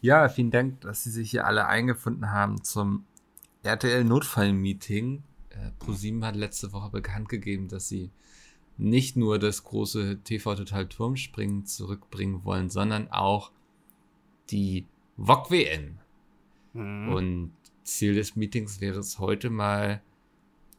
Ja, 0.00 0.28
vielen 0.28 0.50
Dank, 0.50 0.80
dass 0.82 1.02
Sie 1.02 1.10
sich 1.10 1.30
hier 1.30 1.46
alle 1.46 1.66
eingefunden 1.66 2.30
haben 2.30 2.62
zum 2.62 3.04
RTL-Notfall-Meeting. 3.64 5.22
Äh, 5.50 5.70
ProSieben 5.78 6.24
hat 6.24 6.36
letzte 6.36 6.72
Woche 6.72 6.90
bekannt 6.90 7.28
gegeben, 7.28 7.68
dass 7.68 7.88
sie 7.88 8.10
nicht 8.76 9.16
nur 9.16 9.40
das 9.40 9.64
große 9.64 10.20
TV 10.22 10.54
Total 10.54 10.86
Turmspringen 10.88 11.66
zurückbringen 11.66 12.44
wollen, 12.44 12.70
sondern 12.70 13.10
auch 13.10 13.50
die 14.50 14.86
VOG 15.16 15.50
WN. 15.50 15.98
Mhm. 16.74 17.08
Und 17.12 17.52
Ziel 17.82 18.14
des 18.14 18.36
Meetings 18.36 18.80
wäre 18.80 19.00
es 19.00 19.18
heute 19.18 19.50
mal 19.50 20.00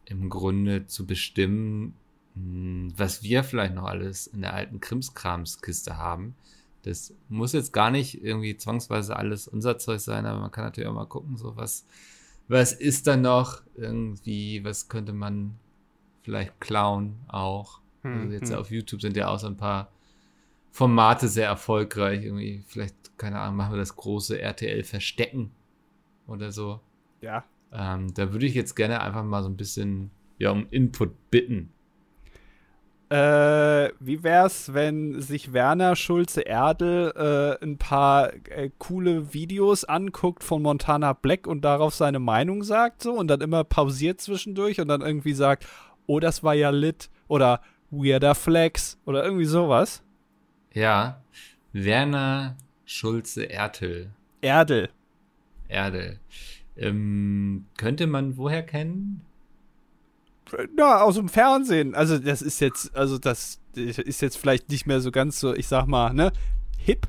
im 0.05 0.29
Grunde 0.29 0.87
zu 0.87 1.05
bestimmen, 1.05 1.93
hm, 2.35 2.93
was 2.95 3.21
wir 3.21 3.43
vielleicht 3.43 3.75
noch 3.75 3.85
alles 3.85 4.27
in 4.27 4.41
der 4.41 4.53
alten 4.53 4.79
Krimskramskiste 4.79 5.97
haben. 5.97 6.35
Das 6.83 7.13
muss 7.27 7.53
jetzt 7.53 7.73
gar 7.73 7.91
nicht 7.91 8.23
irgendwie 8.23 8.55
zwangsweise 8.55 9.15
alles 9.15 9.47
unser 9.47 9.77
Zeug 9.77 9.99
sein, 9.99 10.25
aber 10.25 10.39
man 10.39 10.51
kann 10.51 10.63
natürlich 10.63 10.89
auch 10.89 10.93
mal 10.93 11.05
gucken, 11.05 11.37
so 11.37 11.55
was, 11.55 11.85
was 12.47 12.73
ist 12.73 13.07
da 13.07 13.17
noch 13.17 13.61
irgendwie, 13.75 14.63
was 14.63 14.87
könnte 14.87 15.13
man 15.13 15.55
vielleicht 16.23 16.59
klauen 16.59 17.15
auch. 17.27 17.81
Hm, 18.03 18.21
also 18.21 18.33
jetzt 18.33 18.51
hm. 18.51 18.57
auf 18.57 18.71
YouTube 18.71 19.01
sind 19.01 19.17
ja 19.17 19.27
auch 19.27 19.39
so 19.39 19.47
ein 19.47 19.57
paar 19.57 19.91
Formate 20.71 21.27
sehr 21.27 21.47
erfolgreich. 21.47 22.23
Irgendwie, 22.23 22.63
vielleicht, 22.67 23.17
keine 23.17 23.39
Ahnung, 23.39 23.57
machen 23.57 23.73
wir 23.73 23.79
das 23.79 23.95
große 23.95 24.39
RTL 24.39 24.83
Verstecken 24.83 25.51
oder 26.27 26.51
so. 26.51 26.79
Ja. 27.21 27.43
Ähm, 27.71 28.13
da 28.13 28.31
würde 28.31 28.45
ich 28.45 28.53
jetzt 28.53 28.75
gerne 28.75 29.01
einfach 29.01 29.23
mal 29.23 29.43
so 29.43 29.49
ein 29.49 29.57
bisschen 29.57 30.11
ja, 30.37 30.51
um 30.51 30.67
Input 30.71 31.11
bitten. 31.29 31.71
Äh, 33.09 33.91
wie 33.99 34.21
wär's, 34.21 34.71
wenn 34.75 35.19
sich 35.19 35.51
Werner 35.51 35.95
Schulze-Erdel 35.95 37.57
äh, 37.59 37.63
ein 37.63 37.79
paar 37.79 38.31
äh, 38.49 38.69
coole 38.77 39.33
Videos 39.33 39.83
anguckt 39.83 40.43
von 40.43 40.61
Montana 40.61 41.13
Black 41.13 41.47
und 41.47 41.61
darauf 41.61 41.95
seine 41.95 42.19
Meinung 42.19 42.63
sagt 42.63 43.01
so 43.01 43.13
und 43.13 43.27
dann 43.27 43.41
immer 43.41 43.63
pausiert 43.63 44.21
zwischendurch 44.21 44.79
und 44.79 44.89
dann 44.89 45.01
irgendwie 45.01 45.33
sagt, 45.33 45.65
oh, 46.05 46.19
das 46.19 46.43
war 46.43 46.53
ja 46.53 46.69
lit 46.69 47.09
oder 47.27 47.61
Weirder 47.89 48.35
Flex 48.35 48.99
oder 49.05 49.23
irgendwie 49.23 49.45
sowas? 49.45 50.03
Ja, 50.73 51.23
Werner 51.73 52.57
Schulze-Erdel. 52.85 54.11
Erdel. 54.41 54.89
Erdel. 55.67 56.19
Ähm, 56.77 57.65
könnte 57.75 58.05
man 58.05 58.37
woher 58.37 58.61
kennen? 58.61 59.25
Na, 60.75 61.01
aus 61.01 61.15
dem 61.15 61.29
Fernsehen. 61.29 61.95
Also, 61.95 62.17
das 62.17 62.41
ist 62.41 62.59
jetzt, 62.59 62.95
also, 62.95 63.17
das 63.17 63.59
ist 63.75 64.21
jetzt 64.21 64.37
vielleicht 64.37 64.69
nicht 64.69 64.85
mehr 64.85 65.01
so 65.01 65.11
ganz 65.11 65.39
so, 65.39 65.53
ich 65.53 65.67
sag 65.67 65.87
mal, 65.87 66.13
ne, 66.13 66.31
hip, 66.77 67.07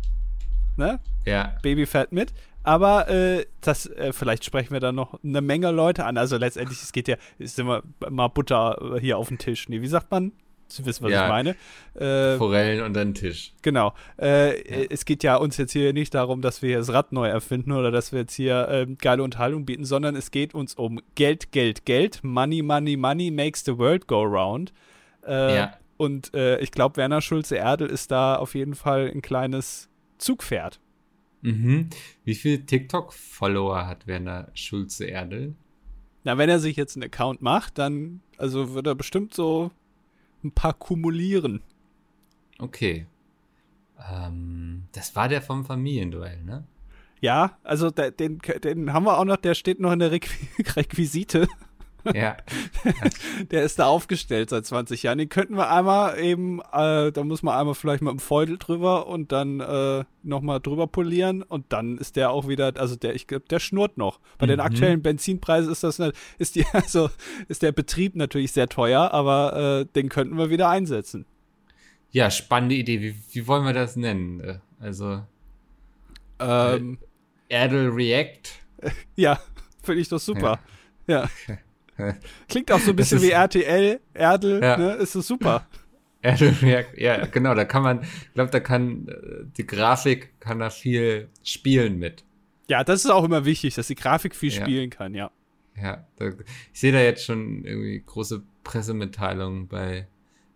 ne? 0.76 1.00
Ja. 1.26 1.56
Babyfett 1.62 2.12
mit. 2.12 2.32
Aber 2.62 3.08
äh, 3.08 3.46
das, 3.60 3.86
äh, 3.86 4.12
vielleicht 4.12 4.44
sprechen 4.44 4.72
wir 4.72 4.80
da 4.80 4.92
noch 4.92 5.18
eine 5.24 5.40
Menge 5.40 5.70
Leute 5.70 6.04
an. 6.04 6.18
Also 6.18 6.36
letztendlich, 6.36 6.82
es 6.82 6.92
geht 6.92 7.08
ja, 7.08 7.16
ist 7.38 7.58
immer 7.58 7.82
mal 8.10 8.28
Butter 8.28 8.98
hier 9.00 9.16
auf 9.16 9.28
dem 9.28 9.38
Tisch. 9.38 9.68
Nee, 9.68 9.80
wie 9.80 9.86
sagt 9.86 10.10
man? 10.10 10.32
Sie 10.72 10.84
wissen, 10.86 11.04
was 11.04 11.12
ja, 11.12 11.24
ich 11.24 11.28
meine. 11.28 11.56
Äh, 11.94 12.36
Forellen 12.36 12.84
und 12.84 12.94
dann 12.94 13.14
Tisch. 13.14 13.52
Genau. 13.62 13.94
Äh, 14.20 14.82
ja. 14.82 14.86
Es 14.90 15.04
geht 15.04 15.22
ja 15.22 15.36
uns 15.36 15.56
jetzt 15.56 15.72
hier 15.72 15.92
nicht 15.92 16.14
darum, 16.14 16.42
dass 16.42 16.62
wir 16.62 16.78
das 16.78 16.92
Rad 16.92 17.12
neu 17.12 17.28
erfinden 17.28 17.72
oder 17.72 17.90
dass 17.90 18.12
wir 18.12 18.20
jetzt 18.20 18.34
hier 18.34 18.68
äh, 18.68 18.86
geile 18.96 19.22
Unterhaltung 19.22 19.66
bieten, 19.66 19.84
sondern 19.84 20.16
es 20.16 20.30
geht 20.30 20.54
uns 20.54 20.74
um 20.74 21.00
Geld, 21.14 21.52
Geld, 21.52 21.84
Geld. 21.84 22.20
Money, 22.22 22.62
money, 22.62 22.96
money 22.96 23.30
makes 23.30 23.64
the 23.64 23.76
world 23.76 24.06
go 24.06 24.22
round. 24.22 24.72
Äh, 25.26 25.56
ja. 25.56 25.76
Und 25.96 26.32
äh, 26.34 26.58
ich 26.60 26.70
glaube, 26.70 26.96
Werner 26.96 27.20
Schulze-Erdel 27.20 27.88
ist 27.88 28.10
da 28.10 28.36
auf 28.36 28.54
jeden 28.54 28.74
Fall 28.74 29.10
ein 29.14 29.20
kleines 29.20 29.90
Zugpferd. 30.16 30.80
Mhm. 31.42 31.90
Wie 32.24 32.34
viele 32.34 32.64
TikTok-Follower 32.64 33.86
hat 33.86 34.06
Werner 34.06 34.48
Schulze-Erdel? 34.54 35.54
Na, 36.24 36.38
wenn 36.38 36.50
er 36.50 36.58
sich 36.58 36.76
jetzt 36.76 36.96
einen 36.96 37.04
Account 37.04 37.42
macht, 37.42 37.78
dann 37.78 38.20
also 38.36 38.74
wird 38.74 38.86
er 38.86 38.94
bestimmt 38.94 39.34
so 39.34 39.70
ein 40.44 40.52
paar 40.52 40.74
kumulieren. 40.74 41.62
Okay. 42.58 43.06
Ähm, 44.12 44.84
das 44.92 45.16
war 45.16 45.28
der 45.28 45.42
vom 45.42 45.64
Familienduell, 45.64 46.42
ne? 46.42 46.64
Ja, 47.20 47.58
also 47.64 47.90
den, 47.90 48.38
den 48.38 48.92
haben 48.92 49.04
wir 49.04 49.18
auch 49.18 49.24
noch, 49.24 49.36
der 49.36 49.54
steht 49.54 49.78
noch 49.78 49.92
in 49.92 49.98
der 49.98 50.10
Requisite. 50.76 51.48
Ja. 52.14 52.36
der 53.50 53.62
ist 53.62 53.78
da 53.78 53.86
aufgestellt 53.86 54.50
seit 54.50 54.66
20 54.66 55.02
Jahren. 55.02 55.18
Den 55.18 55.28
könnten 55.28 55.56
wir 55.56 55.70
einmal 55.70 56.18
eben, 56.18 56.60
äh, 56.72 57.12
da 57.12 57.24
muss 57.24 57.42
man 57.42 57.58
einmal 57.58 57.74
vielleicht 57.74 58.02
mit 58.02 58.10
dem 58.10 58.18
Feudel 58.18 58.58
drüber 58.58 59.06
und 59.06 59.32
dann 59.32 59.60
äh, 59.60 60.04
nochmal 60.22 60.60
drüber 60.60 60.86
polieren 60.86 61.42
und 61.42 61.66
dann 61.72 61.98
ist 61.98 62.16
der 62.16 62.30
auch 62.30 62.48
wieder, 62.48 62.72
also 62.76 62.96
der, 62.96 63.14
ich 63.14 63.26
glaube, 63.26 63.44
der 63.48 63.58
schnurrt 63.58 63.98
noch. 63.98 64.20
Bei 64.38 64.46
mhm. 64.46 64.50
den 64.50 64.60
aktuellen 64.60 65.02
Benzinpreisen 65.02 65.72
ist 65.72 65.82
das, 65.82 66.00
ist 66.38 66.54
die, 66.56 66.64
also 66.72 67.10
ist 67.48 67.62
der 67.62 67.72
Betrieb 67.72 68.16
natürlich 68.16 68.52
sehr 68.52 68.68
teuer, 68.68 69.12
aber 69.12 69.80
äh, 69.80 69.86
den 69.94 70.08
könnten 70.08 70.38
wir 70.38 70.50
wieder 70.50 70.68
einsetzen. 70.68 71.26
Ja, 72.12 72.30
spannende 72.30 72.74
Idee. 72.74 73.00
Wie, 73.00 73.14
wie 73.32 73.46
wollen 73.46 73.64
wir 73.64 73.72
das 73.72 73.96
nennen? 73.96 74.40
Äh, 74.40 74.58
also 74.80 75.22
ähm, 76.40 76.98
Erdel 77.48 77.90
React. 77.90 78.60
Ja, 79.14 79.38
finde 79.82 80.00
ich 80.00 80.08
doch 80.08 80.18
super. 80.18 80.58
ja. 81.06 81.28
ja. 81.46 81.58
Klingt 82.48 82.72
auch 82.72 82.80
so 82.80 82.90
ein 82.90 82.96
bisschen 82.96 83.18
ist, 83.18 83.24
wie 83.24 83.30
RTL, 83.30 84.00
Erdel, 84.14 84.62
ja. 84.62 84.76
ne? 84.76 84.92
Ist 84.94 85.14
das 85.14 85.26
super. 85.26 85.66
Erdel, 86.22 86.54
ja, 86.62 86.80
ja, 86.96 87.26
genau, 87.26 87.54
da 87.54 87.64
kann 87.64 87.82
man, 87.82 88.02
ich 88.02 88.34
glaube, 88.34 88.50
da 88.50 88.60
kann 88.60 89.08
äh, 89.08 89.44
die 89.56 89.66
Grafik 89.66 90.38
kann 90.40 90.58
da 90.58 90.70
viel 90.70 91.28
spielen 91.42 91.98
mit. 91.98 92.24
Ja, 92.68 92.84
das 92.84 93.04
ist 93.04 93.10
auch 93.10 93.24
immer 93.24 93.44
wichtig, 93.44 93.74
dass 93.74 93.86
die 93.86 93.94
Grafik 93.94 94.36
viel 94.36 94.52
ja. 94.52 94.60
spielen 94.60 94.90
kann, 94.90 95.14
ja. 95.14 95.30
Ja, 95.80 96.06
da, 96.16 96.28
ich 96.72 96.80
sehe 96.80 96.92
da 96.92 97.00
jetzt 97.00 97.24
schon 97.24 97.64
irgendwie 97.64 98.02
große 98.04 98.42
Pressemitteilungen 98.64 99.66
bei 99.66 100.06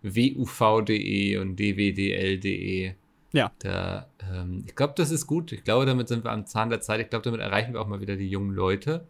wuv.de 0.02 1.38
und 1.38 1.56
dwdl.de. 1.58 2.94
Ja. 3.32 3.50
Da, 3.58 4.06
ähm, 4.32 4.64
ich 4.66 4.76
glaube, 4.76 4.94
das 4.96 5.10
ist 5.10 5.26
gut. 5.26 5.50
Ich 5.50 5.64
glaube, 5.64 5.86
damit 5.86 6.08
sind 6.08 6.24
wir 6.24 6.30
am 6.30 6.46
Zahn 6.46 6.70
der 6.70 6.80
Zeit. 6.80 7.00
Ich 7.00 7.10
glaube, 7.10 7.24
damit 7.24 7.40
erreichen 7.40 7.72
wir 7.72 7.80
auch 7.80 7.88
mal 7.88 8.00
wieder 8.00 8.16
die 8.16 8.28
jungen 8.28 8.54
Leute. 8.54 9.08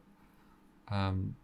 Ähm, 0.90 1.34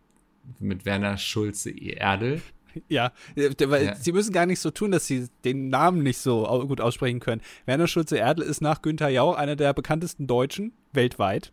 mit 0.59 0.84
Werner 0.84 1.19
Schulze 1.19 1.71
Erdel. 1.71 2.41
Ja, 2.88 3.12
weil 3.37 3.84
ja. 3.84 3.94
sie 3.97 4.12
müssen 4.12 4.33
gar 4.33 4.47
nicht 4.47 4.61
so 4.61 4.71
tun, 4.71 4.93
dass 4.93 5.06
sie 5.06 5.28
den 5.44 5.71
Namen 5.71 6.03
nicht 6.03 6.19
so 6.19 6.44
gut 6.69 6.81
aussprechen 6.81 7.21
können. 7.21 7.41
Werner 7.66 7.88
Schulze 7.88 8.19
Erdel 8.19 8.44
ist 8.44 8.61
nach 8.61 8.83
Günther 8.83 9.09
Jauch 9.09 9.37
einer 9.37 9.56
der 9.56 9.72
bekanntesten 9.72 10.27
Deutschen 10.27 10.72
weltweit 10.93 11.53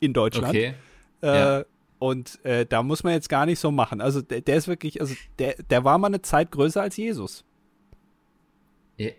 in 0.00 0.12
Deutschland. 0.12 0.48
Okay. 0.48 0.74
Äh, 1.22 1.26
ja. 1.26 1.64
Und 1.98 2.42
äh, 2.44 2.64
da 2.64 2.82
muss 2.82 3.04
man 3.04 3.12
jetzt 3.12 3.28
gar 3.28 3.44
nicht 3.44 3.58
so 3.58 3.70
machen. 3.70 4.00
Also 4.00 4.22
der, 4.22 4.40
der 4.40 4.56
ist 4.56 4.68
wirklich, 4.68 5.00
also 5.02 5.14
der, 5.38 5.56
der 5.68 5.84
war 5.84 5.98
mal 5.98 6.06
eine 6.06 6.22
Zeit 6.22 6.50
größer 6.50 6.80
als 6.80 6.96
Jesus. 6.96 7.44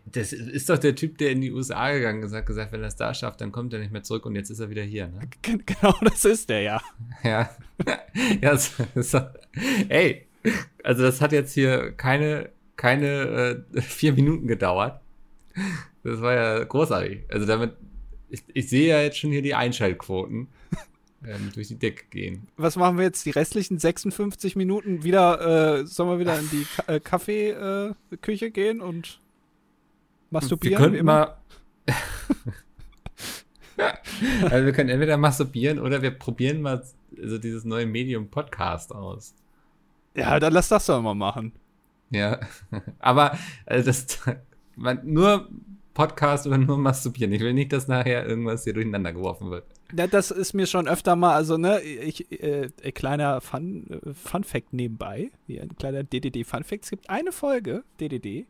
Das 0.05 0.31
ist 0.31 0.69
doch 0.69 0.77
der 0.77 0.95
Typ, 0.95 1.17
der 1.17 1.31
in 1.31 1.41
die 1.41 1.51
USA 1.51 1.91
gegangen 1.91 2.21
ist, 2.21 2.33
hat 2.33 2.45
gesagt, 2.45 2.71
wenn 2.71 2.81
er 2.81 2.87
es 2.87 2.95
da 2.95 3.13
schafft, 3.13 3.41
dann 3.41 3.51
kommt 3.51 3.73
er 3.73 3.79
nicht 3.79 3.91
mehr 3.91 4.03
zurück 4.03 4.25
und 4.25 4.35
jetzt 4.35 4.51
ist 4.51 4.59
er 4.59 4.69
wieder 4.69 4.83
hier. 4.83 5.07
Ne? 5.07 5.21
Genau, 5.41 5.95
das 6.01 6.23
ist 6.25 6.49
der, 6.49 6.61
ja. 6.61 6.81
Ja. 7.23 7.49
ja 8.41 8.51
das, 8.51 8.73
das, 8.93 9.15
ey, 9.89 10.27
also 10.83 11.03
das 11.03 11.19
hat 11.19 11.31
jetzt 11.31 11.53
hier 11.53 11.93
keine, 11.93 12.49
keine 12.75 13.63
äh, 13.73 13.81
vier 13.81 14.13
Minuten 14.13 14.47
gedauert. 14.47 15.01
Das 16.03 16.21
war 16.21 16.33
ja 16.33 16.63
großartig. 16.63 17.23
Also 17.29 17.47
damit, 17.47 17.73
ich, 18.29 18.43
ich 18.53 18.69
sehe 18.69 18.87
ja 18.87 19.01
jetzt 19.01 19.17
schon 19.17 19.31
hier 19.31 19.41
die 19.41 19.55
Einschaltquoten 19.55 20.47
ähm, 21.25 21.51
durch 21.55 21.69
die 21.69 21.79
Decke 21.79 22.05
gehen. 22.11 22.47
Was 22.55 22.75
machen 22.75 22.97
wir 22.97 23.05
jetzt 23.05 23.25
die 23.25 23.31
restlichen 23.31 23.79
56 23.79 24.55
Minuten? 24.55 25.03
Wieder, 25.03 25.79
äh, 25.79 25.85
sollen 25.87 26.09
wir 26.09 26.19
wieder 26.19 26.37
in 26.37 26.49
die 26.51 26.65
Ka 26.65 26.93
äh, 26.93 26.99
Kaffeeküche 26.99 28.45
äh, 28.45 28.51
gehen 28.51 28.81
und 28.81 29.21
Masturbieren? 30.31 30.79
Wir 30.79 30.85
können 30.85 30.95
immer. 30.95 31.37
also 34.43 34.65
wir 34.65 34.71
können 34.71 34.89
entweder 34.89 35.17
masturbieren 35.17 35.79
oder 35.79 36.01
wir 36.01 36.11
probieren 36.11 36.61
mal 36.61 36.83
also 37.21 37.37
dieses 37.37 37.65
neue 37.65 37.85
Medium 37.85 38.29
Podcast 38.29 38.93
aus. 38.93 39.35
Ja, 40.15 40.39
dann 40.39 40.53
lass 40.53 40.69
das 40.69 40.85
doch 40.85 41.01
mal 41.01 41.15
machen. 41.15 41.51
Ja, 42.09 42.39
aber 42.99 43.37
also 43.65 43.85
das 43.85 44.19
man, 44.75 44.99
nur 45.03 45.49
Podcast 45.93 46.47
oder 46.47 46.57
nur 46.57 46.77
masturbieren. 46.77 47.33
Ich 47.33 47.41
will 47.41 47.53
nicht, 47.53 47.73
dass 47.73 47.87
nachher 47.87 48.25
irgendwas 48.25 48.63
hier 48.63 48.73
durcheinander 48.73 49.11
geworfen 49.11 49.51
wird. 49.51 49.65
Ja, 49.95 50.07
das 50.07 50.31
ist 50.31 50.53
mir 50.53 50.65
schon 50.65 50.87
öfter 50.87 51.17
mal, 51.17 51.35
also 51.35 51.57
ne, 51.57 51.81
ich, 51.81 52.31
äh, 52.31 52.69
kleiner 52.93 53.41
Fun, 53.41 53.87
äh, 53.89 54.13
Fun 54.13 54.45
Fact 54.45 54.71
nebenbei, 54.71 55.31
hier 55.47 55.63
ein 55.63 55.75
kleiner 55.75 56.03
DDD 56.03 56.45
Fun 56.45 56.63
Fact. 56.63 56.85
Es 56.85 56.89
gibt 56.89 57.09
eine 57.09 57.33
Folge 57.33 57.83
DDD, 57.99 58.45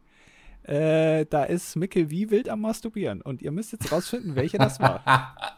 äh, 0.63 1.25
da 1.29 1.43
ist 1.43 1.75
Mickel 1.75 2.09
wie 2.09 2.29
wild 2.29 2.49
am 2.49 2.61
Masturbieren. 2.61 3.21
Und 3.21 3.41
ihr 3.41 3.51
müsst 3.51 3.71
jetzt 3.71 3.91
rausfinden, 3.91 4.35
welche 4.35 4.57
das 4.57 4.79
war. 4.79 5.03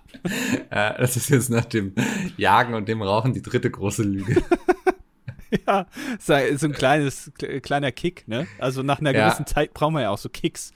ja, 0.71 0.93
das 0.97 1.17
ist 1.17 1.29
jetzt 1.29 1.49
nach 1.49 1.65
dem 1.65 1.93
Jagen 2.37 2.73
und 2.73 2.87
dem 2.87 3.01
Rauchen 3.01 3.33
die 3.33 3.41
dritte 3.41 3.69
große 3.69 4.03
Lüge. 4.03 4.41
ja, 5.67 5.85
so 6.19 6.33
ein 6.33 6.71
kleines, 6.71 7.31
kleiner 7.61 7.91
Kick, 7.91 8.27
ne? 8.27 8.47
Also 8.59 8.83
nach 8.83 8.99
einer 8.99 9.13
gewissen 9.13 9.45
ja. 9.47 9.53
Zeit 9.53 9.73
brauchen 9.73 9.93
wir 9.95 10.01
ja 10.01 10.09
auch 10.09 10.17
so 10.17 10.29
Kicks. 10.29 10.73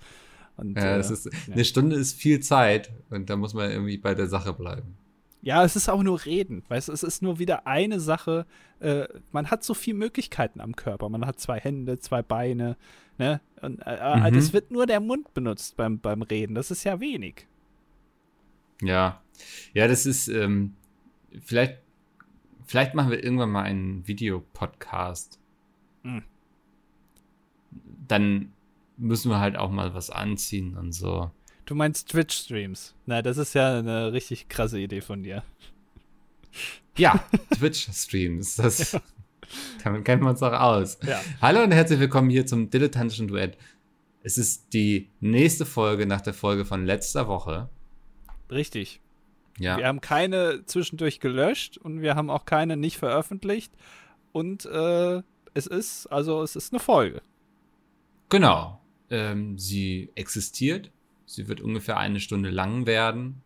Und, 0.57 0.75
Ja, 0.75 0.97
äh, 0.97 0.99
ist, 0.99 1.25
ja. 1.25 1.53
Eine 1.53 1.65
Stunde 1.65 1.95
ist 1.95 2.19
viel 2.19 2.39
Zeit 2.39 2.91
und 3.09 3.29
da 3.29 3.35
muss 3.35 3.53
man 3.53 3.71
irgendwie 3.71 3.97
bei 3.97 4.15
der 4.15 4.27
Sache 4.27 4.53
bleiben. 4.53 4.97
Ja, 5.41 5.63
es 5.63 5.75
ist 5.75 5.87
auch 5.87 6.03
nur 6.03 6.25
Reden. 6.25 6.63
Weißt 6.67 6.89
du, 6.89 6.93
es 6.93 7.03
ist 7.03 7.21
nur 7.21 7.39
wieder 7.39 7.67
eine 7.67 7.99
Sache. 7.99 8.45
Äh, 8.79 9.07
man 9.31 9.49
hat 9.49 9.63
so 9.63 9.73
viele 9.73 9.97
Möglichkeiten 9.97 10.59
am 10.59 10.75
Körper. 10.75 11.09
Man 11.09 11.25
hat 11.25 11.39
zwei 11.39 11.59
Hände, 11.59 11.99
zwei 11.99 12.21
Beine. 12.21 12.75
Ne? 13.17 13.39
Und, 13.61 13.79
äh, 13.85 14.17
Mhm. 14.19 14.35
Das 14.35 14.53
wird 14.53 14.71
nur 14.71 14.85
der 14.85 14.99
Mund 14.99 15.33
benutzt 15.33 15.77
beim, 15.77 15.99
beim 15.99 16.21
Reden. 16.21 16.55
Das 16.55 16.71
ist 16.71 16.83
ja 16.83 16.99
wenig. 16.99 17.47
Ja, 18.81 19.21
ja, 19.73 19.87
das 19.87 20.05
ist, 20.05 20.27
ähm, 20.27 20.75
vielleicht, 21.43 21.79
vielleicht 22.65 22.93
machen 22.93 23.11
wir 23.11 23.23
irgendwann 23.23 23.49
mal 23.49 23.63
einen 23.63 24.07
Videopodcast. 24.07 25.39
Hm. 26.03 26.23
Dann 28.07 28.53
müssen 28.97 29.31
wir 29.31 29.39
halt 29.39 29.57
auch 29.57 29.71
mal 29.71 29.93
was 29.93 30.09
anziehen 30.09 30.77
und 30.77 30.91
so. 30.91 31.31
Du 31.67 31.75
meinst 31.75 32.07
Twitch-Streams. 32.07 32.95
Na, 33.05 33.21
das 33.21 33.37
ist 33.37 33.53
ja 33.53 33.79
eine 33.79 34.13
richtig 34.13 34.47
krasse 34.47 34.79
Idee 34.79 35.01
von 35.01 35.21
dir. 35.21 35.43
Ja, 36.95 37.21
Twitch-Streams, 37.57 38.55
das, 38.55 38.97
damit 39.83 40.05
kennen 40.05 40.23
wir 40.23 40.29
uns 40.29 40.41
auch 40.41 40.53
aus. 40.53 40.97
Ja. 41.05 41.21
Hallo 41.41 41.63
und 41.63 41.73
herzlich 41.73 41.99
willkommen 41.99 42.29
hier 42.29 42.45
zum 42.45 42.69
dilettantischen 42.69 43.27
Duett. 43.27 43.57
Es 44.23 44.37
ist 44.37 44.73
die 44.73 45.09
nächste 45.19 45.65
Folge 45.65 46.05
nach 46.05 46.21
der 46.21 46.33
Folge 46.33 46.63
von 46.63 46.85
letzter 46.85 47.27
Woche. 47.27 47.67
Richtig. 48.49 49.01
Ja. 49.59 49.77
Wir 49.77 49.87
haben 49.87 49.99
keine 49.99 50.63
zwischendurch 50.67 51.19
gelöscht 51.19 51.77
und 51.77 51.99
wir 52.01 52.15
haben 52.15 52.29
auch 52.29 52.45
keine 52.45 52.77
nicht 52.77 52.97
veröffentlicht. 52.97 53.73
Und 54.31 54.65
äh, 54.67 55.21
es 55.53 55.67
ist, 55.67 56.07
also 56.07 56.43
es 56.43 56.55
ist 56.55 56.71
eine 56.71 56.79
Folge. 56.79 57.21
Genau. 58.29 58.79
Ähm, 59.09 59.57
sie 59.57 60.11
existiert. 60.15 60.91
Sie 61.27 61.47
wird 61.47 61.61
ungefähr 61.61 61.97
eine 61.97 62.19
Stunde 62.19 62.49
lang 62.49 62.85
werden. 62.87 63.41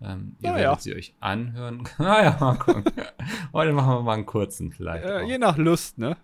Ähm, 0.00 0.36
ihr 0.40 0.50
Ja, 0.50 0.54
werdet 0.56 0.76
ja. 0.76 0.78
sie 0.80 0.94
euch 0.94 1.14
anhören. 1.20 1.82
ah 1.98 2.22
ja, 2.22 2.36
mal 2.40 2.54
gucken. 2.56 2.84
Heute 3.52 3.72
machen 3.72 3.88
wir 3.96 4.02
mal 4.02 4.14
einen 4.14 4.26
kurzen 4.26 4.70
vielleicht. 4.72 5.04
Äh, 5.04 5.24
je 5.24 5.36
nach 5.38 5.56
Lust, 5.56 5.98
ne? 5.98 6.16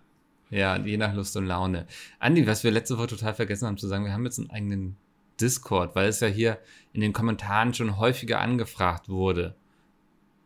Ja, 0.49 0.77
je 0.77 0.95
nach 0.97 1.13
Lust 1.13 1.35
und 1.35 1.45
Laune. 1.45 1.85
Andi, 2.19 2.47
was 2.47 2.63
wir 2.63 2.71
letzte 2.71 2.97
Woche 2.97 3.07
total 3.07 3.33
vergessen 3.33 3.67
haben 3.67 3.77
zu 3.77 3.87
sagen, 3.87 4.05
wir 4.05 4.13
haben 4.13 4.23
jetzt 4.23 4.39
einen 4.39 4.49
eigenen 4.51 4.95
Discord, 5.41 5.95
weil 5.95 6.07
es 6.07 6.21
ja 6.21 6.27
hier 6.29 6.59
in 6.93 7.01
den 7.01 7.11
Kommentaren 7.11 7.73
schon 7.73 7.97
häufiger 7.97 8.39
angefragt 8.39 9.09
wurde. 9.09 9.55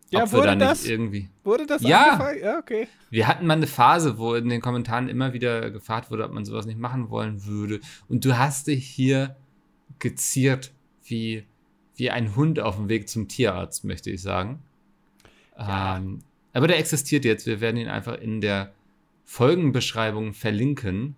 Ja, 0.10 0.24
ob 0.24 0.32
wir 0.32 0.38
wurde 0.40 0.48
da 0.48 0.56
nicht 0.56 0.72
das? 0.72 0.86
irgendwie. 0.88 1.30
Wurde 1.44 1.68
das 1.68 1.84
Ja. 1.84 2.14
angefragt? 2.14 2.40
Ja, 2.42 2.58
okay. 2.58 2.88
Wir 3.12 3.28
hatten 3.28 3.46
mal 3.46 3.54
eine 3.58 3.68
Phase, 3.68 4.18
wo 4.18 4.34
in 4.34 4.50
den 4.50 4.62
Kommentaren 4.62 5.08
immer 5.08 5.34
wieder 5.34 5.70
gefragt 5.70 6.10
wurde, 6.10 6.24
ob 6.26 6.32
man 6.32 6.46
sowas 6.46 6.66
nicht 6.66 6.80
machen 6.80 7.12
wollen 7.12 7.46
würde. 7.46 7.80
Und 8.08 8.26
du 8.26 8.36
hast 8.36 8.66
dich 8.66 8.88
hier 8.88 9.36
geziert 9.98 10.72
wie, 11.04 11.46
wie 11.96 12.12
ein 12.12 12.36
Hund 12.36 12.60
auf 12.60 12.76
dem 12.76 12.90
Weg 12.90 13.10
zum 13.10 13.28
Tierarzt, 13.28 13.84
möchte 13.84 14.12
ich 14.12 14.22
sagen. 14.22 14.62
Ja. 15.58 15.98
Ähm, 15.98 16.20
aber 16.54 16.68
der 16.68 16.80
existiert 16.80 17.26
jetzt. 17.26 17.46
Wir 17.46 17.62
werden 17.62 17.78
ihn 17.78 17.90
einfach 17.90 18.18
in 18.18 18.42
der 18.42 18.72
Folgenbeschreibung 19.26 20.34
verlinken. 20.34 21.16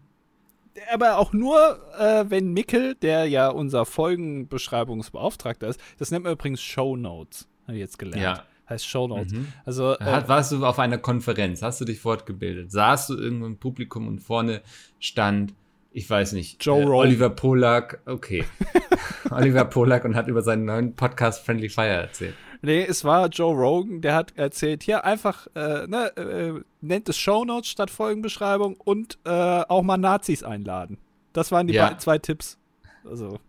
Aber 0.94 1.18
auch 1.18 1.34
nur, 1.34 1.80
äh, 2.00 2.26
wenn 2.30 2.54
Mickel, 2.54 2.96
der 2.96 3.26
ja 3.26 3.50
unser 3.50 3.86
Folgenbeschreibungsbeauftragter 3.86 5.68
ist, 5.68 5.80
das 5.98 6.12
nennt 6.12 6.24
man 6.24 6.34
übrigens 6.34 6.62
Show 6.62 6.96
Notes, 6.96 7.48
habe 7.64 7.74
ich 7.74 7.80
jetzt 7.80 8.00
gelernt. 8.00 8.22
Ja. 8.22 8.46
Heißt 8.70 8.88
Show 8.88 9.08
Notes. 9.08 9.34
Mhm. 9.34 9.48
Also, 9.66 9.98
äh, 9.98 10.04
Hat, 10.04 10.30
warst 10.30 10.52
du 10.52 10.66
auf 10.66 10.80
einer 10.80 10.98
Konferenz? 10.98 11.62
Hast 11.62 11.82
du 11.82 11.86
dich 11.86 12.00
fortgebildet? 12.00 12.72
Saßt 12.72 13.10
du 13.10 13.18
irgendwo 13.18 13.46
im 13.46 13.58
Publikum 13.58 14.08
und 14.08 14.20
vorne 14.20 14.62
stand, 15.00 15.54
ich 15.92 16.10
weiß 16.10 16.34
nicht, 16.34 16.64
Joe 16.64 16.84
Rogan. 16.84 16.96
Oliver 17.08 17.30
Polak, 17.30 18.02
okay. 18.06 18.46
Oliver 19.30 19.66
Polak 19.66 20.06
und 20.06 20.16
hat 20.16 20.28
über 20.28 20.42
seinen 20.42 20.66
neuen 20.66 20.96
Podcast 20.96 21.46
Friendly 21.46 21.70
Fire 21.70 21.88
erzählt. 21.88 22.36
nee, 22.62 22.84
es 22.84 23.04
war 23.04 23.28
Joe 23.28 23.54
Rogan, 23.54 24.02
der 24.02 24.16
hat 24.16 24.38
erzählt, 24.38 24.84
hier 24.84 25.04
einfach, 25.06 25.48
äh, 25.56 25.88
ne, 25.88 26.16
äh, 26.16 26.62
nennt 26.82 27.10
es 27.10 27.18
Show 27.18 27.44
Notes 27.44 27.70
statt 27.70 27.90
Folgenbeschreibung 27.90 28.76
und 28.78 29.18
äh, 29.26 29.30
auch 29.30 29.82
mal 29.82 29.98
Nazis 29.98 30.44
einladen. 30.44 30.98
Das 31.34 31.52
waren 31.52 31.68
die 31.68 31.74
Ja. 31.74 31.98
zwei 31.98 32.18
Tipps. 32.18 32.58
Also, 33.04 33.40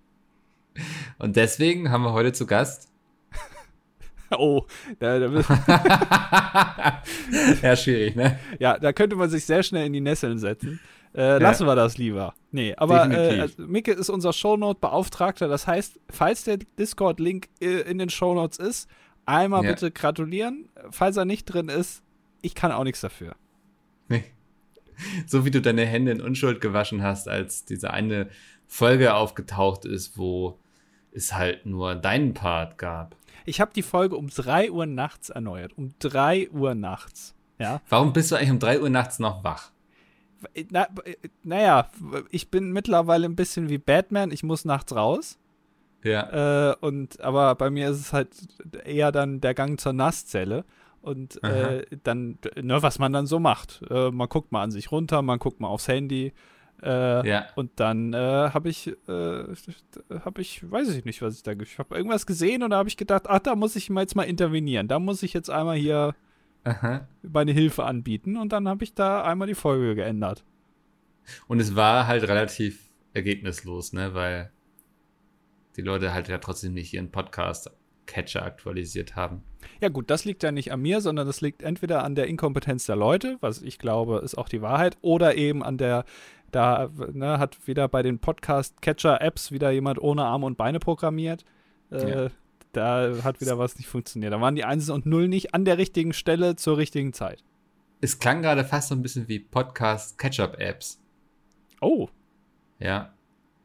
Und 1.18 1.36
deswegen 1.36 1.90
haben 1.90 2.02
wir 2.02 2.12
heute 2.12 2.32
zu 2.32 2.46
Gast. 2.46 2.90
oh, 4.30 4.62
da, 4.98 5.18
da, 5.18 5.28
ja, 7.62 7.76
schwierig, 7.76 8.16
ne? 8.16 8.38
ja, 8.58 8.78
da 8.78 8.92
könnte 8.92 9.16
man 9.16 9.28
sich 9.30 9.44
sehr 9.44 9.62
schnell 9.62 9.86
in 9.86 9.92
die 9.92 10.00
Nesseln 10.00 10.38
setzen. 10.38 10.80
Äh, 11.14 11.38
lassen 11.38 11.66
wir 11.66 11.74
das 11.74 11.98
lieber. 11.98 12.34
Nee, 12.50 12.74
aber 12.76 13.10
äh, 13.10 13.40
also, 13.40 13.62
Micke 13.66 13.92
ist 13.92 14.08
unser 14.08 14.32
Shownote-Beauftragter. 14.32 15.48
Das 15.48 15.66
heißt, 15.66 16.00
falls 16.10 16.44
der 16.44 16.58
Discord-Link 16.78 17.48
äh, 17.60 17.82
in 17.82 17.98
den 17.98 18.08
Shownotes 18.08 18.58
ist, 18.58 18.88
einmal 19.26 19.62
bitte 19.62 19.90
gratulieren. 19.90 20.68
Falls 20.90 21.16
er 21.16 21.24
nicht 21.24 21.44
drin 21.44 21.68
ist, 21.68 22.02
ich 22.40 22.54
kann 22.54 22.72
auch 22.72 22.84
nichts 22.84 23.00
dafür. 23.00 23.36
Nee. 24.08 24.24
So 25.26 25.44
wie 25.44 25.50
du 25.50 25.60
deine 25.60 25.84
Hände 25.84 26.12
in 26.12 26.20
Unschuld 26.20 26.60
gewaschen 26.60 27.02
hast, 27.02 27.28
als 27.28 27.64
diese 27.64 27.92
eine 27.92 28.28
Folge 28.66 29.14
aufgetaucht 29.14 29.84
ist, 29.84 30.16
wo 30.16 30.58
es 31.12 31.34
halt 31.34 31.66
nur 31.66 31.94
deinen 31.94 32.34
Part 32.34 32.78
gab. 32.78 33.16
Ich 33.44 33.60
habe 33.60 33.72
die 33.74 33.82
Folge 33.82 34.16
um 34.16 34.28
3 34.28 34.70
Uhr 34.70 34.86
nachts 34.86 35.30
erneuert. 35.30 35.72
Um 35.76 35.94
3 35.98 36.50
Uhr 36.50 36.74
nachts. 36.74 37.34
Ja. 37.58 37.80
Warum 37.88 38.12
bist 38.12 38.30
du 38.30 38.36
eigentlich 38.36 38.50
um 38.50 38.58
3 38.58 38.80
Uhr 38.80 38.90
nachts 38.90 39.18
noch 39.18 39.44
wach? 39.44 39.72
Na, 40.70 40.88
naja, 41.42 41.88
ich 42.30 42.50
bin 42.50 42.72
mittlerweile 42.72 43.26
ein 43.26 43.36
bisschen 43.36 43.68
wie 43.68 43.78
Batman. 43.78 44.30
Ich 44.30 44.42
muss 44.42 44.64
nachts 44.64 44.94
raus. 44.94 45.38
Ja. 46.04 46.70
Äh, 46.72 46.76
und 46.80 47.20
aber 47.20 47.54
bei 47.54 47.70
mir 47.70 47.90
ist 47.90 48.00
es 48.00 48.12
halt 48.12 48.30
eher 48.84 49.12
dann 49.12 49.40
der 49.40 49.54
Gang 49.54 49.78
zur 49.80 49.92
Nasszelle. 49.92 50.64
Und 51.00 51.42
äh, 51.42 51.84
dann, 52.04 52.38
ne, 52.60 52.80
was 52.82 52.98
man 53.00 53.12
dann 53.12 53.26
so 53.26 53.38
macht. 53.40 53.82
Äh, 53.90 54.10
man 54.10 54.28
guckt 54.28 54.52
mal 54.52 54.62
an 54.62 54.70
sich 54.70 54.92
runter, 54.92 55.20
man 55.22 55.38
guckt 55.40 55.58
mal 55.60 55.68
aufs 55.68 55.88
Handy. 55.88 56.32
Äh, 56.80 57.28
Ja. 57.28 57.46
Und 57.56 57.72
dann 57.76 58.12
äh, 58.12 58.16
habe 58.16 58.68
ich, 58.68 58.88
äh, 59.08 59.44
habe 60.24 60.40
ich, 60.40 60.68
weiß 60.70 60.88
ich 60.94 61.04
nicht, 61.04 61.20
was 61.22 61.36
ich 61.36 61.42
da, 61.42 61.52
ich 61.52 61.78
habe 61.78 61.96
irgendwas 61.96 62.24
gesehen 62.26 62.62
und 62.62 62.70
da 62.70 62.76
habe 62.76 62.88
ich 62.88 62.96
gedacht, 62.96 63.24
ach, 63.28 63.40
da 63.40 63.56
muss 63.56 63.74
ich 63.76 63.90
mal 63.90 64.02
jetzt 64.02 64.14
mal 64.16 64.22
intervenieren. 64.22 64.86
Da 64.88 64.98
muss 64.98 65.22
ich 65.24 65.32
jetzt 65.32 65.50
einmal 65.50 65.76
hier 65.76 66.14
Aha. 66.64 67.08
meine 67.22 67.52
Hilfe 67.52 67.84
anbieten 67.84 68.36
und 68.36 68.52
dann 68.52 68.68
habe 68.68 68.84
ich 68.84 68.94
da 68.94 69.22
einmal 69.24 69.48
die 69.48 69.54
Folge 69.54 69.94
geändert. 69.94 70.44
Und 71.48 71.60
es 71.60 71.74
war 71.76 72.06
halt 72.06 72.22
relativ 72.24 72.90
ergebnislos, 73.14 73.92
ne, 73.92 74.14
weil 74.14 74.50
die 75.76 75.82
Leute 75.82 76.12
halt 76.12 76.28
ja 76.28 76.38
trotzdem 76.38 76.74
nicht 76.74 76.92
ihren 76.94 77.10
Podcast-Catcher 77.10 78.42
aktualisiert 78.44 79.16
haben. 79.16 79.42
Ja 79.80 79.88
gut, 79.88 80.10
das 80.10 80.24
liegt 80.24 80.42
ja 80.42 80.52
nicht 80.52 80.72
an 80.72 80.80
mir, 80.82 81.00
sondern 81.00 81.26
das 81.26 81.40
liegt 81.40 81.62
entweder 81.62 82.04
an 82.04 82.14
der 82.14 82.26
Inkompetenz 82.26 82.86
der 82.86 82.96
Leute, 82.96 83.38
was 83.40 83.62
ich 83.62 83.78
glaube, 83.78 84.18
ist 84.24 84.36
auch 84.36 84.48
die 84.48 84.62
Wahrheit, 84.62 84.98
oder 85.00 85.36
eben 85.36 85.62
an 85.62 85.78
der, 85.78 86.04
da 86.50 86.90
ne, 87.12 87.38
hat 87.38 87.66
wieder 87.66 87.88
bei 87.88 88.02
den 88.02 88.18
Podcast-Catcher-Apps 88.18 89.52
wieder 89.52 89.70
jemand 89.70 90.00
ohne 90.00 90.24
Arme 90.24 90.46
und 90.46 90.56
Beine 90.56 90.78
programmiert. 90.78 91.44
Äh, 91.90 92.24
Ja. 92.24 92.30
Da 92.72 93.22
hat 93.22 93.40
wieder 93.40 93.58
was 93.58 93.76
nicht 93.76 93.86
funktioniert. 93.88 94.32
Da 94.32 94.40
waren 94.40 94.54
die 94.54 94.64
Einsen 94.64 94.92
und 94.92 95.04
Null 95.06 95.28
nicht 95.28 95.54
an 95.54 95.64
der 95.64 95.78
richtigen 95.78 96.12
Stelle 96.12 96.56
zur 96.56 96.78
richtigen 96.78 97.12
Zeit. 97.12 97.44
Es 98.00 98.18
klang 98.18 98.42
gerade 98.42 98.64
fast 98.64 98.88
so 98.88 98.94
ein 98.94 99.02
bisschen 99.02 99.28
wie 99.28 99.38
Podcast-Catch-up-Apps. 99.38 100.98
Oh, 101.80 102.08
Ja. 102.78 103.12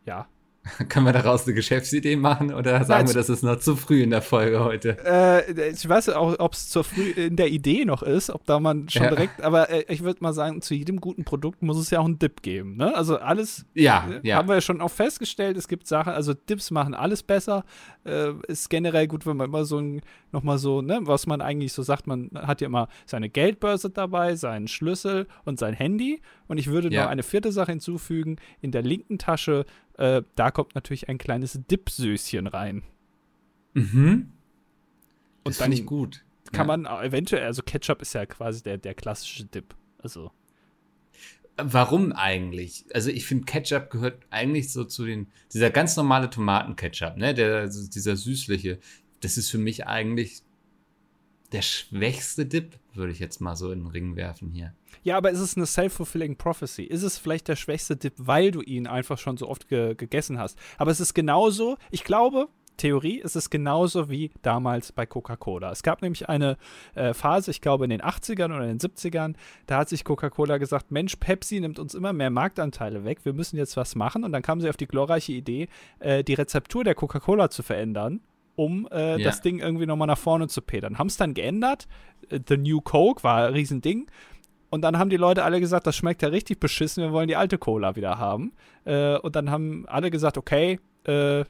ja. 0.06 0.28
Können 0.90 1.06
wir 1.06 1.14
daraus 1.14 1.46
eine 1.46 1.54
Geschäftsidee 1.54 2.16
machen 2.16 2.54
oder 2.54 2.84
sagen 2.84 3.06
Nein, 3.06 3.08
wir, 3.08 3.14
das 3.14 3.30
ist 3.30 3.44
noch 3.44 3.58
zu 3.60 3.76
früh 3.76 4.04
in 4.04 4.10
der 4.10 4.22
Folge 4.22 4.64
heute? 4.64 4.98
Äh, 5.06 5.70
ich 5.72 5.88
weiß 5.88 6.10
auch, 6.10 6.36
ob 6.40 6.54
es 6.54 6.70
zur 6.70 6.84
früh 6.84 7.10
in 7.12 7.36
der 7.36 7.48
Idee 7.50 7.86
noch 7.86 8.04
ist, 8.04 8.30
ob 8.30 8.46
da 8.46 8.60
man 8.60 8.90
schon 8.90 9.04
Ja. 9.04 9.10
direkt, 9.10 9.42
aber 9.42 9.70
äh, 9.70 9.86
ich 9.88 10.04
würde 10.04 10.24
mal 10.24 10.34
sagen, 10.34 10.62
zu 10.62 10.74
jedem 10.74 11.00
guten 11.02 11.24
Produkt 11.24 11.62
muss 11.62 11.78
es 11.78 11.90
ja 11.90 12.00
auch 12.00 12.06
einen 12.06 12.20
Dip 12.20 12.42
geben. 12.42 12.76
Ne? 12.78 12.96
Also 12.96 13.18
alles 13.18 13.66
Ja, 13.74 14.06
Ne? 14.08 14.20
ja. 14.24 14.38
Haben 14.38 14.48
wir 14.48 14.56
ja 14.56 14.62
schon 14.62 14.82
auch 14.82 14.92
festgestellt, 14.92 15.58
es 15.58 15.68
gibt 15.68 15.88
Sachen, 15.88 16.14
also 16.14 16.34
Dips 16.34 16.72
machen 16.72 16.94
alles 16.94 17.24
besser. 17.24 17.64
Äh, 18.06 18.32
ist 18.48 18.70
generell 18.70 19.08
gut, 19.08 19.26
wenn 19.26 19.38
man 19.38 19.48
immer 19.48 19.66
so 19.66 19.80
ein, 19.80 20.02
nochmal 20.38 20.58
so, 20.60 20.82
ne, 20.82 21.00
was 21.04 21.26
man 21.28 21.42
eigentlich 21.42 21.74
so 21.74 21.82
sagt, 21.84 22.06
man 22.08 22.30
hat 22.34 22.62
ja 22.62 22.68
immer 22.68 22.88
seine 23.06 23.30
Geldbörse 23.30 23.90
dabei, 23.90 24.36
seinen 24.36 24.68
Schlüssel 24.68 25.28
und 25.46 25.58
sein 25.60 25.74
Handy. 25.74 26.22
Und 26.48 26.58
ich 26.60 26.68
würde 26.68 26.90
Ja. 26.92 27.04
noch 27.04 27.10
eine 27.10 27.24
vierte 27.24 27.52
Sache 27.52 27.72
hinzufügen. 27.72 28.38
In 28.62 28.72
der 28.72 28.84
linken 28.84 29.18
Tasche, 29.18 29.66
äh, 29.98 30.22
da 30.36 30.52
kommt 30.52 30.76
natürlich 30.76 31.10
ein 31.10 31.18
kleines 31.18 31.60
Dip-Söschen 31.70 32.48
rein. 32.48 32.84
Mhm. 33.74 34.32
Und 35.44 35.56
Das 35.56 35.58
finde 35.58 35.76
dann 35.76 35.82
ich 35.82 35.86
gut. 35.86 36.24
Kann 36.52 36.68
Ja. 36.68 36.78
man 36.78 36.88
auch 36.88 37.02
eventuell, 37.02 37.44
also 37.46 37.62
Ketchup 37.64 38.02
ist 38.02 38.14
ja 38.14 38.26
quasi 38.26 38.62
der, 38.64 38.78
der 38.78 38.94
klassische 38.94 39.46
Dip. 39.46 39.76
Also. 40.00 40.32
Warum 41.60 42.12
eigentlich? 42.14 42.86
Also 42.94 43.10
ich 43.10 43.26
finde, 43.26 43.46
Ketchup 43.46 43.90
gehört 43.90 44.20
eigentlich 44.30 44.72
so 44.72 44.84
zu 44.84 45.06
den, 45.06 45.28
dieser 45.52 45.72
ganz 45.72 45.96
normale 45.98 46.30
Tomatenketchup, 46.30 47.18
ne, 47.18 47.34
der, 47.34 47.68
dieser 47.68 48.16
süßliche, 48.16 48.78
das 49.22 49.38
ist 49.38 49.50
für 49.50 49.58
mich 49.58 49.88
eigentlich 49.88 50.44
der 51.52 51.62
schwächste 51.62 52.46
Dip, 52.46 52.78
würde 52.94 53.12
ich 53.12 53.20
jetzt 53.20 53.40
mal 53.40 53.56
so 53.56 53.72
in 53.72 53.80
den 53.80 53.88
Ring 53.88 54.16
werfen 54.16 54.52
hier. 54.52 54.74
Ja, 55.04 55.18
aber 55.18 55.32
ist 55.32 55.40
es 55.40 55.56
eine 55.56 55.66
self-fulfilling 55.66 56.36
prophecy? 56.36 56.84
Ist 56.84 57.04
es 57.04 57.18
vielleicht 57.18 57.48
der 57.48 57.56
schwächste 57.56 57.96
Dip, 57.96 58.14
weil 58.18 58.52
du 58.52 58.62
ihn 58.62 58.88
einfach 58.88 59.18
schon 59.18 59.38
so 59.38 59.48
oft 59.48 59.70
ge 59.70 59.96
gegessen 59.96 60.40
hast? 60.40 60.58
Aber 60.78 60.92
es 60.92 61.00
ist 61.00 61.14
genauso, 61.14 61.78
ich 61.90 62.04
glaube, 62.04 62.50
Theorie 62.76 63.20
ist 63.20 63.36
es 63.36 63.50
genauso 63.50 64.10
wie 64.10 64.32
damals 64.42 64.92
bei 64.92 65.06
Coca-Cola. 65.06 65.72
Es 65.72 65.84
gab 65.84 66.02
nämlich 66.02 66.30
eine 66.30 66.58
äh, 66.96 67.14
Phase, 67.14 67.50
ich 67.52 67.62
glaube 67.62 67.86
in 67.86 67.90
den 67.90 68.02
80ern 68.02 68.46
oder 68.46 68.68
in 68.68 68.78
den 68.78 68.80
70ern, 68.80 69.34
da 69.66 69.80
hat 69.80 69.90
sich 69.90 70.04
Coca-Cola 70.04 70.58
gesagt, 70.58 70.92
Mensch, 70.92 71.16
Pepsi 71.16 71.60
nimmt 71.60 71.80
uns 71.80 71.96
immer 71.96 72.14
mehr 72.14 72.30
Marktanteile 72.30 73.04
weg, 73.04 73.26
wir 73.26 73.34
müssen 73.34 73.58
jetzt 73.58 73.78
was 73.78 73.96
machen. 73.96 74.24
Und 74.24 74.32
dann 74.32 74.44
kamen 74.44 74.62
sie 74.62 74.70
auf 74.70 74.78
die 74.78 74.88
glorreiche 74.88 75.34
Idee, 75.34 75.70
äh, 76.00 76.24
die 76.24 76.36
Rezeptur 76.36 76.84
der 76.84 76.96
Coca-Cola 76.96 77.50
zu 77.50 77.64
verändern 77.64 78.22
um 78.58 78.88
äh, 78.92 79.12
ja. 79.12 79.24
das 79.24 79.42
Ding 79.42 79.60
irgendwie 79.60 79.86
nochmal 79.86 80.08
nach 80.08 80.18
vorne 80.18 80.48
zu 80.48 80.62
pedern. 80.62 80.98
Haben 80.98 81.08
es 81.08 81.16
dann 81.16 81.34
geändert. 81.34 81.88
Äh, 82.30 82.40
The 82.46 82.58
New 82.58 82.82
Coke 82.82 83.24
war 83.24 83.48
ein 83.48 83.54
Riesending. 83.54 84.08
Und 84.70 84.82
dann 84.82 84.98
haben 84.98 85.10
die 85.10 85.18
Leute 85.18 85.46
alle 85.46 85.62
gesagt, 85.62 85.88
das 85.88 85.96
schmeckt 85.96 86.22
ja 86.24 86.28
richtig 86.28 86.60
beschissen, 86.60 87.02
wir 87.04 87.14
wollen 87.14 87.30
die 87.30 87.38
alte 87.38 87.58
Cola 87.58 87.96
wieder 87.96 88.18
haben. 88.18 88.52
Äh, 88.84 89.18
und 89.20 89.36
dann 89.36 89.50
haben 89.50 89.86
alle 89.88 90.12
gesagt, 90.12 90.38
okay, 90.38 90.80
äh, 91.06 91.46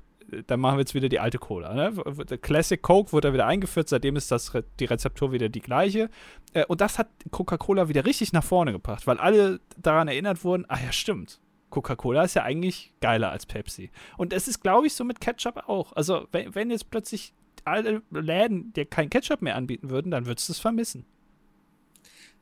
dann 0.45 0.59
machen 0.59 0.75
wir 0.75 0.81
jetzt 0.81 0.93
wieder 0.93 1.07
die 1.07 1.21
alte 1.21 1.37
Cola. 1.37 1.73
Ne? 1.73 1.93
Classic 2.41 2.79
Coke 2.81 3.13
wurde 3.13 3.29
da 3.29 3.33
wieder 3.33 3.47
eingeführt, 3.47 3.87
seitdem 3.87 4.17
ist 4.17 4.29
das, 4.29 4.51
die 4.79 4.85
Rezeptur 4.85 5.31
wieder 5.31 5.47
die 5.47 5.61
gleiche. 5.61 6.09
Äh, 6.53 6.65
und 6.65 6.81
das 6.81 6.99
hat 6.99 7.07
Coca-Cola 7.31 7.87
wieder 7.87 8.05
richtig 8.05 8.33
nach 8.33 8.43
vorne 8.43 8.73
gebracht, 8.73 9.07
weil 9.07 9.17
alle 9.17 9.61
daran 9.77 10.09
erinnert 10.09 10.43
wurden, 10.43 10.65
ah 10.67 10.77
ja, 10.83 10.91
stimmt. 10.91 11.39
Coca-Cola 11.69 12.23
ist 12.23 12.35
ja 12.35 12.43
eigentlich 12.43 12.93
geiler 13.01 13.31
als 13.31 13.45
Pepsi. 13.45 13.91
Und 14.17 14.33
es 14.33 14.47
ist, 14.47 14.61
glaube 14.61 14.87
ich, 14.87 14.93
so 14.93 15.03
mit 15.03 15.19
Ketchup 15.19 15.63
auch. 15.67 15.93
Also, 15.93 16.27
wenn, 16.31 16.55
wenn 16.55 16.71
jetzt 16.71 16.89
plötzlich 16.89 17.33
alle 17.65 18.01
Läden 18.11 18.71
dir 18.73 18.85
kein 18.85 19.09
Ketchup 19.09 19.41
mehr 19.41 19.55
anbieten 19.55 19.89
würden, 19.89 20.11
dann 20.11 20.25
würdest 20.25 20.47
du 20.47 20.53
es 20.53 20.59
vermissen. 20.59 21.05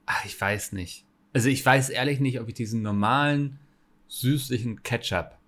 Ach, 0.05 0.23
ich 0.25 0.39
weiß 0.39 0.73
nicht. 0.73 1.05
Also, 1.33 1.49
ich 1.49 1.65
weiß 1.65 1.89
ehrlich 1.89 2.19
nicht, 2.19 2.39
ob 2.39 2.47
ich 2.47 2.53
diesen 2.53 2.81
normalen, 2.81 3.59
süßlichen 4.07 4.83
Ketchup 4.83 5.39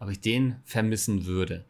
ob 0.00 0.10
ich 0.10 0.20
den 0.20 0.56
vermissen 0.64 1.26
würde. 1.26 1.64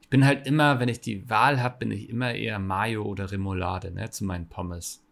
Ich 0.00 0.08
bin 0.08 0.24
halt 0.24 0.46
immer, 0.46 0.80
wenn 0.80 0.88
ich 0.88 1.00
die 1.00 1.28
Wahl 1.28 1.62
habe, 1.62 1.78
bin 1.78 1.90
ich 1.90 2.08
immer 2.08 2.34
eher 2.34 2.58
Mayo 2.58 3.04
oder 3.04 3.30
Remoulade, 3.30 3.90
ne, 3.90 4.10
zu 4.10 4.24
meinen 4.24 4.48
Pommes. 4.48 5.02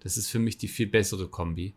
Das 0.00 0.16
ist 0.16 0.28
für 0.28 0.38
mich 0.38 0.58
die 0.58 0.68
viel 0.68 0.88
bessere 0.88 1.28
Kombi. 1.28 1.74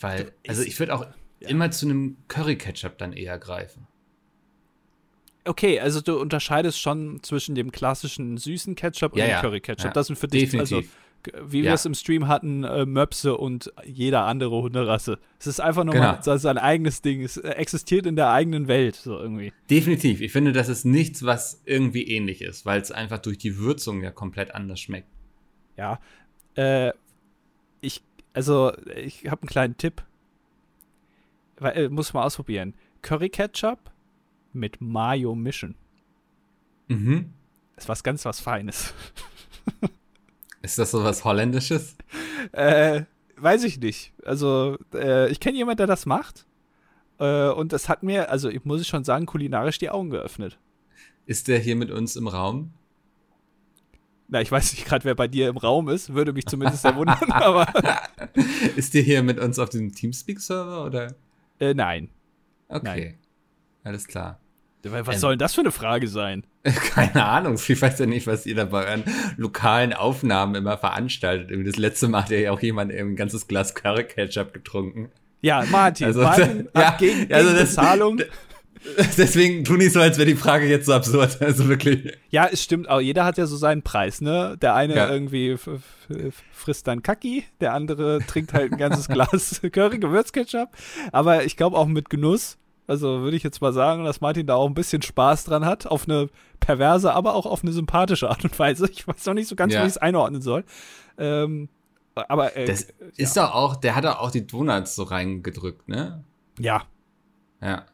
Weil, 0.00 0.32
also 0.48 0.62
ich 0.62 0.78
würde 0.80 0.94
auch 0.94 1.06
ja. 1.42 1.48
immer 1.48 1.70
zu 1.70 1.86
einem 1.86 2.16
Curry-Ketchup 2.28 2.98
dann 2.98 3.12
eher 3.12 3.38
greifen. 3.38 3.86
Okay, 5.44 5.80
also 5.80 6.00
du 6.00 6.20
unterscheidest 6.20 6.80
schon 6.80 7.22
zwischen 7.22 7.54
dem 7.54 7.72
klassischen 7.72 8.36
süßen 8.36 8.76
Ketchup 8.76 9.12
und 9.12 9.18
ja, 9.18 9.26
dem 9.26 9.30
ja. 9.30 9.40
Curry-Ketchup. 9.40 9.86
Ja. 9.86 9.92
Das 9.92 10.06
sind 10.06 10.16
für 10.16 10.28
dich 10.28 10.44
also 10.58 10.76
Definitiv. 10.76 10.94
also 10.94 11.02
wie 11.44 11.62
wir 11.62 11.72
es 11.72 11.84
im 11.84 11.94
Stream 11.94 12.28
hatten, 12.28 12.64
äh, 12.64 12.84
Möpse 12.84 13.36
und 13.36 13.72
jeder 13.84 14.24
andere 14.24 14.62
Hunderasse. 14.62 15.18
Es 15.38 15.46
ist 15.46 15.60
einfach 15.60 15.84
nur 15.84 15.94
genau. 15.94 16.18
mal 16.24 16.38
sein 16.38 16.58
eigenes 16.58 17.02
Ding. 17.02 17.22
Es 17.22 17.36
existiert 17.36 18.06
in 18.06 18.16
der 18.16 18.30
eigenen 18.30 18.68
Welt, 18.68 18.96
so 18.96 19.18
irgendwie. 19.18 19.52
Definitiv. 19.70 20.20
Ich 20.20 20.32
finde, 20.32 20.52
das 20.52 20.68
ist 20.68 20.84
nichts, 20.84 21.24
was 21.24 21.62
irgendwie 21.64 22.08
ähnlich 22.08 22.42
ist, 22.42 22.66
weil 22.66 22.80
es 22.80 22.90
einfach 22.90 23.18
durch 23.18 23.38
die 23.38 23.58
Würzung 23.58 24.02
ja 24.02 24.10
komplett 24.10 24.54
anders 24.54 24.80
schmeckt. 24.80 25.08
Ja. 25.76 26.00
Äh, 26.56 26.92
ich, 27.80 28.02
also, 28.32 28.72
ich 28.96 29.26
habe 29.30 29.42
einen 29.42 29.48
kleinen 29.48 29.76
Tipp. 29.76 30.02
Äh, 31.64 31.88
muss 31.88 32.12
man 32.12 32.24
ausprobieren. 32.24 32.74
Curry 33.02 33.28
Ketchup 33.28 33.90
mit 34.52 34.80
Mayo 34.80 35.34
mischen. 35.34 35.74
Mhm. 36.88 37.32
Das 37.74 37.84
ist 37.84 37.88
was 37.88 38.02
ganz 38.02 38.24
was 38.24 38.40
Feines. 38.40 38.94
Ist 40.62 40.78
das 40.78 40.92
so 40.92 41.02
was 41.02 41.24
Holländisches? 41.24 41.96
Äh, 42.52 43.02
weiß 43.36 43.64
ich 43.64 43.80
nicht. 43.80 44.12
Also, 44.24 44.78
äh, 44.94 45.28
ich 45.30 45.40
kenne 45.40 45.56
jemanden, 45.56 45.78
der 45.78 45.88
das 45.88 46.06
macht. 46.06 46.46
Äh, 47.18 47.48
und 47.48 47.72
das 47.72 47.88
hat 47.88 48.04
mir, 48.04 48.30
also 48.30 48.48
ich 48.48 48.64
muss 48.64 48.86
schon 48.86 49.02
sagen, 49.02 49.26
kulinarisch 49.26 49.78
die 49.78 49.90
Augen 49.90 50.10
geöffnet. 50.10 50.58
Ist 51.26 51.48
der 51.48 51.58
hier 51.58 51.74
mit 51.74 51.90
uns 51.90 52.14
im 52.14 52.28
Raum? 52.28 52.72
Na, 54.28 54.40
ich 54.40 54.50
weiß 54.50 54.72
nicht 54.72 54.86
gerade, 54.86 55.04
wer 55.04 55.14
bei 55.14 55.28
dir 55.28 55.48
im 55.48 55.56
Raum 55.56 55.88
ist. 55.88 56.14
Würde 56.14 56.32
mich 56.32 56.46
zumindest 56.46 56.82
sehr 56.82 56.96
wundern, 56.96 57.18
aber. 57.32 57.66
ist 58.76 58.94
der 58.94 59.02
hier 59.02 59.22
mit 59.22 59.40
uns 59.40 59.58
auf 59.58 59.68
dem 59.68 59.92
Teamspeak-Server 59.92 60.84
oder? 60.84 61.14
Äh, 61.62 61.74
nein. 61.74 62.08
Okay. 62.68 62.82
Nein. 62.82 63.14
Alles 63.84 64.08
klar. 64.08 64.40
Was 64.82 65.14
ähm, 65.14 65.20
soll 65.20 65.32
denn 65.34 65.38
das 65.38 65.54
für 65.54 65.60
eine 65.60 65.70
Frage 65.70 66.08
sein? 66.08 66.44
Keine 66.64 67.24
Ahnung. 67.24 67.54
Ich 67.54 67.80
weiß 67.80 68.00
ja 68.00 68.06
nicht, 68.06 68.26
was 68.26 68.46
ihr 68.46 68.56
da 68.56 68.64
bei 68.64 68.84
euren 68.84 69.04
lokalen 69.36 69.92
Aufnahmen 69.92 70.56
immer 70.56 70.76
veranstaltet. 70.76 71.64
Das 71.64 71.76
letzte 71.76 72.08
Mal 72.08 72.24
hat 72.24 72.30
ja 72.30 72.50
auch 72.50 72.60
jemand 72.60 72.92
ein 72.92 73.14
ganzes 73.14 73.46
Glas 73.46 73.76
Curry 73.76 74.04
Ketchup 74.04 74.52
getrunken. 74.52 75.12
Ja, 75.40 75.64
Martin. 75.70 76.06
Also, 76.06 76.22
Martin 76.22 76.68
ja, 76.76 76.96
gegen, 76.98 77.20
gegen 77.20 77.32
also 77.34 77.52
das, 77.52 77.76
Bezahlung. 77.76 78.20
Deswegen 79.16 79.64
tu 79.64 79.74
nicht 79.74 79.92
so, 79.92 80.00
als 80.00 80.18
wäre 80.18 80.28
die 80.28 80.36
Frage 80.36 80.66
jetzt 80.66 80.86
so 80.86 80.92
absurd. 80.92 81.38
Also 81.40 81.68
wirklich. 81.68 82.16
Ja, 82.30 82.48
es 82.50 82.62
stimmt 82.62 82.88
auch. 82.88 83.00
Jeder 83.00 83.24
hat 83.24 83.38
ja 83.38 83.46
so 83.46 83.56
seinen 83.56 83.82
Preis, 83.82 84.20
ne? 84.20 84.56
Der 84.60 84.74
eine 84.74 84.94
ja. 84.94 85.10
irgendwie 85.10 85.56
frisst 86.52 86.86
dann 86.86 87.02
Kaki, 87.02 87.44
der 87.60 87.74
andere 87.74 88.20
trinkt 88.26 88.52
halt 88.52 88.72
ein 88.72 88.78
ganzes 88.78 89.08
Glas 89.12 89.60
Curry 89.72 89.98
Gewürzketchup. 89.98 90.70
Aber 91.10 91.44
ich 91.44 91.56
glaube 91.56 91.76
auch 91.76 91.86
mit 91.86 92.10
Genuss. 92.10 92.58
Also 92.86 93.20
würde 93.20 93.36
ich 93.36 93.42
jetzt 93.42 93.60
mal 93.60 93.72
sagen, 93.72 94.04
dass 94.04 94.20
Martin 94.20 94.46
da 94.46 94.56
auch 94.56 94.66
ein 94.66 94.74
bisschen 94.74 95.02
Spaß 95.02 95.44
dran 95.44 95.64
hat, 95.64 95.86
auf 95.86 96.08
eine 96.08 96.28
perverse, 96.60 97.12
aber 97.12 97.34
auch 97.34 97.46
auf 97.46 97.62
eine 97.62 97.72
sympathische 97.72 98.28
Art 98.28 98.44
und 98.44 98.58
Weise. 98.58 98.88
Ich 98.90 99.06
weiß 99.06 99.24
noch 99.26 99.34
nicht 99.34 99.48
so 99.48 99.56
ganz, 99.56 99.72
ja. 99.72 99.82
wie 99.82 99.86
ich 99.86 99.92
es 99.92 99.98
einordnen 99.98 100.42
soll. 100.42 100.64
Ähm, 101.18 101.68
aber 102.14 102.56
äh, 102.56 102.66
das 102.66 102.88
ist 103.16 103.36
ja. 103.36 103.46
doch 103.46 103.54
auch, 103.54 103.76
der 103.76 103.94
hat 103.94 104.04
doch 104.04 104.18
auch 104.18 104.30
die 104.30 104.46
Donuts 104.46 104.94
so 104.94 105.04
reingedrückt, 105.04 105.88
ne? 105.88 106.24
Ja. 106.58 106.82
Ja. 107.60 107.86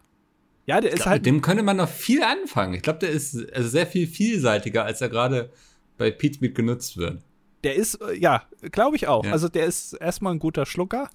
Ja, 0.68 0.82
der 0.82 0.90
ist 0.90 0.96
glaub, 0.96 1.08
halt. 1.08 1.22
Mit 1.22 1.26
dem 1.26 1.40
könnte 1.40 1.62
man 1.62 1.78
noch 1.78 1.88
viel 1.88 2.22
anfangen. 2.22 2.74
Ich 2.74 2.82
glaube, 2.82 2.98
der 2.98 3.08
ist 3.08 3.34
also 3.54 3.68
sehr 3.70 3.86
viel 3.86 4.06
vielseitiger, 4.06 4.84
als 4.84 5.00
er 5.00 5.08
gerade 5.08 5.50
bei 5.96 6.10
Pete 6.10 6.40
Meat 6.42 6.54
genutzt 6.54 6.98
wird. 6.98 7.22
Der 7.64 7.74
ist, 7.74 7.94
äh, 8.02 8.14
ja, 8.14 8.42
glaube 8.70 8.96
ich 8.96 9.08
auch. 9.08 9.24
Ja. 9.24 9.32
Also 9.32 9.48
der 9.48 9.64
ist 9.64 9.94
erstmal 9.94 10.34
ein 10.34 10.38
guter 10.38 10.66
Schlucker. 10.66 11.08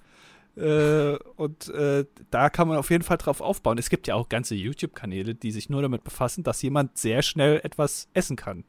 Äh, 0.55 1.17
und 1.35 1.69
äh, 1.69 2.05
da 2.31 2.49
kann 2.49 2.67
man 2.67 2.77
auf 2.77 2.89
jeden 2.89 3.03
Fall 3.03 3.17
drauf 3.17 3.41
aufbauen. 3.41 3.77
Es 3.77 3.91
gibt 3.91 4.07
ja 4.07 4.15
auch 4.15 4.27
ganze 4.27 4.55
YouTube-Kanäle, 4.55 5.35
die 5.35 5.51
sich 5.51 5.69
nur 5.69 5.83
damit 5.83 6.03
befassen, 6.03 6.43
dass 6.43 6.59
jemand 6.63 6.97
sehr 6.97 7.21
schnell 7.21 7.61
etwas 7.63 8.07
essen 8.15 8.35
kann. 8.35 8.63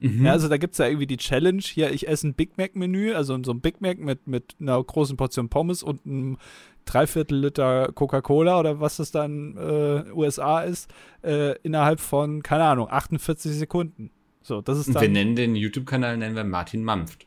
Mhm. 0.00 0.26
Ja, 0.26 0.32
also 0.32 0.48
da 0.48 0.58
gibt 0.58 0.72
es 0.74 0.78
ja 0.78 0.86
irgendwie 0.86 1.06
die 1.06 1.16
Challenge, 1.16 1.62
hier, 1.62 1.90
ich 1.90 2.08
esse 2.08 2.28
ein 2.28 2.34
Big 2.34 2.58
Mac-Menü, 2.58 3.14
also 3.14 3.42
so 3.42 3.52
ein 3.52 3.60
Big 3.62 3.80
Mac 3.80 3.98
mit, 3.98 4.26
mit 4.26 4.54
einer 4.60 4.82
großen 4.82 5.16
Portion 5.16 5.48
Pommes 5.48 5.82
und 5.82 6.04
einem 6.04 6.36
Dreiviertel 6.84 7.38
Liter 7.38 7.90
Coca-Cola 7.92 8.60
oder 8.60 8.80
was 8.80 8.96
das 8.96 9.10
dann 9.10 9.56
äh, 9.56 10.10
USA 10.12 10.62
ist, 10.62 10.90
äh, 11.22 11.56
innerhalb 11.62 12.00
von, 12.00 12.42
keine 12.42 12.64
Ahnung, 12.64 12.88
48 12.90 13.52
Sekunden. 13.52 14.10
So, 14.42 14.60
das 14.60 14.78
ist 14.78 14.94
dann, 14.94 15.00
wir 15.00 15.08
nennen 15.08 15.36
den 15.36 15.56
YouTube-Kanal, 15.56 16.18
nennen 16.18 16.36
wir 16.36 16.44
Martin 16.44 16.84
Mampft. 16.84 17.26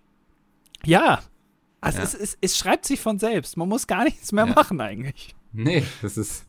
Ja, 0.85 1.19
also 1.81 1.97
ja. 1.99 2.03
es, 2.03 2.13
es, 2.13 2.37
es, 2.41 2.57
schreibt 2.57 2.85
sich 2.85 2.99
von 2.99 3.19
selbst. 3.19 3.57
Man 3.57 3.67
muss 3.67 3.87
gar 3.87 4.03
nichts 4.03 4.31
mehr 4.31 4.45
ja. 4.45 4.53
machen 4.53 4.79
eigentlich. 4.81 5.35
Nee, 5.53 5.83
das 6.01 6.17
ist 6.17 6.45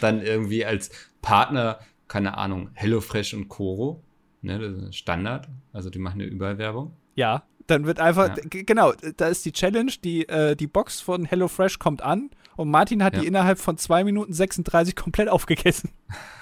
dann 0.00 0.22
irgendwie 0.22 0.64
als 0.64 0.90
Partner, 1.22 1.80
keine 2.08 2.36
Ahnung, 2.38 2.70
HelloFresh 2.74 3.34
und 3.34 3.48
Koro. 3.48 4.02
Ne, 4.42 4.58
das 4.58 4.88
ist 4.90 4.96
Standard. 4.96 5.48
Also 5.72 5.90
die 5.90 5.98
machen 5.98 6.20
eine 6.20 6.30
Überwerbung. 6.30 6.92
Ja, 7.14 7.44
dann 7.66 7.86
wird 7.86 8.00
einfach, 8.00 8.36
ja. 8.36 8.44
genau, 8.50 8.92
da 9.16 9.28
ist 9.28 9.44
die 9.44 9.52
Challenge, 9.52 9.92
die, 10.02 10.28
äh, 10.28 10.56
die 10.56 10.66
Box 10.66 11.00
von 11.00 11.24
HelloFresh 11.24 11.78
kommt 11.78 12.02
an 12.02 12.30
und 12.56 12.70
Martin 12.70 13.02
hat 13.02 13.14
ja. 13.14 13.20
die 13.20 13.26
innerhalb 13.26 13.58
von 13.58 13.76
2 13.76 14.04
Minuten 14.04 14.32
36 14.32 14.96
komplett 14.96 15.28
aufgegessen. 15.28 15.90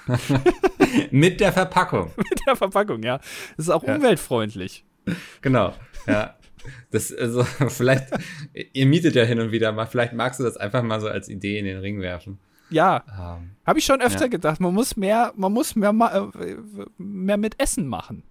Mit 1.11 1.39
der 1.39 1.53
Verpackung. 1.53 2.11
Mit 2.17 2.41
der 2.45 2.55
Verpackung, 2.55 3.03
ja. 3.03 3.17
Das 3.57 3.67
ist 3.67 3.69
auch 3.69 3.83
ja. 3.83 3.95
umweltfreundlich. 3.95 4.85
Genau, 5.41 5.73
ja. 6.07 6.35
Das, 6.91 7.11
also, 7.11 7.43
vielleicht, 7.43 8.13
ihr 8.53 8.85
mietet 8.85 9.15
ja 9.15 9.23
hin 9.23 9.39
und 9.39 9.51
wieder 9.51 9.71
mal, 9.71 9.87
vielleicht 9.87 10.13
magst 10.13 10.39
du 10.39 10.43
das 10.43 10.57
einfach 10.57 10.83
mal 10.83 11.01
so 11.01 11.07
als 11.07 11.27
Idee 11.27 11.57
in 11.57 11.65
den 11.65 11.79
Ring 11.79 12.01
werfen. 12.01 12.37
Ja, 12.69 13.03
ähm, 13.09 13.55
habe 13.65 13.79
ich 13.79 13.85
schon 13.85 13.99
öfter 13.99 14.25
ja. 14.25 14.27
gedacht. 14.27 14.59
Man 14.59 14.71
muss 14.71 14.95
mehr, 14.95 15.33
man 15.35 15.51
muss 15.51 15.75
mehr, 15.75 15.89
äh, 15.89 16.55
mehr 16.99 17.37
mit 17.37 17.59
Essen 17.59 17.87
machen. 17.87 18.23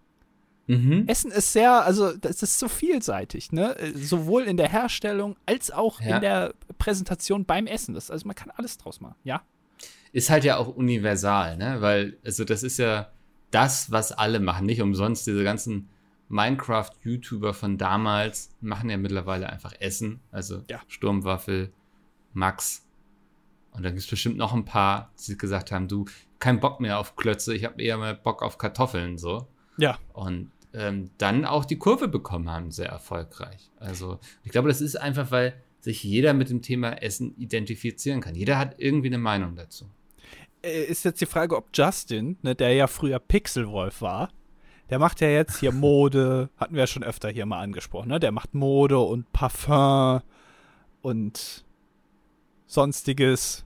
Mhm. 0.71 1.09
Essen 1.09 1.33
ist 1.33 1.53
sehr, 1.53 1.85
also 1.85 2.17
das 2.17 2.45
ist 2.45 2.61
so 2.61 2.69
vielseitig, 2.69 3.50
ne? 3.50 3.77
Sowohl 3.97 4.45
in 4.45 4.57
der 4.57 4.69
Herstellung 4.69 5.37
als 5.45 5.73
auch 5.73 6.00
ja. 6.00 6.15
in 6.15 6.21
der 6.21 6.55
Präsentation 6.79 7.45
beim 7.45 7.67
Essen. 7.67 7.95
Das, 7.95 8.09
also 8.09 8.25
man 8.29 8.37
kann 8.37 8.53
alles 8.53 8.79
draus 8.79 9.00
machen, 9.00 9.17
ja. 9.25 9.43
Ist 10.12 10.31
halt 10.31 10.45
ja 10.45 10.59
auch 10.59 10.69
universal, 10.69 11.57
ne? 11.57 11.81
Weil, 11.81 12.19
also 12.25 12.45
das 12.45 12.62
ist 12.62 12.79
ja 12.79 13.11
das, 13.50 13.91
was 13.91 14.12
alle 14.12 14.39
machen. 14.39 14.67
Nicht 14.67 14.81
umsonst 14.81 15.27
diese 15.27 15.43
ganzen 15.43 15.89
Minecraft-YouTuber 16.29 17.53
von 17.53 17.77
damals 17.77 18.50
machen 18.61 18.91
ja 18.91 18.97
mittlerweile 18.97 19.50
einfach 19.50 19.75
Essen. 19.81 20.21
Also 20.31 20.62
ja. 20.71 20.81
Sturmwaffel, 20.87 21.73
Max. 22.33 22.87
Und 23.73 23.83
dann 23.83 23.93
gibt 23.93 24.05
es 24.05 24.11
bestimmt 24.11 24.37
noch 24.37 24.55
ein 24.55 24.65
paar, 24.65 25.11
die 25.27 25.37
gesagt 25.37 25.73
haben, 25.73 25.89
du, 25.89 26.05
kein 26.39 26.61
Bock 26.61 26.79
mehr 26.79 27.00
auf 27.00 27.17
Klötze, 27.17 27.55
ich 27.55 27.65
habe 27.65 27.83
eher 27.83 27.99
mal 27.99 28.15
Bock 28.15 28.43
auf 28.45 28.57
Kartoffeln, 28.57 29.19
so. 29.19 29.49
Ja. 29.77 29.99
Und 30.12 30.53
ähm, 30.73 31.11
dann 31.19 31.45
auch 31.45 31.65
die 31.65 31.79
Kurve 31.79 32.09
bekommen 32.09 32.50
haben, 32.50 32.71
sehr 32.71 32.89
erfolgreich. 32.89 33.71
Also 33.77 34.19
ich 34.45 34.53
glaube, 34.53 34.69
das 34.69 34.81
ist 34.81 34.97
einfach, 34.97 35.31
weil 35.31 35.55
sich 35.81 36.05
jeder 36.05 36.35
mit 36.35 36.50
dem 36.50 36.62
Thema 36.62 37.03
Essen 37.03 37.35
identifizieren 37.37 38.21
kann. 38.21 38.35
Jeder 38.35 38.59
hat 38.59 38.75
irgendwie 38.79 39.09
eine 39.09 39.19
Meinung 39.19 39.57
dazu. 39.57 39.91
Äh, 40.62 40.85
ist 40.85 41.05
jetzt 41.05 41.21
die 41.21 41.27
Frage, 41.27 41.57
ob 41.57 41.69
Justin, 41.73 42.37
ne, 42.43 42.55
der 42.55 42.75
ja 42.75 42.87
früher 42.87 43.19
Pixelwolf 43.19 44.03
war, 44.03 44.31
der 44.91 44.99
macht 44.99 45.21
ja 45.21 45.29
jetzt 45.29 45.59
hier 45.61 45.73
Mode, 45.73 46.50
hatten 46.57 46.75
wir 46.75 46.81
ja 46.81 46.87
schon 46.87 47.05
öfter 47.05 47.31
hier 47.31 47.47
mal 47.47 47.61
angesprochen, 47.61 48.09
ne? 48.09 48.21
Der 48.21 48.33
macht 48.33 48.55
Mode 48.55 48.99
und 48.99 49.33
Parfum 49.33 50.21
und 51.00 51.65
sonstiges. 52.67 53.65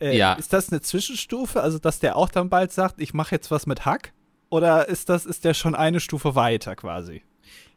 Äh, 0.00 0.16
Ja. 0.16 0.32
Ist 0.34 0.52
das 0.52 0.70
eine 0.70 0.80
Zwischenstufe? 0.80 1.62
Also, 1.62 1.78
dass 1.78 2.00
der 2.00 2.16
auch 2.16 2.28
dann 2.28 2.48
bald 2.48 2.72
sagt, 2.72 3.00
ich 3.00 3.14
mache 3.14 3.34
jetzt 3.34 3.50
was 3.50 3.66
mit 3.66 3.84
Hack? 3.84 4.12
Oder 4.52 4.86
ist 4.86 5.08
das, 5.08 5.24
ist 5.24 5.46
der 5.46 5.54
schon 5.54 5.74
eine 5.74 5.98
Stufe 5.98 6.34
weiter 6.34 6.76
quasi? 6.76 7.22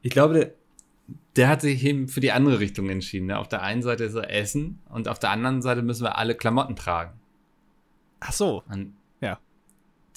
Ich 0.01 0.11
glaube, 0.11 0.33
der, 0.33 0.53
der 1.37 1.47
hat 1.47 1.61
sich 1.61 1.81
eben 1.85 2.09
für 2.09 2.19
die 2.19 2.33
andere 2.33 2.59
Richtung 2.59 2.89
entschieden. 2.89 3.27
Ne? 3.27 3.39
Auf 3.39 3.47
der 3.47 3.61
einen 3.61 3.81
Seite 3.81 4.03
ist 4.03 4.15
er 4.15 4.29
Essen 4.29 4.79
und 4.89 5.07
auf 5.07 5.17
der 5.17 5.29
anderen 5.29 5.61
Seite 5.61 5.81
müssen 5.83 6.03
wir 6.03 6.17
alle 6.17 6.35
Klamotten 6.35 6.75
tragen. 6.75 7.17
Ach 8.19 8.33
so. 8.33 8.61
Und 8.69 8.93
Ja. 9.21 9.39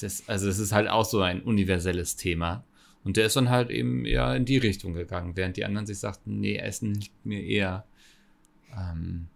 Das, 0.01 0.29
also 0.29 0.49
das 0.49 0.59
ist 0.59 0.73
halt 0.73 0.89
auch 0.89 1.05
so 1.05 1.21
ein 1.21 1.43
universelles 1.43 2.17
Thema. 2.17 2.65
Und 3.05 3.17
der 3.17 3.27
ist 3.27 3.37
dann 3.37 3.51
halt 3.51 3.71
eben 3.71 4.05
eher 4.05 4.35
in 4.35 4.45
die 4.45 4.59
Richtung 4.59 4.95
gegangen, 4.95 5.37
während 5.37 5.57
die 5.57 5.65
anderen 5.65 5.87
sich 5.87 6.01
sagten, 6.01 6.41
nee, 6.41 6.57
Essen 6.57 6.95
liegt 6.95 7.25
mir 7.25 7.41
eher. 7.41 7.85
Ähm, 8.77 9.29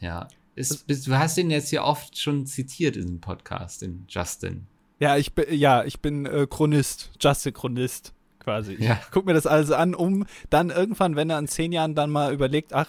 ja. 0.00 0.26
Ist, 0.54 0.86
bist, 0.86 1.06
du 1.06 1.18
hast 1.18 1.36
ihn 1.36 1.50
jetzt 1.50 1.68
hier 1.68 1.84
oft 1.84 2.18
schon 2.18 2.46
zitiert 2.46 2.96
in 2.96 3.02
diesem 3.02 3.20
Podcast, 3.20 3.82
den 3.82 4.06
Justin. 4.08 4.68
Ja, 5.02 5.16
ich 5.16 5.34
bin, 5.34 5.46
ja, 5.50 5.82
ich 5.82 5.98
bin 5.98 6.26
äh, 6.26 6.46
Chronist, 6.48 7.10
Justin 7.20 7.52
Chronist 7.52 8.14
quasi. 8.38 8.76
Ja. 8.78 9.00
Ich 9.02 9.10
guck 9.10 9.26
mir 9.26 9.34
das 9.34 9.48
alles 9.48 9.72
an, 9.72 9.96
um 9.96 10.26
dann 10.48 10.70
irgendwann, 10.70 11.16
wenn 11.16 11.28
er 11.28 11.40
in 11.40 11.48
zehn 11.48 11.72
Jahren 11.72 11.96
dann 11.96 12.08
mal 12.10 12.32
überlegt, 12.32 12.72
ach, 12.72 12.88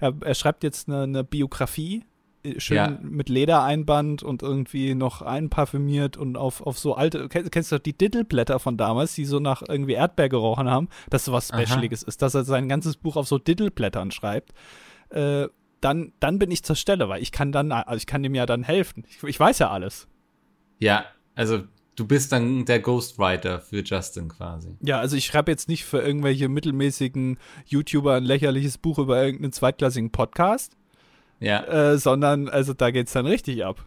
er, 0.00 0.12
er 0.20 0.34
schreibt 0.34 0.64
jetzt 0.64 0.88
eine, 0.88 1.02
eine 1.04 1.22
Biografie, 1.22 2.02
äh, 2.42 2.58
schön 2.58 2.76
Ja. 2.76 2.98
mit 3.00 3.28
Ledereinband 3.28 4.24
und 4.24 4.42
irgendwie 4.42 4.96
noch 4.96 5.22
einparfümiert 5.22 6.16
und 6.16 6.36
auf, 6.36 6.66
auf 6.66 6.80
so 6.80 6.96
alte, 6.96 7.28
kennst, 7.28 7.52
kennst 7.52 7.70
du 7.70 7.78
die 7.78 7.96
Diddleblätter 7.96 8.58
von 8.58 8.76
damals, 8.76 9.14
die 9.14 9.24
so 9.24 9.38
nach 9.38 9.62
irgendwie 9.68 9.92
Erdbeer 9.92 10.28
gerochen 10.28 10.68
haben, 10.68 10.88
dass 11.10 11.26
so 11.26 11.32
was 11.32 11.52
Aha. 11.52 11.60
Specialiges 11.60 12.02
ist, 12.02 12.22
dass 12.22 12.34
er 12.34 12.42
sein 12.42 12.68
ganzes 12.68 12.96
Buch 12.96 13.14
auf 13.14 13.28
so 13.28 13.38
Diddleblättern 13.38 14.10
schreibt. 14.10 14.52
Äh, 15.10 15.46
dann, 15.80 16.12
dann 16.18 16.40
bin 16.40 16.50
ich 16.50 16.64
zur 16.64 16.74
Stelle, 16.74 17.08
weil 17.08 17.22
ich 17.22 17.30
kann 17.30 17.52
dann, 17.52 17.70
also 17.70 17.96
ich 17.98 18.06
kann 18.06 18.24
dem 18.24 18.34
ja 18.34 18.46
dann 18.46 18.64
helfen. 18.64 19.04
Ich, 19.08 19.22
ich 19.22 19.38
weiß 19.38 19.60
ja 19.60 19.70
alles. 19.70 20.08
Ja, 20.80 21.04
also 21.34 21.62
du 21.96 22.06
bist 22.06 22.32
dann 22.32 22.64
der 22.64 22.80
Ghostwriter 22.80 23.60
für 23.60 23.82
Justin 23.82 24.28
quasi. 24.28 24.76
Ja, 24.80 24.98
also 24.98 25.16
ich 25.16 25.26
schreibe 25.26 25.50
jetzt 25.50 25.68
nicht 25.68 25.84
für 25.84 26.00
irgendwelche 26.00 26.48
mittelmäßigen 26.48 27.38
YouTuber 27.66 28.14
ein 28.14 28.24
lächerliches 28.24 28.78
Buch 28.78 28.98
über 28.98 29.22
irgendeinen 29.22 29.52
zweitklassigen 29.52 30.10
Podcast, 30.10 30.76
Ja. 31.40 31.64
äh, 31.64 31.98
sondern 31.98 32.48
also 32.48 32.72
da 32.72 32.90
geht's 32.90 33.12
dann 33.12 33.26
richtig 33.26 33.64
ab. 33.64 33.84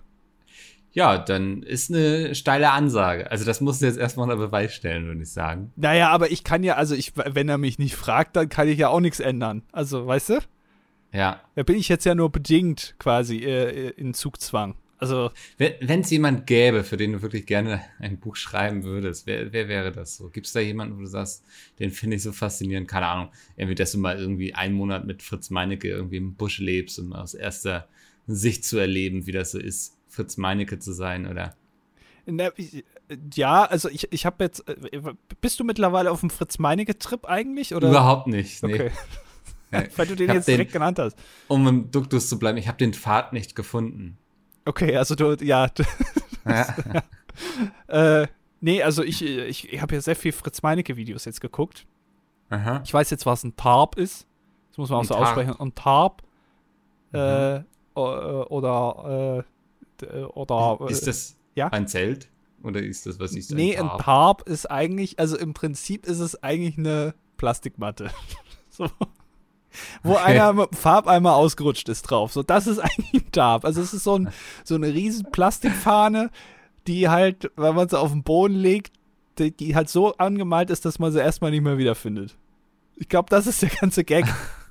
Ja, 0.92 1.18
dann 1.18 1.62
ist 1.62 1.92
eine 1.94 2.36
steile 2.36 2.72
Ansage. 2.72 3.30
Also 3.30 3.44
das 3.44 3.60
musst 3.60 3.82
du 3.82 3.86
jetzt 3.86 3.98
erstmal 3.98 4.24
unter 4.30 4.38
Beweis 4.38 4.74
stellen, 4.74 5.08
würde 5.08 5.24
ich 5.24 5.32
sagen. 5.32 5.74
Naja, 5.75 6.10
aber 6.10 6.32
ich 6.32 6.46
kann 6.46 6.64
ja, 6.64 6.75
also 6.75 6.96
ich, 6.96 7.12
wenn 7.18 7.50
er 7.50 7.58
mich 7.58 7.80
nicht 7.80 7.96
fragt, 7.98 8.38
dann 8.38 8.48
kann 8.48 8.70
ich 8.70 8.78
ja 8.78 8.88
auch 8.88 9.02
nichts 9.02 9.20
ändern. 9.20 9.64
Also, 9.74 10.08
weißt 10.08 10.30
du? 10.30 10.40
Ja. 11.12 11.42
Da 11.56 11.64
bin 11.64 11.75
ich 11.75 11.90
jetzt 11.90 12.06
ja 12.06 12.16
nur 12.16 12.32
bedingt 12.32 12.96
quasi 12.98 13.40
äh, 13.40 13.90
in 13.90 14.14
Zugzwang. 14.14 14.75
Also, 14.98 15.32
Wenn 15.58 16.00
es 16.02 16.10
jemand 16.10 16.48
gäbe, 16.48 16.84
für 16.86 16.96
den 16.98 17.12
du 17.14 17.22
wirklich 17.22 17.46
gerne 17.46 17.82
ein 18.00 18.18
Buch 18.20 18.36
schreiben 18.38 18.84
würdest, 18.84 19.28
wer, 19.28 19.52
wer 19.52 19.68
wäre 19.68 19.92
das 19.92 20.16
so? 20.16 20.30
Gibt 20.30 20.48
es 20.48 20.54
da 20.54 20.62
jemanden, 20.62 20.96
wo 20.98 21.02
du 21.02 21.08
sagst, 21.08 21.44
den 21.80 21.92
finde 21.92 22.16
ich 22.16 22.24
so 22.24 22.32
faszinierend? 22.32 22.88
Keine 22.88 23.08
Ahnung. 23.08 23.30
Irgendwie, 23.58 23.75
dass 23.75 23.92
du 23.92 23.98
mal 23.98 24.18
irgendwie 24.18 24.56
einen 24.56 24.74
Monat 24.75 25.06
mit 25.06 25.22
Fritz 25.22 25.50
Meinecke 25.50 25.90
irgendwie 25.90 26.18
im 26.18 26.36
Busch 26.36 26.60
lebst, 26.60 26.98
um 27.00 27.12
aus 27.14 27.34
erster 27.34 27.90
Sicht 28.25 28.64
zu 28.64 28.78
erleben, 28.78 29.28
wie 29.28 29.32
das 29.34 29.52
so 29.52 29.60
ist, 29.60 29.98
Fritz 30.08 30.38
Meinecke 30.38 30.80
zu 30.80 30.94
sein 30.94 31.28
oder. 31.28 31.56
na, 32.25 32.50
ich, 32.56 32.86
ja, 33.34 33.66
also 33.66 33.90
ich, 33.90 34.12
ich 34.14 34.25
habe 34.25 34.46
jetzt, 34.46 34.68
äh, 34.68 35.02
bist 35.42 35.60
du 35.60 35.64
mittlerweile 35.66 36.10
auf 36.10 36.22
dem 36.22 36.30
Fritz-Meinecke-Trip 36.30 37.25
eigentlich? 37.25 37.75
Oder? 37.75 37.90
Überhaupt 37.90 38.28
nicht. 38.28 38.64
Nee. 38.64 38.74
Okay. 38.75 38.92
Weil 39.98 40.08
du 40.08 40.16
den 40.16 40.32
jetzt 40.32 40.48
den- 40.48 40.54
direkt 40.56 40.72
genannt 40.72 41.00
hast. 41.00 41.18
Um 41.50 41.68
im 41.68 41.92
Duktus 41.92 42.29
zu 42.29 42.40
bleiben, 42.40 42.58
ich 42.58 42.68
habe 42.68 42.77
den 42.77 42.94
Pfad 42.94 43.34
nicht 43.34 43.55
gefunden. 43.55 44.18
Okay, 44.66 44.96
also 44.98 45.16
du, 45.16 45.36
ja, 45.44 45.68
du, 45.74 45.84
Ja. 46.46 46.75
Äh, 47.88 48.28
nee, 48.62 48.82
also 48.84 49.04
ich, 49.04 49.22
ich, 49.24 49.72
ich 49.74 49.82
habe 49.82 49.96
ja 49.96 50.01
sehr 50.01 50.16
viel 50.16 50.32
Fritz 50.32 50.62
Meinecke-Videos 50.62 51.25
jetzt 51.25 51.42
geguckt. 51.42 51.86
Aha. 52.50 52.82
Ich 52.86 52.94
weiß 52.94 53.10
jetzt, 53.10 53.25
was 53.25 53.44
ein 53.44 53.56
Tarp 53.56 53.98
ist. 53.98 54.28
Das 54.70 54.78
muss 54.78 54.90
man 54.90 54.98
auch 54.98 55.01
Ein 55.04 55.08
so 55.08 55.14
Tarp. 55.16 55.25
aussprechen. 55.28 55.56
Ein 55.60 55.75
Tarp. 55.75 56.24
Äh, 57.14 57.60
Mhm. 57.60 57.66
o- 57.96 58.46
oder, 58.50 59.44
äh, 59.46 60.06
d- 60.06 60.24
oder. 60.25 60.78
äh, 60.88 60.92
Ist 60.92 61.08
das 61.08 61.38
ja? 61.56 61.68
ein 61.70 61.88
Zelt? 61.88 62.30
Oder 62.64 62.82
ist 62.82 63.06
das, 63.06 63.20
was 63.20 63.34
ist 63.34 63.51
nee, 63.51 63.78
ein 63.78 63.88
Tarp? 63.88 64.04
Tarp 64.04 64.50
ist 64.50 64.70
eigentlich, 64.72 65.20
also 65.20 65.38
im 65.38 65.54
Prinzip 65.54 66.06
ist 66.06 66.20
es 66.20 66.42
eigentlich 66.44 66.78
eine 66.78 67.14
Plastikmatte. 67.38 68.10
so. 68.70 68.90
Wo 70.03 70.16
einer 70.16 70.68
Farbeimer 70.72 71.35
ausgerutscht 71.35 71.90
ist 71.90 72.03
drauf. 72.03 72.33
So, 72.33 72.44
das 72.44 72.68
ist 72.68 72.79
eigentlich 72.79 73.14
ein 73.14 73.31
Tarp. 73.31 73.66
Also 73.66 73.81
es 73.81 73.94
ist 73.94 74.03
so, 74.03 74.18
ein, 74.18 74.29
so 74.64 74.75
eine 74.75 74.94
riesen 74.94 75.31
Plastikfahne, 75.31 76.29
die 76.88 77.09
halt, 77.09 77.51
wenn 77.55 77.75
man 77.75 77.90
sie 77.90 78.00
auf 78.00 78.11
den 78.11 78.24
Boden 78.24 78.55
legt, 78.55 78.94
die, 79.40 79.51
die 79.51 79.75
halt 79.75 79.90
so 79.90 80.16
angemalt 80.18 80.70
ist, 80.70 80.85
dass 80.85 81.00
man 81.00 81.11
sie 81.11 81.20
erstmal 81.20 81.51
nicht 81.51 81.64
mehr 81.64 81.77
wiederfindet. 81.77 82.38
Ich 82.96 83.09
glaube, 83.09 83.29
das 83.29 83.48
ist 83.48 83.61
der 83.61 83.70
ganze 83.70 84.03
Gag. 84.03 84.25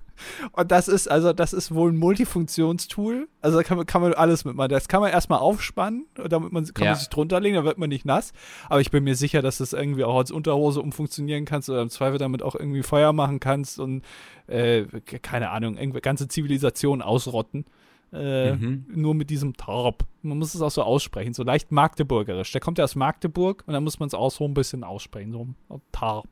Und 0.52 0.70
das 0.70 0.88
ist, 0.88 1.10
also, 1.10 1.32
das 1.32 1.52
ist 1.52 1.74
wohl 1.74 1.92
ein 1.92 1.96
Multifunktionstool. 1.96 3.28
Also, 3.40 3.58
da 3.58 3.62
kann 3.62 3.76
man, 3.76 3.86
kann 3.86 4.02
man 4.02 4.14
alles 4.14 4.44
mitmachen. 4.44 4.68
Das 4.70 4.88
kann 4.88 5.00
man 5.00 5.10
erstmal 5.10 5.38
aufspannen, 5.40 6.06
damit 6.14 6.52
man, 6.52 6.64
kann 6.66 6.84
Ja. 6.84 6.90
man 6.92 6.98
sich 6.98 7.08
drunter 7.08 7.40
legen, 7.40 7.56
dann 7.56 7.64
wird 7.64 7.78
man 7.78 7.88
nicht 7.88 8.04
nass. 8.04 8.32
Aber 8.68 8.80
ich 8.80 8.90
bin 8.90 9.04
mir 9.04 9.14
sicher, 9.16 9.42
dass 9.42 9.58
du 9.58 9.64
es 9.64 9.72
irgendwie 9.72 10.04
auch 10.04 10.16
als 10.16 10.30
Unterhose 10.30 10.80
umfunktionieren 10.80 11.44
kannst 11.44 11.68
oder 11.70 11.82
im 11.82 11.90
Zweifel 11.90 12.18
damit 12.18 12.42
auch 12.42 12.54
irgendwie 12.54 12.82
Feuer 12.82 13.12
machen 13.12 13.40
kannst 13.40 13.78
und, 13.80 14.02
äh, 14.46 14.84
keine 15.22 15.50
Ahnung, 15.50 15.76
irgendwie 15.76 16.00
ganze 16.00 16.28
Zivilisationen 16.28 17.02
ausrotten. 17.02 17.64
Äh, 18.12 18.52
Mhm. 18.54 18.84
Nur 18.94 19.14
mit 19.14 19.28
diesem 19.28 19.54
Tarp. 19.56 20.04
Man 20.22 20.38
muss 20.38 20.54
es 20.54 20.62
auch 20.62 20.70
so 20.70 20.84
aussprechen, 20.84 21.34
so 21.34 21.42
leicht 21.42 21.72
magdeburgerisch. 21.72 22.52
Der 22.52 22.60
kommt 22.60 22.78
ja 22.78 22.84
aus 22.84 22.94
Magdeburg 22.94 23.64
und 23.66 23.72
dann 23.74 23.82
muss 23.82 23.98
man 23.98 24.06
es 24.06 24.14
auch 24.14 24.30
so 24.30 24.44
ein 24.44 24.54
bisschen 24.54 24.84
aussprechen, 24.84 25.32
so 25.32 25.48
Tarp. 25.90 26.28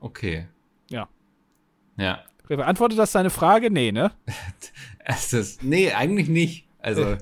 Okay. 0.00 0.46
Ja. 0.90 1.08
Ja. 1.98 2.20
Beantwortet 2.56 2.98
das 2.98 3.12
deine 3.12 3.30
Frage? 3.30 3.70
Nee, 3.70 3.92
ne? 3.92 4.12
Es 5.04 5.32
ist, 5.32 5.64
nee, 5.64 5.90
eigentlich 5.92 6.28
nicht. 6.28 6.68
Also, 6.78 7.16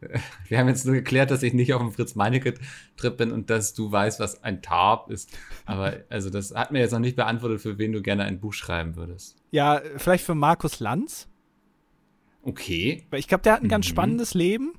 wir 0.48 0.58
haben 0.58 0.68
jetzt 0.68 0.84
nur 0.84 0.94
geklärt, 0.94 1.30
dass 1.30 1.42
ich 1.42 1.54
nicht 1.54 1.72
auf 1.72 1.80
dem 1.80 1.90
Fritz 1.92 2.14
Meinecke-Trip 2.14 3.16
bin 3.16 3.32
und 3.32 3.48
dass 3.48 3.72
du 3.72 3.90
weißt, 3.90 4.20
was 4.20 4.42
ein 4.44 4.60
Tarp 4.60 5.10
ist. 5.10 5.30
Aber, 5.64 5.94
also, 6.10 6.28
das 6.28 6.54
hat 6.54 6.70
mir 6.70 6.80
jetzt 6.80 6.92
noch 6.92 6.98
nicht 6.98 7.16
beantwortet, 7.16 7.62
für 7.62 7.78
wen 7.78 7.92
du 7.92 8.02
gerne 8.02 8.24
ein 8.24 8.40
Buch 8.40 8.52
schreiben 8.52 8.96
würdest. 8.96 9.36
Ja, 9.52 9.80
vielleicht 9.96 10.24
für 10.26 10.34
Markus 10.34 10.80
Lanz. 10.80 11.28
Okay. 12.42 13.06
Weil 13.10 13.20
ich 13.20 13.28
glaube, 13.28 13.42
der 13.42 13.54
hat 13.54 13.62
ein 13.62 13.68
ganz 13.68 13.86
Mhm. 13.86 13.90
spannendes 13.90 14.34
Leben. 14.34 14.72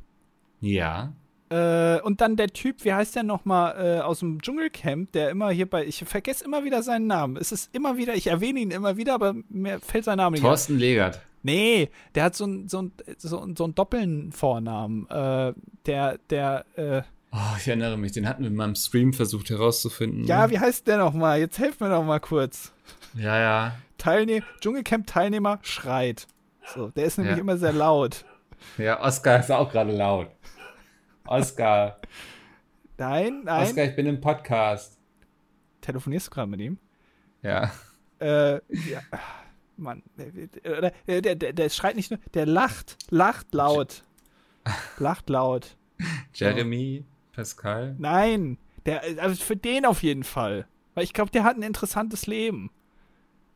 Ja. 0.61 1.13
Äh, 1.53 2.01
und 2.01 2.21
dann 2.21 2.35
der 2.35 2.47
Typ, 2.47 2.83
wie 2.83 2.93
heißt 2.93 3.15
der 3.15 3.23
nochmal, 3.23 3.97
äh, 3.97 4.01
aus 4.01 4.19
dem 4.19 4.41
Dschungelcamp, 4.41 5.11
der 5.11 5.29
immer 5.29 5.49
hier 5.51 5.69
bei, 5.69 5.85
ich 5.85 6.03
vergesse 6.05 6.43
immer 6.45 6.63
wieder 6.63 6.81
seinen 6.83 7.07
Namen. 7.07 7.37
Es 7.37 7.51
ist 7.51 7.73
immer 7.75 7.97
wieder, 7.97 8.15
ich 8.15 8.27
erwähne 8.27 8.59
ihn 8.59 8.71
immer 8.71 8.97
wieder, 8.97 9.13
aber 9.13 9.35
mir 9.49 9.79
fällt 9.79 10.05
sein 10.05 10.17
Name 10.17 10.33
nicht. 10.35 10.41
Thorsten 10.43 10.77
Legert. 10.77 11.21
Nee, 11.43 11.89
der 12.15 12.23
hat 12.23 12.35
so 12.35 12.45
einen 12.45 12.69
so 12.69 12.81
ein, 12.81 12.91
so, 13.17 13.39
ein- 13.41 13.55
so 13.55 13.67
doppelten 13.67 14.31
Vornamen. 14.31 15.07
Äh, 15.09 15.53
der, 15.85 16.17
der, 16.29 16.65
äh, 16.75 17.01
Oh, 17.35 17.57
ich 17.57 17.67
erinnere 17.67 17.97
mich, 17.97 18.11
den 18.11 18.29
hatten 18.29 18.43
wir 18.43 18.49
in 18.51 18.55
meinem 18.55 18.75
Stream 18.75 19.11
versucht 19.11 19.49
herauszufinden. 19.49 20.25
ja, 20.25 20.49
wie 20.51 20.59
heißt 20.59 20.87
der 20.87 20.97
nochmal? 20.99 21.39
Jetzt 21.39 21.57
helft 21.59 21.81
mir 21.81 21.89
doch 21.89 22.03
mal 22.03 22.19
kurz. 22.19 22.71
Ja, 23.15 23.39
ja. 23.39 23.75
Teilnehm 23.97 24.43
Dschungelcamp-Teilnehmer 24.61 25.59
schreit. 25.63 26.27
So, 26.73 26.89
der 26.89 27.05
ist 27.05 27.17
nämlich 27.17 27.35
Ja. 27.37 27.41
immer 27.41 27.57
sehr 27.57 27.73
laut. 27.73 28.23
Ja, 28.77 29.01
Oskar 29.03 29.39
ist 29.39 29.51
auch 29.51 29.71
gerade 29.71 29.91
laut. 29.91 30.27
Oskar. 31.25 31.99
Nein, 32.97 33.41
nein. 33.43 33.63
Oskar, 33.63 33.85
ich 33.85 33.95
bin 33.95 34.05
im 34.05 34.19
Podcast. 34.19 34.99
Telefonierst 35.81 36.27
du 36.27 36.31
gerade 36.31 36.49
mit 36.49 36.61
ihm? 36.61 36.77
Ja. 37.41 37.71
Äh, 38.19 38.55
ja. 38.89 39.01
Mann. 39.77 40.03
Der, 40.17 40.91
der, 41.07 41.21
der, 41.21 41.35
der, 41.35 41.53
der 41.53 41.69
schreit 41.69 41.95
nicht 41.95 42.11
nur, 42.11 42.19
der 42.33 42.45
lacht. 42.45 42.97
Lacht 43.09 43.53
laut. 43.53 44.03
Lacht 44.97 45.29
laut. 45.29 45.75
Jeremy, 46.33 47.03
Pascal. 47.33 47.95
Nein. 47.97 48.57
Der, 48.85 49.01
also 49.17 49.43
für 49.43 49.55
den 49.55 49.85
auf 49.85 50.03
jeden 50.03 50.23
Fall. 50.23 50.67
Weil 50.93 51.03
ich 51.03 51.13
glaube, 51.13 51.31
der 51.31 51.43
hat 51.43 51.57
ein 51.57 51.63
interessantes 51.63 52.27
Leben. 52.27 52.69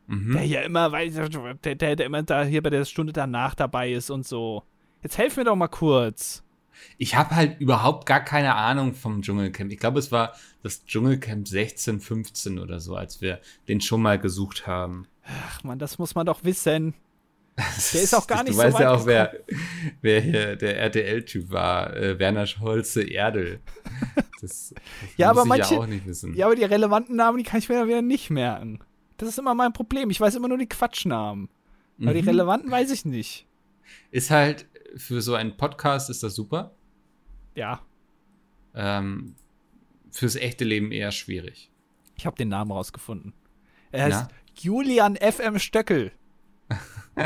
Mhm. 0.06 0.32
Der 0.32 0.42
hier 0.42 0.62
immer, 0.62 0.90
weil, 0.90 1.10
der, 1.10 1.74
der, 1.74 1.96
der 1.96 2.06
immer 2.06 2.22
da 2.22 2.44
hier 2.44 2.62
bei 2.62 2.70
der 2.70 2.84
Stunde 2.84 3.12
danach 3.12 3.54
dabei 3.54 3.92
ist 3.92 4.10
und 4.10 4.26
so. 4.26 4.64
Jetzt 5.02 5.18
helf 5.18 5.36
mir 5.36 5.44
doch 5.44 5.56
mal 5.56 5.68
kurz. 5.68 6.42
Ich 6.96 7.14
habe 7.16 7.34
halt 7.36 7.60
überhaupt 7.60 8.06
gar 8.06 8.20
keine 8.20 8.54
Ahnung 8.54 8.94
vom 8.94 9.22
Dschungelcamp. 9.22 9.70
Ich 9.72 9.78
glaube, 9.78 9.98
es 9.98 10.10
war 10.12 10.34
das 10.62 10.84
Dschungelcamp 10.84 11.46
16, 11.46 12.00
15 12.00 12.58
oder 12.58 12.80
so, 12.80 12.96
als 12.96 13.20
wir 13.20 13.40
den 13.68 13.80
schon 13.80 14.02
mal 14.02 14.18
gesucht 14.18 14.66
haben. 14.66 15.06
Ach 15.24 15.62
man, 15.64 15.78
das 15.78 15.98
muss 15.98 16.14
man 16.14 16.26
doch 16.26 16.44
wissen. 16.44 16.94
Der 17.92 18.02
ist 18.02 18.14
auch 18.14 18.26
gar 18.26 18.44
nicht 18.44 18.50
du 18.50 18.56
so 18.56 18.62
weißt 18.62 18.74
weit 18.74 18.82
ja 18.82 18.92
auch, 18.92 19.04
wer, 19.06 19.32
wer 20.00 20.20
hier 20.20 20.56
der 20.56 20.78
RTL-Typ 20.78 21.50
war. 21.50 21.96
Äh, 21.96 22.18
Werner 22.18 22.46
Scholze 22.46 23.02
Erdel. 23.02 23.60
Das, 24.40 24.70
das 24.70 24.74
ja, 25.16 25.30
aber 25.30 25.42
ich 25.42 25.48
manche, 25.48 25.74
ja 25.74 25.80
auch 25.80 25.86
nicht 25.86 26.06
wissen. 26.06 26.34
Ja, 26.34 26.46
aber 26.46 26.54
die 26.54 26.62
relevanten 26.64 27.16
Namen, 27.16 27.38
die 27.38 27.44
kann 27.44 27.58
ich 27.58 27.68
mir 27.68 27.74
dann 27.76 27.88
wieder 27.88 28.02
nicht 28.02 28.30
merken. 28.30 28.78
Das 29.16 29.28
ist 29.28 29.38
immer 29.40 29.54
mein 29.54 29.72
Problem. 29.72 30.10
Ich 30.10 30.20
weiß 30.20 30.36
immer 30.36 30.46
nur 30.46 30.58
die 30.58 30.68
Quatschnamen. 30.68 31.48
Aber 32.00 32.14
die 32.14 32.22
Mhm. 32.22 32.28
relevanten 32.28 32.70
weiß 32.70 32.92
ich 32.92 33.04
nicht. 33.04 33.46
Ist 34.12 34.30
halt, 34.30 34.66
für 34.96 35.20
so 35.22 35.34
einen 35.34 35.56
Podcast 35.56 36.10
ist 36.10 36.22
das 36.22 36.34
super. 36.34 36.74
Ja, 37.54 37.80
Ähm, 38.74 39.34
fürs 40.10 40.36
echte 40.36 40.64
Leben 40.64 40.92
eher 40.92 41.10
schwierig. 41.12 41.70
ich 42.16 42.26
habe 42.26 42.36
den 42.36 42.48
Namen 42.48 42.70
rausgefunden. 42.72 43.32
Er 43.92 44.04
heißt 44.04 44.28
Na? 44.30 44.36
Julian 44.60 45.16
FM 45.16 45.58
Stöckel. 45.58 46.12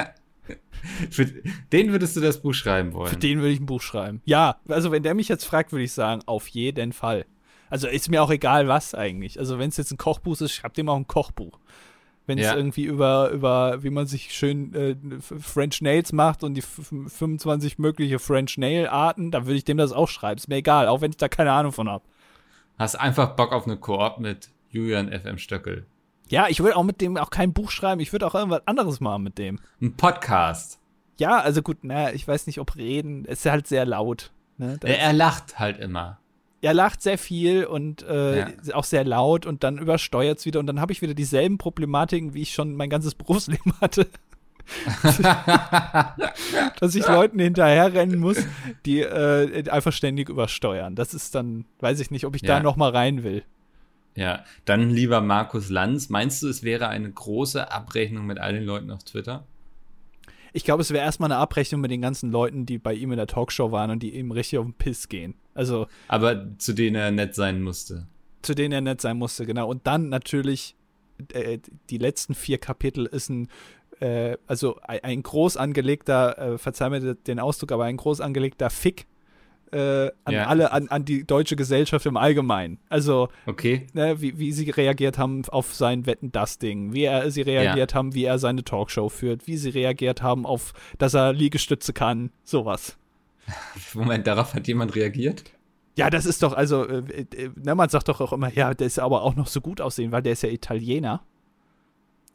Für 1.10 1.26
den 1.72 1.92
würdest 1.92 2.16
du 2.16 2.20
das 2.20 2.42
Buch 2.42 2.54
schreiben 2.54 2.92
wollen. 2.92 3.08
Für 3.10 3.16
den 3.16 3.38
würde 3.38 3.52
ich 3.52 3.60
ein 3.60 3.66
Buch 3.66 3.80
schreiben. 3.82 4.20
Ja, 4.24 4.60
also 4.68 4.90
wenn 4.90 5.02
der 5.04 5.14
mich 5.14 5.28
jetzt 5.28 5.44
fragt, 5.44 5.72
würde 5.72 5.84
ich 5.84 5.92
sagen, 5.92 6.22
auf 6.26 6.48
jeden 6.48 6.92
Fall. 6.92 7.24
Also 7.70 7.86
ist 7.88 8.10
mir 8.10 8.22
auch 8.22 8.30
egal, 8.30 8.66
was 8.68 8.94
eigentlich. 8.94 9.38
Also 9.38 9.58
wenn 9.58 9.68
es 9.68 9.76
jetzt 9.76 9.92
ein 9.92 9.96
Kochbuch 9.96 10.40
ist, 10.40 10.52
schreibt 10.52 10.76
dem 10.76 10.88
auch 10.88 10.96
ein 10.96 11.06
Kochbuch. 11.06 11.58
Wenn 12.26 12.38
es 12.38 12.46
Ja. 12.46 12.54
irgendwie 12.56 12.84
über, 12.84 13.30
über, 13.30 13.82
wie 13.82 13.90
man 13.90 14.06
sich 14.06 14.32
schön 14.32 14.72
äh, 14.74 14.96
French 15.20 15.80
Nails 15.82 16.12
macht 16.12 16.44
und 16.44 16.54
die 16.54 16.60
f- 16.60 16.92
25 17.08 17.78
mögliche 17.78 18.18
French 18.20 18.58
Nail 18.58 18.86
Arten, 18.86 19.30
dann 19.32 19.46
würde 19.46 19.56
ich 19.56 19.64
dem 19.64 19.76
das 19.76 19.92
auch 19.92 20.08
schreiben. 20.08 20.38
Ist 20.38 20.48
mir 20.48 20.56
egal, 20.56 20.86
auch 20.88 21.00
wenn 21.00 21.10
ich 21.10 21.16
da 21.16 21.28
keine 21.28 21.50
Ahnung 21.52 21.72
von 21.72 21.88
habe. 21.88 22.04
Hast 22.78 22.94
einfach 22.98 23.34
Bock 23.34 23.52
auf 23.52 23.66
eine 23.66 23.76
Koop 23.76 24.18
mit 24.18 24.50
Julian 24.70 25.08
FM 25.12 25.38
Stöckel. 25.38 25.86
Ja, 26.28 26.46
ich 26.48 26.60
würde 26.60 26.76
auch 26.76 26.84
mit 26.84 27.00
dem 27.00 27.16
auch 27.16 27.30
kein 27.30 27.52
Buch 27.52 27.70
schreiben. 27.70 28.00
Ich 28.00 28.12
würde 28.12 28.26
auch 28.26 28.34
irgendwas 28.34 28.66
anderes 28.66 29.00
machen 29.00 29.24
mit 29.24 29.36
dem. 29.38 29.58
Ein 29.80 29.94
Podcast. 29.96 30.78
Ja, 31.18 31.40
also 31.40 31.60
gut, 31.60 31.84
naja, 31.84 32.14
ich 32.14 32.26
weiß 32.26 32.46
nicht, 32.46 32.58
ob 32.58 32.76
reden. 32.76 33.24
Es 33.26 33.44
ist 33.44 33.50
halt 33.50 33.66
sehr 33.66 33.84
laut. 33.84 34.30
Ne? 34.58 34.78
Er, 34.82 34.98
er 34.98 35.12
lacht 35.12 35.58
halt 35.58 35.78
immer. 35.78 36.18
Er 36.62 36.72
lacht 36.74 37.02
sehr 37.02 37.18
viel 37.18 37.64
und 37.64 38.02
äh, 38.04 38.38
Ja. 38.38 38.46
auch 38.74 38.84
sehr 38.84 39.04
laut 39.04 39.44
und 39.46 39.62
dann 39.64 39.76
übersteuert 39.78 40.38
es 40.38 40.46
wieder 40.46 40.60
und 40.60 40.66
dann 40.66 40.80
habe 40.80 40.92
ich 40.92 41.02
wieder 41.02 41.12
dieselben 41.14 41.58
Problematiken, 41.58 42.32
wie 42.34 42.42
ich 42.42 42.54
schon 42.54 42.74
mein 42.74 42.88
ganzes 42.88 43.14
Berufsleben 43.16 43.74
hatte. 43.80 44.06
Dass 46.80 46.94
ich 46.94 47.06
Leuten 47.06 47.38
hinterherrennen 47.38 48.18
muss, 48.18 48.38
die 48.86 49.00
äh, 49.00 49.68
einfach 49.70 49.92
ständig 49.92 50.28
übersteuern. 50.28 50.94
Das 50.94 51.14
ist 51.14 51.34
dann, 51.34 51.64
weiß 51.80 52.00
ich 52.00 52.10
nicht, 52.10 52.24
ob 52.26 52.34
ich 52.36 52.42
da 52.42 52.58
Ja. 52.58 52.62
noch 52.62 52.76
mal 52.76 52.90
rein 52.90 53.22
will. 53.22 53.42
Ja, 54.14 54.44
dann 54.66 54.90
lieber 54.90 55.20
Markus 55.20 55.70
Lanz. 55.70 56.10
Meinst 56.10 56.42
du, 56.42 56.48
es 56.48 56.62
wäre 56.62 56.88
eine 56.88 57.10
große 57.10 57.70
Abrechnung 57.72 58.26
mit 58.26 58.38
all 58.38 58.52
den 58.52 58.64
Leuten 58.64 58.90
auf 58.90 59.02
Twitter? 59.04 59.44
Ich 60.52 60.64
glaube, 60.64 60.82
es 60.82 60.90
wäre 60.90 61.04
erstmal 61.04 61.30
eine 61.32 61.40
Abrechnung 61.40 61.80
mit 61.80 61.90
den 61.90 62.02
ganzen 62.02 62.30
Leuten, 62.30 62.66
die 62.66 62.78
bei 62.78 62.94
ihm 62.94 63.10
in 63.12 63.16
der 63.16 63.26
Talkshow 63.26 63.72
waren 63.72 63.90
und 63.90 64.02
die 64.02 64.14
ihm 64.16 64.30
richtig 64.30 64.58
auf 64.58 64.66
den 64.66 64.74
Piss 64.74 65.08
gehen. 65.08 65.34
Also 65.54 65.86
Aber 66.08 66.56
zu 66.58 66.72
denen 66.74 66.96
er 66.96 67.10
nett 67.10 67.34
sein 67.34 67.62
musste. 67.62 68.06
zu 68.42 68.54
denen 68.54 68.72
er 68.72 68.80
nett 68.80 69.00
sein 69.00 69.16
musste, 69.18 69.46
genau. 69.46 69.68
Und 69.68 69.86
dann 69.86 70.08
natürlich, 70.08 70.76
äh, 71.32 71.58
die 71.90 71.98
letzten 71.98 72.34
vier 72.34 72.58
Kapitel 72.58 73.06
ist 73.06 73.30
ein, 73.30 73.48
äh, 74.00 74.36
also 74.46 74.78
ein, 74.82 75.00
ein 75.04 75.22
groß 75.22 75.56
angelegter, 75.56 76.38
äh, 76.38 76.58
verzeih 76.58 76.90
mir 76.90 77.14
den 77.14 77.38
Ausdruck, 77.38 77.72
aber 77.72 77.84
ein 77.84 77.96
groß 77.96 78.20
angelegter 78.20 78.68
Fick 78.70 79.06
äh, 79.72 80.10
an 80.24 80.34
Ja. 80.34 80.46
alle, 80.46 80.70
an, 80.72 80.88
an 80.88 81.04
die 81.04 81.24
deutsche 81.26 81.56
Gesellschaft 81.56 82.06
im 82.06 82.16
Allgemeinen. 82.16 82.78
Also, 82.88 83.28
Okay. 83.46 83.86
ne, 83.94 84.20
wie, 84.20 84.38
wie 84.38 84.52
sie 84.52 84.70
reagiert 84.70 85.18
haben 85.18 85.42
auf 85.48 85.74
sein 85.74 86.06
Wetten 86.06 86.30
das 86.32 86.58
Ding, 86.58 86.92
wie 86.92 87.04
er, 87.04 87.30
sie 87.30 87.42
reagiert 87.42 87.94
haben, 87.94 88.14
wie 88.14 88.24
er 88.24 88.38
seine 88.38 88.64
Talkshow 88.64 89.08
führt, 89.08 89.46
wie 89.46 89.56
sie 89.56 89.70
reagiert 89.70 90.22
haben 90.22 90.46
auf, 90.46 90.72
dass 90.98 91.14
er 91.14 91.32
Liegestütze 91.32 91.92
kann, 91.92 92.30
sowas. 92.44 92.96
Moment, 93.94 94.26
darauf 94.26 94.54
hat 94.54 94.68
jemand 94.68 94.94
reagiert? 94.94 95.44
Ja, 95.96 96.08
das 96.08 96.24
ist 96.26 96.42
doch, 96.42 96.54
also, 96.54 96.86
äh, 96.86 97.02
äh, 97.36 97.50
ne, 97.62 97.74
man 97.74 97.88
sagt 97.88 98.08
doch 98.08 98.20
auch 98.20 98.32
immer, 98.32 98.52
ja, 98.52 98.72
der 98.72 98.86
ist 98.86 98.98
aber 98.98 99.22
auch 99.22 99.34
noch 99.34 99.46
so 99.46 99.60
gut 99.60 99.80
aussehen, 99.80 100.10
weil 100.12 100.22
der 100.22 100.32
ist 100.32 100.42
ja 100.42 100.48
Italiener. 100.48 101.22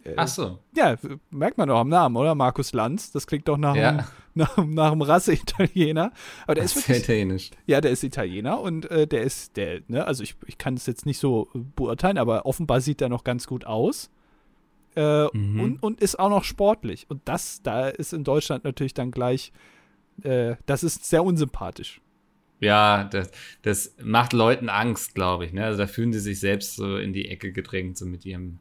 Äh, 0.08 0.14
Ach 0.16 0.28
so. 0.28 0.60
Ja, 0.76 0.96
merkt 1.32 1.58
man 1.58 1.68
doch 1.70 1.80
am 1.80 1.90
Namen, 1.90 2.16
oder? 2.16 2.34
Markus 2.36 2.74
Lanz. 2.74 3.12
Das 3.12 3.28
klingt 3.28 3.48
doch 3.48 3.58
nach, 3.58 3.76
Ja. 3.76 3.90
einem, 3.90 4.04
nach, 4.36 4.58
nach 4.58 4.92
einem 4.92 5.02
Rasse-Italiener. 5.02 6.12
Aber 6.46 6.56
der 6.56 6.64
ist 6.64 6.76
Das 6.76 6.84
ist 6.84 6.90
wirklich, 6.90 7.04
italienisch. 7.04 7.52
ja, 7.66 7.82
der 7.82 7.92
ist 7.92 8.04
Italiener 8.04 8.60
und 8.62 8.90
äh, 8.90 9.06
der 9.08 9.22
ist, 9.24 9.58
der, 9.58 9.82
ne, 9.88 10.06
also 10.06 10.24
ich, 10.24 10.36
ich 10.46 10.58
kann 10.58 10.76
es 10.76 10.86
jetzt 10.86 11.06
nicht 11.06 11.20
so 11.20 11.48
äh, 11.54 11.60
beurteilen, 11.76 12.18
aber 12.18 12.46
offenbar 12.46 12.82
sieht 12.82 13.02
er 13.02 13.10
noch 13.10 13.24
ganz 13.24 13.48
gut 13.48 13.66
aus. 13.66 14.10
Äh, 14.96 15.26
Mhm. 15.36 15.60
und, 15.60 15.84
und 15.84 16.02
ist 16.02 16.18
auch 16.20 16.30
noch 16.30 16.44
sportlich. 16.44 17.06
Und 17.10 17.22
das, 17.26 17.62
da 17.62 17.88
ist 17.88 18.14
in 18.14 18.24
Deutschland 18.24 18.64
natürlich 18.64 18.94
dann 18.96 19.12
gleich, 19.12 19.52
äh, 20.24 20.56
das 20.66 20.84
ist 20.84 21.06
sehr 21.06 21.24
unsympathisch. 21.24 22.02
Ja, 22.60 23.04
das, 23.04 23.30
das 23.62 23.94
macht 24.02 24.34
Leuten 24.34 24.70
Angst, 24.70 25.14
glaube 25.14 25.46
ich. 25.46 25.54
Ne? 25.54 25.64
Also 25.66 25.78
da 25.78 25.86
fühlen 25.86 26.12
sie 26.14 26.20
sich 26.20 26.40
selbst 26.40 26.76
so 26.76 26.98
in 26.98 27.14
die 27.14 27.30
Ecke 27.30 27.52
gedrängt, 27.52 27.98
so 28.00 28.08
mit 28.08 28.26
ihrem, 28.26 28.58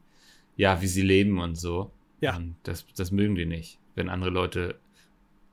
ja, 0.57 0.81
wie 0.81 0.87
sie 0.87 1.03
leben 1.03 1.40
und 1.40 1.57
so. 1.57 1.90
Ja. 2.21 2.37
Und 2.37 2.57
das, 2.62 2.87
das 2.97 3.11
mögen 3.11 3.35
die 3.35 3.47
nicht, 3.47 3.79
wenn 3.95 4.09
andere 4.09 4.31
Leute 4.31 4.77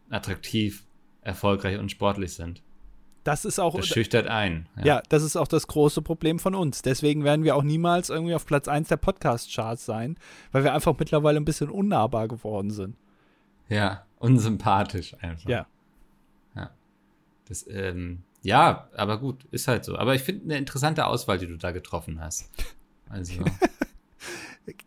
attraktiv, 0.09 0.85
erfolgreich 1.21 1.79
und 1.79 1.89
sportlich 1.89 2.33
sind. 2.33 2.61
Das 3.23 3.45
ist 3.45 3.57
auch, 3.57 3.75
Das 3.75 3.87
schüchtert 3.87 4.27
ein. 4.27 4.67
Ja. 4.83 5.01
das 5.07 5.23
ist 5.23 5.37
auch 5.37 5.47
das 5.47 5.67
große 5.67 6.01
Problem 6.01 6.39
von 6.39 6.55
uns. 6.55 6.81
Deswegen 6.81 7.23
werden 7.23 7.45
wir 7.45 7.55
auch 7.55 7.63
niemals 7.63 8.09
irgendwie 8.09 8.35
auf 8.35 8.45
Platz 8.45 8.67
1 8.67 8.89
der 8.89 8.97
Podcast-Charts 8.97 9.85
sein, 9.85 10.17
weil 10.51 10.65
wir 10.65 10.73
einfach 10.73 10.93
mittlerweile 10.99 11.37
ein 11.37 11.45
bisschen 11.45 11.69
unnahbar 11.69 12.27
geworden 12.27 12.69
sind. 12.71 12.97
Ja, 13.69 14.05
unsympathisch 14.19 15.15
einfach. 15.21 15.49
Ja. 15.49 15.67
Das, 17.47 17.65
ähm, 17.69 18.23
ja, 18.41 18.89
aber 18.95 19.19
gut, 19.19 19.45
ist 19.51 19.67
halt 19.67 19.85
so. 19.85 19.97
Aber 19.97 20.15
ich 20.15 20.21
finde 20.21 20.45
eine 20.45 20.57
interessante 20.57 21.05
Auswahl, 21.05 21.37
die 21.37 21.47
du 21.47 21.57
da 21.57 21.71
getroffen 21.71 22.19
hast. 22.19 22.49
Also, 23.09 23.33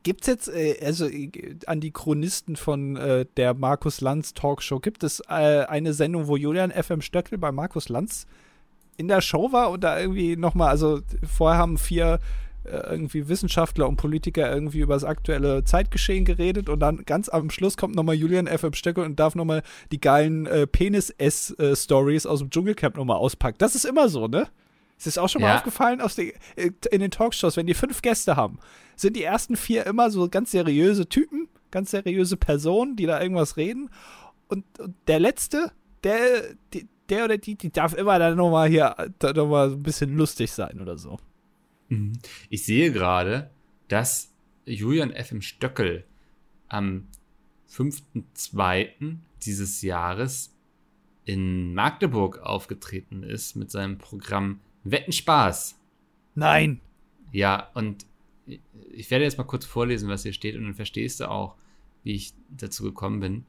Gibt 0.03 0.23
es 0.23 0.27
jetzt, 0.27 0.49
äh, 0.49 0.77
also 0.85 1.07
äh, 1.07 1.31
an 1.67 1.81
die 1.81 1.91
Chronisten 1.93 2.57
von 2.57 2.97
äh, 2.97 3.27
der 3.37 3.53
Markus 3.55 4.01
Lanz 4.01 4.33
Talkshow, 4.33 4.81
gibt 4.81 5.03
es 5.05 5.21
äh, 5.29 5.65
eine 5.67 5.93
Sendung, 5.93 6.29
wo 6.29 6.37
Julian 6.37 6.71
FM 6.71 7.03
Stöckel 7.03 7.37
bei 7.39 7.53
Markus 7.53 7.89
Lanz 7.91 8.27
in 8.97 9.09
der 9.09 9.21
Show 9.21 9.53
war 9.53 9.71
und 9.71 9.85
da 9.85 9.99
irgendwie 10.01 10.37
nochmal, 10.37 10.69
also 10.71 11.01
vorher 11.31 11.59
haben 11.59 11.77
vier 11.77 12.21
äh, 12.65 12.71
irgendwie 12.91 13.29
Wissenschaftler 13.29 13.87
und 13.87 13.97
Politiker 13.97 14.51
irgendwie 14.51 14.81
über 14.81 14.95
das 14.95 15.05
aktuelle 15.05 15.63
Zeitgeschehen 15.65 16.25
geredet 16.25 16.71
und 16.71 16.81
dann 16.81 17.05
ganz 17.05 17.29
am 17.29 17.51
Schluss 17.51 17.77
kommt 17.77 17.95
nochmal 17.95 18.15
Julian 18.15 18.47
FM 18.47 18.73
Stöckel 18.73 19.05
und 19.05 19.21
darf 19.21 19.35
nochmal 19.35 19.63
die 19.93 20.01
geilen 20.01 20.47
äh, 20.47 20.67
Penis-S-Stories 20.67 22.25
aus 22.27 22.39
dem 22.41 22.49
Dschungelcamp 22.51 22.97
nochmal 22.97 23.19
auspacken. 23.19 23.59
Das 23.59 23.75
ist 23.75 23.85
immer 23.85 24.09
so, 24.09 24.27
ne? 24.29 24.49
Ist 24.99 25.07
es 25.07 25.19
auch 25.19 25.29
schon 25.29 25.43
mal 25.43 25.49
Ja. 25.49 25.57
aufgefallen 25.57 26.01
aus 26.01 26.15
den, 26.15 26.33
in 26.91 27.01
den 27.01 27.11
Talkshows, 27.11 27.59
wenn 27.59 27.67
die 27.67 27.75
fünf 27.75 28.01
Gäste 28.01 28.37
haben, 28.37 28.59
sind 28.97 29.17
die 29.17 29.23
ersten 29.23 29.57
vier 29.57 29.87
immer 29.87 30.11
so 30.11 30.29
ganz 30.29 30.51
seriöse 30.51 31.09
Typen, 31.09 31.49
ganz 31.71 31.91
seriöse 31.91 32.37
Personen, 32.37 32.97
die 32.97 33.07
da 33.07 33.21
irgendwas 33.21 33.57
reden. 33.57 33.91
Und, 34.49 34.65
und 34.81 34.95
der 35.07 35.21
letzte, 35.21 35.73
der, 36.03 36.55
die, 36.73 36.89
der 37.09 37.25
oder 37.25 37.39
die, 37.39 37.57
die 37.57 37.71
darf 37.71 37.95
immer 37.95 38.19
dann 38.19 38.37
nochmal 38.37 38.69
hier 38.69 38.97
da 39.19 39.33
noch 39.33 39.49
mal 39.49 39.71
so 39.71 39.77
ein 39.77 39.83
bisschen 39.83 40.17
lustig 40.17 40.51
sein 40.53 40.81
oder 40.81 40.99
so. 40.99 41.19
Mhm. 41.89 42.15
Ich 42.49 42.65
sehe 42.65 42.93
gerade, 42.93 43.51
dass 43.89 44.33
Julian 44.65 45.13
FM 45.13 45.43
Stöckel 45.43 46.05
am 46.69 47.07
5.2. 47.71 49.17
dieses 49.43 49.83
Jahres 49.83 50.53
in 51.25 51.75
Magdeburg 51.75 52.39
aufgetreten 52.39 53.23
ist 53.23 53.57
mit 53.57 53.71
seinem 53.71 53.99
Programm 53.99 54.61
Wetten 54.85 55.13
Spaß. 55.13 55.79
Nein. 56.35 56.81
Ja, 57.33 57.71
und 57.75 58.07
ich 58.47 59.11
werde 59.11 59.25
jetzt 59.25 59.39
mal 59.39 59.45
kurz 59.45 59.65
vorlesen, 59.65 60.09
was 60.09 60.23
hier 60.23 60.33
steht, 60.33 60.57
und 60.57 60.65
dann 60.65 60.75
verstehst 60.75 61.21
du 61.21 61.31
auch, 61.31 61.57
wie 62.03 62.15
ich 62.15 62.35
dazu 62.51 62.85
gekommen 62.85 63.21
bin. 63.21 63.47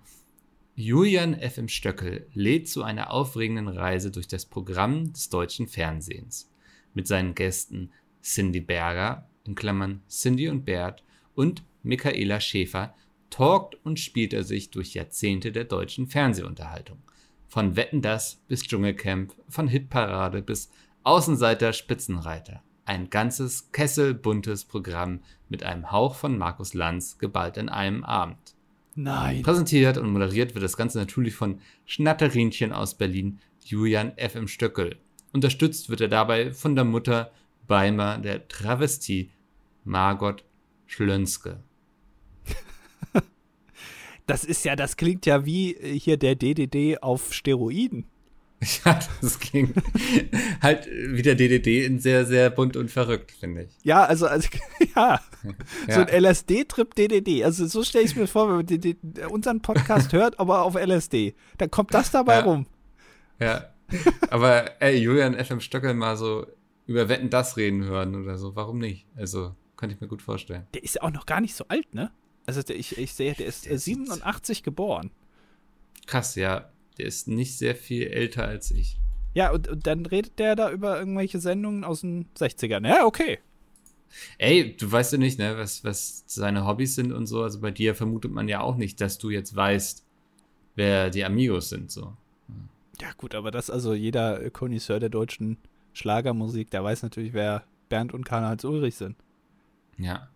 Julian 0.75 1.39
FM 1.39 1.67
Stöckel 1.67 2.27
lädt 2.33 2.69
zu 2.69 2.83
einer 2.83 3.11
aufregenden 3.11 3.67
Reise 3.67 4.11
durch 4.11 4.27
das 4.27 4.45
Programm 4.45 5.11
des 5.11 5.29
deutschen 5.29 5.67
Fernsehens. 5.67 6.51
Mit 6.93 7.07
seinen 7.07 7.35
Gästen 7.35 7.91
Cindy 8.21 8.61
Berger, 8.61 9.29
in 9.43 9.55
Klammern 9.55 10.01
Cindy 10.07 10.49
und 10.49 10.65
Bert, 10.65 11.03
und 11.33 11.63
Michaela 11.83 12.39
Schäfer 12.39 12.95
talkt 13.29 13.75
und 13.85 13.99
spielt 13.99 14.33
er 14.33 14.43
sich 14.43 14.71
durch 14.71 14.93
Jahrzehnte 14.93 15.51
der 15.51 15.63
deutschen 15.63 16.07
Fernsehunterhaltung. 16.07 16.97
Von 17.47 17.75
Wetten 17.75 18.01
das 18.01 18.41
bis 18.47 18.63
Dschungelcamp, 18.63 19.33
von 19.47 19.67
Hitparade 19.67 20.41
bis 20.41 20.69
Außenseiter 21.03 21.73
Spitzenreiter. 21.73 22.63
Ein 22.87 23.09
ganzes 23.09 23.73
kesselbuntes 23.73 24.63
Programm 24.63 25.19
mit 25.49 25.61
einem 25.61 25.91
Hauch 25.91 26.15
von 26.15 26.37
Markus 26.37 26.73
Lanz 26.73 27.17
geballt 27.17 27.57
in 27.57 27.67
einem 27.67 28.05
Abend. 28.05 28.55
Nein. 28.95 29.41
Präsentiert 29.41 29.97
und 29.97 30.09
moderiert 30.09 30.55
wird 30.55 30.63
das 30.63 30.77
Ganze 30.77 30.97
natürlich 30.97 31.35
von 31.35 31.59
Schnatterinchen 31.85 32.71
aus 32.71 32.93
Berlin, 32.93 33.39
Julian 33.59 34.17
F. 34.17 34.35
M. 34.35 34.47
Stöckel. 34.47 34.95
Unterstützt 35.33 35.89
wird 35.89 35.99
er 35.99 36.07
dabei 36.07 36.53
von 36.53 36.75
der 36.75 36.85
Mutter 36.85 37.29
Beimer 37.67 38.19
der 38.19 38.47
Travestie 38.47 39.31
Margot 39.83 40.45
Schlönske. 40.85 41.59
Das 44.27 44.43
ist 44.43 44.65
ja, 44.65 44.75
das 44.75 44.97
klingt 44.97 45.25
ja 45.25 45.45
wie 45.45 45.73
äh, 45.73 45.97
hier 45.97 46.17
der 46.17 46.35
DDD 46.35 47.01
auf 47.01 47.33
Steroiden. 47.33 48.05
Ja, 48.85 48.99
das 49.21 49.39
ging 49.39 49.71
halt 50.63 50.87
wie 50.87 51.21
der 51.21 51.35
DDD 51.35 51.85
in 51.85 51.99
sehr, 51.99 52.25
sehr 52.25 52.49
bunt 52.49 52.75
und 52.75 52.89
verrückt, 52.89 53.31
finde 53.31 53.63
ich. 53.65 53.77
Ja, 53.83 54.03
also, 54.03 54.25
also 54.25 54.49
ja. 54.95 55.21
Ja. 55.87 55.93
so 55.93 56.01
ein 56.01 56.07
LSD-Trip 56.23 56.95
DDD. 56.95 57.43
Also 57.43 57.67
so 57.67 57.83
stelle 57.83 58.05
ich 58.05 58.15
mir 58.15 58.25
vor, 58.27 58.49
wenn 58.49 58.55
man 58.57 58.65
die, 58.65 58.79
die, 58.79 58.97
unseren 59.29 59.61
Podcast 59.61 60.11
hört, 60.13 60.39
aber 60.39 60.63
auf 60.63 60.73
LSD. 60.75 61.35
Dann 61.59 61.69
kommt 61.69 61.93
das 61.93 62.09
dabei 62.09 62.39
Ja. 62.39 62.43
rum. 62.45 62.65
Ja. 63.39 63.65
Aber 64.31 64.81
ey, 64.81 64.97
Julian 64.97 65.35
FM 65.35 65.59
Stöckel 65.59 65.93
mal 65.93 66.17
so 66.17 66.47
über 66.87 67.09
Wetten 67.09 67.29
das 67.29 67.57
reden 67.57 67.83
hören 67.83 68.15
oder 68.15 68.37
so, 68.37 68.55
warum 68.55 68.79
nicht? 68.79 69.05
Also, 69.15 69.55
könnte 69.75 69.93
ich 69.95 70.01
mir 70.01 70.07
gut 70.07 70.21
vorstellen. 70.23 70.65
Der 70.73 70.83
ist 70.83 70.95
ja 70.95 71.03
auch 71.03 71.11
noch 71.11 71.25
gar 71.27 71.41
nicht 71.41 71.53
so 71.55 71.65
alt, 71.67 71.93
ne? 71.93 72.11
Also 72.47 72.63
der, 72.63 72.75
ich, 72.77 72.97
ich 72.97 73.13
sehe, 73.13 73.33
der 73.33 73.45
ist 73.45 73.65
Der 73.65 73.73
äh, 73.73 73.75
ist 73.75 73.85
87 73.85 74.63
geboren. 74.63 75.11
Krass, 76.07 76.35
ja. 76.35 76.69
Der 76.97 77.05
ist 77.05 77.27
nicht 77.27 77.57
sehr 77.57 77.75
viel 77.75 78.07
älter 78.07 78.45
als 78.47 78.71
ich. 78.71 78.97
Ja, 79.33 79.51
und, 79.51 79.67
und 79.67 79.85
dann 79.85 80.05
redet 80.05 80.39
der 80.39 80.55
da 80.55 80.71
über 80.71 80.97
irgendwelche 80.97 81.39
Sendungen 81.39 81.83
aus 81.83 82.01
den 82.01 82.25
60ern. 82.35 82.87
Ja, 82.87 83.05
okay. 83.05 83.39
Ey, 84.37 84.75
du 84.75 84.91
weißt 84.91 85.13
ja 85.13 85.17
nicht, 85.17 85.37
ne, 85.37 85.57
was, 85.57 85.83
was 85.83 86.23
seine 86.27 86.65
Hobbys 86.65 86.95
sind 86.95 87.11
und 87.11 87.27
so. 87.27 87.43
Also 87.43 87.61
bei 87.61 87.71
dir 87.71 87.93
vermutet 87.93 88.31
man 88.31 88.47
ja 88.47 88.61
auch 88.61 88.77
nicht, 88.77 88.99
dass 89.01 89.17
du 89.17 89.29
jetzt 89.29 89.55
weißt, 89.55 90.03
wer 90.75 91.09
die 91.09 91.23
Amigos 91.23 91.69
sind, 91.69 91.91
so. 91.91 92.15
Ja, 92.99 93.11
gut, 93.17 93.35
aber 93.35 93.51
das, 93.51 93.69
also 93.69 93.93
jeder 93.93 94.49
Connoisseur 94.49 94.99
der 94.99 95.09
deutschen 95.09 95.57
Schlagermusik, 95.93 96.71
der 96.71 96.83
weiß 96.83 97.03
natürlich, 97.03 97.33
wer 97.33 97.63
Bernd 97.89 98.13
und 98.13 98.25
Karl-Heinz 98.25 98.63
Ulrich 98.63 98.95
sind. 98.95 99.15
Ja. 99.97 100.29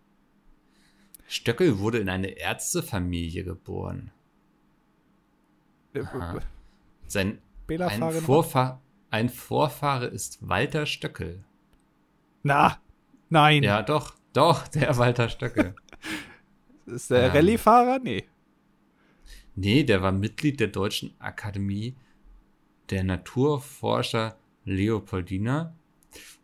Stöckel 1.26 1.78
wurde 1.78 1.98
in 1.98 2.08
eine 2.08 2.28
Ärztefamilie 2.28 3.42
geboren. 3.42 4.10
Äh, 5.94 6.00
Aha. 6.00 6.40
Sein 7.12 7.38
ein? 7.68 8.12
Vorfahr 8.12 8.80
ein 9.10 9.28
Vorfahre 9.28 10.06
ist 10.06 10.38
Walter 10.40 10.86
Stöckel. 10.86 11.44
Na, 12.42 12.78
nein. 13.28 13.62
Ja, 13.62 13.82
doch, 13.82 14.14
doch, 14.32 14.66
der 14.68 14.96
Walter 14.96 15.28
Stöckel. 15.28 15.74
Ist 16.86 17.10
der 17.10 17.26
Ähm. 17.26 17.30
Rallye-Fahrer? 17.32 17.98
Nee. 18.02 18.24
Nee, 19.54 19.84
der 19.84 20.02
war 20.02 20.10
Mitglied 20.12 20.58
der 20.60 20.68
Deutschen 20.68 21.14
Akademie 21.18 21.94
der 22.90 23.04
Naturforscher 23.04 24.36
Leopoldina. 24.64 25.74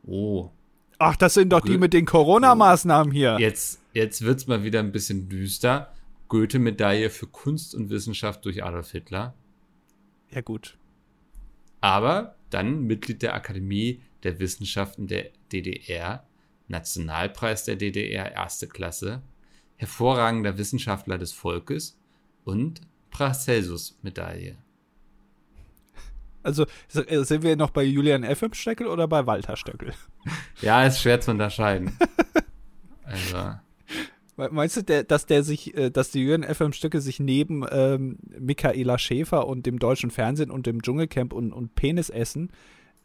Oh, 0.07 0.50
Ach, 0.98 1.16
das 1.16 1.35
sind 1.35 1.50
doch 1.52 1.61
die 1.61 1.72
Gö- 1.76 1.78
mit 1.78 1.92
den 1.92 2.04
Corona-Maßnahmen 2.07 3.12
hier. 3.12 3.37
jetzt, 3.40 3.81
jetzt 3.94 4.22
wird's 4.22 4.46
mal 4.46 4.62
wieder 4.64 4.81
ein 4.81 4.92
bisschen 4.92 5.28
düster. 5.28 5.92
Goethe-Medaille 6.28 7.09
für 7.11 7.26
Kunst 7.26 7.74
und 7.74 7.88
Wissenschaft 7.90 8.44
durch 8.44 8.62
Adolf 8.64 8.90
Hitler. 8.90 9.35
Ja, 10.31 10.41
gut. 10.41 10.77
aber 11.81 12.35
dann 12.51 12.83
Mitglied 12.83 13.23
der 13.23 13.35
Akademie 13.35 14.03
der 14.23 14.38
Wissenschaften 14.38 15.07
der 15.07 15.31
DDR, 15.53 16.27
Nationalpreis 16.67 17.64
der 17.64 17.77
DDR 17.77 18.33
erste 18.33 18.67
Klasse, 18.69 19.23
hervorragender 19.77 20.59
Wissenschaftler 20.59 21.19
des 21.19 21.33
Volkes 21.33 21.99
und 22.45 22.81
Paracelsus-Medaille. 23.11 24.57
Also 26.43 26.67
äh, 26.95 27.25
sind 27.25 27.43
wir 27.43 27.57
noch 27.57 27.71
bei 27.71 27.83
Julian 27.83 28.23
F. 28.25 28.45
Stöckel 28.53 28.87
oder 28.87 29.07
bei 29.09 29.27
Walter 29.27 29.57
Stöckel? 29.57 29.93
Ja, 30.62 30.85
ist 30.85 31.01
schwer 31.01 31.21
zu 31.21 31.31
unterscheiden. 31.31 31.97
Also, 33.11 33.55
Meinst 34.38 34.77
du, 34.77 34.83
der, 34.83 35.03
dass 35.03 35.27
der 35.27 35.42
sich, 35.42 35.77
äh, 35.77 35.90
dass 35.90 36.12
die 36.12 36.20
Julian 36.20 36.44
F. 36.44 36.61
M. 36.61 36.72
Stöckel 36.72 37.01
sich 37.01 37.18
neben 37.18 37.64
ähm, 37.70 38.18
Michaela 38.38 38.96
Schäfer 38.96 39.48
und 39.48 39.66
dem 39.66 39.81
deutschen 39.81 40.12
Fernsehen 40.12 40.53
und 40.53 40.66
dem 40.66 40.81
Dschungelcamp 40.81 41.33
und, 41.33 41.53
und 41.53 41.74
Penisessen 41.74 42.53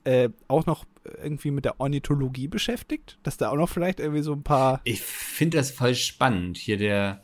äh, 0.03 0.29
auch 0.47 0.67
noch 0.67 0.85
irgendwie 1.23 1.49
mit 1.49 1.65
der 1.65 1.79
Ornithologie 1.79 2.47
beschäftigt? 2.47 3.17
Dass 3.23 3.37
da 3.37 3.49
auch 3.49 3.55
noch 3.55 3.69
vielleicht 3.69 3.99
irgendwie 3.99 4.21
so 4.21 4.33
ein 4.33 4.43
paar. 4.43 4.81
ich 4.83 5.01
finde 5.01 5.57
das 5.57 5.71
voll 5.71 5.95
spannend. 5.95 6.57
Hier 6.57 6.77
der 6.77 7.23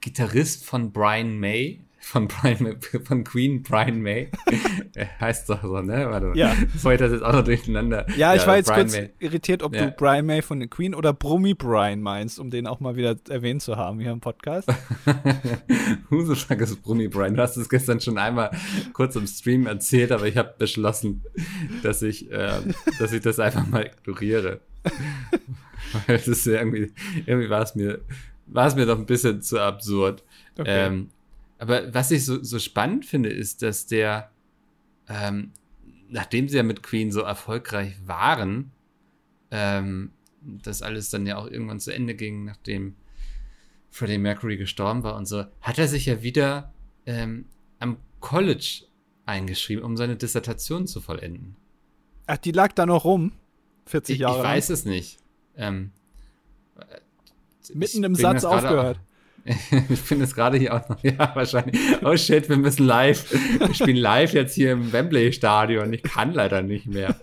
Gitarrist 0.00 0.64
von 0.64 0.92
Brian 0.92 1.38
May, 1.38 1.80
von 2.04 2.26
Brian 2.28 2.76
von 3.04 3.24
Queen 3.24 3.62
Brian 3.62 4.02
May, 4.02 4.28
Er 4.94 5.08
heißt 5.20 5.48
doch 5.48 5.62
so, 5.62 5.80
ne? 5.80 6.06
Warte 6.10 6.26
mal. 6.26 6.36
Ja. 6.36 6.52
Ich 6.74 6.82
das 6.82 7.12
jetzt 7.12 7.22
auch 7.22 7.32
noch 7.32 7.44
durcheinander. 7.44 8.06
Ja, 8.16 8.34
ich 8.34 8.46
war 8.46 8.56
jetzt 8.56 8.66
Brian 8.66 8.80
kurz 8.80 8.92
May. 8.96 9.10
irritiert, 9.20 9.62
ob 9.62 9.74
Ja. 9.74 9.86
du 9.86 9.92
Brian 9.92 10.26
May 10.26 10.42
von 10.42 10.68
Queen 10.68 10.94
oder 10.94 11.12
Brummi 11.12 11.54
Brian 11.54 12.02
meinst, 12.02 12.38
um 12.40 12.50
den 12.50 12.66
auch 12.66 12.80
mal 12.80 12.96
wieder 12.96 13.16
erwähnt 13.28 13.62
zu 13.62 13.76
haben 13.76 14.00
hier 14.00 14.10
im 14.10 14.20
Podcast. 14.20 14.68
Who 16.10 16.22
the 16.24 16.34
fuck 16.34 16.60
is 16.60 16.74
Brummi 16.76 17.08
Brian? 17.08 17.34
Du 17.34 17.42
hast 17.42 17.56
es 17.56 17.68
gestern 17.68 18.00
schon 18.00 18.18
einmal 18.18 18.50
kurz 18.92 19.16
im 19.16 19.26
Stream 19.26 19.66
erzählt, 19.66 20.12
aber 20.12 20.26
ich 20.26 20.36
habe 20.36 20.54
beschlossen, 20.58 21.22
dass 21.82 22.02
ich, 22.02 22.28
ähm, 22.30 22.74
dass 22.98 23.12
ich 23.12 23.22
das 23.22 23.38
einfach 23.38 23.66
mal 23.66 23.86
ignoriere. 23.86 24.60
Weil 26.06 26.16
es 26.16 26.26
ist 26.28 26.46
ja 26.46 26.54
irgendwie, 26.54 26.92
irgendwie 27.26 27.48
war 27.48 27.62
es 27.62 27.74
mir, 27.74 28.00
war 28.46 28.66
es 28.66 28.74
mir 28.74 28.86
doch 28.86 28.98
ein 28.98 29.06
bisschen 29.06 29.40
zu 29.40 29.60
absurd. 29.60 30.24
Okay. 30.58 30.86
Ähm, 30.86 31.10
aber 31.62 31.94
was 31.94 32.10
ich 32.10 32.24
so, 32.24 32.42
so 32.42 32.58
spannend 32.58 33.06
finde, 33.06 33.28
ist, 33.28 33.62
dass 33.62 33.86
der, 33.86 34.32
ähm, 35.08 35.52
nachdem 36.08 36.48
sie 36.48 36.56
ja 36.56 36.64
mit 36.64 36.82
Queen 36.82 37.12
so 37.12 37.20
erfolgreich 37.20 37.94
waren, 38.04 38.72
ähm, 39.52 40.10
das 40.40 40.82
alles 40.82 41.10
dann 41.10 41.24
ja 41.24 41.36
auch 41.36 41.46
irgendwann 41.46 41.78
zu 41.78 41.94
Ende 41.94 42.16
ging, 42.16 42.44
nachdem 42.44 42.96
Freddie 43.90 44.18
Mercury 44.18 44.56
gestorben 44.56 45.04
war 45.04 45.14
und 45.14 45.26
so, 45.26 45.44
hat 45.60 45.78
er 45.78 45.86
sich 45.86 46.06
ja 46.06 46.24
wieder 46.24 46.74
ähm, 47.06 47.44
am 47.78 47.98
College 48.18 48.82
eingeschrieben, 49.24 49.84
um 49.84 49.96
seine 49.96 50.16
Dissertation 50.16 50.88
zu 50.88 51.00
vollenden. 51.00 51.54
Ach, 52.26 52.38
die 52.38 52.50
lag 52.50 52.72
da 52.72 52.86
noch 52.86 53.04
rum. 53.04 53.30
40 53.86 54.14
Ich, 54.14 54.16
ich 54.16 54.20
Jahre 54.22 54.38
lang. 54.38 54.46
weiß 54.46 54.70
es 54.70 54.84
nicht. 54.84 55.20
Ähm, 55.56 55.92
Mitten 57.72 57.98
ich 57.98 58.02
im 58.04 58.14
Satz 58.16 58.42
aufgehört. 58.42 58.98
Ich 59.44 60.02
bin 60.02 60.20
jetzt 60.20 60.34
gerade 60.34 60.56
hier 60.56 60.74
auch 60.74 60.88
noch, 60.88 60.98
ja, 61.02 61.32
wahrscheinlich. 61.34 61.80
Oh 62.02 62.16
shit, 62.16 62.48
wir 62.48 62.56
müssen 62.56 62.86
live. 62.86 63.32
Wir 63.58 63.74
spielen 63.74 63.96
live 63.96 64.32
jetzt 64.34 64.54
hier 64.54 64.72
im 64.72 64.92
Wembley-Stadion. 64.92 65.92
Ich 65.92 66.02
kann 66.02 66.32
leider 66.32 66.62
nicht 66.62 66.86
mehr. 66.86 67.16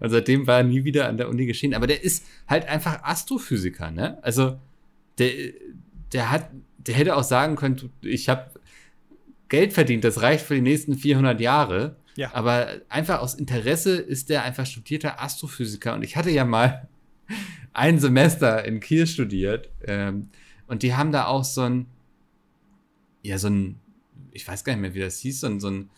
Und 0.00 0.10
seitdem 0.10 0.46
war 0.46 0.58
er 0.58 0.64
nie 0.64 0.84
wieder 0.84 1.08
an 1.08 1.18
der 1.18 1.28
Uni 1.28 1.46
geschehen. 1.46 1.74
Aber 1.74 1.86
der 1.86 2.02
ist 2.02 2.24
halt 2.48 2.66
einfach 2.68 3.02
Astrophysiker, 3.02 3.90
ne? 3.90 4.18
Also, 4.22 4.58
der, 5.18 5.30
der 6.12 6.30
hat, 6.30 6.50
der 6.78 6.94
hätte 6.94 7.16
auch 7.16 7.24
sagen 7.24 7.56
können, 7.56 7.90
ich 8.00 8.28
habe 8.28 8.50
Geld 9.48 9.72
verdient, 9.72 10.04
das 10.04 10.22
reicht 10.22 10.44
für 10.44 10.54
die 10.54 10.60
nächsten 10.60 10.94
400 10.94 11.40
Jahre. 11.40 11.96
Ja. 12.16 12.30
Aber 12.32 12.68
einfach 12.88 13.20
aus 13.20 13.34
Interesse 13.34 13.96
ist 13.96 14.30
der 14.30 14.42
einfach 14.44 14.64
studierter 14.64 15.20
Astrophysiker. 15.22 15.94
Und 15.94 16.02
ich 16.02 16.16
hatte 16.16 16.30
ja 16.30 16.44
mal 16.44 16.88
ein 17.74 17.98
Semester 17.98 18.64
in 18.64 18.80
Kiel 18.80 19.06
studiert. 19.06 19.68
Ähm, 19.86 20.30
und 20.66 20.82
die 20.82 20.94
haben 20.94 21.12
da 21.12 21.26
auch 21.26 21.44
so 21.44 21.62
ein, 21.62 21.86
ja, 23.22 23.38
so 23.38 23.48
ein, 23.48 23.80
ich 24.32 24.46
weiß 24.46 24.64
gar 24.64 24.72
nicht 24.72 24.82
mehr, 24.82 24.94
wie 24.94 25.00
das 25.00 25.18
hieß, 25.18 25.40
so 25.40 25.46
ein, 25.46 25.60
so 25.60 25.70
ein, 25.70 25.90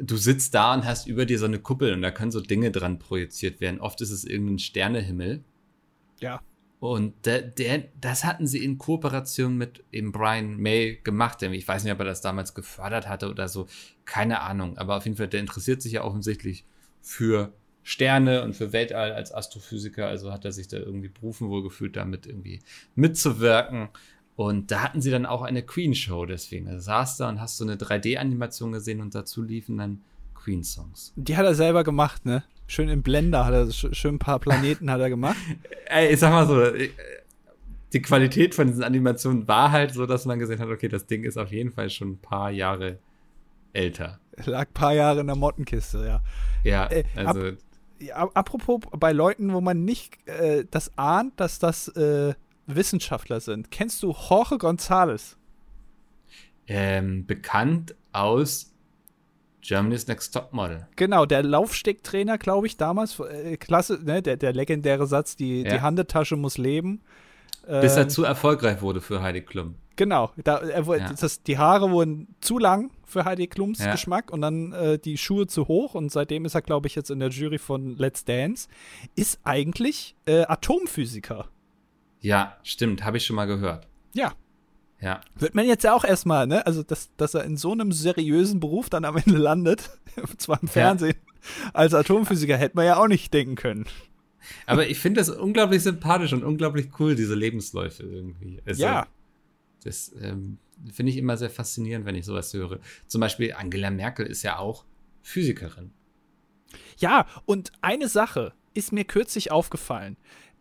du 0.00 0.16
sitzt 0.16 0.54
da 0.54 0.74
und 0.74 0.84
hast 0.84 1.06
über 1.06 1.26
dir 1.26 1.38
so 1.38 1.44
eine 1.44 1.58
Kuppel 1.58 1.92
und 1.92 2.02
da 2.02 2.10
können 2.10 2.30
so 2.30 2.40
Dinge 2.40 2.70
dran 2.70 2.98
projiziert 2.98 3.60
werden. 3.60 3.80
Oft 3.80 4.00
ist 4.00 4.10
es 4.10 4.24
irgendein 4.24 4.58
Sternehimmel. 4.58 5.44
Ja. 6.20 6.42
Und 6.80 7.24
der, 7.24 7.40
der, 7.40 7.84
das 8.00 8.24
hatten 8.24 8.46
sie 8.46 8.62
in 8.62 8.76
Kooperation 8.76 9.56
mit 9.56 9.84
eben 9.90 10.12
Brian 10.12 10.56
May 10.58 11.00
gemacht. 11.02 11.40
Denn 11.40 11.54
Ich 11.54 11.66
weiß 11.66 11.84
nicht, 11.84 11.92
ob 11.92 11.98
er 12.00 12.04
das 12.04 12.20
damals 12.20 12.54
gefördert 12.54 13.08
hatte 13.08 13.30
oder 13.30 13.48
so. 13.48 13.66
Keine 14.04 14.40
Ahnung. 14.40 14.76
Aber 14.76 14.96
auf 14.96 15.04
jeden 15.04 15.16
Fall, 15.16 15.28
der 15.28 15.40
interessiert 15.40 15.80
sich 15.80 15.92
ja 15.92 16.04
offensichtlich 16.04 16.66
für 17.00 17.54
Sterne 17.86 18.42
und 18.42 18.54
für 18.56 18.72
Weltall 18.72 19.12
als 19.12 19.32
Astrophysiker. 19.32 20.06
Also 20.08 20.32
hat 20.32 20.44
er 20.44 20.52
sich 20.52 20.66
da 20.68 20.78
irgendwie 20.78 21.08
berufen 21.08 21.48
wohl 21.50 21.62
gefühlt, 21.62 21.96
damit 21.96 22.26
irgendwie 22.26 22.60
mitzuwirken. 22.96 23.88
Und 24.36 24.70
da 24.72 24.82
hatten 24.82 25.00
sie 25.00 25.10
dann 25.12 25.26
auch 25.26 25.42
eine 25.42 25.62
Queen-Show 25.62 26.26
deswegen. 26.26 26.66
Also 26.66 26.80
saß 26.80 27.18
da 27.18 27.28
und 27.28 27.40
hast 27.40 27.56
so 27.58 27.64
eine 27.64 27.76
3D-Animation 27.76 28.72
gesehen 28.72 29.00
und 29.00 29.14
dazu 29.14 29.42
liefen 29.42 29.78
dann 29.78 30.00
Queen-Songs. 30.34 31.12
Die 31.14 31.36
hat 31.36 31.44
er 31.46 31.54
selber 31.54 31.84
gemacht, 31.84 32.24
ne? 32.24 32.42
Schön 32.66 32.88
im 32.88 33.02
Blender 33.02 33.44
hat 33.44 33.52
er, 33.52 33.66
sch- 33.66 33.94
schön 33.94 34.14
ein 34.16 34.18
paar 34.18 34.40
Planeten 34.40 34.90
hat 34.90 35.00
er 35.00 35.10
gemacht. 35.10 35.36
Ey, 35.86 36.12
ich 36.12 36.18
sag 36.18 36.30
mal 36.32 36.46
so, 36.46 36.60
äh, 36.62 36.88
die 37.92 38.00
Qualität 38.02 38.54
von 38.54 38.66
diesen 38.66 38.82
Animationen 38.82 39.46
war 39.46 39.70
halt 39.70 39.92
so, 39.92 40.06
dass 40.06 40.24
man 40.24 40.38
gesehen 40.38 40.58
hat, 40.58 40.68
okay, 40.68 40.88
das 40.88 41.06
Ding 41.06 41.22
ist 41.24 41.36
auf 41.36 41.52
jeden 41.52 41.70
Fall 41.70 41.90
schon 41.90 42.12
ein 42.12 42.18
paar 42.18 42.50
Jahre 42.50 42.98
älter. 43.72 44.18
Lag 44.46 44.66
ein 44.68 44.72
paar 44.74 44.94
Jahre 44.94 45.20
in 45.20 45.26
der 45.26 45.36
Mottenkiste, 45.36 46.04
ja. 46.06 46.22
Ja, 46.64 46.90
Äh, 46.90 47.04
also 47.14 47.44
ja 47.46 47.52
apropos 48.12 48.80
bei 48.98 49.12
Leuten, 49.12 49.52
wo 49.52 49.60
man 49.60 49.84
nicht 49.84 50.26
äh, 50.28 50.64
das 50.70 50.96
ahnt, 50.96 51.38
dass 51.40 51.58
das 51.58 51.88
äh, 51.88 52.34
Wissenschaftler 52.66 53.40
sind. 53.40 53.70
Kennst 53.70 54.02
du 54.02 54.10
Jorge 54.12 54.56
González? 54.56 55.36
ähm, 56.66 57.26
bekannt 57.26 57.94
aus 58.12 58.72
Germany's 59.60 60.06
Next 60.06 60.32
Top 60.32 60.52
Model. 60.52 60.86
Genau, 60.96 61.26
der 61.26 61.42
Laufstegtrainer, 61.42 62.38
glaube 62.38 62.66
ich, 62.66 62.76
damals, 62.76 63.18
äh, 63.20 63.56
klasse, 63.56 63.98
ne, 64.02 64.22
der, 64.22 64.36
der 64.36 64.52
legendäre 64.52 65.06
Satz, 65.06 65.36
die, 65.36 65.62
Ja. 65.62 65.74
die 65.74 65.80
Handtasche 65.82 66.36
muss 66.36 66.58
leben. 66.58 67.02
Bis 67.66 67.96
er 67.96 68.02
Ähm, 68.04 68.08
zu 68.10 68.24
erfolgreich 68.24 68.82
wurde 68.82 69.00
für 69.00 69.22
Heidi 69.22 69.40
Klum. 69.42 69.76
Genau, 69.96 70.30
da, 70.42 70.58
er, 70.58 70.84
Ja. 70.96 71.12
das, 71.12 71.42
die 71.42 71.56
Haare 71.58 71.90
wurden 71.90 72.34
zu 72.40 72.58
lang 72.58 72.90
für 73.06 73.24
Heidi 73.24 73.46
Klums 73.46 73.78
Ja. 73.78 73.92
Geschmack 73.92 74.32
und 74.32 74.40
dann 74.40 74.72
äh, 74.72 74.98
die 74.98 75.16
Schuhe 75.18 75.46
zu 75.46 75.68
hoch 75.68 75.94
und 75.94 76.10
seitdem 76.12 76.44
ist 76.44 76.54
er, 76.54 76.62
glaube 76.62 76.86
ich, 76.86 76.94
jetzt 76.94 77.10
in 77.10 77.18
der 77.20 77.28
Jury 77.30 77.58
von 77.58 77.96
Let's 77.96 78.24
Dance. 78.24 78.68
Ist 79.14 79.40
eigentlich 79.44 80.14
äh, 80.26 80.42
Atomphysiker. 80.46 81.48
Ja, 82.20 82.56
stimmt, 82.62 83.04
habe 83.04 83.16
ich 83.18 83.26
schon 83.26 83.36
mal 83.36 83.46
gehört. 83.46 83.86
Ja. 84.14 84.32
Ja, 85.00 85.20
Wird 85.34 85.54
man 85.54 85.66
jetzt 85.66 85.84
ja 85.84 85.92
auch 85.94 86.04
erstmal, 86.04 86.46
ne? 86.46 86.64
Also, 86.66 86.82
dass, 86.82 87.10
dass 87.16 87.34
er 87.34 87.44
in 87.44 87.58
so 87.58 87.72
einem 87.72 87.92
seriösen 87.92 88.58
Beruf 88.60 88.88
dann 88.88 89.04
am 89.04 89.16
Ende 89.18 89.36
landet, 89.36 89.90
zwar 90.38 90.62
im 90.62 90.68
Fernsehen, 90.68 91.16
als 91.74 91.92
Atomphysiker, 91.92 92.56
hätte 92.56 92.76
man 92.76 92.86
ja 92.86 92.96
auch 92.96 93.08
nicht 93.08 93.34
denken 93.34 93.54
können. 93.56 93.84
aber 94.66 94.86
ich 94.88 94.98
finde 94.98 95.20
das 95.20 95.28
unglaublich 95.28 95.82
sympathisch 95.82 96.32
und 96.32 96.42
unglaublich 96.42 96.88
cool, 96.98 97.16
diese 97.16 97.34
Lebensläufe 97.34 98.02
irgendwie. 98.04 98.62
Also, 98.64 98.82
ja, 98.82 99.06
Das 99.82 100.10
ähm, 100.22 100.56
finde 100.92 101.12
ich 101.12 101.18
immer 101.18 101.36
sehr 101.36 101.50
faszinierend, 101.50 102.06
wenn 102.06 102.14
ich 102.14 102.24
sowas 102.24 102.52
höre. 102.52 102.80
Zum 103.06 103.20
Beispiel 103.20 103.52
Angela 103.54 103.90
Merkel 103.90 104.26
ist 104.26 104.42
ja 104.42 104.58
auch 104.58 104.84
Physikerin. 105.22 105.92
Ja, 106.98 107.26
und 107.46 107.72
eine 107.80 108.08
Sache 108.08 108.52
ist 108.74 108.92
mir 108.92 109.04
kürzlich 109.04 109.50
aufgefallen. 109.52 110.16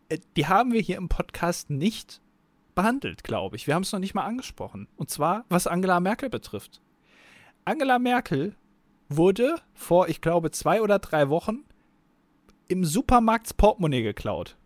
Äh, 0.09 0.19
Die 0.35 0.47
haben 0.47 0.71
wir 0.71 0.81
hier 0.81 0.97
im 0.97 1.09
Podcast 1.09 1.69
nicht 1.69 2.21
behandelt, 2.75 3.23
glaube 3.23 3.55
ich. 3.55 3.67
Wir 3.67 3.75
haben 3.75 3.83
es 3.83 3.91
noch 3.91 3.99
nicht 3.99 4.13
mal 4.13 4.25
angesprochen. 4.25 4.87
Und 4.95 5.09
zwar, 5.09 5.45
was 5.49 5.67
Angela 5.67 5.99
Merkel 5.99 6.29
betrifft. 6.29 6.81
Angela 7.65 7.99
Merkel 7.99 8.55
wurde 9.09 9.55
vor, 9.73 10.09
ich 10.09 10.21
glaube, 10.21 10.51
zwei 10.51 10.81
oder 10.81 10.99
drei 10.99 11.29
Wochen 11.29 11.63
im 12.67 12.83
Supermarkt 12.83 13.55
Portemonnaie 13.57 14.01
geklaut. 14.01 14.57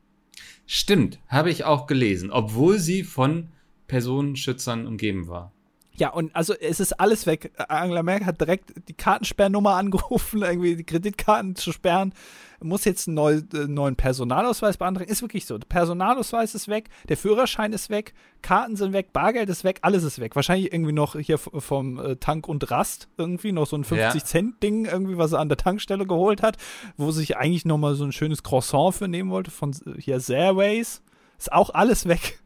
Stimmt, 0.65 1.19
habe 1.27 1.49
ich 1.49 1.63
auch 1.63 1.87
gelesen, 1.87 2.31
obwohl 2.31 2.79
sie 2.79 3.03
von 3.03 3.49
Personenschützern 3.87 4.87
umgeben 4.87 5.27
war. 5.27 5.51
Ja, 5.99 6.09
und 6.09 6.35
also 6.35 6.53
es 6.53 6.79
ist 6.79 6.99
alles 6.99 7.25
weg. 7.25 7.51
Angela 7.69 8.03
Merkel 8.03 8.27
hat 8.27 8.39
direkt 8.39 8.87
die 8.87 8.93
Kartensperrnummer 8.93 9.73
angerufen, 9.73 10.41
irgendwie 10.43 10.75
die 10.75 10.83
Kreditkarten 10.83 11.55
zu 11.55 11.71
sperren. 11.71 12.13
Muss 12.59 12.85
jetzt 12.85 13.07
einen 13.07 13.15
neu, 13.15 13.41
äh, 13.53 13.67
neuen 13.67 13.95
Personalausweis 13.95 14.77
beantragen. 14.77 15.09
Ist 15.09 15.23
wirklich 15.23 15.47
so. 15.47 15.57
Der 15.57 15.67
Personalausweis 15.67 16.53
ist 16.53 16.67
weg, 16.67 16.89
der 17.09 17.17
Führerschein 17.17 17.73
ist 17.73 17.89
weg, 17.89 18.13
Karten 18.43 18.75
sind 18.75 18.93
weg, 18.93 19.11
Bargeld 19.11 19.49
ist 19.49 19.63
weg, 19.63 19.79
alles 19.81 20.03
ist 20.03 20.19
weg. 20.19 20.35
Wahrscheinlich 20.35 20.71
irgendwie 20.71 20.91
noch 20.93 21.15
hier 21.17 21.39
vom 21.39 21.99
äh, 21.99 22.15
Tank 22.17 22.47
und 22.47 22.69
Rast 22.69 23.09
irgendwie 23.17 23.51
noch 23.51 23.65
so 23.65 23.75
ein 23.75 23.85
Ja. 23.89 24.11
50-Cent-Ding, 24.11 24.85
irgendwie, 24.85 25.17
was 25.17 25.31
er 25.31 25.39
an 25.39 25.49
der 25.49 25.57
Tankstelle 25.57 26.05
geholt 26.05 26.43
hat, 26.43 26.57
wo 26.95 27.09
sich 27.09 27.37
eigentlich 27.37 27.65
nochmal 27.65 27.95
so 27.95 28.03
ein 28.05 28.11
schönes 28.11 28.43
Croissant 28.43 28.93
für 28.93 29.07
nehmen 29.07 29.31
wollte 29.31 29.49
von 29.49 29.71
äh, 29.71 29.99
hier 29.99 30.19
Zairways. 30.19 31.01
Ist 31.39 31.51
auch 31.51 31.71
alles 31.71 32.07
weg. 32.07 32.39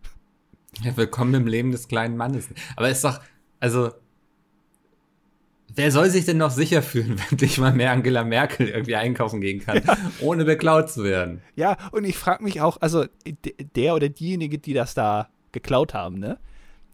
Ja, 0.79 0.95
willkommen 0.95 1.33
im 1.33 1.47
Leben 1.47 1.71
des 1.71 1.89
kleinen 1.89 2.15
Mannes. 2.15 2.47
Aber 2.77 2.89
ist 2.89 3.03
doch, 3.03 3.19
also, 3.59 3.91
wer 5.75 5.91
soll 5.91 6.09
sich 6.09 6.25
denn 6.25 6.37
noch 6.37 6.49
sicher 6.49 6.81
fühlen, 6.81 7.19
wenn 7.29 7.37
nicht 7.39 7.57
mal 7.57 7.73
mehr 7.73 7.91
Angela 7.91 8.23
Merkel 8.23 8.69
irgendwie 8.69 8.95
einkaufen 8.95 9.41
gehen 9.41 9.59
kann, 9.59 9.83
ohne 10.21 10.45
beklaut 10.45 10.89
zu 10.89 11.03
werden? 11.03 11.41
Ja, 11.55 11.77
und 11.91 12.05
ich 12.05 12.17
frage 12.17 12.43
mich 12.43 12.61
auch, 12.61 12.77
also 12.79 13.05
der 13.75 13.95
oder 13.95 14.07
diejenige, 14.07 14.59
die 14.59 14.73
das 14.73 14.93
da 14.93 15.29
geklaut 15.51 15.93
haben, 15.93 16.19
ne? 16.19 16.39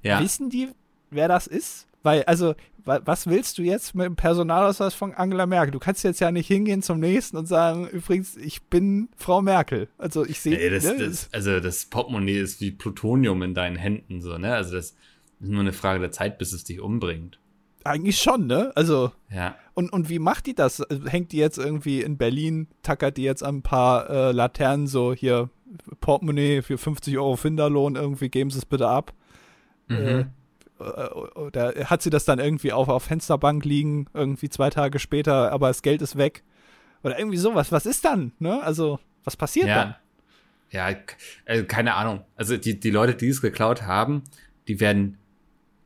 Ja, 0.02 0.22
Wissen 0.22 0.50
die, 0.50 0.70
wer 1.12 1.28
das 1.28 1.46
ist? 1.48 1.87
Weil, 2.08 2.24
also, 2.24 2.56
wa 2.86 3.02
was 3.04 3.28
willst 3.28 3.58
du 3.58 3.64
jetzt 3.64 3.94
mit 3.94 4.06
dem 4.06 4.16
Personalausweis 4.16 4.94
von 4.94 5.14
Angela 5.14 5.46
Merkel? 5.46 5.72
Du 5.72 5.80
kannst 5.80 6.06
jetzt 6.06 6.22
ja 6.22 6.32
nicht 6.32 6.48
hingehen 6.48 6.82
zum 6.82 7.02
nächsten 7.02 7.36
und 7.36 7.46
sagen, 7.48 7.86
übrigens, 7.90 8.38
ich 8.38 8.64
bin 8.64 9.10
Frau 9.18 9.42
Merkel. 9.42 9.90
Also 9.98 10.26
ich 10.26 10.40
sehe, 10.40 10.58
Ey, 10.58 10.70
das, 10.70 10.86
ne, 10.86 10.98
das, 10.98 11.28
also 11.34 11.60
das 11.60 11.86
Portemonnaie 11.88 12.40
ist 12.40 12.62
wie 12.62 12.72
Plutonium 12.72 13.42
in 13.42 13.54
deinen 13.54 13.76
Händen, 13.76 14.22
so, 14.22 14.38
ne? 14.38 14.54
Also 14.54 14.76
das 14.78 14.86
ist 14.92 14.98
nur 15.42 15.60
eine 15.60 15.74
Frage 15.74 16.00
der 16.00 16.14
Zeit, 16.14 16.38
bis 16.38 16.54
es 16.54 16.64
dich 16.64 16.80
umbringt. 16.80 17.40
eigentlich 17.84 18.20
schon, 18.22 18.48
ne? 18.48 18.72
Also, 18.76 19.12
Ja. 19.30 19.56
und, 19.74 19.92
und 19.92 20.08
wie 20.08 20.20
macht 20.20 20.46
die 20.46 20.56
das? 20.56 20.82
Hängt 21.08 21.34
die 21.34 21.38
jetzt 21.38 21.58
irgendwie 21.58 22.02
in 22.02 22.18
Berlin, 22.18 22.68
tackert 22.84 23.18
die 23.18 23.24
jetzt 23.24 23.44
an 23.44 23.58
ein 23.58 23.62
paar 23.64 24.10
äh, 24.10 24.32
Laternen 24.32 24.88
so 24.88 25.14
hier 25.14 25.50
Portemonnaie 26.00 26.62
für 26.62 26.78
50 26.78 27.18
Euro 27.18 27.36
Finderlohn, 27.36 27.96
irgendwie 27.98 28.30
geben 28.30 28.50
sie 28.50 28.60
es 28.60 28.66
bitte 28.66 28.88
ab. 28.88 29.14
Mhm. 29.90 29.96
Äh, 29.98 30.26
oder 30.80 31.74
hat 31.90 32.02
sie 32.02 32.10
das 32.10 32.26
dann 32.26 32.40
irgendwie 32.40 32.72
auf, 32.72 32.88
auf 32.90 33.04
Fensterbank 33.04 33.66
liegen, 33.66 34.08
irgendwie 34.14 34.50
zwei 34.50 34.70
Tage 34.70 35.00
später, 35.00 35.52
aber 35.52 35.68
das 35.68 35.82
Geld 35.82 36.02
ist 36.02 36.18
weg? 36.18 36.44
Oder 37.04 37.18
irgendwie 37.20 37.38
sowas. 37.38 37.72
Was 37.72 37.86
ist 37.86 38.06
dann? 38.06 38.32
Ne? 38.40 38.62
Also, 38.64 39.00
was 39.24 39.36
passiert 39.38 39.68
dann? 39.68 39.90
ja. 39.90 39.98
Ja, 40.70 40.94
k- 40.94 41.16
äh, 41.46 41.64
keine 41.64 41.94
Ahnung. 41.94 42.26
Also 42.36 42.58
die, 42.58 42.78
die 42.78 42.90
Leute, 42.90 43.16
die 43.16 43.30
es 43.30 43.42
geklaut 43.42 43.84
haben, 43.84 44.24
die 44.68 44.82
werden 44.82 45.18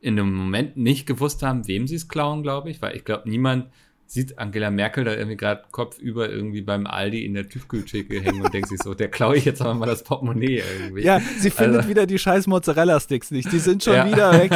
in 0.00 0.16
dem 0.16 0.34
Moment 0.34 0.76
nicht 0.76 1.06
gewusst 1.06 1.44
haben, 1.44 1.68
wem 1.68 1.86
sie 1.86 1.94
es 1.94 2.08
klauen, 2.08 2.42
glaube 2.42 2.68
ich, 2.68 2.82
weil 2.82 2.96
ich 2.96 3.04
glaube, 3.04 3.30
niemand 3.30 3.68
sieht 4.12 4.38
Angela 4.38 4.70
Merkel 4.70 5.04
da 5.04 5.14
irgendwie 5.14 5.38
gerade 5.38 5.62
kopfüber 5.70 6.28
irgendwie 6.28 6.60
beim 6.60 6.86
Aldi 6.86 7.24
in 7.24 7.32
der 7.32 7.48
Tiefkühltheke 7.48 8.20
hängen 8.20 8.42
und 8.42 8.52
denkt 8.52 8.68
sich 8.68 8.78
so, 8.82 8.92
der 8.92 9.08
klaue 9.08 9.36
ich 9.36 9.46
jetzt 9.46 9.62
aber 9.62 9.72
mal 9.72 9.86
das 9.86 10.04
Portemonnaie 10.04 10.62
irgendwie. 10.80 11.02
Ja, 11.02 11.18
sie 11.38 11.48
findet 11.50 11.78
Also- 11.78 11.88
wieder 11.88 12.04
die 12.06 12.18
scheiß 12.18 12.46
Mozzarella-Sticks 12.46 13.30
nicht. 13.30 13.50
Die 13.50 13.58
sind 13.58 13.82
schon 13.82 13.94
Ja. 13.94 14.06
wieder 14.06 14.32
weg. 14.38 14.52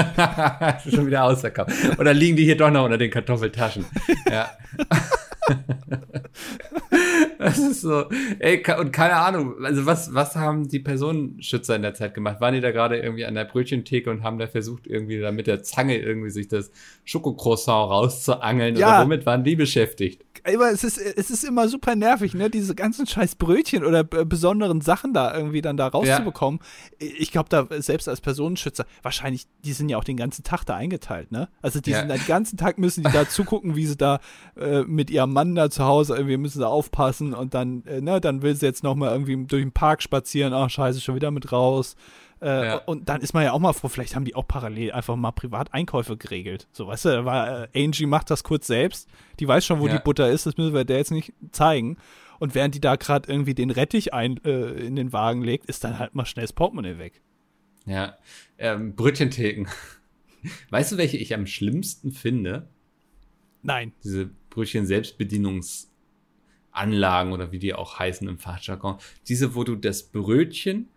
schon 0.94 1.06
wieder 1.06 1.24
ausverkauft. 1.24 1.72
Oder 1.98 2.12
liegen 2.12 2.36
die 2.36 2.44
hier 2.44 2.56
doch 2.58 2.70
noch 2.70 2.84
unter 2.84 2.98
den 2.98 3.10
Kartoffeltaschen? 3.10 3.86
Ja. 4.30 4.50
Das 7.46 7.58
ist 7.58 7.82
so, 7.82 8.06
ey, 8.40 8.60
und 8.80 8.92
keine 8.92 9.14
Ahnung, 9.14 9.64
also 9.64 9.86
was, 9.86 10.12
was 10.12 10.34
haben 10.34 10.66
die 10.66 10.80
Personenschützer 10.80 11.76
in 11.76 11.82
der 11.82 11.94
Zeit 11.94 12.12
gemacht? 12.12 12.40
Waren 12.40 12.54
die 12.54 12.60
da 12.60 12.72
gerade 12.72 12.96
irgendwie 12.96 13.24
an 13.24 13.36
der 13.36 13.44
Brötchentheke 13.44 14.10
und 14.10 14.24
haben 14.24 14.40
da 14.40 14.48
versucht, 14.48 14.88
irgendwie 14.88 15.20
da 15.20 15.30
mit 15.30 15.46
der 15.46 15.62
Zange 15.62 15.96
irgendwie 15.96 16.30
sich 16.30 16.48
das 16.48 16.72
Schokocroissant 17.04 17.88
rauszuangeln? 17.88 18.74
Ja. 18.74 18.88
Oder 18.88 19.04
womit 19.04 19.26
waren 19.26 19.44
die 19.44 19.54
beschäftigt? 19.54 20.24
Aber 20.46 20.70
es 20.70 20.84
ist, 20.84 20.98
es 20.98 21.30
ist 21.30 21.44
immer 21.44 21.68
super 21.68 21.96
nervig, 21.96 22.34
ne? 22.34 22.48
Diese 22.50 22.74
ganzen 22.74 23.06
scheiß 23.06 23.34
Brötchen 23.34 23.84
oder 23.84 24.04
b- 24.04 24.24
besonderen 24.24 24.80
Sachen 24.80 25.12
da 25.12 25.36
irgendwie 25.36 25.60
dann 25.60 25.76
da 25.76 25.88
rauszubekommen. 25.88 26.60
Ich 26.98 27.32
glaube, 27.32 27.48
da 27.48 27.66
selbst 27.82 28.08
als 28.08 28.20
Personenschützer, 28.20 28.86
wahrscheinlich, 29.02 29.46
die 29.64 29.72
sind 29.72 29.88
ja 29.88 29.98
auch 29.98 30.04
den 30.04 30.16
ganzen 30.16 30.44
Tag 30.44 30.64
da 30.64 30.76
eingeteilt, 30.76 31.32
ne? 31.32 31.48
Also 31.62 31.80
die 31.80 31.90
Ja. 31.90 32.00
sind 32.00 32.10
den 32.10 32.24
ganzen 32.26 32.56
Tag 32.56 32.78
müssen 32.78 33.02
die 33.02 33.10
da 33.12 33.28
zugucken, 33.28 33.74
wie 33.76 33.86
sie 33.86 33.96
da 33.96 34.20
äh, 34.56 34.82
mit 34.82 35.10
ihrem 35.10 35.32
Mann 35.32 35.54
da 35.54 35.68
zu 35.70 35.84
Hause 35.84 36.14
irgendwie 36.14 36.36
müssen 36.36 36.58
sie 36.58 36.68
aufpassen 36.68 37.34
und 37.34 37.52
dann, 37.54 37.84
äh, 37.86 38.00
ne, 38.00 38.20
dann 38.20 38.42
will 38.42 38.54
sie 38.54 38.66
jetzt 38.66 38.84
nochmal 38.84 39.12
irgendwie 39.12 39.36
durch 39.46 39.62
den 39.62 39.72
Park 39.72 40.02
spazieren, 40.02 40.52
ach 40.52 40.70
scheiße, 40.70 41.00
schon 41.00 41.14
wieder 41.16 41.30
mit 41.32 41.50
raus. 41.52 41.96
Äh, 42.42 42.66
Ja. 42.66 42.76
Und 42.78 43.08
dann 43.08 43.20
ist 43.22 43.32
man 43.34 43.44
ja 43.44 43.52
auch 43.52 43.58
mal 43.58 43.72
froh, 43.72 43.88
vielleicht 43.88 44.14
haben 44.14 44.24
die 44.24 44.34
auch 44.34 44.46
parallel 44.46 44.92
einfach 44.92 45.16
mal 45.16 45.32
privat 45.32 45.72
Einkäufe 45.72 46.16
geregelt. 46.16 46.68
So, 46.72 46.86
weißt 46.86 47.06
du, 47.06 47.08
da 47.10 47.24
war, 47.24 47.74
äh, 47.74 47.84
Angie 47.84 48.06
macht 48.06 48.30
das 48.30 48.44
kurz 48.44 48.66
selbst. 48.66 49.08
Die 49.40 49.48
weiß 49.48 49.64
schon, 49.64 49.80
wo 49.80 49.86
Ja. 49.88 49.96
die 49.96 50.02
Butter 50.04 50.28
ist, 50.30 50.46
das 50.46 50.56
müssen 50.56 50.74
wir 50.74 50.84
der 50.84 50.98
jetzt 50.98 51.10
nicht 51.12 51.32
zeigen. 51.52 51.96
Und 52.38 52.54
während 52.54 52.74
die 52.74 52.80
da 52.80 52.96
gerade 52.96 53.30
irgendwie 53.32 53.54
den 53.54 53.70
Rettich 53.70 54.12
ein, 54.12 54.38
äh, 54.44 54.72
in 54.72 54.96
den 54.96 55.12
Wagen 55.14 55.42
legt, 55.42 55.64
ist 55.66 55.84
dann 55.84 55.98
halt 55.98 56.14
mal 56.14 56.26
schnell 56.26 56.44
das 56.44 56.52
Portemonnaie 56.52 56.98
weg. 56.98 57.22
Ja, 57.86 58.18
ähm, 58.58 58.94
Brötchentheken. 58.94 59.66
Weißt 60.70 60.92
du, 60.92 60.98
welche 60.98 61.16
ich 61.16 61.32
am 61.34 61.46
schlimmsten 61.46 62.12
finde? 62.12 62.68
Nein. 63.62 63.92
diese 64.04 64.28
Brötchen-Selbstbedienungsanlagen 64.50 67.32
oder 67.32 67.52
wie 67.52 67.58
die 67.58 67.74
auch 67.74 67.98
heißen 67.98 68.28
im 68.28 68.38
Fachjargon, 68.38 68.96
diese, 69.28 69.54
wo 69.54 69.64
du 69.64 69.76
das 69.76 70.02
Brötchen 70.04 70.88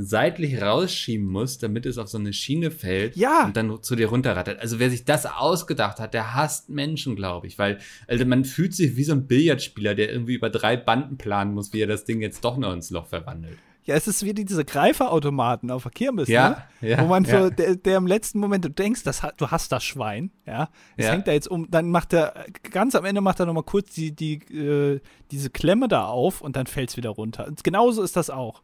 seitlich 0.00 0.60
rausschieben 0.62 1.26
musst, 1.26 1.62
damit 1.62 1.84
es 1.86 1.98
auf 1.98 2.08
so 2.08 2.18
eine 2.18 2.32
Schiene 2.32 2.70
fällt 2.70 3.16
Ja. 3.16 3.46
und 3.46 3.56
dann 3.56 3.82
zu 3.82 3.96
dir 3.96 4.08
runterrattert. 4.08 4.60
Also 4.60 4.78
wer 4.78 4.90
sich 4.90 5.04
das 5.04 5.26
ausgedacht 5.26 5.98
hat, 5.98 6.14
der 6.14 6.34
hasst 6.34 6.68
Menschen, 6.68 7.16
glaube 7.16 7.46
ich, 7.46 7.58
weil 7.58 7.78
also 8.06 8.24
man 8.24 8.44
fühlt 8.44 8.74
sich 8.74 8.96
wie 8.96 9.04
so 9.04 9.12
ein 9.12 9.26
Billardspieler, 9.26 9.94
der 9.94 10.10
irgendwie 10.12 10.34
über 10.34 10.50
drei 10.50 10.76
Banden 10.76 11.16
planen 11.18 11.54
muss, 11.54 11.72
wie 11.72 11.80
er 11.80 11.86
das 11.86 12.04
Ding 12.04 12.20
jetzt 12.20 12.44
doch 12.44 12.56
noch 12.56 12.72
ins 12.72 12.90
Loch 12.90 13.06
verwandelt. 13.06 13.58
Ja, 13.84 13.94
es 13.94 14.06
ist 14.06 14.22
wie 14.22 14.34
diese 14.34 14.66
Greiferautomaten 14.66 15.70
auf 15.70 15.84
der 15.84 15.92
Kirmes, 15.92 16.28
Ja, 16.28 16.66
ne? 16.82 16.88
ja, 16.90 17.00
Wo 17.02 17.06
man 17.06 17.24
ja. 17.24 17.44
so, 17.44 17.50
der, 17.50 17.74
der 17.76 17.96
im 17.96 18.06
letzten 18.06 18.38
Moment, 18.38 18.62
du 18.64 18.68
denkst, 18.68 19.02
das, 19.02 19.22
du 19.38 19.50
hast 19.50 19.72
das 19.72 19.82
Schwein, 19.82 20.30
ja. 20.46 20.68
Es 20.98 21.06
Ja. 21.06 21.12
hängt 21.12 21.26
da 21.26 21.32
jetzt 21.32 21.48
um, 21.48 21.70
dann 21.70 21.90
macht 21.90 22.12
er, 22.12 22.44
ganz 22.70 22.94
am 22.94 23.06
Ende 23.06 23.22
macht 23.22 23.40
er 23.40 23.46
nochmal 23.46 23.62
kurz 23.62 23.94
die, 23.94 24.12
die, 24.14 24.34
äh, 24.54 25.00
diese 25.30 25.48
Klemme 25.48 25.88
da 25.88 26.04
auf 26.04 26.42
und 26.42 26.54
dann 26.56 26.66
fällt 26.66 26.90
es 26.90 26.96
wieder 26.98 27.08
runter. 27.10 27.46
Und 27.46 27.64
genauso 27.64 28.02
ist 28.02 28.14
das 28.16 28.28
auch. 28.28 28.62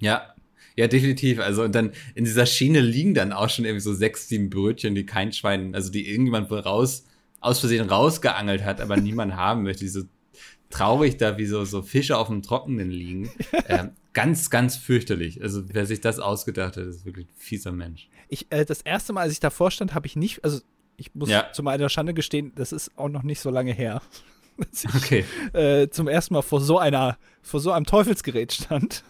Ja, 0.00 0.34
ja, 0.76 0.86
definitiv. 0.86 1.40
Also 1.40 1.62
und 1.62 1.74
dann 1.74 1.92
in 2.14 2.24
dieser 2.24 2.46
Schiene 2.46 2.80
liegen 2.80 3.14
dann 3.14 3.32
auch 3.32 3.50
schon 3.50 3.64
irgendwie 3.64 3.82
so 3.82 3.94
sechs, 3.94 4.28
sieben 4.28 4.50
Brötchen, 4.50 4.94
die 4.94 5.06
kein 5.06 5.32
Schwein, 5.32 5.74
also 5.74 5.90
die 5.90 6.08
irgendjemand 6.08 6.50
wohl 6.50 6.60
raus, 6.60 7.04
aus 7.40 7.60
Versehen 7.60 7.88
rausgeangelt 7.88 8.64
hat, 8.64 8.80
aber 8.80 8.96
niemand 8.96 9.36
haben 9.36 9.62
möchte. 9.62 9.84
Die 9.84 9.88
so 9.88 10.02
traurig 10.70 11.16
da 11.16 11.36
wie 11.36 11.46
so, 11.46 11.64
so 11.64 11.82
Fische 11.82 12.16
auf 12.16 12.28
dem 12.28 12.42
Trockenen 12.42 12.90
liegen. 12.90 13.30
Ähm, 13.66 13.92
ganz, 14.14 14.50
ganz 14.50 14.76
fürchterlich. 14.76 15.42
Also 15.42 15.62
wer 15.68 15.86
sich 15.86 16.00
das 16.00 16.18
ausgedacht 16.18 16.76
hat, 16.76 16.84
ist 16.84 17.04
wirklich 17.04 17.26
ein 17.26 17.34
fieser 17.36 17.70
Mensch. 17.70 18.08
Ich, 18.28 18.46
äh, 18.50 18.64
das 18.64 18.82
erste 18.82 19.12
Mal, 19.12 19.22
als 19.22 19.32
ich 19.32 19.38
davor 19.38 19.70
stand, 19.70 19.94
habe 19.94 20.08
ich 20.08 20.16
nicht, 20.16 20.42
also 20.42 20.60
ich 20.96 21.14
muss 21.14 21.28
ja. 21.28 21.52
zu 21.52 21.62
meiner 21.62 21.88
Schande 21.88 22.14
gestehen, 22.14 22.52
das 22.56 22.72
ist 22.72 22.90
auch 22.96 23.08
noch 23.08 23.22
nicht 23.22 23.38
so 23.38 23.48
lange 23.48 23.72
her. 23.72 24.02
dass 24.70 24.84
ich 24.84 24.94
okay. 24.94 25.24
äh, 25.52 25.88
zum 25.88 26.08
ersten 26.08 26.34
Mal 26.34 26.42
vor 26.42 26.60
so 26.60 26.78
einer, 26.78 27.16
vor 27.42 27.60
so 27.60 27.72
einem 27.72 27.86
Teufelsgerät 27.86 28.52
stand. 28.52 29.04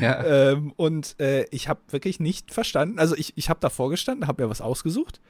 Ja. 0.00 0.24
ähm, 0.52 0.72
und 0.76 1.18
äh, 1.20 1.44
ich 1.50 1.68
habe 1.68 1.80
wirklich 1.90 2.20
nicht 2.20 2.52
verstanden. 2.52 2.98
Also 2.98 3.16
ich, 3.16 3.32
ich 3.36 3.48
habe 3.50 3.60
davor 3.60 3.90
gestanden, 3.90 4.26
habe 4.26 4.44
mir 4.44 4.50
was 4.50 4.60
ausgesucht. 4.60 5.20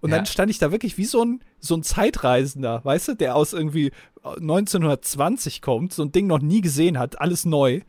Und 0.00 0.10
ja. 0.10 0.16
dann 0.16 0.26
stand 0.26 0.50
ich 0.50 0.58
da 0.58 0.70
wirklich 0.70 0.96
wie 0.96 1.04
so 1.04 1.24
ein, 1.24 1.40
so 1.58 1.74
ein 1.74 1.82
Zeitreisender, 1.82 2.84
weißt 2.84 3.08
du, 3.08 3.14
der 3.14 3.34
aus 3.34 3.52
irgendwie 3.52 3.90
1920 4.22 5.60
kommt, 5.60 5.92
so 5.92 6.02
ein 6.02 6.12
Ding 6.12 6.26
noch 6.26 6.40
nie 6.40 6.60
gesehen 6.60 6.98
hat, 6.98 7.20
alles 7.20 7.44
neu. 7.44 7.80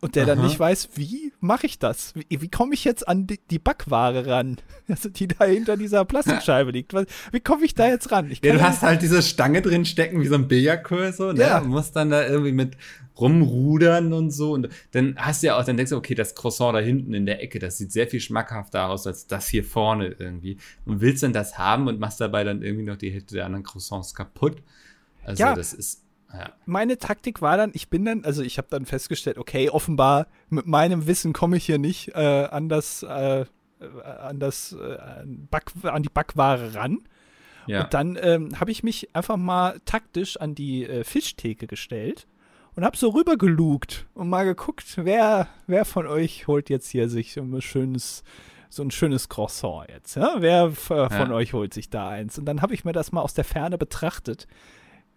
Und 0.00 0.14
der 0.14 0.24
Aha. 0.24 0.34
dann 0.34 0.44
nicht 0.44 0.58
weiß, 0.58 0.90
wie 0.94 1.32
mache 1.40 1.66
ich 1.66 1.80
das? 1.80 2.14
Wie, 2.14 2.40
wie 2.40 2.48
komme 2.48 2.74
ich 2.74 2.84
jetzt 2.84 3.08
an 3.08 3.26
die, 3.26 3.40
die, 3.50 3.58
Backware 3.58 4.26
ran? 4.26 4.58
Also 4.88 5.10
die 5.10 5.28
da 5.28 5.44
hinter 5.44 5.76
dieser 5.76 6.06
Plastikscheibe 6.06 6.70
liegt. 6.70 6.94
Wie 7.30 7.40
komme 7.40 7.66
ich 7.66 7.74
da 7.74 7.88
jetzt 7.88 8.10
ran? 8.10 8.32
ja, 8.42 8.52
du 8.54 8.62
hast 8.62 8.80
halt 8.80 9.02
diese 9.02 9.20
Stange 9.20 9.60
drin 9.60 9.84
stecken, 9.84 10.22
wie 10.22 10.26
so 10.26 10.34
ein 10.34 10.48
Billardkurs, 10.48 11.18
ne? 11.18 11.34
Ja. 11.36 11.60
Du 11.60 11.66
musst 11.66 11.94
dann 11.94 12.08
da 12.08 12.26
irgendwie 12.26 12.52
mit 12.52 12.78
rumrudern 13.20 14.14
und 14.14 14.30
so. 14.30 14.52
Und 14.52 14.70
dann 14.92 15.16
hast 15.18 15.42
du 15.42 15.48
ja 15.48 15.58
auch, 15.58 15.64
dann 15.64 15.76
denkst 15.76 15.90
du, 15.90 15.96
okay, 15.96 16.14
das 16.14 16.34
Croissant 16.34 16.74
da 16.74 16.80
hinten 16.80 17.12
in 17.12 17.26
der 17.26 17.42
Ecke, 17.42 17.58
das 17.58 17.76
sieht 17.76 17.92
sehr 17.92 18.08
viel 18.08 18.20
schmackhafter 18.20 18.88
aus 18.88 19.06
als 19.06 19.26
das 19.26 19.48
hier 19.48 19.62
vorne 19.62 20.16
irgendwie. 20.18 20.56
Und 20.86 21.02
willst 21.02 21.22
dann 21.22 21.34
das 21.34 21.58
haben 21.58 21.86
und 21.86 22.00
machst 22.00 22.20
dabei 22.20 22.44
dann 22.44 22.62
irgendwie 22.62 22.86
noch 22.86 22.96
die 22.96 23.10
Hälfte 23.10 23.34
der 23.34 23.44
anderen 23.44 23.64
Croissants 23.64 24.14
kaputt. 24.14 24.62
Also 25.22 25.42
ja. 25.42 25.54
das 25.54 25.74
ist 25.74 26.02
ja. 26.32 26.50
Meine 26.66 26.98
Taktik 26.98 27.40
war 27.40 27.56
dann, 27.56 27.70
ich 27.74 27.88
bin 27.88 28.04
dann, 28.04 28.24
also 28.24 28.42
ich 28.42 28.58
habe 28.58 28.68
dann 28.70 28.84
festgestellt, 28.84 29.38
okay, 29.38 29.70
offenbar 29.70 30.26
mit 30.50 30.66
meinem 30.66 31.06
Wissen 31.06 31.32
komme 31.32 31.56
ich 31.56 31.64
hier 31.64 31.78
nicht 31.78 32.14
äh, 32.14 32.48
an 32.50 32.68
das, 32.68 33.02
äh, 33.02 33.46
an 33.80 34.38
das, 34.38 34.72
äh, 34.72 35.24
Back, 35.24 35.72
an 35.84 36.02
die 36.02 36.10
Backware 36.10 36.74
ran. 36.74 36.98
Ja. 37.66 37.84
Und 37.84 37.94
dann 37.94 38.18
ähm, 38.20 38.60
habe 38.60 38.70
ich 38.70 38.82
mich 38.82 39.14
einfach 39.14 39.36
mal 39.36 39.80
taktisch 39.84 40.36
an 40.38 40.54
die 40.54 40.84
äh, 40.84 41.04
Fischtheke 41.04 41.66
gestellt 41.66 42.26
und 42.74 42.84
habe 42.84 42.96
so 42.96 43.10
rübergelugt 43.10 44.06
und 44.14 44.28
mal 44.28 44.44
geguckt, 44.44 44.84
wer, 44.96 45.48
wer 45.66 45.84
von 45.84 46.06
euch 46.06 46.46
holt 46.46 46.70
jetzt 46.70 46.90
hier 46.90 47.08
sich 47.08 47.32
so 47.32 47.40
ein 47.40 47.60
schönes, 47.62 48.22
so 48.68 48.82
ein 48.82 48.90
schönes 48.90 49.28
Croissant 49.28 49.88
jetzt. 49.88 50.16
Ja? 50.16 50.36
Wer 50.38 50.64
äh, 50.66 50.70
von 50.70 51.08
ja. 51.10 51.30
euch 51.30 51.54
holt 51.54 51.72
sich 51.72 51.88
da 51.88 52.08
eins? 52.08 52.38
Und 52.38 52.44
dann 52.44 52.60
habe 52.62 52.74
ich 52.74 52.84
mir 52.84 52.92
das 52.92 53.12
mal 53.12 53.22
aus 53.22 53.34
der 53.34 53.44
Ferne 53.44 53.78
betrachtet 53.78 54.46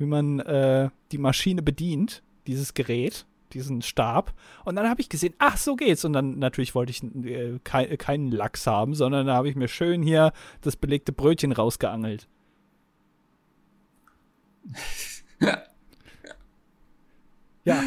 wie 0.02 0.08
man 0.08 0.39
äh, 0.39 0.89
die 1.12 1.20
Maschine 1.20 1.62
bedient, 1.62 2.24
dieses 2.47 2.74
Gerät, 2.74 3.28
diesen 3.54 3.84
Stab. 3.84 4.34
Und 4.66 4.76
dann 4.76 4.89
habe 4.89 4.99
ich 4.99 5.10
gesehen, 5.10 5.36
ach, 5.38 5.58
so 5.58 5.76
geht's. 5.76 6.04
Und 6.04 6.14
dann 6.14 6.39
natürlich 6.39 6.74
wollte 6.74 6.89
ich 6.91 7.04
äh, 7.04 7.60
kei 7.64 7.95
keinen 7.97 8.32
Lachs 8.32 8.66
haben, 8.66 8.95
sondern 8.95 9.28
da 9.28 9.36
habe 9.36 9.47
ich 9.47 9.56
mir 9.56 9.68
schön 9.68 10.02
hier 10.02 10.34
das 10.62 10.76
belegte 10.76 11.12
Brötchen 11.12 11.52
rausgeangelt. 11.52 12.28
ja. 15.39 15.64
ja. 17.64 17.84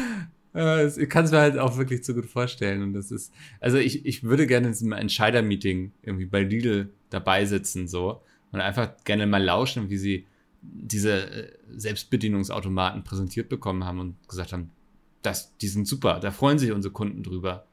Das 0.53 0.97
kann 1.09 1.25
es 1.25 1.31
mir 1.31 1.39
halt 1.39 1.57
auch 1.57 1.75
wirklich 1.75 2.05
zu 2.05 2.13
gut 2.15 2.27
vorstellen. 2.27 2.81
Und 2.81 2.93
das 2.93 3.11
ist, 3.11 3.33
also 3.59 3.77
ich, 3.77 4.05
ich 4.05 4.23
würde 4.23 4.47
gerne 4.47 4.67
in 4.67 4.71
diesem 4.73 4.93
Entscheider-Meeting 4.93 5.91
irgendwie 6.01 6.27
bei 6.27 6.43
Lidl 6.43 6.93
dabei 7.09 7.43
sitzen, 7.43 7.89
so. 7.89 8.21
Und 8.53 8.61
einfach 8.61 8.93
gerne 9.03 9.27
mal 9.27 9.43
lauschen, 9.43 9.89
wie 9.89 9.97
sie 9.97 10.27
diese 10.73 11.29
äh, 11.29 11.51
Selbstbedienungsautomaten 11.75 13.03
präsentiert 13.03 13.49
bekommen 13.49 13.83
haben 13.83 13.99
und 13.99 14.27
gesagt 14.27 14.53
haben, 14.53 14.71
das, 15.21 15.57
die 15.57 15.67
sind 15.67 15.87
super, 15.87 16.19
da 16.19 16.31
freuen 16.31 16.59
sich 16.59 16.71
unsere 16.71 16.93
Kunden 16.93 17.23
drüber. 17.23 17.67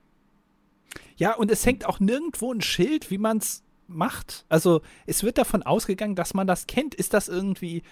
Ja, 1.16 1.34
und 1.34 1.50
es 1.50 1.64
hängt 1.66 1.86
auch 1.86 2.00
nirgendwo 2.00 2.52
ein 2.52 2.60
Schild, 2.60 3.10
wie 3.10 3.18
man 3.18 3.38
es 3.38 3.62
macht. 3.86 4.44
Also 4.48 4.82
es 5.06 5.22
wird 5.22 5.38
davon 5.38 5.62
ausgegangen, 5.62 6.14
dass 6.14 6.34
man 6.34 6.46
das 6.46 6.66
kennt. 6.66 6.94
Ist 6.94 7.14
das 7.14 7.28
irgendwie, 7.28 7.82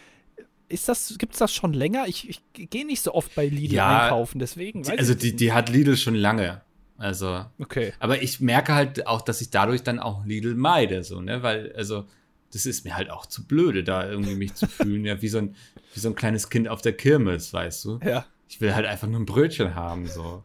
ist 0.68 0.88
das, 0.88 1.16
gibt 1.18 1.34
es 1.34 1.38
das 1.38 1.52
schon 1.52 1.72
länger? 1.72 2.06
Ich, 2.06 2.28
ich 2.28 2.70
gehe 2.70 2.86
nicht 2.86 3.02
so 3.02 3.14
oft 3.14 3.34
bei 3.34 3.46
Lidl 3.46 3.74
ja, 3.74 4.04
einkaufen, 4.04 4.38
deswegen. 4.38 4.82
Die, 4.82 4.90
also 4.90 5.14
die, 5.14 5.36
die 5.36 5.52
hat 5.52 5.68
Lidl 5.68 5.96
schon 5.96 6.14
lange. 6.14 6.62
Also, 6.96 7.46
okay. 7.58 7.94
Aber 7.98 8.22
ich 8.22 8.40
merke 8.40 8.74
halt 8.74 9.06
auch, 9.06 9.22
dass 9.22 9.40
ich 9.40 9.50
dadurch 9.50 9.82
dann 9.82 9.98
auch 9.98 10.24
Lidl 10.26 10.54
meide, 10.54 11.02
so, 11.02 11.20
ne? 11.22 11.42
Weil, 11.42 11.72
also, 11.74 12.04
das 12.52 12.66
ist 12.66 12.84
mir 12.84 12.96
halt 12.96 13.10
auch 13.10 13.26
zu 13.26 13.46
blöde, 13.46 13.84
da 13.84 14.08
irgendwie 14.08 14.34
mich 14.34 14.54
zu 14.54 14.66
fühlen, 14.66 15.04
ja, 15.04 15.22
wie 15.22 15.28
so 15.28 15.38
ein, 15.38 15.54
wie 15.94 16.00
so 16.00 16.08
ein 16.08 16.14
kleines 16.14 16.50
Kind 16.50 16.68
auf 16.68 16.82
der 16.82 16.92
Kirmes, 16.92 17.52
weißt 17.52 17.84
du? 17.84 18.00
Ja. 18.04 18.26
Ich 18.48 18.60
will 18.60 18.74
halt 18.74 18.86
einfach 18.86 19.06
nur 19.06 19.20
ein 19.20 19.26
Brötchen 19.26 19.74
haben, 19.74 20.06
so. 20.06 20.42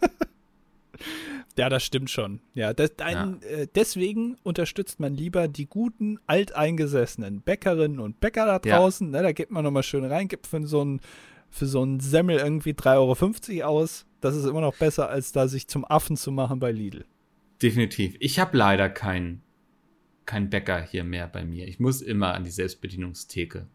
ja, 1.56 1.68
das 1.68 1.82
stimmt 1.82 2.10
schon. 2.10 2.40
Ja, 2.54 2.72
das, 2.72 2.92
ein, 2.98 3.40
ja. 3.42 3.48
Äh, 3.48 3.66
deswegen 3.74 4.36
unterstützt 4.44 5.00
man 5.00 5.14
lieber 5.14 5.48
die 5.48 5.66
guten, 5.66 6.20
alteingesessenen 6.26 7.40
Bäckerinnen 7.40 7.98
und 7.98 8.20
Bäcker 8.20 8.46
da 8.46 8.58
draußen. 8.60 9.12
Ja. 9.12 9.18
Ne, 9.18 9.22
da 9.24 9.32
geht 9.32 9.50
man 9.50 9.64
nochmal 9.64 9.82
schön 9.82 10.04
rein, 10.04 10.28
gibt 10.28 10.46
für 10.46 10.64
so 10.66 10.84
ein 10.84 11.00
für 11.50 11.66
so 11.66 11.80
einen 11.80 11.98
Semmel 11.98 12.38
irgendwie 12.38 12.72
3,50 12.72 13.60
Euro 13.62 13.68
aus. 13.68 14.06
Das 14.20 14.36
ist 14.36 14.44
immer 14.44 14.60
noch 14.60 14.76
besser, 14.76 15.08
als 15.08 15.32
da 15.32 15.48
sich 15.48 15.66
zum 15.66 15.84
Affen 15.84 16.16
zu 16.16 16.30
machen 16.30 16.60
bei 16.60 16.72
Lidl. 16.72 17.06
Definitiv. 17.62 18.16
Ich 18.20 18.38
habe 18.38 18.56
leider 18.56 18.88
keinen 18.88 19.42
kein 20.28 20.50
Bäcker 20.50 20.80
hier 20.80 21.02
mehr 21.02 21.26
bei 21.26 21.44
mir. 21.44 21.66
Ich 21.66 21.80
muss 21.80 22.02
immer 22.02 22.34
an 22.34 22.44
die 22.44 22.50
Selbstbedienungstheke. 22.50 23.66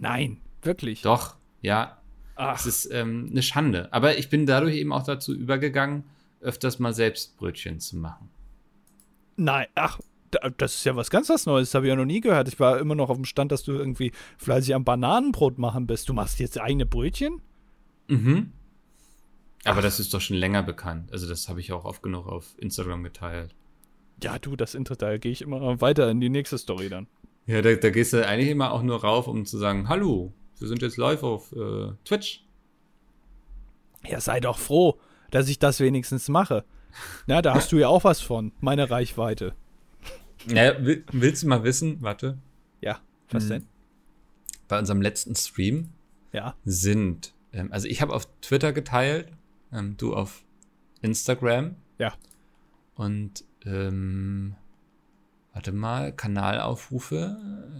Nein, 0.00 0.40
wirklich. 0.62 1.02
Doch, 1.02 1.36
ja. 1.60 1.98
Ach. 2.36 2.58
Es 2.58 2.66
ist 2.66 2.90
ähm, 2.92 3.28
eine 3.30 3.42
Schande. 3.42 3.92
Aber 3.92 4.16
ich 4.16 4.30
bin 4.30 4.46
dadurch 4.46 4.76
eben 4.76 4.92
auch 4.92 5.02
dazu 5.02 5.34
übergegangen, 5.34 6.04
öfters 6.40 6.78
mal 6.78 6.94
selbst 6.94 7.36
Brötchen 7.36 7.80
zu 7.80 7.96
machen. 7.96 8.30
Nein, 9.36 9.66
ach, 9.74 9.98
das 10.56 10.76
ist 10.76 10.84
ja 10.84 10.94
was 10.94 11.10
ganz 11.10 11.28
was 11.28 11.46
Neues. 11.46 11.70
Das 11.70 11.74
habe 11.74 11.86
ich 11.86 11.90
ja 11.90 11.96
noch 11.96 12.04
nie 12.04 12.20
gehört. 12.20 12.48
Ich 12.48 12.60
war 12.60 12.78
immer 12.78 12.94
noch 12.94 13.10
auf 13.10 13.16
dem 13.16 13.24
Stand, 13.24 13.50
dass 13.50 13.64
du 13.64 13.72
irgendwie 13.72 14.12
fleißig 14.38 14.74
am 14.76 14.84
Bananenbrot 14.84 15.58
machen 15.58 15.86
bist. 15.88 16.08
Du 16.08 16.14
machst 16.14 16.38
jetzt 16.38 16.60
eigene 16.60 16.86
Brötchen? 16.86 17.42
Mhm. 18.06 18.52
Aber 19.64 19.78
ach. 19.78 19.82
das 19.82 19.98
ist 19.98 20.14
doch 20.14 20.20
schon 20.20 20.36
länger 20.36 20.62
bekannt. 20.62 21.12
Also, 21.12 21.28
das 21.28 21.48
habe 21.48 21.60
ich 21.60 21.72
auch 21.72 21.84
oft 21.84 22.02
genug 22.02 22.28
auf 22.28 22.54
Instagram 22.58 23.02
geteilt. 23.02 23.54
Ja, 24.22 24.38
du, 24.38 24.56
das 24.56 24.74
Internet, 24.74 25.02
da 25.02 25.18
gehe 25.18 25.32
ich 25.32 25.42
immer 25.42 25.80
weiter 25.80 26.10
in 26.10 26.20
die 26.20 26.28
nächste 26.28 26.58
Story 26.58 26.88
dann. 26.88 27.06
Ja, 27.46 27.60
da, 27.60 27.74
da, 27.74 27.90
gehst 27.90 28.12
du 28.12 28.26
eigentlich 28.26 28.50
immer 28.50 28.72
auch 28.72 28.82
nur 28.82 29.02
rauf, 29.02 29.26
um 29.26 29.44
zu 29.44 29.58
sagen, 29.58 29.88
hallo, 29.88 30.32
wir 30.58 30.68
sind 30.68 30.80
jetzt 30.80 30.96
live 30.96 31.24
auf 31.24 31.52
äh, 31.52 31.92
Twitch. 32.04 32.44
Ja, 34.06 34.20
sei 34.20 34.40
doch 34.40 34.58
froh, 34.58 34.98
dass 35.30 35.48
ich 35.48 35.58
das 35.58 35.80
wenigstens 35.80 36.28
mache. 36.28 36.64
Na, 37.26 37.42
da 37.42 37.54
hast 37.54 37.72
du 37.72 37.78
ja 37.78 37.88
auch 37.88 38.04
was 38.04 38.20
von, 38.20 38.52
meine 38.60 38.90
Reichweite. 38.90 39.54
Ja, 40.46 40.74
willst 40.78 41.42
du 41.42 41.48
mal 41.48 41.64
wissen, 41.64 41.98
warte. 42.00 42.38
Ja, 42.80 43.00
was 43.30 43.44
hm. 43.44 43.50
denn? 43.50 43.66
Bei 44.68 44.78
unserem 44.78 45.02
letzten 45.02 45.34
Stream 45.34 45.90
ja. 46.32 46.54
sind, 46.64 47.32
ähm, 47.52 47.72
also 47.72 47.88
ich 47.88 48.02
habe 48.02 48.12
auf 48.12 48.28
Twitter 48.40 48.72
geteilt, 48.72 49.28
ähm, 49.72 49.96
du 49.96 50.14
auf 50.14 50.44
Instagram. 51.00 51.76
Ja. 51.98 52.14
Und 52.94 53.44
ähm, 53.66 54.54
warte 55.52 55.72
mal, 55.72 56.12
Kanalaufrufe, 56.12 57.36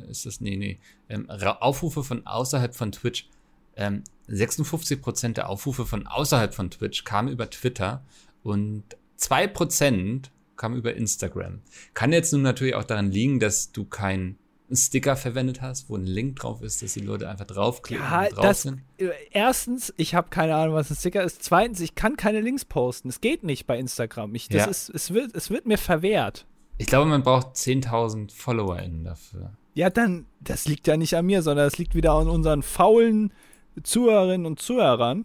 ist 0.09 0.27
das, 0.27 0.41
nee, 0.41 0.57
nee, 0.57 0.79
ähm, 1.09 1.29
Aufrufe 1.31 2.05
von 2.05 2.27
außerhalb 2.27 2.75
von 2.75 2.93
Twitch, 2.93 3.29
ähm, 3.77 4.05
56% 4.29 5.35
der 5.35 5.49
Aufrufe 5.49 5.87
von 5.87 6.07
außerhalb 6.07 6.55
von 6.55 6.71
Twitch 6.71 7.05
kamen 7.05 7.29
über 7.29 7.49
Twitter 7.51 8.05
und 8.43 8.85
2% 9.19 10.31
kamen 10.57 10.77
über 10.77 10.95
Instagram. 10.95 11.61
Kann 11.95 12.13
jetzt 12.13 12.33
nun 12.33 12.43
natürlich 12.43 12.75
auch 12.75 12.85
daran 12.85 13.11
liegen, 13.11 13.41
dass 13.41 13.73
du 13.73 13.85
kein 13.85 14.37
einen 14.69 14.77
Sticker 14.77 15.17
verwendet 15.17 15.61
hast, 15.61 15.91
wo 15.91 15.97
ein 15.97 16.07
Link 16.07 16.37
drauf 16.37 16.63
ist, 16.63 16.83
dass 16.83 16.95
die 16.95 17.01
Leute 17.01 17.29
einfach 17.29 17.47
draufklicken 17.47 18.05
ja, 18.05 18.23
und 18.23 18.37
drauf 18.37 18.45
das, 18.45 18.63
sind? 18.63 18.83
Äh, 18.99 19.11
erstens, 19.31 19.93
ich 19.97 20.15
habe 20.15 20.31
keine 20.31 20.55
Ahnung, 20.55 20.75
was 20.75 20.91
ein 20.91 20.97
Sticker 20.97 21.23
ist. 21.23 21.43
Zweitens, 21.43 21.81
ich 21.81 21.95
kann 21.95 22.17
keine 22.17 22.41
Links 22.41 22.65
posten. 22.65 23.09
Es 23.09 23.21
geht 23.21 23.45
nicht 23.45 23.67
bei 23.67 23.79
Instagram. 23.79 24.35
Ich, 24.35 24.49
das 24.49 24.65
ja. 24.65 24.67
ist, 24.67 24.89
es, 24.91 25.13
wird, 25.13 25.35
es 25.35 25.51
wird 25.51 25.67
mir 25.67 25.79
verwehrt. 25.79 26.47
Ich 26.79 26.87
glaube, 26.87 27.09
man 27.09 27.23
braucht 27.23 27.55
10.000 27.57 28.33
FollowerInnen 28.33 29.05
dafür. 29.05 29.53
Ja, 29.75 29.91
dann, 29.91 30.27
das 30.41 30.67
liegt 30.67 30.87
ja 30.87 30.97
nicht 30.97 31.15
an 31.17 31.27
mir, 31.27 31.43
sondern 31.43 31.67
das 31.67 31.79
liegt 31.79 31.95
wieder 31.95 32.13
an 32.13 32.29
unseren 32.29 32.63
faulen 32.63 33.33
Zuhörerinnen 33.83 34.47
und 34.47 34.61
Zuhörern, 34.61 35.25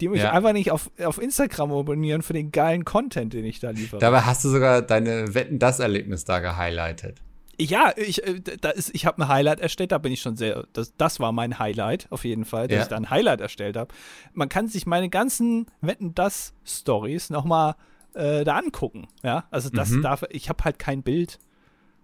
die 0.00 0.08
mich 0.08 0.22
ja. 0.22 0.32
einfach 0.32 0.52
nicht 0.52 0.70
auf, 0.70 0.90
auf 1.04 1.20
Instagram 1.20 1.72
abonnieren 1.72 2.22
für 2.22 2.32
den 2.32 2.52
geilen 2.52 2.84
Content, 2.84 3.32
den 3.32 3.44
ich 3.44 3.58
da 3.58 3.70
liefere. 3.70 4.00
Dabei 4.00 4.20
hast 4.22 4.44
du 4.44 4.50
sogar 4.50 4.82
deine 4.82 5.34
Wetten-Das-Erlebnis 5.34 6.24
da 6.24 6.38
gehighlightet. 6.38 7.20
Ja, 7.60 7.92
ich, 7.96 8.24
äh, 8.24 8.40
da 8.40 8.70
ist, 8.70 8.94
ich 8.94 9.04
habe 9.04 9.22
ein 9.22 9.28
Highlight 9.28 9.60
erstellt, 9.60 9.92
da 9.92 9.98
bin 9.98 10.12
ich 10.12 10.20
schon 10.20 10.36
sehr, 10.36 10.66
das, 10.72 10.94
das 10.96 11.18
war 11.18 11.32
mein 11.32 11.58
Highlight 11.58 12.06
auf 12.10 12.24
jeden 12.24 12.44
Fall, 12.44 12.68
dass 12.68 12.76
ja. 12.76 12.82
ich 12.82 12.88
da 12.88 12.96
ein 12.96 13.10
Highlight 13.10 13.40
erstellt 13.40 13.76
habe. 13.76 13.92
Man 14.32 14.48
kann 14.48 14.68
sich 14.68 14.86
meine 14.86 15.08
ganzen 15.08 15.66
Wetten 15.80 16.14
das 16.14 16.54
Stories 16.64 17.30
nochmal 17.30 17.74
äh, 18.14 18.44
da 18.44 18.56
angucken, 18.56 19.08
ja, 19.24 19.44
also 19.50 19.70
das 19.70 19.90
mhm. 19.90 20.02
darf, 20.02 20.22
ich 20.30 20.48
habe 20.48 20.62
halt 20.62 20.78
kein 20.78 21.02
Bild, 21.02 21.40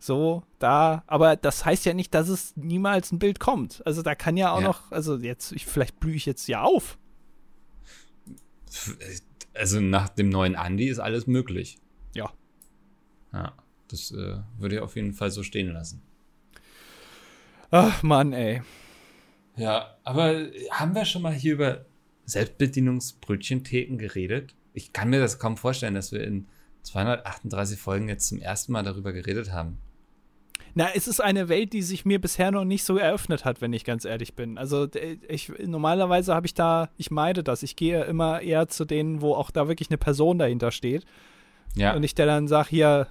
so, 0.04 0.42
da, 0.58 1.02
aber 1.06 1.34
das 1.36 1.64
heißt 1.64 1.86
ja 1.86 1.94
nicht, 1.94 2.12
dass 2.14 2.28
es 2.28 2.54
niemals 2.56 3.10
ein 3.10 3.18
Bild 3.18 3.40
kommt. 3.40 3.80
Also 3.86 4.02
da 4.02 4.14
kann 4.14 4.36
ja 4.36 4.52
auch 4.52 4.60
ja. 4.60 4.66
noch, 4.66 4.92
also 4.92 5.16
jetzt, 5.16 5.52
ich, 5.52 5.64
vielleicht 5.64 5.98
blühe 5.98 6.14
ich 6.14 6.26
jetzt 6.26 6.46
ja 6.46 6.62
auf. 6.62 6.98
Also 9.54 9.80
nach 9.80 10.10
dem 10.10 10.28
neuen 10.28 10.56
Andy 10.56 10.88
ist 10.88 10.98
alles 10.98 11.26
möglich. 11.26 11.78
Ja. 12.14 12.30
Ja. 13.32 13.54
Das 13.88 14.10
äh, 14.10 14.38
würde 14.58 14.76
ich 14.76 14.80
auf 14.80 14.96
jeden 14.96 15.12
Fall 15.12 15.30
so 15.30 15.42
stehen 15.42 15.72
lassen. 15.72 16.02
Ach, 17.70 18.02
Mann, 18.02 18.32
ey. 18.32 18.62
Ja, 19.56 19.96
aber 20.04 20.46
haben 20.70 20.94
wir 20.94 21.04
schon 21.04 21.22
mal 21.22 21.32
hier 21.32 21.54
über 21.54 21.84
Selbstbedienungsbrötchentheken 22.24 23.98
geredet? 23.98 24.54
Ich 24.72 24.92
kann 24.92 25.10
mir 25.10 25.20
das 25.20 25.38
kaum 25.38 25.56
vorstellen, 25.56 25.94
dass 25.94 26.12
wir 26.12 26.24
in 26.24 26.48
238 26.82 27.78
Folgen 27.78 28.08
jetzt 28.08 28.28
zum 28.28 28.40
ersten 28.40 28.72
Mal 28.72 28.82
darüber 28.82 29.12
geredet 29.12 29.52
haben. 29.52 29.78
Na, 30.76 30.88
es 30.94 31.06
ist 31.06 31.20
eine 31.20 31.48
Welt, 31.48 31.72
die 31.72 31.82
sich 31.82 32.04
mir 32.04 32.20
bisher 32.20 32.50
noch 32.50 32.64
nicht 32.64 32.82
so 32.82 32.96
eröffnet 32.96 33.44
hat, 33.44 33.60
wenn 33.60 33.72
ich 33.72 33.84
ganz 33.84 34.04
ehrlich 34.04 34.34
bin. 34.34 34.58
Also 34.58 34.88
ich 35.28 35.52
normalerweise 35.64 36.34
habe 36.34 36.46
ich 36.46 36.54
da, 36.54 36.90
ich 36.96 37.12
meide 37.12 37.44
das. 37.44 37.62
Ich 37.62 37.76
gehe 37.76 38.02
immer 38.04 38.40
eher 38.40 38.66
zu 38.66 38.84
denen, 38.84 39.20
wo 39.20 39.34
auch 39.34 39.52
da 39.52 39.68
wirklich 39.68 39.90
eine 39.90 39.98
Person 39.98 40.38
dahinter 40.38 40.72
steht. 40.72 41.04
Ja. 41.76 41.94
Und 41.94 42.02
ich 42.02 42.16
der 42.16 42.26
dann 42.26 42.48
sage, 42.48 42.70
hier, 42.70 43.06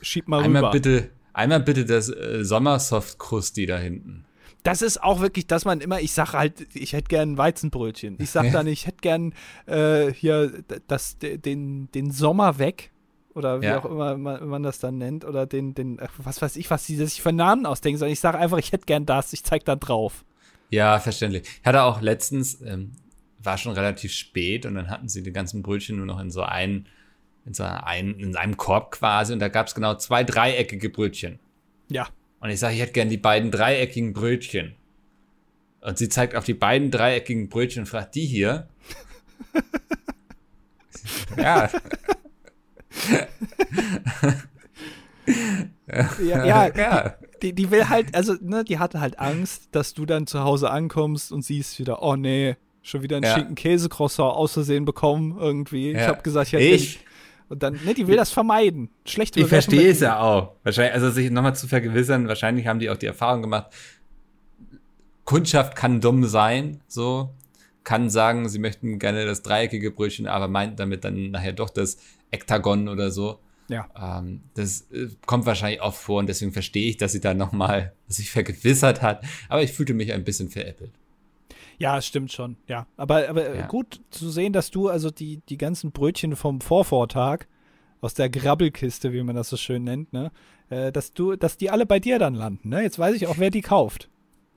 schieb 0.00 0.28
mal 0.28 0.42
einmal 0.42 0.62
rüber. 0.64 0.72
Bitte, 0.72 1.10
einmal 1.32 1.60
bitte 1.60 1.84
das 1.84 2.08
äh, 2.08 2.44
Sommersoft-Krusti 2.44 3.66
da 3.66 3.78
hinten. 3.78 4.24
Das 4.62 4.82
ist 4.82 5.00
auch 5.00 5.20
wirklich, 5.20 5.46
dass 5.46 5.64
man 5.64 5.80
immer, 5.80 6.00
ich 6.00 6.12
sage 6.12 6.32
halt, 6.32 6.66
ich 6.74 6.92
hätte 6.92 7.06
gern 7.06 7.32
ein 7.32 7.38
Weizenbrötchen. 7.38 8.16
Ich 8.18 8.30
sage 8.30 8.50
dann, 8.50 8.66
ich 8.66 8.86
hätte 8.88 8.98
gern 9.00 9.32
äh, 9.66 10.12
hier 10.12 10.64
das, 10.88 11.18
den, 11.18 11.88
den 11.92 12.10
Sommer 12.10 12.58
weg 12.58 12.90
oder 13.36 13.60
wie 13.60 13.66
ja. 13.66 13.78
auch 13.78 13.84
immer 13.84 14.16
man, 14.16 14.48
man, 14.48 14.62
das 14.62 14.80
dann 14.80 14.98
nennt, 14.98 15.24
oder 15.24 15.46
den, 15.46 15.74
den, 15.74 16.00
was 16.18 16.42
weiß 16.42 16.56
ich, 16.56 16.70
was 16.70 16.86
die 16.86 16.96
sich 16.96 17.22
für 17.22 17.32
Namen 17.32 17.66
ausdenken, 17.66 17.98
sondern 17.98 18.12
ich 18.12 18.20
sage 18.20 18.38
einfach, 18.38 18.58
ich 18.58 18.72
hätte 18.72 18.86
gern 18.86 19.06
das, 19.06 19.32
ich 19.32 19.44
zeig 19.44 19.64
dann 19.66 19.78
drauf. 19.78 20.24
Ja, 20.70 20.98
verständlich. 20.98 21.46
Ich 21.60 21.66
hatte 21.66 21.82
auch 21.82 22.00
letztens, 22.00 22.60
ähm, 22.62 22.92
war 23.38 23.58
schon 23.58 23.72
relativ 23.72 24.12
spät 24.12 24.66
und 24.66 24.74
dann 24.74 24.90
hatten 24.90 25.08
sie 25.08 25.22
die 25.22 25.32
ganzen 25.32 25.62
Brötchen 25.62 25.96
nur 25.96 26.06
noch 26.06 26.18
in 26.18 26.30
so 26.30 26.42
einen, 26.42 26.88
in 27.46 27.54
so 27.54 27.62
einen, 27.62 28.18
in 28.18 28.36
einem 28.36 28.56
Korb 28.56 28.90
quasi 28.90 29.32
und 29.32 29.38
da 29.38 29.48
gab 29.48 29.68
es 29.68 29.74
genau 29.74 29.94
zwei 29.94 30.24
dreieckige 30.24 30.90
Brötchen. 30.90 31.38
Ja. 31.88 32.08
Und 32.40 32.50
ich 32.50 32.58
sage, 32.58 32.74
ich 32.74 32.80
hätte 32.80 32.92
gern 32.92 33.08
die 33.08 33.16
beiden 33.16 33.50
dreieckigen 33.50 34.12
Brötchen. 34.12 34.74
Und 35.80 35.98
sie 35.98 36.08
zeigt 36.08 36.34
auf 36.34 36.44
die 36.44 36.54
beiden 36.54 36.90
dreieckigen 36.90 37.48
Brötchen 37.48 37.82
und 37.82 37.86
fragt, 37.86 38.14
die 38.16 38.26
hier? 38.26 38.68
ja. 41.36 41.70
ja, 45.86 46.44
ja, 46.44 46.76
ja. 46.76 47.14
Die, 47.42 47.52
die 47.52 47.70
will 47.70 47.88
halt, 47.88 48.14
also, 48.14 48.34
ne, 48.40 48.64
die 48.64 48.78
hatte 48.78 49.00
halt 49.00 49.18
Angst, 49.20 49.68
dass 49.72 49.94
du 49.94 50.06
dann 50.06 50.26
zu 50.26 50.40
Hause 50.40 50.70
ankommst 50.70 51.30
und 51.30 51.42
siehst 51.42 51.78
wieder, 51.78 52.02
oh 52.02 52.16
nee, 52.16 52.56
schon 52.82 53.02
wieder 53.02 53.16
einen 53.16 53.24
ja. 53.24 53.34
schicken 53.34 53.54
Käsecroissant 53.54 54.34
aus 54.34 54.52
Versehen 54.54 54.84
bekommen 54.84 55.36
irgendwie. 55.38 55.92
Ja. 55.92 56.00
Ich 56.00 56.08
habe 56.08 56.22
gesagt, 56.22 56.52
ja, 56.52 56.58
ich. 56.58 57.00
Und 57.48 57.62
dann, 57.62 57.78
ne, 57.84 57.94
die 57.94 58.06
will 58.08 58.16
das 58.16 58.30
vermeiden. 58.30 58.90
Schlechte 59.04 59.40
Ich 59.40 59.46
verstehe 59.46 59.90
es 59.90 60.00
ja 60.00 60.18
auch. 60.18 60.54
Wahrscheinlich, 60.64 60.94
also 60.94 61.10
sich 61.10 61.30
nochmal 61.30 61.54
zu 61.54 61.68
vergewissern, 61.68 62.26
wahrscheinlich 62.28 62.66
haben 62.66 62.80
die 62.80 62.90
auch 62.90 62.96
die 62.96 63.06
Erfahrung 63.06 63.42
gemacht, 63.42 63.72
Kundschaft 65.24 65.76
kann 65.76 66.00
dumm 66.00 66.24
sein, 66.24 66.80
so, 66.86 67.34
kann 67.84 68.10
sagen, 68.10 68.48
sie 68.48 68.58
möchten 68.58 68.98
gerne 68.98 69.26
das 69.26 69.42
dreieckige 69.42 69.90
Brötchen, 69.90 70.26
aber 70.26 70.48
meint 70.48 70.80
damit 70.80 71.04
dann 71.04 71.30
nachher 71.30 71.52
doch 71.52 71.70
das 71.70 71.98
Ektagon 72.30 72.88
oder 72.88 73.10
so. 73.10 73.38
Ja. 73.68 73.88
Ähm, 74.00 74.42
das 74.54 74.82
äh, 74.92 75.08
kommt 75.26 75.46
wahrscheinlich 75.46 75.82
oft 75.82 76.00
vor 76.00 76.20
und 76.20 76.28
deswegen 76.28 76.52
verstehe 76.52 76.88
ich, 76.88 76.96
dass 76.96 77.12
sie 77.12 77.20
da 77.20 77.34
nochmal 77.34 77.92
sich 78.08 78.30
vergewissert 78.30 79.02
hat. 79.02 79.24
Aber 79.48 79.62
ich 79.62 79.72
fühlte 79.72 79.94
mich 79.94 80.12
ein 80.12 80.24
bisschen 80.24 80.48
veräppelt. 80.48 80.92
Ja, 81.78 82.00
stimmt 82.00 82.32
schon, 82.32 82.56
ja. 82.66 82.86
Aber, 82.96 83.28
aber 83.28 83.54
ja. 83.54 83.66
gut 83.66 84.00
zu 84.10 84.30
sehen, 84.30 84.52
dass 84.52 84.70
du 84.70 84.88
also 84.88 85.10
die, 85.10 85.42
die 85.48 85.58
ganzen 85.58 85.92
Brötchen 85.92 86.36
vom 86.36 86.60
Vorvortag 86.60 87.46
aus 88.00 88.14
der 88.14 88.30
Grabbelkiste, 88.30 89.12
wie 89.12 89.22
man 89.22 89.36
das 89.36 89.48
so 89.48 89.56
schön 89.56 89.84
nennt, 89.84 90.12
ne, 90.12 90.30
äh, 90.70 90.92
dass 90.92 91.12
du, 91.12 91.36
dass 91.36 91.56
die 91.56 91.70
alle 91.70 91.86
bei 91.86 92.00
dir 92.00 92.18
dann 92.18 92.34
landen, 92.34 92.68
ne? 92.70 92.82
Jetzt 92.82 92.98
weiß 92.98 93.14
ich 93.14 93.26
auch, 93.26 93.38
wer 93.38 93.50
die 93.50 93.62
kauft. 93.62 94.08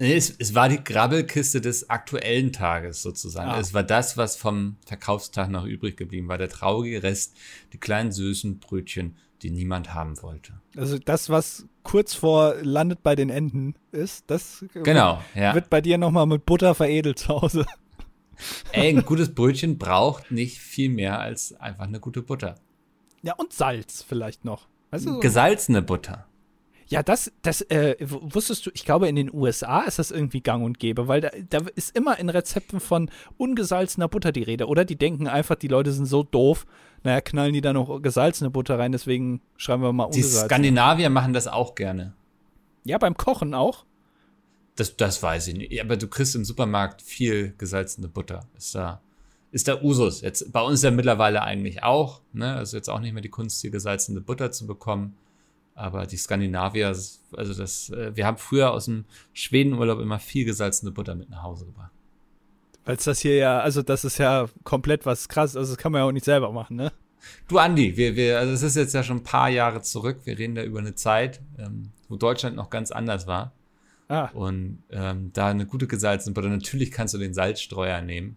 Nee, 0.02 0.16
es, 0.16 0.34
es 0.40 0.56
war 0.56 0.70
die 0.70 0.82
Grabbelkiste 0.82 1.60
des 1.60 1.90
aktuellen 1.90 2.54
Tages 2.54 3.02
sozusagen. 3.02 3.50
Ah. 3.50 3.60
Es 3.60 3.74
war 3.74 3.84
das, 3.84 4.16
was 4.16 4.38
vom 4.38 4.78
Verkaufstag 4.86 5.50
noch 5.50 5.66
übrig 5.66 5.98
geblieben 5.98 6.30
war. 6.30 6.38
Der 6.38 6.48
traurige 6.48 7.04
Rest, 7.04 7.36
die 7.74 7.80
kleinen 7.80 8.14
süßen 8.14 8.60
Brötchen, 8.60 9.18
die 9.42 9.52
niemand 9.52 9.94
haben 9.94 10.22
wollte. 10.22 10.54
Also 10.76 10.98
das, 10.98 11.30
was 11.30 11.66
kurz 11.84 12.14
vor 12.14 12.56
landet 12.62 13.04
bei 13.04 13.16
den 13.16 13.30
Enten 13.30 13.76
ist, 13.92 14.26
das 14.28 14.66
genau, 14.74 15.22
wird, 15.34 15.44
ja. 15.44 15.56
wird 15.56 15.70
bei 15.70 15.82
dir 15.82 15.98
nochmal 15.98 16.26
mit 16.26 16.46
Butter 16.46 16.76
veredelt 16.76 17.20
zu 17.20 17.30
Hause. 17.30 17.66
Ey, 18.72 18.90
ein 18.90 19.06
gutes 19.06 19.34
Brötchen 19.34 19.78
braucht 19.78 20.32
nicht 20.32 20.60
viel 20.60 20.90
mehr 20.90 21.20
als 21.20 21.54
einfach 21.60 21.86
eine 21.86 22.00
gute 22.00 22.22
Butter. 22.22 22.56
Ja, 23.22 23.34
und 23.36 23.52
Salz 23.52 24.04
vielleicht 24.08 24.46
noch. 24.46 24.68
Du, 24.92 25.20
Gesalzene 25.20 25.82
Butter. 25.82 26.29
Ja, 26.90 27.04
das, 27.04 27.32
das 27.44 27.62
äh, 27.62 27.96
wusstest 28.00 28.66
du, 28.66 28.72
ich 28.74 28.84
glaube, 28.84 29.08
in 29.08 29.16
den 29.16 29.32
USA 29.32 29.82
ist 29.82 30.00
das 30.00 30.10
irgendwie 30.10 30.42
gang 30.42 30.66
und 30.66 30.80
gäbe, 30.80 31.08
weil 31.08 31.22
da, 31.22 31.30
da 31.50 31.60
ist 31.76 31.96
immer 31.96 32.18
in 32.18 32.30
Rezepten 32.30 32.80
von 32.80 33.12
ungesalzener 33.38 34.08
Butter 34.08 34.32
die 34.32 34.42
Rede, 34.42 34.66
oder? 34.66 34.86
Die 34.86 34.98
denken 34.98 35.28
einfach, 35.28 35.56
die 35.56 35.68
Leute 35.68 35.92
sind 35.92 36.08
so 36.08 36.24
doof, 36.24 36.66
naja, 37.04 37.22
knallen 37.22 37.54
die 37.54 37.62
da 37.62 37.74
noch 37.74 38.02
gesalzene 38.02 38.50
Butter 38.50 38.80
rein, 38.80 38.92
deswegen 38.92 39.42
schreiben 39.56 39.84
wir 39.84 39.94
mal 39.94 40.06
ungesalzene. 40.06 40.42
Die 40.42 40.46
Skandinavier 40.48 41.12
machen 41.12 41.34
das 41.34 41.48
auch 41.48 41.76
gerne. 41.76 42.14
Ja, 42.84 42.98
beim 42.98 43.16
Kochen 43.16 43.54
auch? 43.54 43.86
Das, 44.76 44.98
das 44.98 45.22
weiß 45.22 45.50
ich 45.50 45.56
nicht. 45.56 45.82
Aber 45.82 45.96
du 45.96 46.08
kriegst 46.08 46.36
im 46.36 46.44
Supermarkt 46.44 47.04
viel 47.04 47.54
gesalzene 47.58 48.08
Butter. 48.08 48.48
Ist 48.58 48.74
da, 48.74 49.02
ist 49.52 49.68
da 49.68 49.80
Usus. 49.82 50.22
Jetzt, 50.22 50.52
bei 50.52 50.62
uns 50.62 50.82
ja 50.82 50.90
mittlerweile 50.90 51.44
eigentlich 51.44 51.84
auch. 51.84 52.22
Ne? 52.34 52.56
Also 52.56 52.78
jetzt 52.78 52.90
auch 52.90 53.00
nicht 53.00 53.14
mehr 53.14 53.22
die 53.22 53.30
Kunst, 53.30 53.62
hier 53.62 53.72
gesalzene 53.72 54.22
Butter 54.22 54.52
zu 54.52 54.66
bekommen. 54.66 55.16
Aber 55.80 56.06
die 56.06 56.18
Skandinavier, 56.18 56.88
also 56.88 57.54
das, 57.54 57.90
äh, 57.92 58.14
wir 58.14 58.26
haben 58.26 58.38
früher 58.38 58.72
aus 58.72 58.86
dem 58.86 59.06
Schwedenurlaub 59.32 60.00
immer 60.00 60.20
viel 60.20 60.44
gesalzene 60.44 60.92
Butter 60.92 61.16
mit 61.16 61.30
nach 61.30 61.42
Hause 61.42 61.66
gebracht. 61.66 61.92
Weil 62.84 62.98
es 62.98 63.06
das 63.06 63.20
hier 63.20 63.38
ja, 63.38 63.60
also 63.62 63.82
das 63.82 64.04
ist 64.04 64.18
ja 64.18 64.50
komplett 64.66 65.06
was 65.06 65.30
krass, 65.30 65.56
also 65.56 65.72
das 65.72 65.78
kann 65.78 65.94
man 65.94 66.02
ja 66.02 66.06
auch 66.06 66.12
nicht 66.12 66.26
selber 66.26 66.52
machen, 66.52 66.76
ne? 66.76 66.92
Du 67.48 67.60
Andi, 67.60 67.96
wir, 67.96 68.18
wir, 68.18 68.40
also 68.40 68.52
es 68.52 68.62
ist 68.62 68.76
jetzt 68.76 68.94
ja 68.94 69.04
schon 69.04 69.18
ein 69.18 69.24
paar 69.24 69.48
Jahre 69.48 69.82
zurück, 69.82 70.20
wir 70.26 70.38
reden 70.38 70.56
da 70.56 70.64
über 70.64 70.80
eine 70.80 70.96
Zeit, 70.96 71.40
ähm, 71.58 71.92
wo 72.10 72.18
Deutschland 72.18 72.58
noch 72.58 72.70
ganz 72.70 72.92
anders 72.92 73.26
war. 73.26 73.54
Ah. 74.10 74.30
Und 74.34 74.84
ähm, 74.92 75.32
da 75.32 75.48
eine 75.48 75.66
gute 75.66 75.88
gesalzene 75.88 76.34
Butter, 76.34 76.50
natürlich 76.50 76.92
kannst 76.92 77.14
du 77.14 77.18
den 77.20 77.34
Salzstreuer 77.34 78.02
nehmen. 78.02 78.36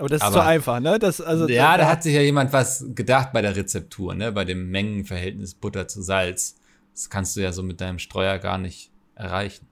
Aber 0.00 0.08
das 0.08 0.22
ist 0.22 0.28
Aber, 0.28 0.36
zu 0.36 0.42
einfach, 0.44 0.80
ne? 0.80 0.98
Das, 0.98 1.20
also, 1.20 1.46
ja, 1.46 1.76
da 1.76 1.86
hat 1.86 2.02
sich 2.02 2.14
ja 2.14 2.22
jemand 2.22 2.54
was 2.54 2.86
gedacht 2.94 3.34
bei 3.34 3.42
der 3.42 3.54
Rezeptur, 3.54 4.14
ne? 4.14 4.32
Bei 4.32 4.46
dem 4.46 4.70
Mengenverhältnis 4.70 5.54
Butter 5.54 5.88
zu 5.88 6.00
Salz. 6.00 6.56
Das 6.94 7.10
kannst 7.10 7.36
du 7.36 7.40
ja 7.40 7.52
so 7.52 7.62
mit 7.62 7.82
deinem 7.82 7.98
Streuer 7.98 8.38
gar 8.38 8.56
nicht 8.56 8.90
erreichen. 9.14 9.66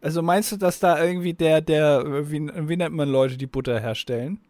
Also 0.00 0.22
meinst 0.22 0.52
du, 0.52 0.56
dass 0.56 0.80
da 0.80 1.02
irgendwie 1.02 1.34
der, 1.34 1.60
der, 1.60 2.30
wie, 2.30 2.50
wie 2.50 2.76
nennt 2.78 2.94
man 2.94 3.10
Leute, 3.10 3.36
die 3.36 3.46
Butter 3.46 3.78
herstellen? 3.78 4.40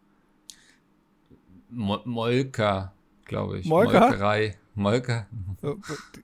Mo 1.69 1.99
Molker, 2.05 2.93
glaube 3.25 3.59
ich. 3.59 3.65
Molker? 3.65 3.99
Molkerei. 3.99 4.57
Molker. 4.73 5.27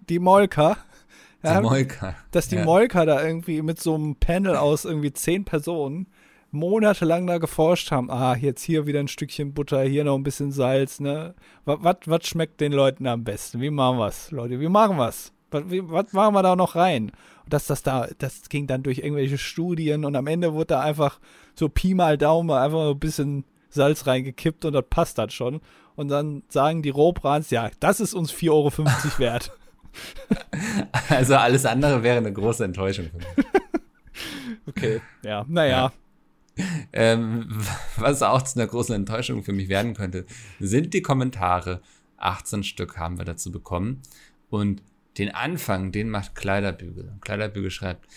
Die 0.07 0.19
Molker. 0.19 0.77
Ja, 1.43 1.57
die 1.57 1.67
Molker. 1.67 2.15
Dass 2.31 2.47
die 2.47 2.55
ja. 2.55 2.63
Molker 2.63 3.05
da 3.05 3.21
irgendwie 3.21 3.61
mit 3.61 3.81
so 3.81 3.95
einem 3.95 4.15
Panel 4.15 4.55
aus 4.55 4.85
irgendwie 4.85 5.11
zehn 5.11 5.43
Personen 5.43 6.07
monatelang 6.53 7.25
da 7.27 7.39
geforscht 7.39 7.91
haben, 7.91 8.09
ah, 8.09 8.35
jetzt 8.35 8.63
hier 8.63 8.85
wieder 8.85 8.99
ein 8.99 9.07
Stückchen 9.07 9.53
Butter, 9.53 9.81
hier 9.83 10.03
noch 10.03 10.15
ein 10.15 10.23
bisschen 10.23 10.51
Salz, 10.51 10.99
ne? 10.99 11.33
Was 11.65 12.27
schmeckt 12.27 12.61
den 12.61 12.71
Leuten 12.71 13.07
am 13.07 13.23
besten? 13.23 13.59
Wie 13.59 13.71
machen 13.71 13.97
wir's, 13.97 14.31
Leute? 14.31 14.59
Wie 14.59 14.69
machen 14.69 14.97
wir's? 14.97 15.33
Was 15.49 16.13
machen 16.13 16.33
wir 16.33 16.43
da 16.43 16.55
noch 16.55 16.75
rein? 16.75 17.11
Und 17.43 17.53
dass 17.53 17.67
das 17.67 17.83
da, 17.83 18.07
das 18.17 18.49
ging 18.49 18.67
dann 18.67 18.83
durch 18.83 18.99
irgendwelche 18.99 19.37
Studien 19.37 20.05
und 20.05 20.15
am 20.15 20.27
Ende 20.27 20.53
wurde 20.53 20.67
da 20.67 20.81
einfach 20.81 21.19
so 21.55 21.69
Pi 21.69 21.93
mal 21.95 22.17
Daumen 22.17 22.51
einfach 22.51 22.91
ein 22.91 22.99
bisschen 22.99 23.45
Salz 23.69 24.05
reingekippt 24.07 24.65
und 24.65 24.73
das 24.73 24.85
passt 24.89 25.17
dann 25.17 25.31
schon. 25.31 25.59
Und 25.95 26.07
dann 26.07 26.43
sagen 26.49 26.81
die 26.81 26.89
Rohbrans, 26.89 27.49
ja, 27.49 27.69
das 27.79 27.99
ist 27.99 28.13
uns 28.13 28.31
4,50 28.31 28.49
Euro 28.51 28.71
wert. 29.19 29.51
Also 31.09 31.35
alles 31.35 31.67
andere 31.67 32.01
wäre 32.01 32.17
eine 32.17 32.33
große 32.33 32.65
Enttäuschung 32.65 33.11
für 33.11 33.17
mich. 33.17 33.45
okay, 34.67 35.01
ja, 35.23 35.45
naja. 35.47 35.69
Ja. 35.69 35.91
Ähm, 36.91 37.47
was 37.97 38.21
auch 38.21 38.41
zu 38.43 38.59
einer 38.59 38.67
großen 38.67 38.93
Enttäuschung 38.93 39.43
für 39.43 39.53
mich 39.53 39.69
werden 39.69 39.93
könnte, 39.93 40.25
sind 40.59 40.93
die 40.93 41.01
Kommentare. 41.01 41.81
18 42.17 42.63
Stück 42.63 42.97
haben 42.97 43.17
wir 43.17 43.25
dazu 43.25 43.51
bekommen. 43.51 44.01
Und 44.49 44.81
den 45.17 45.29
Anfang, 45.29 45.91
den 45.91 46.09
macht 46.09 46.35
Kleiderbügel. 46.35 47.13
Kleiderbügel 47.21 47.71
schreibt, 47.71 48.07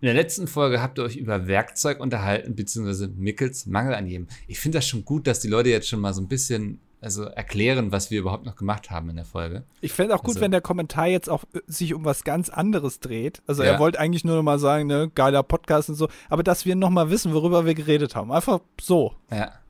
in 0.00 0.06
der 0.06 0.14
letzten 0.14 0.46
Folge 0.46 0.82
habt 0.82 0.98
ihr 0.98 1.04
euch 1.04 1.16
über 1.16 1.46
Werkzeug 1.46 2.00
unterhalten, 2.00 2.54
beziehungsweise 2.54 3.08
Mickels 3.08 3.66
Mangel 3.66 3.94
an 3.94 4.06
jedem. 4.06 4.26
Ich 4.46 4.58
finde 4.60 4.78
das 4.78 4.86
schon 4.86 5.04
gut, 5.04 5.26
dass 5.26 5.40
die 5.40 5.48
Leute 5.48 5.70
jetzt 5.70 5.88
schon 5.88 6.00
mal 6.00 6.12
so 6.12 6.20
ein 6.20 6.28
bisschen 6.28 6.80
also 7.00 7.24
erklären, 7.24 7.92
was 7.92 8.10
wir 8.10 8.20
überhaupt 8.20 8.46
noch 8.46 8.56
gemacht 8.56 8.90
haben 8.90 9.10
in 9.10 9.16
der 9.16 9.24
Folge. 9.24 9.64
Ich 9.80 9.92
fände 9.92 10.14
auch 10.14 10.22
gut, 10.22 10.36
also, 10.36 10.40
wenn 10.40 10.50
der 10.50 10.60
Kommentar 10.60 11.06
jetzt 11.06 11.28
auch 11.28 11.44
äh, 11.52 11.60
sich 11.66 11.94
um 11.94 12.04
was 12.04 12.24
ganz 12.24 12.48
anderes 12.48 13.00
dreht. 13.00 13.42
Also 13.46 13.62
ja. 13.62 13.72
er 13.72 13.78
wollte 13.78 14.00
eigentlich 14.00 14.24
nur 14.24 14.36
noch 14.36 14.42
mal 14.42 14.58
sagen, 14.58 14.86
ne, 14.86 15.10
geiler 15.14 15.42
Podcast 15.42 15.88
und 15.88 15.94
so, 15.96 16.08
aber 16.28 16.42
dass 16.42 16.64
wir 16.64 16.74
noch 16.74 16.90
mal 16.90 17.10
wissen, 17.10 17.32
worüber 17.32 17.66
wir 17.66 17.74
geredet 17.74 18.16
haben. 18.16 18.32
Einfach 18.32 18.60
so. 18.80 19.14
Ja. 19.30 19.52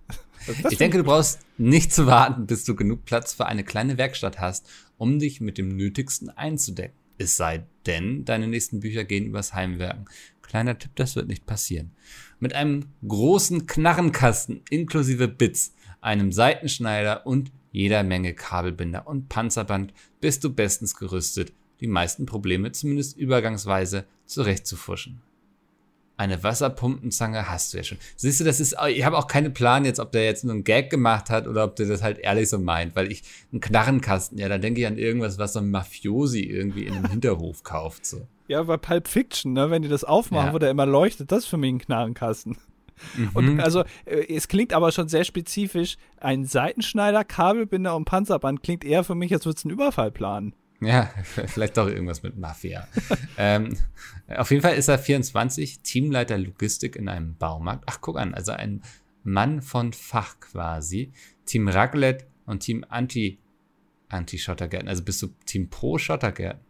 Ich 0.71 0.79
denke, 0.79 0.99
du 0.99 1.03
brauchst 1.03 1.41
nicht 1.59 1.93
zu 1.93 2.07
warten, 2.07 2.47
bis 2.47 2.63
du 2.63 2.77
genug 2.77 3.05
Platz 3.05 3.33
für 3.33 3.47
eine 3.47 3.65
kleine 3.65 3.99
Werkstatt 3.99 4.39
hast, 4.39 4.69
um 4.97 5.19
dich 5.19 5.41
mit 5.41 5.59
dem 5.59 5.75
Nötigsten 5.77 6.31
einzudecken. 6.31 6.95
Es 7.19 7.37
sei 7.37 7.65
denn, 7.87 8.25
deine 8.25 8.47
nächsten 8.47 8.79
Bücher 8.79 9.03
gehen 9.03 9.27
übers 9.27 9.55
Heimwerken. 9.55 10.05
Kleiner 10.43 10.79
Tipp, 10.79 10.93
das 10.95 11.17
wird 11.17 11.27
nicht 11.27 11.47
passieren. 11.47 11.91
Mit 12.39 12.55
einem 12.55 12.85
großen 13.07 13.67
Knarrenkasten 13.67 14.63
inklusive 14.71 15.27
Bits, 15.27 15.75
einem 16.01 16.33
Seitenschneider 16.33 17.27
und 17.27 17.53
jeder 17.73 18.03
Menge 18.03 18.35
Kabelbinder 18.35 19.07
und 19.07 19.29
Panzerband 19.29 19.93
bist 20.21 20.45
du 20.45 20.53
bestens 20.53 20.97
gerüstet, 20.97 21.53
die 21.81 21.89
meisten 21.89 22.27
Probleme 22.27 22.73
zumindest 22.73 23.17
übergangsweise 23.17 24.05
zurechtzufuschen 24.25 25.23
eine 26.17 26.43
Wasserpumpenzange 26.43 27.49
hast 27.49 27.73
du 27.73 27.79
ja 27.79 27.85
schon. 27.85 27.99
Siehst 28.17 28.41
du, 28.41 28.45
das 28.45 28.61
ist, 28.61 28.77
ich 28.89 29.05
habe 29.05 29.19
auch 29.19 29.27
keinen 29.27 29.53
Plan 29.53 29.85
jetzt, 29.85 30.01
ob 30.01 30.13
der 30.13 30.25
jetzt 30.25 30.45
nur 30.45 30.55
einen 30.55 30.65
Gag 30.65 30.91
gemacht 30.91 31.31
hat 31.31 31.47
oder 31.47 31.65
ob 31.65 31.77
der 31.77 31.87
das 31.87 32.03
halt 32.03 32.19
ehrlich 32.19 32.49
so 32.49 32.59
meint, 32.59 32.97
weil 32.97 33.13
ich 33.13 33.23
einen 33.53 33.61
Knarrenkasten, 33.61 34.39
ja, 34.39 34.49
da 34.49 34.59
denke 34.59 34.81
ich 34.81 34.87
an 34.87 34.99
irgendwas, 34.99 35.39
was 35.39 35.53
so 35.53 35.59
ein 35.59 35.71
Mafiosi 35.71 36.41
irgendwie 36.41 36.87
in 36.87 36.95
einem 36.95 37.11
Hinterhof 37.11 37.63
kauft, 37.63 38.07
so. 38.07 38.27
Ja, 38.49 38.63
bei 38.63 38.77
Pulp 38.77 39.09
Fiction, 39.09 39.55
ne, 39.55 39.71
wenn 39.71 39.83
die 39.83 39.89
das 39.89 40.05
aufmachen, 40.05 40.49
ja. 40.49 40.55
wo 40.55 40.59
der 40.59 40.71
immer 40.71 40.87
leuchtet, 40.87 41.33
das 41.33 41.41
ist 41.41 41.47
für 41.47 41.57
mich 41.57 41.73
ein 41.73 41.79
Knarrenkasten. 41.79 42.57
Mhm. 43.17 43.31
Und 43.35 43.61
also, 43.61 43.85
äh, 44.05 44.35
es 44.35 44.49
klingt 44.49 44.73
aber 44.73 44.93
schon 44.93 45.09
sehr 45.09 45.25
spezifisch. 45.25 45.97
Ein 46.19 46.45
Seitenschneider, 46.45 47.25
Kabelbinder 47.25 47.97
und 47.97 48.05
Panzerband 48.05 48.63
klingt 48.63 48.85
eher 48.85 49.05
für 49.05 49.15
mich, 49.15 49.33
als 49.33 49.45
würde 49.45 49.57
es 49.59 49.65
einen 49.65 49.75
Überfall 49.75 50.11
planen. 50.11 50.55
Ja, 50.81 51.11
vielleicht 51.25 51.77
doch 51.77 51.89
irgendwas 51.89 52.23
mit 52.23 52.37
Mafia. 52.37 52.87
ähm, 53.39 53.77
auf 54.29 54.51
jeden 54.51 54.63
Fall 54.63 54.75
ist 54.75 54.89
er 54.89 54.99
24, 54.99 55.81
Teamleiter 55.81 56.39
Logistik 56.39 56.97
in 56.97 57.09
einem 57.09 57.37
Baumarkt. 57.37 57.85
Ach, 57.87 58.01
guck 58.01 58.19
an, 58.19 58.35
also 58.35 58.53
ein 58.53 58.83
Mann 59.23 59.63
von 59.63 59.93
Fach 59.93 60.39
quasi. 60.41 61.13
Team 61.47 61.69
Raglet 61.69 62.27
und 62.47 62.61
Team 62.61 62.85
Anti, 62.89 63.39
Anti-Schottergärten. 64.09 64.89
Also 64.89 65.03
bist 65.03 65.23
du 65.23 65.29
Team 65.47 65.69
Pro 65.69 65.99
Schottergärten? 65.99 66.61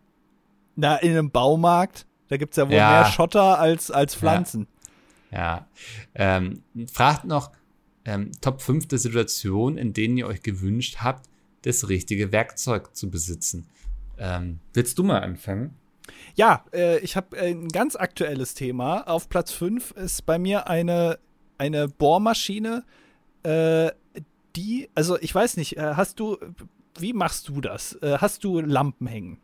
Na, 0.77 0.97
in 0.97 1.11
einem 1.11 1.31
Baumarkt, 1.31 2.07
da 2.29 2.37
gibt 2.37 2.53
es 2.53 2.57
ja 2.57 2.69
wohl 2.69 2.77
ja. 2.77 2.91
mehr 2.91 3.05
Schotter 3.07 3.59
als, 3.59 3.91
als 3.91 4.15
Pflanzen. 4.15 4.67
Ja. 5.31 5.67
Ähm, 6.15 6.63
fragt 6.93 7.25
noch 7.25 7.53
ähm, 8.05 8.31
Top 8.41 8.63
5 8.63 8.89
der 8.89 8.99
Situationen, 8.99 9.79
in 9.79 9.93
denen 9.93 10.17
ihr 10.17 10.27
euch 10.27 10.43
gewünscht 10.43 10.99
habt, 11.01 11.29
das 11.63 11.89
richtige 11.89 12.33
Werkzeug 12.33 12.95
zu 12.95 13.11
besitzen. 13.11 13.67
Ähm, 14.19 14.61
willst 14.73 14.99
du 14.99 15.03
mal 15.03 15.21
anfangen? 15.21 15.75
Ja, 16.35 16.65
äh, 16.73 16.99
ich 17.01 17.17
habe 17.17 17.37
äh, 17.37 17.51
ein 17.51 17.69
ganz 17.69 17.97
aktuelles 17.97 18.55
Thema. 18.55 19.03
Auf 19.09 19.29
Platz 19.29 19.53
5 19.53 19.93
ist 19.93 20.27
bei 20.27 20.39
mir 20.39 20.69
eine, 20.69 21.19
eine 21.59 21.89
Bohrmaschine, 21.89 22.85
äh, 23.43 23.91
die, 24.55 24.89
also 24.95 25.19
ich 25.21 25.35
weiß 25.35 25.57
nicht, 25.57 25.77
äh, 25.77 25.95
hast 25.95 26.19
du, 26.21 26.39
wie 26.99 27.13
machst 27.13 27.49
du 27.49 27.61
das? 27.61 27.95
Äh, 28.03 28.19
hast 28.19 28.45
du 28.45 28.61
Lampen 28.61 29.07
hängen? 29.07 29.39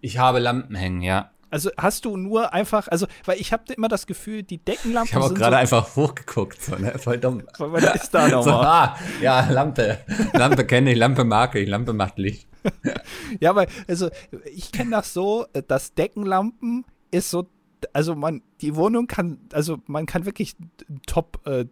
Ich 0.00 0.18
habe 0.18 0.38
Lampen 0.38 0.74
hängen, 0.74 1.02
ja. 1.02 1.32
Also 1.48 1.70
hast 1.76 2.04
du 2.04 2.16
nur 2.16 2.52
einfach, 2.52 2.88
also, 2.88 3.06
weil 3.24 3.40
ich 3.40 3.52
habe 3.52 3.72
immer 3.72 3.88
das 3.88 4.06
Gefühl, 4.06 4.42
die 4.42 4.58
Deckenlampen. 4.58 5.08
Ich 5.08 5.14
habe 5.14 5.26
auch 5.26 5.34
gerade 5.34 5.56
so 5.56 5.60
einfach 5.60 5.96
hochgeguckt, 5.96 6.60
so, 6.60 6.76
ne? 6.76 6.98
Voll 6.98 7.18
dumm. 7.18 7.42
Was 7.58 8.02
ist 8.02 8.10
da 8.10 8.28
nochmal? 8.28 8.42
So, 8.44 8.50
ah, 8.52 8.98
ja, 9.20 9.48
Lampe. 9.50 9.98
Lampe 10.32 10.66
kenne 10.66 10.92
ich, 10.92 10.98
Lampe 10.98 11.24
mag 11.24 11.54
ich, 11.54 11.68
Lampe 11.68 11.92
macht 11.92 12.18
Licht. 12.18 12.48
ja, 13.40 13.54
weil, 13.54 13.68
also, 13.86 14.10
ich 14.52 14.72
kenne 14.72 14.90
das 14.90 15.12
so, 15.12 15.46
dass 15.68 15.94
Deckenlampen 15.94 16.84
ist 17.10 17.30
so, 17.30 17.48
also 17.92 18.14
man, 18.14 18.42
die 18.60 18.74
Wohnung 18.74 19.06
kann, 19.06 19.38
also 19.52 19.78
man 19.86 20.06
kann 20.06 20.26
wirklich 20.26 20.56
top 21.06 21.40
äh, 21.46 21.66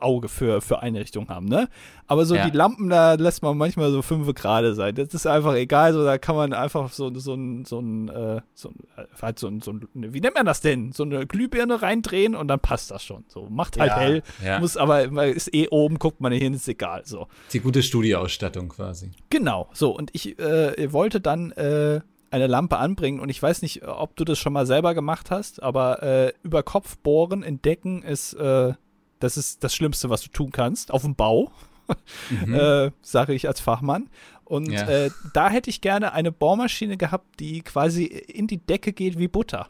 Auge 0.00 0.28
für, 0.28 0.60
für 0.60 0.80
Einrichtungen 0.80 1.28
haben, 1.28 1.46
ne? 1.46 1.68
Aber 2.06 2.24
so 2.24 2.34
ja. 2.34 2.48
die 2.48 2.56
Lampen, 2.56 2.88
da 2.88 3.14
lässt 3.14 3.42
man 3.42 3.56
manchmal 3.56 3.90
so 3.90 4.02
fünf 4.02 4.32
Grad 4.34 4.74
sein. 4.74 4.94
Das 4.94 5.14
ist 5.14 5.26
einfach 5.26 5.54
egal, 5.54 5.92
so 5.92 6.04
da 6.04 6.18
kann 6.18 6.34
man 6.34 6.52
einfach 6.52 6.92
so, 6.92 7.12
so 7.14 7.34
ein, 7.34 7.64
so 7.64 7.78
ein, 7.78 8.08
äh, 8.08 8.40
so, 8.54 8.70
äh, 8.96 9.04
halt 9.22 9.38
so 9.38 9.46
ein, 9.46 9.60
so 9.60 9.72
ein, 9.72 9.88
wie 9.94 10.20
nennt 10.20 10.34
man 10.34 10.46
das 10.46 10.60
denn? 10.60 10.92
So 10.92 11.04
eine 11.04 11.26
Glühbirne 11.26 11.82
reindrehen 11.82 12.34
und 12.34 12.48
dann 12.48 12.60
passt 12.60 12.90
das 12.90 13.04
schon. 13.04 13.24
So, 13.28 13.46
macht 13.48 13.78
halt 13.78 13.90
ja, 13.90 13.98
hell, 13.98 14.22
ja. 14.44 14.58
muss 14.58 14.76
aber, 14.76 15.24
ist 15.26 15.54
eh 15.54 15.68
oben, 15.68 15.98
guckt 15.98 16.20
man 16.20 16.32
hin, 16.32 16.54
ist 16.54 16.68
egal, 16.68 17.02
so. 17.04 17.28
Die 17.52 17.60
gute 17.60 17.82
Studioausstattung 17.82 18.70
quasi. 18.70 19.10
Genau, 19.30 19.68
so. 19.72 19.96
Und 19.96 20.10
ich 20.12 20.38
äh, 20.38 20.92
wollte 20.92 21.20
dann, 21.20 21.52
äh, 21.52 22.00
eine 22.30 22.46
Lampe 22.46 22.78
anbringen 22.78 23.20
und 23.20 23.28
ich 23.28 23.42
weiß 23.42 23.62
nicht, 23.62 23.86
ob 23.86 24.16
du 24.16 24.24
das 24.24 24.38
schon 24.38 24.52
mal 24.52 24.66
selber 24.66 24.94
gemacht 24.94 25.30
hast, 25.30 25.62
aber 25.62 26.02
äh, 26.02 26.32
über 26.42 26.62
Kopf 26.62 26.96
bohren, 26.98 27.42
entdecken 27.42 28.02
ist 28.02 28.34
äh, 28.34 28.74
das 29.20 29.36
ist 29.36 29.62
das 29.62 29.74
Schlimmste, 29.74 30.10
was 30.10 30.22
du 30.22 30.28
tun 30.30 30.50
kannst, 30.50 30.90
auf 30.90 31.02
dem 31.02 31.14
Bau, 31.14 31.52
mhm. 32.44 32.54
äh, 32.54 32.90
sage 33.02 33.34
ich 33.34 33.46
als 33.46 33.60
Fachmann. 33.60 34.08
Und 34.44 34.72
ja. 34.72 34.88
äh, 34.88 35.10
da 35.32 35.48
hätte 35.48 35.70
ich 35.70 35.80
gerne 35.80 36.12
eine 36.12 36.32
Bohrmaschine 36.32 36.96
gehabt, 36.96 37.38
die 37.38 37.62
quasi 37.62 38.04
in 38.04 38.48
die 38.48 38.58
Decke 38.58 38.92
geht 38.92 39.16
wie 39.16 39.28
Butter. 39.28 39.68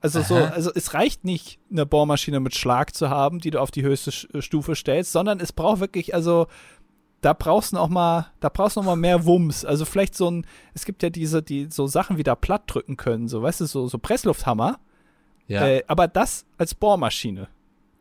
Also 0.00 0.20
Aha. 0.20 0.26
so, 0.26 0.34
also 0.36 0.70
es 0.74 0.94
reicht 0.94 1.24
nicht, 1.24 1.58
eine 1.72 1.86
Bohrmaschine 1.86 2.38
mit 2.38 2.54
Schlag 2.54 2.94
zu 2.94 3.08
haben, 3.08 3.40
die 3.40 3.50
du 3.50 3.60
auf 3.60 3.70
die 3.70 3.82
höchste 3.82 4.12
äh, 4.36 4.42
Stufe 4.42 4.76
stellst, 4.76 5.12
sondern 5.12 5.40
es 5.40 5.52
braucht 5.52 5.80
wirklich, 5.80 6.14
also 6.14 6.46
da 7.22 7.32
brauchst 7.32 7.72
du 7.72 7.78
auch 7.78 7.88
mal, 7.88 8.30
da 8.40 8.50
brauchst 8.50 8.76
du 8.76 8.80
noch 8.80 8.86
mal 8.86 8.96
mehr 8.96 9.24
Wumms. 9.24 9.64
Also 9.64 9.86
vielleicht 9.86 10.14
so 10.14 10.30
ein, 10.30 10.46
es 10.74 10.84
gibt 10.84 11.02
ja 11.02 11.08
diese, 11.08 11.42
die 11.42 11.68
so 11.70 11.86
Sachen 11.86 12.18
wieder 12.18 12.36
platt 12.36 12.64
drücken 12.66 12.98
können, 12.98 13.28
so 13.28 13.42
weißt 13.42 13.62
du, 13.62 13.64
so, 13.64 13.88
so 13.88 13.96
Presslufthammer. 13.96 14.78
Ja. 15.46 15.66
Äh, 15.66 15.84
aber 15.86 16.06
das 16.06 16.44
als 16.58 16.74
Bohrmaschine. 16.74 17.48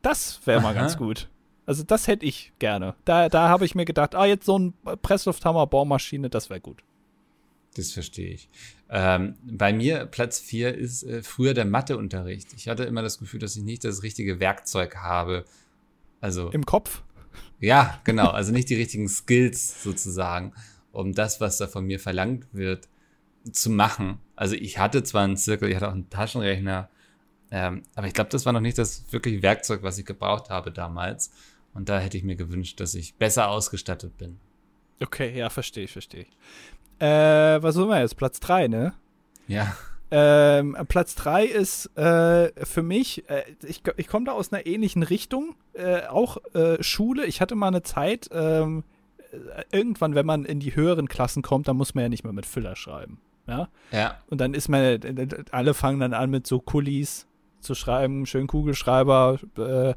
Das 0.04 0.46
wäre 0.46 0.62
mal 0.62 0.76
ganz 0.76 0.98
gut. 0.98 1.30
Also 1.66 1.84
das 1.84 2.08
hätte 2.08 2.26
ich 2.26 2.52
gerne. 2.60 2.94
Da, 3.06 3.30
da 3.30 3.48
habe 3.48 3.66
ich 3.66 3.74
mir 3.74 3.86
gedacht, 3.86 4.16
ah, 4.16 4.26
jetzt 4.26 4.46
so 4.46 4.60
ein 4.60 4.74
Presslufthammer-Baumaschine, 5.02 6.30
das 6.30 6.50
wäre 6.50 6.60
gut. 6.60 6.84
Das 7.76 7.92
verstehe 7.92 8.32
ich. 8.32 8.50
Ähm, 8.90 9.36
bei 9.44 9.74
mir 9.74 10.06
Platz 10.06 10.40
4 10.40 10.76
ist 10.76 11.04
äh, 11.04 11.24
früher 11.24 11.54
der 11.54 11.66
Matheunterricht. 11.66 12.54
Ich 12.56 12.68
hatte 12.68 12.84
immer 12.84 13.02
das 13.02 13.18
Gefühl, 13.18 13.40
dass 13.40 13.56
ich 13.56 13.64
nicht 13.64 13.84
das 13.84 14.04
richtige 14.04 14.40
Werkzeug 14.40 14.98
habe. 14.98 15.46
Also 16.22 16.50
im 16.50 16.66
Kopf? 16.66 17.02
Ja, 17.60 18.00
genau. 18.04 18.28
Also 18.28 18.52
nicht 18.52 18.70
die 18.70 18.76
richtigen 18.76 19.08
Skills 19.08 19.82
sozusagen, 19.82 20.54
um 20.92 21.14
das, 21.14 21.40
was 21.42 21.58
da 21.58 21.68
von 21.68 21.86
mir 21.86 22.00
verlangt 22.00 22.46
wird, 22.52 22.90
zu 23.52 23.70
machen. 23.70 24.20
Also 24.36 24.56
ich 24.56 24.78
hatte 24.78 25.04
zwar 25.04 25.24
einen 25.24 25.38
Zirkel, 25.38 25.70
ich 25.70 25.76
hatte 25.76 25.88
auch 25.88 25.94
einen 25.94 26.10
Taschenrechner, 26.10 26.90
ähm, 27.56 27.84
aber 27.94 28.08
ich 28.08 28.14
glaube, 28.16 28.32
das 28.32 28.48
war 28.48 28.54
noch 28.54 28.62
nicht 28.62 28.80
das 28.80 29.06
wirklich 29.12 29.44
Werkzeug, 29.44 29.84
was 29.84 30.00
ich 30.00 30.06
gebraucht 30.08 30.50
habe 30.50 30.72
damals. 30.72 31.32
Und 31.76 31.88
da 31.88 32.00
hätte 32.00 32.18
ich 32.18 32.24
mir 32.24 32.36
gewünscht, 32.36 32.80
dass 32.80 32.96
ich 32.96 33.14
besser 33.14 33.48
ausgestattet 33.50 34.18
bin. 34.18 34.40
Okay, 35.00 35.38
ja, 35.38 35.52
verstehe 35.52 35.84
ich, 35.84 35.92
verstehe 35.92 36.22
ich. 36.24 36.38
Äh, 37.00 37.62
was 37.62 37.76
sollen 37.76 37.90
wir 37.90 38.00
jetzt? 38.00 38.18
Platz 38.18 38.40
3, 38.40 38.70
ne? 38.70 38.94
Ja. 39.48 39.78
Ähm, 40.10 40.76
Platz 40.88 41.14
3 41.14 41.46
ist 41.46 41.96
äh, 41.96 42.52
für 42.66 42.82
mich, 42.82 43.30
äh, 43.30 43.44
ich, 43.68 43.84
ich 43.98 44.08
komme 44.08 44.26
da 44.26 44.32
aus 44.32 44.52
einer 44.52 44.66
ähnlichen 44.66 45.04
Richtung, 45.04 45.56
äh, 45.74 46.08
auch 46.08 46.38
äh, 46.56 46.82
Schule. 46.82 47.28
Ich 47.28 47.40
hatte 47.40 47.54
mal 47.54 47.68
eine 47.68 47.84
Zeit, 47.84 48.30
ähm, 48.32 48.84
äh, 49.32 49.64
irgendwann, 49.72 50.16
wenn 50.16 50.26
man 50.26 50.44
in 50.46 50.60
die 50.60 50.76
höheren 50.76 51.08
Klassen 51.08 51.44
kommt, 51.44 51.68
dann 51.68 51.78
muss 51.78 51.94
man 51.94 52.02
ja 52.02 52.10
nicht 52.10 52.24
mehr 52.24 52.34
mit 52.34 52.48
Füller 52.48 52.76
schreiben. 52.76 53.20
Ja. 53.46 53.70
ja. 53.92 54.18
Und 54.28 54.42
dann 54.42 54.56
ist 54.56 54.70
man, 54.70 55.00
alle 55.52 55.76
fangen 55.76 56.00
dann 56.00 56.14
an 56.14 56.32
mit 56.32 56.48
so 56.48 56.60
Kulis 56.60 57.28
zu 57.64 57.76
schreiben, 57.76 58.26
schön 58.26 58.48
Kugelschreiber. 58.48 59.40
Äh, 59.58 59.94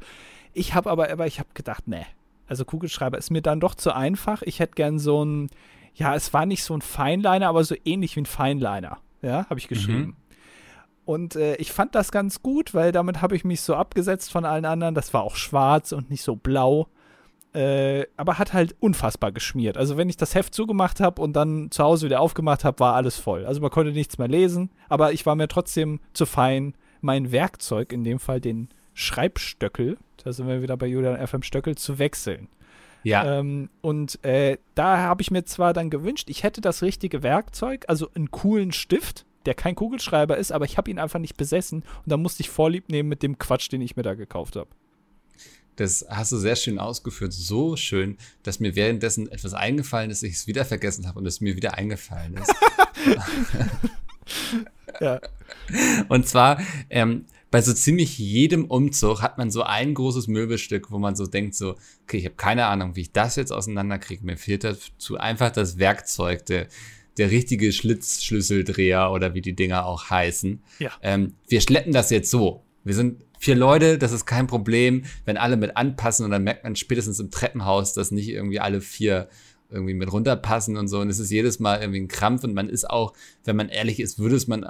ich 0.53 0.73
habe 0.73 0.89
aber, 0.89 1.11
aber 1.11 1.27
ich 1.27 1.39
habe 1.39 1.49
gedacht, 1.53 1.87
ne, 1.87 2.05
also 2.47 2.65
Kugelschreiber 2.65 3.17
ist 3.17 3.29
mir 3.29 3.41
dann 3.41 3.59
doch 3.59 3.75
zu 3.75 3.93
einfach. 3.93 4.41
Ich 4.41 4.59
hätte 4.59 4.73
gern 4.75 4.99
so 4.99 5.23
ein, 5.23 5.49
ja, 5.93 6.15
es 6.15 6.33
war 6.33 6.45
nicht 6.45 6.63
so 6.63 6.73
ein 6.73 6.81
Feinliner, 6.81 7.47
aber 7.47 7.63
so 7.63 7.75
ähnlich 7.85 8.15
wie 8.15 8.21
ein 8.21 8.25
Feinliner. 8.25 8.97
Ja, 9.21 9.45
habe 9.49 9.59
ich 9.59 9.67
geschrieben. 9.67 9.99
Mhm. 9.99 10.15
Und 11.05 11.35
äh, 11.35 11.55
ich 11.55 11.71
fand 11.71 11.95
das 11.95 12.11
ganz 12.11 12.41
gut, 12.41 12.73
weil 12.73 12.91
damit 12.91 13.21
habe 13.21 13.35
ich 13.35 13.45
mich 13.45 13.61
so 13.61 13.75
abgesetzt 13.75 14.31
von 14.31 14.45
allen 14.45 14.65
anderen. 14.65 14.93
Das 14.93 15.13
war 15.13 15.23
auch 15.23 15.35
schwarz 15.35 15.91
und 15.91 16.09
nicht 16.09 16.21
so 16.21 16.35
blau. 16.35 16.87
Äh, 17.53 18.05
aber 18.17 18.37
hat 18.37 18.53
halt 18.53 18.75
unfassbar 18.81 19.31
geschmiert. 19.31 19.77
Also 19.77 19.97
wenn 19.97 20.09
ich 20.09 20.17
das 20.17 20.35
Heft 20.35 20.53
zugemacht 20.53 20.99
habe 20.99 21.21
und 21.21 21.33
dann 21.33 21.71
zu 21.71 21.83
Hause 21.83 22.05
wieder 22.05 22.19
aufgemacht 22.19 22.65
habe, 22.65 22.79
war 22.79 22.93
alles 22.93 23.17
voll. 23.17 23.45
Also 23.45 23.61
man 23.61 23.71
konnte 23.71 23.93
nichts 23.93 24.17
mehr 24.17 24.27
lesen, 24.27 24.69
aber 24.89 25.13
ich 25.13 25.25
war 25.25 25.35
mir 25.35 25.47
trotzdem 25.47 25.99
zu 26.13 26.25
fein, 26.25 26.75
mein 27.01 27.31
Werkzeug, 27.31 27.91
in 27.91 28.03
dem 28.03 28.19
Fall 28.19 28.41
den 28.41 28.69
Schreibstöckel, 28.93 29.97
da 30.23 30.33
sind 30.33 30.47
wir 30.47 30.61
wieder 30.61 30.77
bei 30.77 30.87
Julian 30.87 31.25
FM 31.25 31.43
Stöckel, 31.43 31.75
zu 31.75 31.99
wechseln. 31.99 32.47
Ja. 33.03 33.39
Ähm, 33.39 33.69
und 33.81 34.23
äh, 34.25 34.57
da 34.75 34.97
habe 34.97 35.21
ich 35.21 35.31
mir 35.31 35.45
zwar 35.45 35.73
dann 35.73 35.89
gewünscht, 35.89 36.29
ich 36.29 36.43
hätte 36.43 36.61
das 36.61 36.81
richtige 36.81 37.23
Werkzeug, 37.23 37.85
also 37.87 38.09
einen 38.15 38.31
coolen 38.31 38.71
Stift, 38.71 39.25
der 39.45 39.53
kein 39.53 39.75
Kugelschreiber 39.75 40.37
ist, 40.37 40.51
aber 40.51 40.65
ich 40.65 40.77
habe 40.77 40.91
ihn 40.91 40.99
einfach 40.99 41.19
nicht 41.19 41.37
besessen 41.37 41.83
und 41.83 42.11
da 42.11 42.17
musste 42.17 42.41
ich 42.41 42.49
Vorlieb 42.49 42.89
nehmen 42.89 43.07
mit 43.07 43.23
dem 43.23 43.37
Quatsch, 43.37 43.71
den 43.71 43.81
ich 43.81 43.95
mir 43.95 44.03
da 44.03 44.13
gekauft 44.13 44.55
habe. 44.55 44.69
Das 45.77 46.05
hast 46.09 46.31
du 46.31 46.37
sehr 46.37 46.55
schön 46.55 46.79
ausgeführt. 46.79 47.33
So 47.33 47.75
schön, 47.75 48.17
dass 48.43 48.59
mir 48.59 48.75
währenddessen 48.75 49.31
etwas 49.31 49.53
eingefallen 49.53 50.09
ist, 50.09 50.23
ich 50.23 50.33
es 50.33 50.47
wieder 50.47 50.65
vergessen 50.65 51.07
habe 51.07 51.19
und 51.19 51.25
es 51.27 51.39
mir 51.39 51.55
wieder 51.55 51.75
eingefallen 51.75 52.35
ist. 52.35 52.53
ja. 54.99 55.19
Und 56.09 56.27
zwar, 56.27 56.61
ähm, 56.89 57.25
bei 57.49 57.61
so 57.61 57.73
ziemlich 57.73 58.17
jedem 58.17 58.65
Umzug 58.65 59.21
hat 59.21 59.37
man 59.37 59.51
so 59.51 59.63
ein 59.63 59.93
großes 59.93 60.27
Möbelstück, 60.27 60.91
wo 60.91 60.99
man 60.99 61.15
so 61.15 61.27
denkt, 61.27 61.55
so, 61.55 61.75
okay, 62.03 62.17
ich 62.17 62.25
habe 62.25 62.35
keine 62.35 62.65
Ahnung, 62.65 62.95
wie 62.95 63.01
ich 63.01 63.11
das 63.11 63.35
jetzt 63.37 63.51
auseinanderkriege. 63.51 64.25
Mir 64.25 64.37
fehlt 64.37 64.63
dazu 64.63 65.17
einfach 65.17 65.51
das 65.51 65.77
Werkzeug, 65.77 66.45
der, 66.45 66.67
der 67.17 67.31
richtige 67.31 67.71
Schlitzschlüsseldreher 67.71 69.11
oder 69.11 69.33
wie 69.33 69.41
die 69.41 69.55
Dinger 69.55 69.85
auch 69.85 70.09
heißen. 70.09 70.61
Ja. 70.79 70.91
Ähm, 71.01 71.35
wir 71.47 71.61
schleppen 71.61 71.93
das 71.93 72.09
jetzt 72.09 72.29
so. 72.29 72.63
Wir 72.83 72.93
sind 72.93 73.21
vier 73.39 73.55
Leute, 73.55 73.97
das 73.97 74.11
ist 74.11 74.25
kein 74.25 74.47
Problem, 74.47 75.05
wenn 75.25 75.37
alle 75.37 75.57
mit 75.57 75.77
anpassen 75.77 76.25
und 76.25 76.31
dann 76.31 76.43
merkt 76.43 76.63
man 76.63 76.75
spätestens 76.75 77.19
im 77.19 77.31
Treppenhaus, 77.31 77.93
dass 77.93 78.11
nicht 78.11 78.29
irgendwie 78.29 78.59
alle 78.59 78.81
vier 78.81 79.29
irgendwie 79.69 79.93
mit 79.93 80.11
runterpassen 80.11 80.77
und 80.77 80.87
so. 80.87 80.99
Und 80.99 81.09
es 81.09 81.19
ist 81.19 81.31
jedes 81.31 81.59
Mal 81.59 81.81
irgendwie 81.81 82.01
ein 82.01 82.07
Krampf 82.07 82.43
und 82.43 82.53
man 82.53 82.69
ist 82.69 82.89
auch, 82.89 83.13
wenn 83.43 83.55
man 83.55 83.69
ehrlich 83.69 83.99
ist, 83.99 84.19
würde 84.19 84.35
es 84.35 84.47
man 84.47 84.69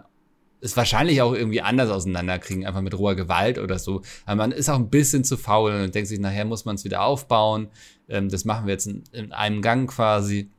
es 0.60 0.76
wahrscheinlich 0.76 1.22
auch 1.22 1.34
irgendwie 1.34 1.62
anders 1.62 1.89
auseinanderkriegen, 1.89 2.66
einfach 2.66 2.82
mit 2.82 2.98
roher 2.98 3.16
Gewalt 3.16 3.60
oder 3.60 3.78
so. 3.78 4.02
Aber 4.26 4.38
man 4.38 4.52
ist 4.52 4.70
auch 4.70 4.78
ein 4.78 4.89
bisschen 4.89 5.24
zu 5.24 5.38
faul 5.38 5.72
und 5.72 5.93
denkt 5.93 6.08
sich, 6.08 6.20
nachher 6.20 6.45
muss 6.45 6.66
man 6.66 6.76
es 6.76 6.84
wieder 6.84 7.04
aufbauen. 7.04 7.70
Ähm, 8.10 8.30
das 8.30 8.45
machen 8.45 8.66
wir 8.66 8.74
jetzt 8.74 8.88
in, 8.88 9.04
in 9.12 9.32
einem 9.32 9.62
Gang 9.62 9.89
quasi. 9.89 10.50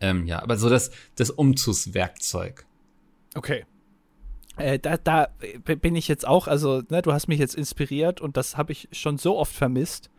Ähm, 0.00 0.26
ja, 0.26 0.42
aber 0.42 0.56
so 0.56 0.70
das, 0.70 0.90
das 1.16 1.30
Umzugswerkzeug. 1.30 2.64
Okay. 3.34 3.66
Äh, 4.56 4.78
da, 4.78 4.96
da 4.96 5.28
bin 5.64 5.94
ich 5.94 6.08
jetzt 6.08 6.26
auch, 6.26 6.48
also, 6.48 6.82
ne, 6.88 7.02
du 7.02 7.12
hast 7.12 7.28
mich 7.28 7.38
jetzt 7.38 7.54
inspiriert 7.54 8.20
und 8.20 8.36
das 8.36 8.56
habe 8.56 8.72
ich 8.72 8.88
schon 8.92 9.18
so 9.18 9.38
oft 9.38 9.54
vermisst. 9.54 10.10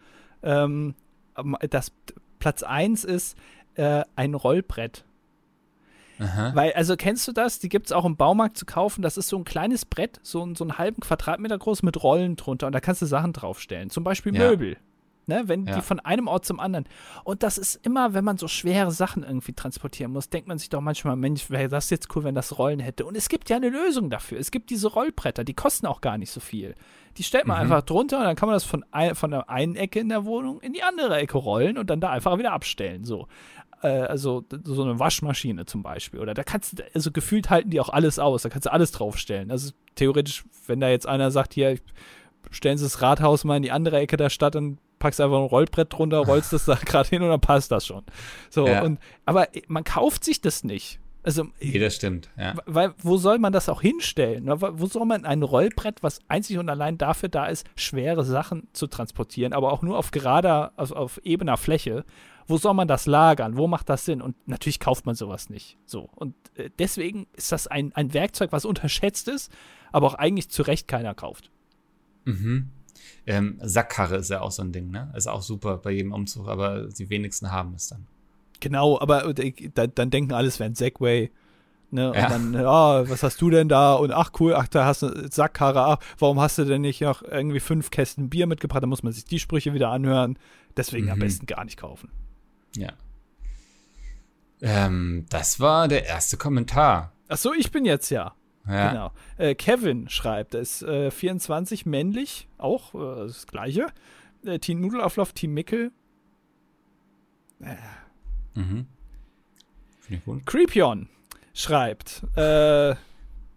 Ähm, 0.43 0.95
das 1.69 1.91
Platz 2.41 2.63
1 2.63 3.05
ist 3.05 3.37
äh, 3.75 4.03
ein 4.17 4.33
Rollbrett. 4.33 5.05
Aha. 6.19 6.51
Weil, 6.53 6.73
also 6.73 6.95
kennst 6.97 7.27
du 7.27 7.31
das? 7.31 7.59
Die 7.59 7.69
gibt 7.69 7.85
es 7.87 7.91
auch 7.91 8.03
im 8.05 8.15
Baumarkt 8.17 8.57
zu 8.57 8.65
kaufen. 8.65 9.01
Das 9.01 9.17
ist 9.17 9.29
so 9.29 9.37
ein 9.37 9.43
kleines 9.45 9.85
Brett, 9.85 10.19
so, 10.21 10.53
so 10.55 10.63
einen 10.65 10.77
halben 10.77 10.99
Quadratmeter 11.01 11.57
groß 11.57 11.81
mit 11.83 12.03
Rollen 12.03 12.35
drunter 12.35 12.67
und 12.67 12.73
da 12.73 12.79
kannst 12.79 13.01
du 13.01 13.05
Sachen 13.05 13.31
draufstellen. 13.33 13.89
Zum 13.89 14.03
Beispiel 14.03 14.35
Ja. 14.35 14.49
Möbel. 14.49 14.77
Ne, 15.27 15.43
wenn 15.45 15.65
Ja. 15.65 15.75
die 15.75 15.81
von 15.81 15.99
einem 15.99 16.27
Ort 16.27 16.45
zum 16.45 16.59
anderen. 16.59 16.85
Und 17.23 17.43
das 17.43 17.59
ist 17.59 17.75
immer, 17.85 18.15
wenn 18.15 18.23
man 18.25 18.37
so 18.37 18.47
schwere 18.47 18.91
Sachen 18.91 19.21
irgendwie 19.23 19.53
transportieren 19.53 20.11
muss, 20.11 20.29
denkt 20.29 20.47
man 20.47 20.57
sich 20.57 20.69
doch 20.69 20.81
manchmal, 20.81 21.15
Mensch, 21.15 21.49
wäre 21.51 21.69
das 21.69 21.91
jetzt 21.91 22.13
cool, 22.15 22.23
wenn 22.23 22.33
das 22.33 22.57
Rollen 22.57 22.79
hätte. 22.79 23.05
Und 23.05 23.15
es 23.15 23.29
gibt 23.29 23.47
ja 23.49 23.57
eine 23.57 23.69
Lösung 23.69 24.09
dafür. 24.09 24.39
Es 24.39 24.49
gibt 24.49 24.71
diese 24.71 24.87
Rollbretter, 24.87 25.43
die 25.43 25.53
kosten 25.53 25.85
auch 25.85 26.01
gar 26.01 26.17
nicht 26.17 26.31
so 26.31 26.39
viel. 26.39 26.73
Die 27.17 27.23
stellt 27.23 27.45
man 27.45 27.57
Mhm. 27.57 27.61
einfach 27.71 27.83
drunter 27.85 28.17
und 28.17 28.23
dann 28.23 28.35
kann 28.35 28.47
man 28.47 28.55
das 28.55 28.63
von, 28.63 28.83
ein, 28.91 29.13
von 29.13 29.29
der 29.29 29.47
einen 29.49 29.75
Ecke 29.75 29.99
in 29.99 30.09
der 30.09 30.25
Wohnung 30.25 30.59
in 30.61 30.73
die 30.73 30.81
andere 30.81 31.15
Ecke 31.17 31.37
rollen 31.37 31.77
und 31.77 31.89
dann 31.91 32.01
da 32.01 32.09
einfach 32.09 32.37
wieder 32.39 32.51
abstellen. 32.53 33.03
So. 33.05 33.27
Äh, 33.83 33.87
also 33.89 34.43
so 34.63 34.81
eine 34.83 34.97
Waschmaschine 34.97 35.65
zum 35.67 35.83
Beispiel. 35.83 36.19
Oder 36.19 36.33
da 36.33 36.43
kannst 36.43 36.79
du, 36.79 36.83
also 36.95 37.11
gefühlt 37.11 37.51
halten 37.51 37.69
die 37.69 37.79
auch 37.79 37.89
alles 37.89 38.17
aus. 38.17 38.41
Da 38.41 38.49
kannst 38.49 38.65
du 38.65 38.73
alles 38.73 38.91
draufstellen. 38.91 39.51
Also 39.51 39.71
theoretisch, 39.95 40.45
wenn 40.65 40.79
da 40.79 40.89
jetzt 40.89 41.07
einer 41.07 41.29
sagt, 41.29 41.53
hier, 41.53 41.77
stellen 42.49 42.79
Sie 42.79 42.85
das 42.85 43.01
Rathaus 43.03 43.43
mal 43.43 43.57
in 43.57 43.63
die 43.63 43.71
andere 43.71 43.99
Ecke 43.99 44.17
der 44.17 44.29
Stadt 44.31 44.55
und 44.55 44.79
packst 45.01 45.19
einfach 45.19 45.37
ein 45.37 45.43
Rollbrett 45.43 45.91
drunter, 45.91 46.19
rollst 46.19 46.53
das 46.53 46.63
da 46.65 46.75
gerade 46.85 47.09
hin 47.09 47.21
und 47.21 47.29
dann 47.29 47.41
passt 47.41 47.71
das 47.71 47.85
schon. 47.85 48.03
So, 48.49 48.65
Ja. 48.67 48.83
und 48.83 48.99
aber 49.25 49.49
man 49.67 49.83
kauft 49.83 50.23
sich 50.23 50.39
das 50.39 50.63
nicht. 50.63 50.99
Also, 51.23 51.47
Nee, 51.59 51.77
das 51.77 51.95
stimmt, 51.95 52.29
ja. 52.37 52.55
weil, 52.65 52.93
wo 52.97 53.17
soll 53.17 53.37
man 53.37 53.53
das 53.53 53.69
auch 53.69 53.81
hinstellen? 53.81 54.45
Wo 54.47 54.85
soll 54.87 55.05
man 55.05 55.23
ein 55.25 55.43
Rollbrett, 55.43 56.01
was 56.01 56.19
einzig 56.27 56.57
und 56.57 56.67
allein 56.67 56.97
dafür 56.97 57.29
da 57.29 57.45
ist, 57.45 57.67
schwere 57.75 58.23
Sachen 58.25 58.67
zu 58.73 58.87
transportieren, 58.87 59.53
aber 59.53 59.71
auch 59.71 59.83
nur 59.83 59.99
auf 59.99 60.09
gerader, 60.09 60.71
also 60.77 60.95
auf 60.95 61.19
ebener 61.23 61.57
Fläche, 61.57 62.05
wo 62.47 62.57
soll 62.57 62.73
man 62.73 62.87
das 62.87 63.05
lagern? 63.05 63.55
Wo 63.55 63.67
macht 63.67 63.87
das 63.89 64.03
Sinn? 64.03 64.19
Und 64.19 64.35
natürlich 64.47 64.79
kauft 64.79 65.05
man 65.05 65.13
sowas 65.13 65.49
nicht. 65.51 65.77
So. 65.85 66.09
Und 66.15 66.33
äh, 66.55 66.71
deswegen 66.79 67.27
ist 67.33 67.51
das 67.51 67.67
ein, 67.67 67.91
ein 67.93 68.15
Werkzeug, 68.15 68.51
was 68.51 68.65
unterschätzt 68.65 69.27
ist, 69.27 69.51
aber 69.91 70.07
auch 70.07 70.15
eigentlich 70.15 70.49
zu 70.49 70.63
Recht 70.63 70.87
keiner 70.87 71.13
kauft. 71.13 71.51
Mhm. 72.25 72.69
Ähm, 73.25 73.57
Sackkarre 73.61 74.15
ist 74.17 74.29
ja 74.29 74.41
auch 74.41 74.51
so 74.51 74.61
ein 74.63 74.71
Ding, 74.71 74.89
ne? 74.91 75.11
Ist 75.15 75.27
auch 75.27 75.41
super 75.41 75.77
bei 75.77 75.91
jedem 75.91 76.11
Umzug, 76.13 76.47
aber 76.47 76.87
die 76.87 77.09
wenigsten 77.09 77.51
haben 77.51 77.73
es 77.75 77.87
dann. 77.87 78.07
Genau, 78.59 78.99
aber 78.99 79.25
äh, 79.37 79.53
dann, 79.73 79.91
dann 79.95 80.09
denken 80.09 80.33
alles 80.33 80.59
wäre 80.59 80.69
ein 80.69 80.75
Segway. 80.75 81.31
Ne? 81.93 82.09
Und 82.09 82.15
Ja. 82.15 82.29
dann, 82.29 82.53
ja, 82.53 83.09
was 83.09 83.21
hast 83.21 83.41
du 83.41 83.49
denn 83.49 83.67
da? 83.67 83.95
Und 83.95 84.11
ach 84.11 84.31
cool, 84.39 84.53
ach, 84.55 84.67
da 84.67 84.85
hast 84.85 85.01
du 85.01 85.27
Sackkarre. 85.29 85.81
Ach, 85.83 85.97
warum 86.19 86.39
hast 86.39 86.57
du 86.57 86.63
denn 86.63 86.81
nicht 86.81 87.01
noch 87.01 87.21
irgendwie 87.21 87.59
fünf 87.59 87.91
Kästen 87.91 88.29
Bier 88.29 88.47
mitgebracht? 88.47 88.81
Da 88.81 88.87
muss 88.87 89.03
man 89.03 89.11
sich 89.11 89.25
die 89.25 89.39
Sprüche 89.39 89.73
wieder 89.73 89.89
anhören. 89.89 90.39
Deswegen 90.77 91.09
am 91.09 91.17
Mhm. 91.17 91.21
besten 91.23 91.45
gar 91.47 91.65
nicht 91.65 91.77
kaufen. 91.77 92.09
Ja. 92.77 92.93
Ähm, 94.61 95.25
das 95.29 95.59
war 95.59 95.87
der 95.87 96.05
erste 96.05 96.37
Kommentar. 96.37 97.11
Ach 97.27 97.37
so, 97.37 97.53
ich 97.53 97.71
bin 97.71 97.83
jetzt 97.85 98.09
ja. 98.09 98.33
Ja. 98.67 98.89
Genau. 98.89 99.11
Äh, 99.37 99.55
Kevin 99.55 100.09
schreibt, 100.09 100.53
er 100.53 100.61
ist 100.61 100.83
äh, 100.83 101.11
24, 101.11 101.85
männlich, 101.85 102.47
auch 102.57 102.93
äh, 102.93 103.27
das 103.27 103.47
gleiche. 103.47 103.87
Äh, 104.45 104.59
Team 104.59 104.81
Nudelauflauf, 104.81 105.33
Team 105.33 105.53
Mickel. 105.53 105.91
Mhm. 108.55 108.87
Ich 110.09 110.23
gut. 110.25 110.45
Creepion 110.45 111.07
schreibt, 111.53 112.23
äh, 112.35 112.95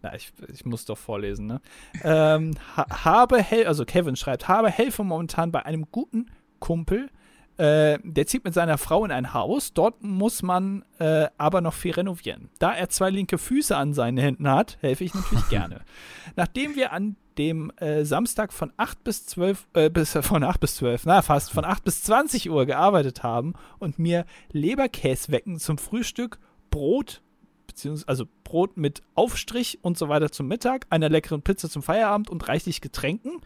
na, 0.03 0.15
ich, 0.15 0.33
ich 0.53 0.65
muss 0.67 0.85
doch 0.85 0.99
vorlesen, 0.99 1.47
ne? 1.47 1.61
Ähm, 2.03 2.55
ha 2.77 3.05
habe 3.05 3.43
Hel 3.43 3.67
also 3.67 3.85
Kevin 3.85 4.17
schreibt, 4.17 4.49
habe 4.49 4.71
helfe 4.71 5.03
momentan 5.03 5.51
bei 5.51 5.65
einem 5.65 5.87
guten 5.91 6.31
Kumpel. 6.61 7.11
Äh, 7.57 7.99
der 8.03 8.27
zieht 8.27 8.45
mit 8.45 8.53
seiner 8.53 8.79
Frau 8.79 9.05
in 9.05 9.13
ein 9.13 9.33
Haus. 9.33 9.73
Dort 9.73 10.03
muss 10.03 10.43
man 10.43 10.85
äh, 10.99 11.29
aber 11.39 11.61
noch 11.61 11.75
viel 11.75 11.93
renovieren. 11.93 12.51
Da 12.59 12.75
er 12.75 12.89
zwei 12.89 13.11
linke 13.11 13.39
Füße 13.39 13.77
an 13.77 13.95
seinen 13.95 14.19
Händen 14.19 14.49
hat, 14.49 14.79
helfe 14.81 15.05
ich 15.05 15.15
natürlich 15.15 15.49
gerne. 15.51 15.83
Nachdem 16.35 16.75
wir 16.75 16.93
an 16.93 17.17
dem 17.39 17.71
äh, 17.77 18.05
Samstag 18.05 18.53
von 18.53 18.73
8 18.77 19.05
bis 19.05 19.27
12, 19.27 19.69
äh, 19.75 19.91
bis, 19.91 20.13
von 20.21 20.43
8 20.43 20.61
bis 20.61 20.77
12, 20.77 21.07
na 21.07 21.23
fast, 21.23 21.53
von 21.53 21.65
8 21.65 21.85
bis 21.85 22.03
20 22.05 22.51
Uhr 22.51 22.67
gearbeitet 22.67 23.23
haben 23.23 23.55
und 23.79 23.99
mir 23.99 24.25
Leberkäswecken 24.53 25.59
zum 25.59 25.79
Frühstück, 25.79 26.39
Brot, 26.71 27.23
beziehungsweise 27.67 28.09
also 28.09 28.25
Brot 28.45 28.77
mit 28.77 29.03
Aufstrich 29.15 29.79
und 29.83 29.99
so 29.99 30.09
weiter 30.09 30.31
zum 30.31 30.49
Mittag, 30.49 30.87
einer 30.91 31.09
leckeren 31.09 31.43
Pizza 31.43 31.69
zum 31.69 31.83
Feierabend 31.83 32.31
und 32.31 32.49
reichlich 32.49 32.81
Getränken, 32.81 33.41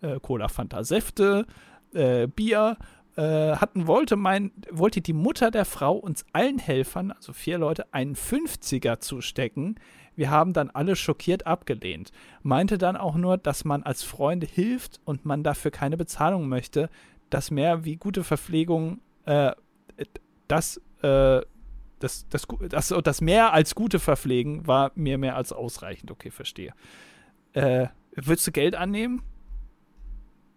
äh, 0.00 0.18
Cola, 0.20 0.48
Fanta, 0.48 0.84
Säfte, 0.84 1.46
äh, 1.94 2.26
Bier, 2.26 2.76
äh, 3.18 3.56
hatten 3.56 3.88
wollte 3.88 4.14
mein, 4.14 4.52
wollte 4.70 5.00
die 5.00 5.12
Mutter 5.12 5.50
der 5.50 5.64
Frau 5.64 5.96
uns 5.96 6.24
allen 6.32 6.60
Helfern, 6.60 7.10
also 7.10 7.32
vier 7.32 7.58
Leute, 7.58 7.92
einen 7.92 8.14
50er 8.14 9.00
zustecken. 9.00 9.80
Wir 10.14 10.30
haben 10.30 10.52
dann 10.52 10.70
alle 10.70 10.94
schockiert 10.94 11.44
abgelehnt. 11.44 12.12
Meinte 12.42 12.78
dann 12.78 12.96
auch 12.96 13.16
nur, 13.16 13.36
dass 13.36 13.64
man 13.64 13.82
als 13.82 14.04
Freund 14.04 14.44
hilft 14.44 15.00
und 15.04 15.24
man 15.24 15.42
dafür 15.42 15.72
keine 15.72 15.96
Bezahlung 15.96 16.48
möchte, 16.48 16.90
dass 17.28 17.50
mehr 17.50 17.84
wie 17.84 17.96
gute 17.96 18.22
Verpflegung, 18.22 19.00
äh, 19.24 19.50
das, 20.46 20.80
äh, 21.02 21.40
das, 21.98 22.28
das, 22.28 22.46
das, 22.68 22.94
das 23.02 23.20
mehr 23.20 23.52
als 23.52 23.74
gute 23.74 23.98
Verpflegen 23.98 24.64
war 24.68 24.92
mir 24.94 25.18
mehr 25.18 25.34
als 25.34 25.52
ausreichend. 25.52 26.12
Okay, 26.12 26.30
verstehe. 26.30 26.72
Äh, 27.52 27.88
würdest 28.14 28.46
du 28.46 28.52
Geld 28.52 28.76
annehmen? 28.76 29.22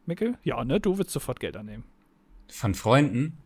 Mikkel? 0.05 0.37
Ja, 0.43 0.63
ne? 0.63 0.79
Du 0.79 0.99
würdest 0.99 1.13
sofort 1.13 1.39
Geld 1.39 1.57
annehmen. 1.57 1.85
Von 2.51 2.75
Freunden? 2.75 3.37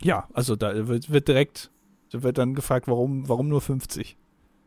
Ja, 0.00 0.28
also 0.32 0.56
da 0.56 0.88
wird, 0.88 1.10
wird 1.10 1.28
direkt, 1.28 1.70
da 2.10 2.22
wird 2.22 2.38
dann 2.38 2.54
gefragt, 2.54 2.88
warum, 2.88 3.28
warum 3.28 3.48
nur 3.48 3.60
50? 3.60 4.16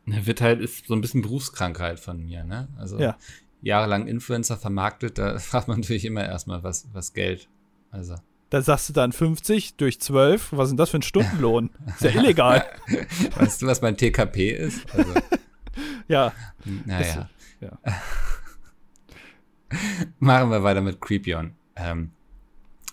Ne, 0.06 0.26
Wird 0.26 0.40
halt, 0.40 0.60
ist 0.60 0.86
so 0.86 0.94
ein 0.94 1.00
bisschen 1.00 1.22
Berufskrankheit 1.22 2.00
von 2.00 2.24
mir, 2.24 2.42
ne? 2.44 2.68
Also 2.78 2.98
Ja. 2.98 3.16
jahrelang 3.62 4.06
Influencer 4.06 4.56
vermarktet, 4.56 5.18
da 5.18 5.38
fragt 5.40 5.68
man 5.68 5.80
natürlich 5.80 6.04
immer 6.04 6.24
erstmal, 6.24 6.62
was, 6.62 6.88
was 6.92 7.12
Geld. 7.12 7.48
Also. 7.90 8.14
Da 8.48 8.62
sagst 8.62 8.88
du 8.88 8.92
dann 8.92 9.12
50 9.12 9.76
durch 9.76 10.00
12. 10.00 10.52
Was 10.52 10.64
ist 10.64 10.70
denn 10.70 10.76
das 10.76 10.90
für 10.90 10.98
ein 10.98 11.02
Stundenlohn? 11.02 11.70
Ist 11.86 12.02
ja 12.02 12.10
illegal. 12.10 12.64
Weißt 13.36 13.62
du, 13.62 13.66
was 13.66 13.80
mein 13.82 13.96
TKP 13.96 14.50
ist? 14.50 14.92
Also, 14.92 15.14
ja. 16.08 16.32
naja. 16.84 17.28
ja. 17.60 17.78
Machen 20.18 20.50
wir 20.50 20.62
weiter 20.64 20.80
mit 20.80 21.00
Creepion. 21.00 21.52
Ähm, 21.76 22.10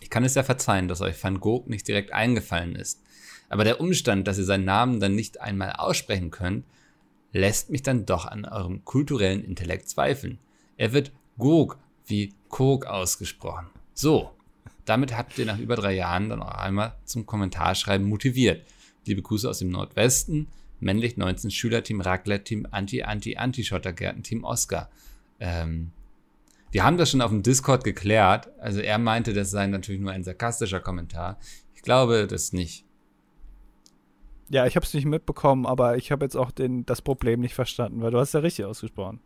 ich 0.07 0.09
kann 0.09 0.23
es 0.23 0.35
ja 0.35 0.43
verzeihen, 0.43 0.87
dass 0.87 1.01
euch 1.01 1.21
Van 1.21 1.41
Gogh 1.41 1.65
nicht 1.67 1.85
direkt 1.85 2.13
eingefallen 2.13 2.77
ist. 2.77 3.03
Aber 3.49 3.65
der 3.65 3.81
Umstand, 3.81 4.25
dass 4.25 4.37
ihr 4.37 4.45
seinen 4.45 4.63
Namen 4.63 5.01
dann 5.01 5.15
nicht 5.15 5.41
einmal 5.41 5.73
aussprechen 5.73 6.31
könnt, 6.31 6.63
lässt 7.33 7.69
mich 7.69 7.83
dann 7.83 8.05
doch 8.05 8.25
an 8.25 8.45
eurem 8.45 8.85
kulturellen 8.85 9.43
Intellekt 9.43 9.89
zweifeln. 9.89 10.39
Er 10.77 10.93
wird 10.93 11.11
Gog 11.37 11.77
wie 12.05 12.33
Kog 12.47 12.85
ausgesprochen. 12.85 13.67
So, 13.93 14.31
damit 14.85 15.17
habt 15.17 15.37
ihr 15.39 15.45
nach 15.45 15.59
über 15.59 15.75
drei 15.75 15.95
Jahren 15.95 16.29
dann 16.29 16.41
auch 16.41 16.55
einmal 16.55 16.95
zum 17.03 17.25
Kommentarschreiben 17.25 18.07
motiviert. 18.07 18.65
Liebe 19.05 19.21
Grüße 19.21 19.49
aus 19.49 19.59
dem 19.59 19.71
Nordwesten, 19.71 20.47
männlich 20.79 21.17
19 21.17 21.51
Schülerteam 21.51 21.99
Raclette, 21.99 22.45
Team 22.45 22.67
Anti-Anti-Anti-Schottergärten, 22.71 24.23
Team 24.23 24.45
Oscar. 24.45 24.89
Ähm, 25.41 25.91
wir 26.77 26.83
haben 26.83 26.97
das 26.97 27.09
schon 27.09 27.21
auf 27.21 27.31
dem 27.31 27.41
Discord 27.41 27.83
geklärt. 27.83 28.51
Also 28.59 28.81
er 28.81 28.99
meinte, 28.99 29.33
das 29.33 29.49
sei 29.49 29.65
natürlich 29.65 29.99
nur 29.99 30.11
ein 30.11 30.23
sarkastischer 30.23 30.79
Kommentar. 30.79 31.39
Ich 31.73 31.81
glaube 31.81 32.27
das 32.27 32.53
nicht. 32.53 32.85
Ja, 34.49 34.67
ich 34.67 34.75
habe 34.75 34.85
es 34.85 34.93
nicht 34.93 35.05
mitbekommen, 35.05 35.65
aber 35.65 35.97
ich 35.97 36.11
habe 36.11 36.23
jetzt 36.23 36.35
auch 36.35 36.51
den, 36.51 36.85
das 36.85 37.01
Problem 37.01 37.39
nicht 37.39 37.55
verstanden, 37.55 38.03
weil 38.03 38.11
du 38.11 38.19
hast 38.19 38.35
ja 38.35 38.41
richtig 38.41 38.65
ausgesprochen. 38.65 39.21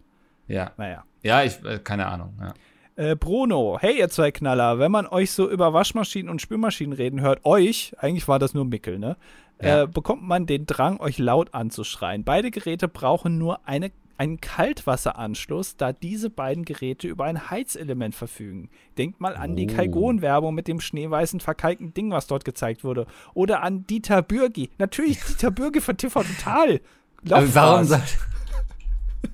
Ja. 0.48 0.72
Naja. 0.78 1.04
Ja, 1.24 1.44
ich, 1.44 1.62
äh, 1.66 1.80
keine 1.80 2.06
Ahnung. 2.06 2.40
Ja. 2.40 2.54
Äh, 2.96 3.16
Bruno, 3.18 3.78
hey 3.82 4.00
ihr 4.00 4.08
zwei 4.08 4.32
Knaller, 4.32 4.80
wenn 4.80 4.92
man 4.94 5.06
euch 5.06 5.32
so 5.32 5.50
über 5.50 5.74
Waschmaschinen 5.74 6.30
und 6.30 6.42
Spülmaschinen 6.42 6.94
reden 6.94 7.20
hört, 7.20 7.44
euch, 7.44 7.94
eigentlich 7.98 8.30
war 8.30 8.40
das 8.40 8.54
nur 8.54 8.64
Mickel, 8.64 8.98
ne? 8.98 9.18
ja. 9.62 9.84
äh, 9.84 9.88
bekommt 9.88 10.24
man 10.24 10.46
den 10.46 10.66
Drang, 10.66 11.00
euch 11.00 11.18
laut 11.18 11.54
anzuschreien. 11.54 12.24
Beide 12.24 12.52
Geräte 12.52 12.88
brauchen 12.88 13.38
nur 13.38 13.68
eine, 13.68 13.92
einen 14.22 14.40
Kaltwasseranschluss, 14.40 15.78
da 15.78 15.94
diese 15.94 16.30
beiden 16.30 16.64
Geräte 16.64 17.08
über 17.08 17.26
ein 17.26 17.50
Heizelement 17.50 18.14
verfügen. 18.14 18.70
Denkt 18.96 19.20
mal 19.20 19.36
an 19.36 19.54
oh. 19.54 19.56
die 19.56 19.66
Kalgon-Werbung 19.66 20.54
mit 20.54 20.68
dem 20.68 20.80
schneeweißen 20.80 21.40
verkalkten 21.40 21.96
Ding, 21.96 22.12
was 22.12 22.28
dort 22.28 22.46
gezeigt 22.46 22.84
wurde. 22.84 23.08
Oder 23.34 23.64
an 23.64 23.88
Dieter 23.88 24.22
Bürgi. 24.22 24.70
Natürlich 24.78 25.24
Dieter 25.24 25.50
Bürgi 25.50 25.82
von 25.82 25.98
TV 25.98 26.22
Total. 26.22 26.82
Warum 27.24 27.84
sagt 27.84 28.20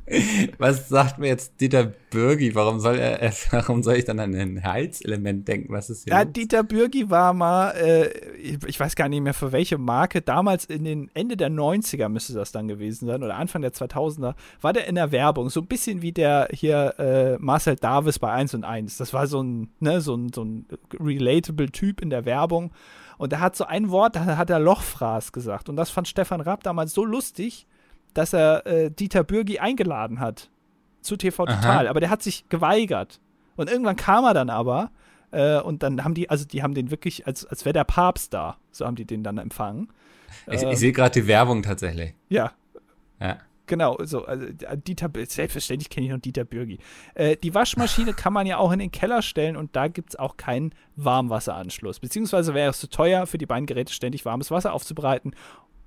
was 0.58 0.88
sagt 0.88 1.20
mir 1.20 1.28
jetzt 1.28 1.60
Dieter 1.60 1.92
Bürgi? 2.10 2.56
Warum 2.56 2.80
soll 2.80 2.98
er, 2.98 3.32
warum 3.52 3.84
soll 3.84 3.96
ich 3.96 4.06
dann 4.06 4.20
an 4.20 4.34
ein 4.34 4.64
Heizelement 4.64 5.48
denken? 5.48 5.74
Was 5.74 5.90
ist 5.90 6.06
hier? 6.06 6.14
Ja, 6.14 6.22
los? 6.22 6.34
Dieter 6.34 6.64
Bürgi 6.64 7.10
war 7.10 7.34
mal, 7.34 7.72
äh, 7.72 8.58
ich 8.66 8.80
weiß 8.80 8.96
gar 8.96 9.10
nicht 9.10 9.22
mehr 9.22 9.34
für 9.34 9.52
welche 9.52 9.78
Marke, 9.78 10.22
damals 10.22 10.66
in 10.66 10.86
den 10.86 11.12
Ende 11.14 11.36
der 11.36 11.50
90er 11.50 12.08
müsste 12.10 12.34
das 12.34 12.52
dann 12.52 12.68
gewesen 12.68 13.08
sein 13.08 13.22
oder 13.22 13.36
Anfang 13.36 13.62
der 13.62 13.74
2000er, 13.74 14.36
war 14.62 14.74
der 14.74 14.88
in 14.88 14.96
der 14.96 15.12
Werbung, 15.12 15.50
so 15.50 15.60
ein 15.60 15.68
bisschen 15.68 16.02
wie 16.02 16.14
der 16.14 16.48
hier 16.52 16.96
äh, 17.00 17.38
Marcel 17.40 17.76
Davis 17.76 18.20
bei 18.20 18.32
1 18.32 18.54
und 18.54 18.64
1. 18.64 18.98
Das 18.98 19.14
war 19.14 19.28
so 19.28 19.42
ein, 19.42 19.70
ne, 19.80 20.00
so 20.00 20.16
ein, 20.16 20.32
so 20.34 20.44
ein 20.44 20.68
relatable 21.00 21.72
Typ 21.72 22.02
in 22.02 22.10
der 22.10 22.26
Werbung. 22.26 22.72
Und 23.18 23.34
er 23.34 23.40
hat 23.40 23.56
so 23.56 23.66
ein 23.66 23.90
Wort, 23.90 24.16
da 24.16 24.38
hat 24.38 24.50
er 24.50 24.60
Lochfraß 24.60 25.32
gesagt. 25.32 25.70
Und 25.70 25.76
das 25.76 25.90
fand 25.90 26.08
Stefan 26.08 26.40
Raab 26.40 26.64
damals 26.64 26.94
so 26.94 27.04
lustig, 27.04 27.68
dass 28.18 28.34
er 28.34 28.66
äh, 28.66 28.90
Dieter 28.90 29.24
Bürgi 29.24 29.60
eingeladen 29.60 30.20
hat 30.20 30.50
zu 31.02 31.18
TV 31.18 31.46
Total, 31.46 31.86
Aha. 31.86 31.90
aber 31.90 32.00
der 32.00 32.10
hat 32.10 32.24
sich 32.24 32.50
geweigert. 32.50 33.20
Und 33.56 33.70
irgendwann 33.70 33.96
kam 33.96 34.26
er 34.26 34.34
dann 34.34 34.50
aber 34.50 34.92
äh, 35.32 35.60
und 35.60 35.84
dann 35.84 36.04
haben 36.04 36.16
die, 36.16 36.30
also 36.30 36.44
die 36.46 36.64
haben 36.64 36.74
den 36.74 36.90
wirklich, 36.90 37.28
als, 37.28 37.46
als 37.46 37.64
wäre 37.64 37.74
der 37.74 37.84
Papst 37.84 38.34
da, 38.34 38.58
so 38.72 38.86
haben 38.86 38.96
die 38.96 39.06
den 39.06 39.24
dann 39.24 39.38
empfangen. 39.38 39.90
Ich, 40.48 40.64
ähm, 40.64 40.70
ich 40.70 40.80
sehe 40.80 40.92
gerade 40.92 41.22
die 41.22 41.28
Werbung 41.28 41.62
tatsächlich. 41.62 42.16
Ja. 42.30 42.54
Ja. 43.20 43.38
Genau, 43.68 43.98
so, 44.02 44.26
also 44.26 44.46
Dieter, 44.76 45.12
selbstverständlich 45.28 45.90
kenne 45.90 46.08
ich 46.08 46.12
noch 46.12 46.20
Dieter 46.20 46.46
Bürgi. 46.46 46.80
Äh, 47.14 47.36
die 47.36 47.54
Waschmaschine 47.54 48.14
kann 48.14 48.32
man 48.32 48.48
ja 48.48 48.58
auch 48.58 48.72
in 48.72 48.80
den 48.80 48.92
Keller 48.92 49.22
stellen 49.22 49.58
und 49.58 49.76
da 49.76 49.90
gibt 49.90 50.12
es 50.12 50.16
auch 50.16 50.38
keinen 50.38 50.74
Warmwasseranschluss. 50.96 52.00
Beziehungsweise 52.00 52.54
wäre 52.54 52.70
es 52.70 52.80
zu 52.80 52.90
teuer, 52.90 53.28
für 53.28 53.38
die 53.38 53.46
beiden 53.46 53.66
Geräte 53.66 53.92
ständig 53.94 54.24
warmes 54.26 54.50
Wasser 54.50 54.74
aufzubereiten 54.74 55.34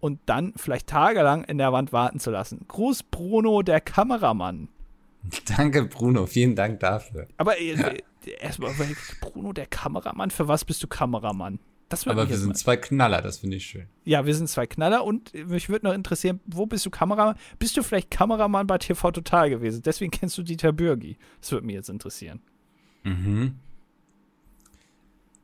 und 0.01 0.19
dann 0.27 0.53
vielleicht 0.57 0.89
tagelang 0.89 1.45
in 1.45 1.59
der 1.59 1.73
Wand 1.73 1.93
warten 1.93 2.19
zu 2.19 2.31
lassen. 2.31 2.65
Gruß 2.67 3.05
Bruno, 3.05 3.63
der 3.63 3.81
Kameramann. 3.81 4.69
Danke, 5.57 5.85
Bruno. 5.85 6.27
Vielen 6.27 6.57
Dank 6.57 6.81
dafür. 6.81 7.27
Aber 7.37 7.61
äh, 7.61 7.73
äh 7.73 8.03
erstmal, 8.41 8.73
Bruno, 9.21 9.53
der 9.53 9.67
Kameramann, 9.67 10.31
für 10.31 10.49
was 10.49 10.65
bist 10.65 10.83
du 10.83 10.87
Kameramann? 10.87 11.59
Aber 12.07 12.29
wir 12.29 12.37
sind 12.37 12.51
mal. 12.51 12.55
zwei 12.55 12.77
Knaller, 12.77 13.21
das 13.21 13.39
finde 13.39 13.57
ich 13.57 13.67
schön. 13.67 13.87
Ja, 14.05 14.25
wir 14.25 14.35
sind 14.35 14.49
zwei 14.49 14.67
Knaller 14.67 15.05
und 15.05 15.35
mich 15.35 15.69
würde 15.69 15.87
noch 15.87 15.93
interessieren, 15.93 16.39
wo 16.47 16.65
bist 16.67 16.87
du 16.87 16.91
Kameramann? 16.91 17.35
Bist 17.59 17.77
du 17.77 17.83
vielleicht 17.83 18.13
Kameramann 18.13 18.69
bei 18.69 18.79
TV 18.79 19.11
Total 19.11 19.51
gewesen? 19.51 19.83
Deswegen 19.83 20.13
kennst 20.13 20.39
du 20.39 20.45
Dieter 20.45 20.73
Bürgi. 20.73 21.17
Das 21.41 21.51
würde 21.51 21.67
mich 21.67 21.75
jetzt 21.75 21.91
interessieren. 21.91 22.41
Mhm. 23.03 23.57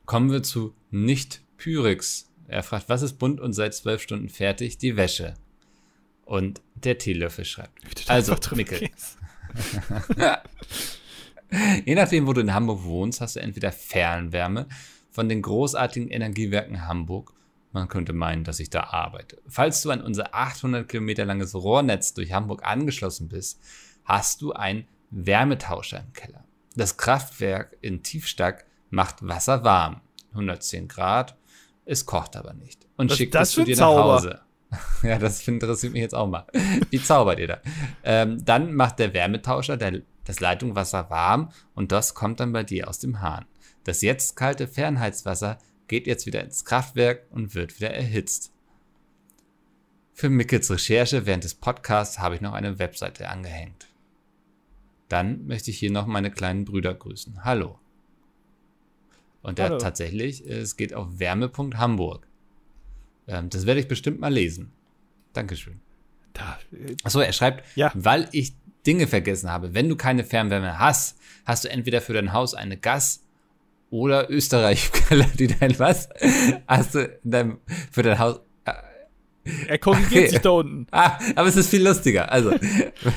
Kommen 0.05 0.31
wir 0.31 0.45
zu 0.45 0.73
Nicht-Pyrex. 0.93 2.31
Er 2.49 2.63
fragt, 2.63 2.89
was 2.89 3.03
ist 3.03 3.15
bunt 3.15 3.41
und 3.41 3.53
seit 3.53 3.75
zwölf 3.75 4.03
Stunden 4.03 4.29
fertig? 4.29 4.79
Die 4.79 4.97
Wäsche. 4.97 5.35
Und 6.25 6.61
der 6.75 6.99
Teelöffel 6.99 7.45
schreibt. 7.45 8.09
Also, 8.09 8.37
Mikkel. 8.55 8.91
Je 11.85 11.95
nachdem, 11.95 12.27
wo 12.27 12.33
du 12.33 12.41
in 12.41 12.53
Hamburg 12.53 12.83
wohnst, 12.85 13.21
hast 13.21 13.37
du 13.37 13.41
entweder 13.41 13.71
Fernwärme 13.73 14.67
von 15.11 15.29
den 15.29 15.43
großartigen 15.43 16.09
Energiewerken 16.09 16.87
Hamburg. 16.87 17.33
Man 17.73 17.89
könnte 17.89 18.13
meinen, 18.13 18.45
dass 18.45 18.59
ich 18.59 18.71
da 18.71 18.85
arbeite. 18.85 19.41
Falls 19.47 19.83
du 19.83 19.91
an 19.91 20.01
unser 20.01 20.35
800 20.35 20.89
Kilometer 20.89 21.25
langes 21.25 21.55
Rohrnetz 21.55 22.15
durch 22.15 22.33
Hamburg 22.33 22.65
angeschlossen 22.65 23.29
bist, 23.29 23.61
hast 24.05 24.43
du 24.43 24.53
einen 24.53 24.87
Wärmetauscher 25.11 26.01
im 26.01 26.13
Keller. 26.13 26.45
Das 26.75 26.97
Kraftwerk 26.97 27.77
in 27.81 28.03
Tiefstack 28.03 28.67
macht 28.91 29.27
Wasser 29.27 29.63
warm. 29.65 30.01
110 30.33 30.89
Grad, 30.89 31.37
es 31.87 32.05
kocht 32.05 32.37
aber 32.37 32.53
nicht. 32.53 32.87
Und 32.97 33.11
Was 33.11 33.17
schickt 33.17 33.35
es 33.35 33.53
zu 33.53 33.65
dir 33.65 33.77
Zauber? 33.77 34.01
nach 34.01 34.15
Hause. 34.17 34.41
ja, 35.03 35.19
das 35.19 35.47
interessiert 35.47 35.93
mich 35.93 36.03
jetzt 36.03 36.15
auch 36.15 36.27
mal. 36.27 36.45
Wie 36.91 37.03
zaubert 37.03 37.39
ihr 37.39 37.47
da? 37.47 37.61
Ähm, 38.03 38.45
dann 38.45 38.75
macht 38.75 38.99
der 38.99 39.15
Wärmetauscher 39.15 39.77
der, 39.77 40.03
das 40.25 40.41
Leitungswasser 40.41 41.09
warm 41.09 41.51
und 41.75 41.93
das 41.93 42.15
kommt 42.15 42.41
dann 42.41 42.53
bei 42.53 42.65
dir 42.65 42.89
aus 42.89 42.99
dem 42.99 43.21
Hahn. 43.21 43.47
Das 43.85 44.03
jetzt 44.03 44.35
kalte 44.35 44.67
Fernheizwasser 44.67 45.59
geht 45.87 46.09
jetzt 46.09 46.27
wieder 46.27 46.43
ins 46.43 46.65
Kraftwerk 46.65 47.27
und 47.31 47.55
wird 47.55 47.77
wieder 47.77 47.91
erhitzt. 47.91 48.53
Für 50.13 50.29
Mickels 50.29 50.71
Recherche 50.71 51.27
während 51.27 51.45
des 51.45 51.55
Podcasts 51.55 52.19
habe 52.19 52.35
ich 52.35 52.41
noch 52.41 52.55
eine 52.55 52.81
Webseite 52.81 53.29
angehängt. 53.29 53.87
Dann 55.09 55.47
möchte 55.47 55.71
ich 55.71 55.79
hier 55.79 55.93
noch 55.93 56.07
meine 56.07 56.33
kleinen 56.33 56.65
Brüder 56.65 56.95
grüßen. 56.95 57.45
Hallo. 57.45 57.79
Und 59.47 59.59
der 59.59 59.67
Hallo. 59.67 59.79
tatsächlich, 59.79 60.45
es 60.45 60.77
geht 60.77 60.93
auf 60.93 61.21
wärme.hamburg. 61.21 62.27
Ähm, 63.29 63.49
das 63.49 63.65
werde 63.65 63.79
ich 63.79 63.87
bestimmt 63.87 64.19
mal 64.19 64.33
lesen. 64.33 64.73
Dankeschön. 65.35 65.79
Da, 66.33 66.59
äh, 66.73 66.97
Achso, 67.05 67.21
er 67.21 67.33
schreibt, 67.33 67.65
ja. 67.77 67.93
weil 67.95 68.29
ich 68.33 68.55
Dinge 68.89 69.07
vergessen 69.07 69.49
habe. 69.49 69.73
Wenn 69.73 69.89
du 69.89 69.95
keine 69.95 70.25
Fernwärme 70.25 70.81
hast, 70.81 71.17
hast 71.45 71.63
du 71.63 71.69
entweder 71.69 72.01
für 72.01 72.13
dein 72.13 72.33
Haus 72.33 72.55
eine 72.55 72.77
Gas- 72.77 73.23
oder 73.89 74.29
Österreich-Keller, 74.29 75.29
die 75.39 75.47
dein 75.47 75.79
was? 75.79 76.09
Hast 76.67 76.97
du 76.97 77.17
dein, 77.23 77.59
für 77.93 78.03
dein 78.03 78.19
Haus 78.19 78.41
er 79.69 79.79
korrigiert 79.79 80.11
okay. 80.11 80.27
sich 80.31 80.41
da 80.41 80.51
unten. 80.51 80.89
Ah, 80.91 81.21
aber 81.37 81.47
es 81.47 81.55
ist 81.55 81.71
viel 81.71 81.87
lustiger. 81.87 82.33
Also, 82.33 82.53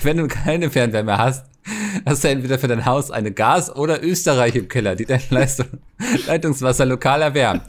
wenn 0.03 0.17
du 0.17 0.27
keine 0.27 0.69
Fernwärme 0.69 1.17
hast, 1.17 1.47
hast 2.05 2.23
du 2.23 2.29
entweder 2.29 2.59
für 2.59 2.67
dein 2.67 2.85
Haus 2.85 3.11
eine 3.11 3.31
Gas- 3.31 3.75
oder 3.75 4.03
Österreich 4.03 4.55
im 4.55 4.67
Keller, 4.67 4.95
die 4.95 5.05
dein 5.05 5.21
Leitungswasser 6.27 6.85
lokal 6.85 7.21
erwärmt. 7.21 7.63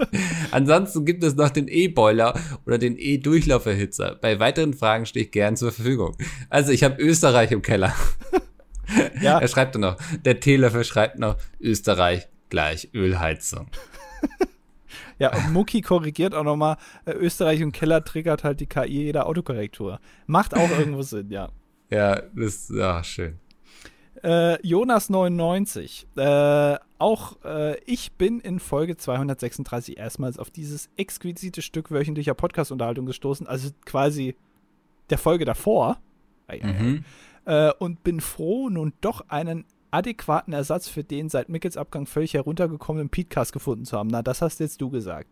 Ansonsten 0.51 1.05
gibt 1.05 1.25
es 1.25 1.35
noch 1.35 1.51
den 1.51 1.69
E-Boiler 1.69 2.39
oder 2.67 2.79
den 2.79 2.97
E-Durchlauferhitzer. 2.99 4.17
Bei 4.21 4.39
weiteren 4.39 4.75
Fragen 4.75 5.07
stehe 5.07 5.27
ich 5.27 5.33
gern 5.33 5.57
zur 5.57 5.73
Verfügung. 5.73 6.17
Also, 6.49 6.73
ich 6.73 6.85
habe 6.85 7.01
Österreich 7.03 7.51
im 7.53 7.63
Keller. 7.63 7.95
Ja. 9.21 9.39
Er 9.39 9.47
schreibt 9.47 9.77
dann 9.77 9.83
noch, 9.83 9.99
der 10.25 10.41
Teelöffel 10.41 10.83
schreibt 10.83 11.17
noch, 11.21 11.37
Österreich 11.61 12.27
gleich 12.49 12.89
Ölheizung. 12.93 13.69
Ja, 15.21 15.37
und 15.37 15.53
Mucki 15.53 15.83
korrigiert 15.83 16.35
auch 16.35 16.45
nochmal, 16.45 16.79
äh, 17.05 17.13
Österreich 17.13 17.63
und 17.63 17.73
Keller 17.73 18.03
triggert 18.03 18.43
halt 18.43 18.59
die 18.59 18.67
KI 18.67 19.05
jeder 19.05 19.27
Autokorrektur. 19.27 20.01
Macht 20.27 20.57
auch 20.57 20.71
irgendwo 20.71 21.03
Sinn, 21.03 21.31
ja. 21.31 21.51
Ja, 21.91 22.23
das 22.35 22.55
ist 22.55 22.71
ja, 22.71 23.05
schön. 23.05 23.39
Äh, 24.23 24.57
Jonas99. 24.63 26.07
Äh, 26.17 26.79
auch 26.99 27.43
äh, 27.45 27.79
ich 27.85 28.13
bin 28.13 28.41
in 28.41 28.61
Folge 28.61 28.97
236 28.97 29.97
erstmals 29.99 30.39
auf 30.39 30.51
dieses 30.51 30.91
exquisite 30.97 31.63
Stück 31.63 31.91
wöchentlicher 31.91 32.35
Podcast-Unterhaltung 32.35 33.07
gestoßen, 33.07 33.47
also 33.47 33.71
quasi 33.85 34.37
der 35.09 35.19
Folge 35.19 35.45
davor. 35.45 35.99
Mhm. 36.51 37.05
Äh, 37.45 37.73
und 37.79 38.03
bin 38.03 38.21
froh, 38.21 38.69
nun 38.69 38.93
doch 39.01 39.29
einen 39.29 39.65
adäquaten 39.91 40.53
Ersatz 40.53 40.89
für 40.89 41.05
den 41.05 41.29
seit 41.29 41.49
Mickels 41.49 41.77
Abgang 41.77 42.07
völlig 42.07 42.35
heruntergekommenen 42.35 43.09
Podcast 43.09 43.53
gefunden 43.53 43.85
zu 43.85 43.99
haben. 43.99 44.09
Na, 44.09 44.23
das 44.23 44.43
hast 44.43 44.61
jetzt 44.61 44.81
du 44.81 44.91
gesagt. 44.91 45.29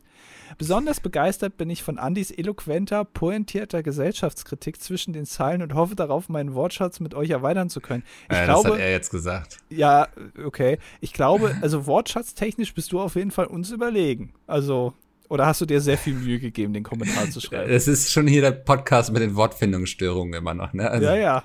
Besonders 0.57 1.01
begeistert 1.01 1.57
bin 1.57 1.71
ich 1.71 1.83
von 1.83 1.99
Andys 1.99 2.31
eloquenter, 2.31 3.05
pointierter 3.05 3.83
Gesellschaftskritik 3.83 4.81
zwischen 4.81 5.13
den 5.13 5.27
Zeilen 5.27 5.63
und 5.63 5.75
hoffe 5.75 5.95
darauf, 5.95 6.29
meinen 6.29 6.55
Wortschatz 6.55 7.01
mit 7.01 7.15
euch 7.15 7.31
erweitern 7.31 7.71
zu 7.71 7.81
können. 7.81 8.03
Ich 8.31 8.37
äh, 8.37 8.45
glaube, 8.45 8.69
das 8.69 8.79
hat 8.79 8.81
er 8.81 8.91
jetzt 8.91 9.11
gesagt. 9.11 9.59
Ja, 9.71 10.09
okay. 10.45 10.79
Ich 11.01 11.13
glaube, 11.13 11.57
also 11.61 11.87
wortschatztechnisch 11.87 12.75
bist 12.75 12.93
du 12.93 13.01
auf 13.01 13.15
jeden 13.15 13.31
Fall 13.31 13.47
uns 13.47 13.71
überlegen. 13.71 14.33
Also, 14.47 14.95
oder 15.29 15.47
hast 15.47 15.61
du 15.61 15.67
dir 15.67 15.81
sehr 15.81 15.99
viel 15.99 16.15
Mühe 16.15 16.39
gegeben, 16.39 16.73
den 16.73 16.83
Kommentar 16.83 17.29
zu 17.31 17.41
schreiben? 17.43 17.71
Es 17.71 17.87
ist 17.87 18.11
schon 18.11 18.27
hier 18.27 18.41
der 18.41 18.53
Podcast 18.53 19.13
mit 19.13 19.23
den 19.23 19.37
Wortfindungsstörungen 19.37 20.35
immer 20.35 20.55
noch, 20.55 20.73
ne? 20.73 20.91
Also, 20.91 21.07
ja, 21.07 21.17
ja. 21.17 21.45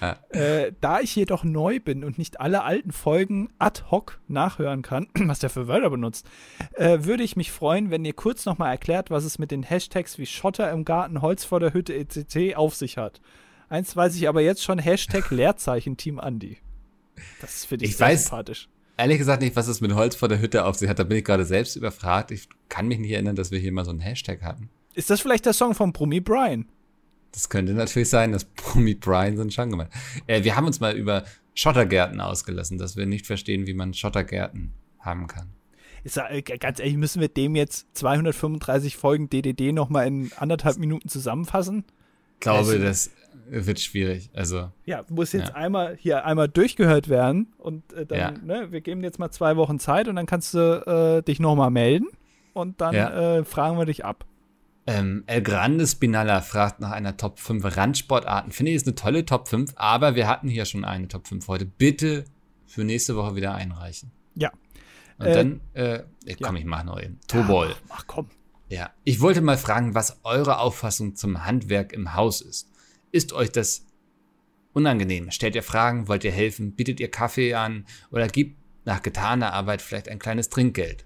Äh, 0.00 0.72
da 0.80 1.00
ich 1.00 1.14
jedoch 1.14 1.44
neu 1.44 1.78
bin 1.80 2.04
und 2.04 2.18
nicht 2.18 2.40
alle 2.40 2.62
alten 2.62 2.92
Folgen 2.92 3.50
ad 3.58 3.82
hoc 3.90 4.20
nachhören 4.28 4.82
kann, 4.82 5.08
was 5.14 5.40
der 5.40 5.50
für 5.50 5.68
Wörter 5.68 5.90
benutzt, 5.90 6.26
äh, 6.74 7.00
würde 7.02 7.22
ich 7.22 7.36
mich 7.36 7.52
freuen, 7.52 7.90
wenn 7.90 8.04
ihr 8.04 8.14
kurz 8.14 8.46
nochmal 8.46 8.70
erklärt, 8.70 9.10
was 9.10 9.24
es 9.24 9.38
mit 9.38 9.50
den 9.50 9.62
Hashtags 9.62 10.18
wie 10.18 10.26
Schotter 10.26 10.70
im 10.70 10.84
Garten, 10.84 11.20
Holz 11.20 11.44
vor 11.44 11.60
der 11.60 11.74
Hütte 11.74 11.94
etc. 11.94 12.56
auf 12.56 12.74
sich 12.74 12.96
hat. 12.96 13.20
Eins 13.68 13.94
weiß 13.94 14.16
ich 14.16 14.28
aber 14.28 14.40
jetzt 14.40 14.62
schon, 14.62 14.78
Hashtag 14.78 15.30
Leerzeichen 15.30 15.96
Team 15.96 16.18
Andi. 16.18 16.58
Das 17.40 17.66
finde 17.66 17.84
ich, 17.84 17.92
ich 17.92 17.96
sehr 17.98 18.08
weiß, 18.08 18.24
sympathisch. 18.24 18.68
Ehrlich 18.96 19.18
gesagt 19.18 19.42
nicht, 19.42 19.56
was 19.56 19.68
es 19.68 19.80
mit 19.80 19.94
Holz 19.94 20.14
vor 20.14 20.28
der 20.28 20.40
Hütte 20.40 20.64
auf 20.64 20.76
sich 20.76 20.88
hat. 20.88 20.98
Da 20.98 21.04
bin 21.04 21.18
ich 21.18 21.24
gerade 21.24 21.44
selbst 21.44 21.76
überfragt. 21.76 22.30
Ich 22.30 22.48
kann 22.68 22.86
mich 22.88 22.98
nicht 22.98 23.12
erinnern, 23.12 23.36
dass 23.36 23.50
wir 23.50 23.58
hier 23.58 23.72
mal 23.72 23.84
so 23.84 23.90
einen 23.90 24.00
Hashtag 24.00 24.42
hatten. 24.42 24.68
Ist 24.94 25.08
das 25.08 25.20
vielleicht 25.20 25.46
der 25.46 25.52
Song 25.52 25.74
von 25.74 25.92
Brumi 25.92 26.20
Brian? 26.20 26.66
Das 27.32 27.48
könnte 27.48 27.72
natürlich 27.72 28.08
sein, 28.08 28.32
dass 28.32 28.44
Promi 28.56 28.94
Brian 28.94 29.36
sind 29.36 29.52
schon 29.52 29.70
gemeint. 29.70 29.90
Äh, 30.26 30.44
wir 30.44 30.56
haben 30.56 30.66
uns 30.66 30.80
mal 30.80 30.96
über 30.96 31.24
Schottergärten 31.54 32.20
ausgelassen, 32.20 32.78
dass 32.78 32.96
wir 32.96 33.06
nicht 33.06 33.26
verstehen, 33.26 33.66
wie 33.66 33.74
man 33.74 33.94
Schottergärten 33.94 34.72
haben 34.98 35.26
kann. 35.26 35.48
Ist, 36.04 36.16
äh, 36.16 36.42
ganz 36.42 36.80
ehrlich, 36.80 36.96
müssen 36.96 37.20
wir 37.20 37.28
dem 37.28 37.56
jetzt 37.56 37.86
235 37.96 38.96
Folgen 38.96 39.28
DDD 39.28 39.72
nochmal 39.72 40.06
in 40.06 40.30
anderthalb 40.36 40.78
Minuten 40.78 41.08
zusammenfassen? 41.08 41.84
Ich 42.34 42.40
glaube, 42.40 42.58
also, 42.58 42.78
das 42.78 43.10
wird 43.50 43.80
schwierig. 43.80 44.30
Also 44.32 44.70
ja, 44.86 45.04
muss 45.08 45.32
jetzt 45.32 45.48
ja. 45.48 45.54
einmal 45.54 45.96
hier 45.96 46.24
einmal 46.24 46.48
durchgehört 46.48 47.08
werden 47.08 47.48
und 47.58 47.92
äh, 47.92 48.06
dann, 48.06 48.18
ja. 48.18 48.30
ne, 48.30 48.72
wir 48.72 48.80
geben 48.80 49.02
jetzt 49.02 49.18
mal 49.18 49.30
zwei 49.30 49.56
Wochen 49.56 49.78
Zeit 49.78 50.08
und 50.08 50.16
dann 50.16 50.26
kannst 50.26 50.54
du 50.54 51.18
äh, 51.18 51.22
dich 51.22 51.40
nochmal 51.40 51.70
melden 51.70 52.06
und 52.54 52.80
dann 52.80 52.94
ja. 52.94 53.38
äh, 53.38 53.44
fragen 53.44 53.76
wir 53.76 53.86
dich 53.86 54.04
ab. 54.04 54.24
Ähm, 54.86 55.24
El 55.26 55.42
Grande 55.42 55.86
Spinalla 55.86 56.40
fragt 56.40 56.80
nach 56.80 56.90
einer 56.90 57.16
Top 57.16 57.38
5 57.38 57.76
Randsportarten. 57.76 58.52
Finde 58.52 58.70
ich, 58.70 58.76
ist 58.76 58.86
eine 58.86 58.94
tolle 58.94 59.24
Top 59.24 59.48
5, 59.48 59.72
aber 59.76 60.14
wir 60.14 60.26
hatten 60.26 60.48
hier 60.48 60.64
schon 60.64 60.84
eine 60.84 61.08
Top 61.08 61.28
5 61.28 61.46
heute. 61.48 61.66
Bitte 61.66 62.24
für 62.66 62.84
nächste 62.84 63.16
Woche 63.16 63.36
wieder 63.36 63.54
einreichen. 63.54 64.10
Ja. 64.34 64.50
Und 65.18 65.26
äh, 65.26 65.34
dann, 65.34 65.60
äh, 65.74 66.02
komm, 66.40 66.56
ich 66.56 66.64
mach 66.64 66.84
noch 66.84 67.00
eben. 67.00 67.20
Tobol. 67.28 67.74
Ach, 67.88 67.96
ach 67.98 68.04
komm. 68.06 68.30
Ja, 68.68 68.90
ich 69.04 69.20
wollte 69.20 69.40
mal 69.40 69.58
fragen, 69.58 69.94
was 69.94 70.20
eure 70.22 70.58
Auffassung 70.58 71.16
zum 71.16 71.44
Handwerk 71.44 71.92
im 71.92 72.14
Haus 72.14 72.40
ist. 72.40 72.70
Ist 73.10 73.32
euch 73.32 73.50
das 73.50 73.84
unangenehm? 74.72 75.30
Stellt 75.32 75.56
ihr 75.56 75.64
Fragen? 75.64 76.06
Wollt 76.08 76.24
ihr 76.24 76.30
helfen? 76.30 76.76
Bietet 76.76 77.00
ihr 77.00 77.10
Kaffee 77.10 77.54
an? 77.54 77.84
Oder 78.12 78.28
gibt 78.28 78.56
nach 78.84 79.02
getaner 79.02 79.52
Arbeit 79.52 79.82
vielleicht 79.82 80.08
ein 80.08 80.20
kleines 80.20 80.48
Trinkgeld? 80.48 81.04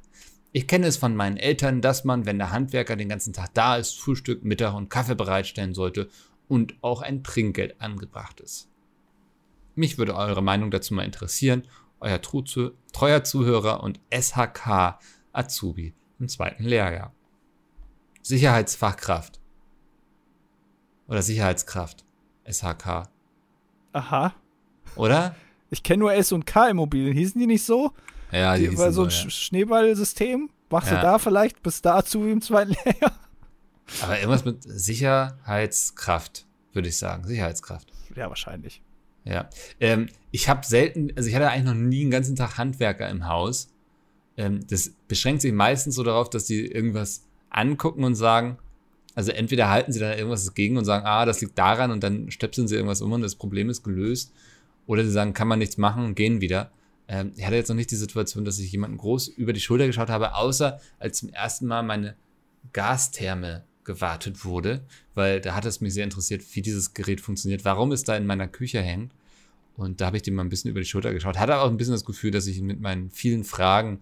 Ich 0.56 0.68
kenne 0.68 0.86
es 0.86 0.96
von 0.96 1.16
meinen 1.16 1.36
Eltern, 1.36 1.80
dass 1.80 2.04
man, 2.04 2.26
wenn 2.26 2.38
der 2.38 2.52
Handwerker 2.52 2.94
den 2.94 3.08
ganzen 3.08 3.32
Tag 3.32 3.52
da 3.54 3.74
ist, 3.74 3.98
Frühstück, 3.98 4.44
Mittag 4.44 4.74
und 4.74 4.88
Kaffee 4.88 5.16
bereitstellen 5.16 5.74
sollte 5.74 6.08
und 6.46 6.76
auch 6.80 7.02
ein 7.02 7.24
Trinkgeld 7.24 7.80
angebracht 7.80 8.40
ist. 8.40 8.68
Mich 9.74 9.98
würde 9.98 10.14
eure 10.14 10.44
Meinung 10.44 10.70
dazu 10.70 10.94
mal 10.94 11.04
interessieren, 11.04 11.66
euer 11.98 12.22
treuer 12.22 13.24
Zuhörer 13.24 13.82
und 13.82 13.98
SHK 14.12 15.00
Azubi 15.32 15.92
im 16.20 16.28
zweiten 16.28 16.62
Lehrjahr. 16.62 17.12
Sicherheitsfachkraft 18.22 19.40
oder 21.08 21.22
Sicherheitskraft 21.22 22.04
SHK. 22.48 23.08
Aha. 23.92 24.36
Oder? 24.94 25.34
Ich 25.70 25.82
kenne 25.82 25.98
nur 25.98 26.14
S 26.14 26.30
und 26.30 26.46
K 26.46 26.68
Immobilien. 26.68 27.16
Hießen 27.16 27.40
die 27.40 27.48
nicht 27.48 27.64
so? 27.64 27.92
Ja, 28.34 28.56
die, 28.56 28.68
die 28.68 28.78
war 28.78 28.92
so 28.92 29.02
ein 29.02 29.10
ja. 29.10 29.30
Schneeballsystem. 29.30 30.50
Machst 30.70 30.90
ja. 30.90 30.96
du 30.96 31.02
da 31.02 31.18
vielleicht 31.18 31.62
bis 31.62 31.82
dazu 31.82 32.26
im 32.26 32.42
zweiten 32.42 32.74
Lehrjahr? 32.84 33.18
Aber 34.02 34.18
irgendwas 34.18 34.44
mit 34.44 34.62
Sicherheitskraft, 34.62 36.46
würde 36.72 36.88
ich 36.88 36.98
sagen. 36.98 37.24
Sicherheitskraft. 37.24 37.92
Ja, 38.16 38.28
wahrscheinlich. 38.28 38.82
Ja. 39.24 39.48
Ähm, 39.78 40.08
ich 40.30 40.48
habe 40.48 40.66
selten, 40.66 41.12
also 41.16 41.28
ich 41.28 41.34
hatte 41.34 41.48
eigentlich 41.48 41.64
noch 41.64 41.74
nie 41.74 42.02
einen 42.02 42.10
ganzen 42.10 42.34
Tag 42.34 42.58
Handwerker 42.58 43.08
im 43.08 43.28
Haus. 43.28 43.68
Ähm, 44.36 44.66
das 44.68 44.92
beschränkt 45.06 45.42
sich 45.42 45.52
meistens 45.52 45.94
so 45.94 46.02
darauf, 46.02 46.28
dass 46.28 46.44
die 46.44 46.66
irgendwas 46.66 47.24
angucken 47.50 48.04
und 48.04 48.14
sagen, 48.16 48.58
also 49.14 49.30
entweder 49.30 49.70
halten 49.70 49.92
sie 49.92 50.00
da 50.00 50.14
irgendwas 50.14 50.44
dagegen 50.44 50.76
und 50.76 50.84
sagen, 50.84 51.06
ah, 51.06 51.24
das 51.24 51.40
liegt 51.40 51.56
daran 51.56 51.92
und 51.92 52.02
dann 52.02 52.30
stöpseln 52.30 52.66
sie 52.66 52.74
irgendwas 52.74 53.00
um 53.00 53.12
und 53.12 53.22
das 53.22 53.36
Problem 53.36 53.70
ist 53.70 53.84
gelöst. 53.84 54.32
Oder 54.86 55.04
sie 55.04 55.10
sagen, 55.10 55.34
kann 55.34 55.48
man 55.48 55.60
nichts 55.60 55.78
machen 55.78 56.04
und 56.04 56.14
gehen 56.14 56.40
wieder. 56.40 56.70
Ähm, 57.08 57.32
ich 57.36 57.44
hatte 57.44 57.56
jetzt 57.56 57.68
noch 57.68 57.76
nicht 57.76 57.90
die 57.90 57.96
Situation, 57.96 58.44
dass 58.44 58.58
ich 58.58 58.72
jemanden 58.72 58.96
groß 58.96 59.28
über 59.28 59.52
die 59.52 59.60
Schulter 59.60 59.86
geschaut 59.86 60.08
habe, 60.08 60.34
außer 60.34 60.80
als 60.98 61.18
zum 61.18 61.28
ersten 61.30 61.66
Mal 61.66 61.82
meine 61.82 62.16
Gastherme 62.72 63.64
gewartet 63.84 64.44
wurde, 64.44 64.82
weil 65.14 65.40
da 65.40 65.54
hat 65.54 65.66
es 65.66 65.80
mich 65.80 65.94
sehr 65.94 66.04
interessiert, 66.04 66.42
wie 66.54 66.62
dieses 66.62 66.94
Gerät 66.94 67.20
funktioniert, 67.20 67.64
warum 67.64 67.92
es 67.92 68.04
da 68.04 68.16
in 68.16 68.26
meiner 68.26 68.48
Küche 68.48 68.80
hängt. 68.80 69.12
Und 69.76 70.00
da 70.00 70.06
habe 70.06 70.16
ich 70.16 70.22
dem 70.22 70.34
mal 70.34 70.44
ein 70.44 70.48
bisschen 70.48 70.70
über 70.70 70.80
die 70.80 70.86
Schulter 70.86 71.12
geschaut. 71.12 71.38
Hatte 71.38 71.58
auch 71.58 71.68
ein 71.68 71.76
bisschen 71.76 71.94
das 71.94 72.04
Gefühl, 72.04 72.30
dass 72.30 72.46
ich 72.46 72.58
ihn 72.58 72.66
mit 72.66 72.80
meinen 72.80 73.10
vielen 73.10 73.44
Fragen 73.44 74.00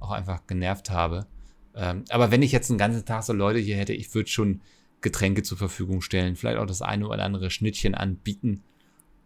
auch 0.00 0.10
einfach 0.10 0.46
genervt 0.46 0.90
habe. 0.90 1.26
Ähm, 1.74 2.04
aber 2.10 2.30
wenn 2.30 2.42
ich 2.42 2.52
jetzt 2.52 2.70
einen 2.70 2.78
ganzen 2.78 3.04
Tag 3.04 3.22
so 3.22 3.32
Leute 3.32 3.58
hier 3.58 3.76
hätte, 3.76 3.92
ich 3.92 4.14
würde 4.14 4.28
schon 4.28 4.60
Getränke 5.00 5.42
zur 5.42 5.58
Verfügung 5.58 6.00
stellen, 6.00 6.36
vielleicht 6.36 6.58
auch 6.58 6.66
das 6.66 6.82
eine 6.82 7.06
oder 7.06 7.24
andere 7.24 7.50
Schnittchen 7.50 7.94
anbieten. 7.94 8.62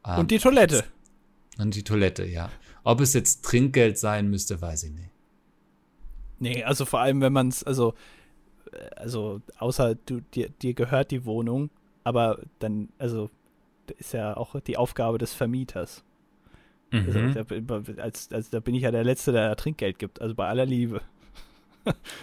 Ähm, 0.05 0.21
und 0.21 0.31
die 0.31 0.39
Toilette. 0.39 0.85
Und 1.59 1.75
die 1.75 1.83
Toilette, 1.83 2.25
ja. 2.27 2.51
Ob 2.87 3.01
es 3.01 3.15
jetzt 3.15 3.45
Trinkgeld 3.45 3.99
sein 3.99 4.31
müsste, 4.31 4.63
weiß 4.63 4.85
ich 4.85 4.93
nicht. 4.93 5.11
Nee, 6.39 6.63
also 6.63 6.85
vor 6.85 7.01
allem, 7.01 7.21
wenn 7.21 7.33
man 7.33 7.49
es, 7.49 7.65
also, 7.65 7.95
also 8.95 9.41
außer 9.59 9.97
du, 9.97 10.21
dir, 10.21 10.51
dir 10.51 10.73
gehört 10.73 11.11
die 11.11 11.25
Wohnung, 11.25 11.71
aber 12.05 12.39
dann, 12.61 12.91
also 12.97 13.29
ist 13.99 14.13
ja 14.13 14.37
auch 14.37 14.61
die 14.61 14.77
Aufgabe 14.77 15.19
des 15.19 15.35
Vermieters. 15.35 16.05
Also, 16.93 17.19
mhm. 17.19 17.37
Also, 17.37 17.61
da, 17.61 18.01
als, 18.01 18.31
also 18.33 18.51
da 18.53 18.61
bin 18.61 18.77
ich 18.77 18.83
ja 18.83 18.93
der 18.93 19.03
Letzte, 19.03 19.33
der 19.33 19.57
Trinkgeld 19.57 19.99
gibt, 19.99 20.21
also 20.23 20.37
bei 20.37 20.47
aller 20.47 20.65
Liebe. 20.65 21.01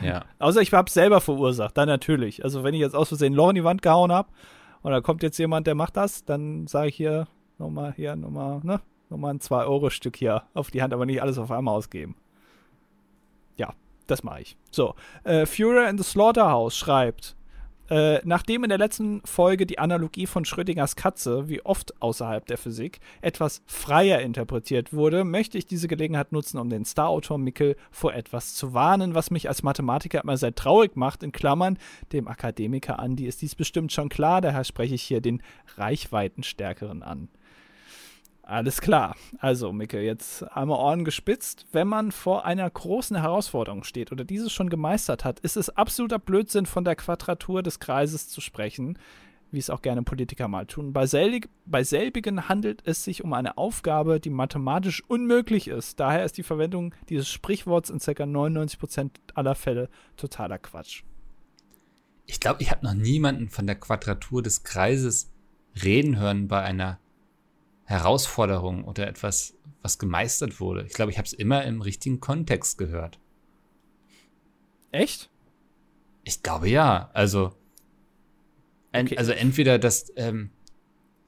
Ja. 0.01 0.23
Außer 0.39 0.61
ich 0.61 0.71
habe 0.71 0.87
es 0.87 0.93
selber 0.93 1.19
verursacht, 1.19 1.77
dann 1.77 1.89
natürlich. 1.89 2.41
Also 2.45 2.63
wenn 2.63 2.73
ich 2.73 2.79
jetzt 2.79 2.95
aus 2.95 3.09
Versehen 3.09 3.33
ein 3.33 3.35
Loch 3.35 3.49
in 3.49 3.55
die 3.55 3.65
Wand 3.65 3.81
gehauen 3.81 4.13
habe 4.13 4.29
und 4.81 4.93
da 4.93 5.01
kommt 5.01 5.23
jetzt 5.23 5.37
jemand, 5.39 5.67
der 5.67 5.75
macht 5.75 5.97
das, 5.97 6.23
dann 6.23 6.67
sage 6.67 6.87
ich 6.87 6.95
hier 6.95 7.27
nochmal, 7.57 7.91
hier 7.97 8.15
nochmal, 8.15 8.61
ne, 8.63 8.79
nochmal 9.13 9.33
ein 9.33 9.39
2-Euro-Stück 9.39 10.17
hier 10.17 10.43
auf 10.53 10.71
die 10.71 10.81
Hand, 10.81 10.93
aber 10.93 11.05
nicht 11.05 11.21
alles 11.21 11.37
auf 11.37 11.51
einmal 11.51 11.75
ausgeben. 11.75 12.15
Ja, 13.55 13.73
das 14.07 14.23
mache 14.23 14.41
ich. 14.41 14.57
So, 14.71 14.95
äh, 15.23 15.45
Führer 15.45 15.89
in 15.89 15.97
the 15.97 16.03
Slaughterhouse 16.03 16.75
schreibt, 16.75 17.35
äh, 17.89 18.21
nachdem 18.23 18.63
in 18.63 18.69
der 18.69 18.77
letzten 18.77 19.21
Folge 19.25 19.65
die 19.65 19.77
Analogie 19.77 20.25
von 20.25 20.45
Schrödingers 20.45 20.95
Katze, 20.95 21.49
wie 21.49 21.63
oft 21.65 22.01
außerhalb 22.01 22.45
der 22.45 22.57
Physik, 22.57 22.99
etwas 23.21 23.61
freier 23.65 24.21
interpretiert 24.21 24.93
wurde, 24.93 25.25
möchte 25.25 25.57
ich 25.57 25.65
diese 25.65 25.89
Gelegenheit 25.89 26.31
nutzen, 26.31 26.59
um 26.59 26.69
den 26.69 26.85
Star-Autor 26.85 27.37
Mickel 27.37 27.75
vor 27.91 28.13
etwas 28.13 28.55
zu 28.55 28.73
warnen, 28.73 29.15
was 29.15 29.31
mich 29.31 29.49
als 29.49 29.63
Mathematiker 29.63 30.23
immer 30.23 30.37
sehr 30.37 30.55
traurig 30.55 30.95
macht. 30.95 31.23
In 31.23 31.33
Klammern, 31.33 31.77
dem 32.13 32.27
Akademiker 32.27 32.99
Andi 32.99 33.27
ist 33.27 33.41
dies 33.41 33.53
bestimmt 33.53 33.91
schon 33.91 34.09
klar, 34.09 34.39
daher 34.39 34.63
spreche 34.63 34.95
ich 34.95 35.03
hier 35.03 35.19
den 35.19 35.43
Reichweitenstärkeren 35.75 37.03
an. 37.03 37.27
Alles 38.45 38.81
klar. 38.81 39.15
Also, 39.39 39.71
Micke, 39.71 40.01
jetzt 40.01 40.43
einmal 40.43 40.77
Ohren 40.77 41.05
gespitzt. 41.05 41.65
Wenn 41.71 41.87
man 41.87 42.11
vor 42.11 42.45
einer 42.45 42.69
großen 42.69 43.15
Herausforderung 43.15 43.85
steht 43.85 44.11
oder 44.11 44.25
dieses 44.25 44.51
schon 44.51 44.69
gemeistert 44.69 45.23
hat, 45.23 45.39
ist 45.39 45.55
es 45.55 45.69
absoluter 45.69 46.19
Blödsinn, 46.19 46.65
von 46.65 46.83
der 46.83 46.97
Quadratur 46.97 47.63
des 47.63 47.79
Kreises 47.79 48.27
zu 48.27 48.41
sprechen, 48.41 48.99
wie 49.51 49.59
es 49.59 49.69
auch 49.69 49.81
gerne 49.81 50.03
Politiker 50.03 50.49
mal 50.49 50.65
tun. 50.65 50.91
Bei, 50.91 51.05
selb 51.05 51.47
bei 51.65 51.85
selbigen 51.85 52.49
handelt 52.49 52.81
es 52.85 53.05
sich 53.05 53.23
um 53.23 53.31
eine 53.31 53.57
Aufgabe, 53.57 54.19
die 54.19 54.29
mathematisch 54.29 55.01
unmöglich 55.07 55.69
ist. 55.69 56.01
Daher 56.01 56.25
ist 56.25 56.37
die 56.37 56.43
Verwendung 56.43 56.93
dieses 57.07 57.29
Sprichworts 57.29 57.89
in 57.89 57.99
ca. 57.99 58.11
99% 58.23 59.09
aller 59.35 59.55
Fälle 59.55 59.89
totaler 60.17 60.57
Quatsch. 60.57 61.03
Ich 62.25 62.41
glaube, 62.41 62.61
ich 62.61 62.71
habe 62.71 62.85
noch 62.85 62.93
niemanden 62.93 63.49
von 63.49 63.67
der 63.67 63.75
Quadratur 63.75 64.41
des 64.41 64.63
Kreises 64.63 65.31
reden 65.81 66.19
hören 66.19 66.49
bei 66.49 66.61
einer 66.61 66.99
Herausforderung 67.85 68.85
oder 68.85 69.07
etwas, 69.07 69.55
was 69.81 69.99
gemeistert 69.99 70.59
wurde. 70.59 70.83
Ich 70.85 70.93
glaube, 70.93 71.11
ich 71.11 71.17
habe 71.17 71.25
es 71.25 71.33
immer 71.33 71.63
im 71.65 71.81
richtigen 71.81 72.19
Kontext 72.19 72.77
gehört. 72.77 73.19
Echt? 74.91 75.29
Ich 76.23 76.43
glaube 76.43 76.69
ja. 76.69 77.09
Also, 77.13 77.53
en, 78.91 79.07
okay. 79.07 79.17
also 79.17 79.31
entweder, 79.31 79.79
dass, 79.79 80.11
ähm, 80.15 80.51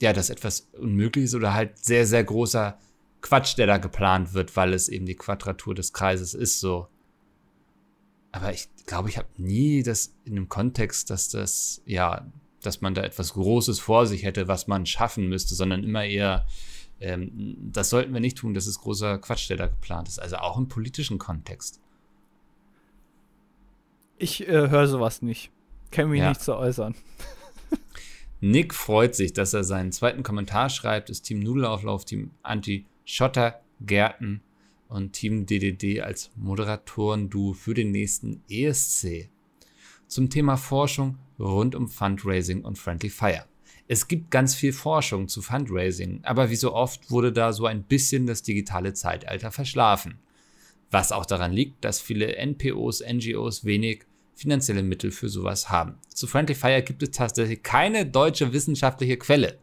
ja, 0.01 0.14
dass 0.14 0.30
etwas 0.30 0.70
unmöglich 0.74 1.26
ist 1.26 1.36
oder 1.36 1.53
halt 1.53 1.78
sehr, 1.84 2.06
sehr 2.06 2.24
großer 2.24 2.78
Quatsch, 3.22 3.58
der 3.58 3.68
da 3.68 3.78
geplant 3.78 4.34
wird, 4.34 4.56
weil 4.56 4.74
es 4.74 4.88
eben 4.88 5.06
die 5.06 5.16
Quadratur 5.16 5.74
des 5.74 5.93
Kreises 5.93 6.34
ist, 6.34 6.60
so. 6.60 6.88
Aber 8.32 8.53
ich 8.53 8.70
glaube, 8.86 9.10
ich 9.10 9.18
habe 9.18 9.30
nie 9.38 9.82
das 9.82 10.14
in 10.26 10.36
dem 10.36 10.47
Kontext, 10.47 11.10
dass 11.10 11.30
das, 11.30 11.82
ja, 11.86 12.32
dass 12.66 12.82
man 12.82 12.93
da 12.93 13.03
etwas 13.03 13.34
Großes 13.34 13.80
vor 13.80 14.05
sich 14.07 14.24
hätte, 14.24 14.47
was 14.47 14.68
man 14.68 14.86
schaffen 14.86 15.28
müsste, 15.28 15.55
sondern 15.55 15.84
immer 15.84 16.05
eher, 16.05 16.45
ähm, 16.99 17.55
das 17.72 17.89
sollten 17.89 18.13
wir 18.13 18.22
nicht 18.22 18.38
tun, 18.38 18.53
das 18.53 18.68
ist 18.68 18.80
großer 18.80 19.18
Quatsch, 19.20 19.49
der 19.49 19.57
da 19.57 19.68
geplant 19.68 20.07
ist. 20.07 20.20
Also 20.20 20.38
auch 20.38 20.57
im 20.57 20.68
politischen 20.68 21.18
Kontext. 21.18 21.80
Ich 24.18 24.47
äh, 24.47 24.70
höre 24.70 24.88
sowas 24.88 25.22
nicht. 25.22 25.51
Kenne 25.91 26.09
mich 26.09 26.20
ja. 26.20 26.30
nicht 26.30 26.41
zu 26.41 26.55
äußern. 26.55 26.95
Nick 28.41 28.74
freut 28.74 29.16
sich, 29.16 29.34
dass 29.34 29.53
er 29.53 29.63
seinen 29.63 29.91
zweiten 29.91 30.24
Kommentar 30.24 30.70
schreibt. 30.70 31.09
Das 31.09 31.22
Team 31.22 31.39
Nudelauflauf, 31.39 32.05
Team 32.05 32.32
Anti-Schotter, 32.43 33.61
Gärten 33.82 34.41
und 34.88 35.13
Team 35.13 35.45
DDD 35.45 36.01
als 36.01 36.32
Moderatoren-Duo 36.36 37.53
für 37.53 37.74
den 37.74 37.91
nächsten 37.91 38.43
ESC. 38.49 39.30
Zum 40.07 40.30
Thema 40.30 40.57
Forschung 40.57 41.18
rund 41.39 41.75
um 41.75 41.88
Fundraising 41.88 42.63
und 42.63 42.77
Friendly 42.77 43.09
Fire. 43.09 43.45
Es 43.88 44.07
gibt 44.07 44.31
ganz 44.31 44.55
viel 44.55 44.73
Forschung 44.73 45.27
zu 45.27 45.41
Fundraising, 45.41 46.21
aber 46.23 46.49
wie 46.49 46.55
so 46.55 46.73
oft 46.73 47.11
wurde 47.11 47.31
da 47.31 47.53
so 47.53 47.65
ein 47.65 47.83
bisschen 47.83 48.25
das 48.25 48.41
digitale 48.41 48.93
Zeitalter 48.93 49.51
verschlafen. 49.51 50.17
Was 50.89 51.11
auch 51.11 51.25
daran 51.25 51.51
liegt, 51.51 51.83
dass 51.86 51.99
viele 51.99 52.36
NPOs, 52.36 53.01
NGOs 53.01 53.65
wenig 53.65 54.05
finanzielle 54.33 54.83
Mittel 54.83 55.11
für 55.11 55.29
sowas 55.29 55.69
haben. 55.69 55.97
Zu 56.07 56.27
Friendly 56.27 56.55
Fire 56.55 56.81
gibt 56.81 57.03
es 57.03 57.11
tatsächlich 57.11 57.63
keine 57.63 58.05
deutsche 58.05 58.53
wissenschaftliche 58.53 59.17
Quelle. 59.17 59.59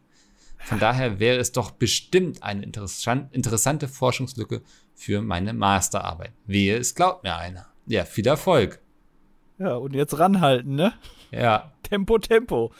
Von 0.57 0.79
daher 0.79 1.19
wäre 1.19 1.37
es 1.39 1.51
doch 1.51 1.71
bestimmt 1.71 2.41
eine 2.41 2.63
interessante 2.63 3.87
Forschungslücke 3.87 4.61
für 4.95 5.21
meine 5.21 5.53
Masterarbeit. 5.53 6.31
Wehe, 6.45 6.77
es 6.77 6.95
glaubt 6.95 7.23
mir 7.23 7.35
einer. 7.35 7.67
Ja, 7.85 8.05
viel 8.05 8.25
Erfolg. 8.25 8.79
Ja, 9.59 9.75
und 9.75 9.93
jetzt 9.93 10.17
ranhalten, 10.17 10.75
ne? 10.75 10.93
Ja. 11.33 11.71
Tempo, 11.83 12.17
Tempo. 12.19 12.71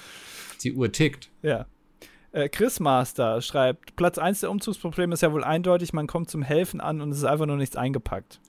Die 0.63 0.73
Uhr 0.73 0.91
tickt. 0.91 1.29
Ja. 1.41 1.65
Äh, 2.31 2.49
Chris 2.49 2.79
Master 2.79 3.41
schreibt: 3.41 3.95
Platz 3.95 4.17
1 4.17 4.41
der 4.41 4.51
Umzugsprobleme 4.51 5.13
ist 5.13 5.21
ja 5.21 5.31
wohl 5.31 5.43
eindeutig, 5.43 5.93
man 5.93 6.07
kommt 6.07 6.29
zum 6.29 6.41
Helfen 6.41 6.81
an 6.81 7.01
und 7.01 7.11
es 7.11 7.19
ist 7.19 7.25
einfach 7.25 7.45
nur 7.45 7.57
nichts 7.57 7.75
eingepackt. 7.75 8.39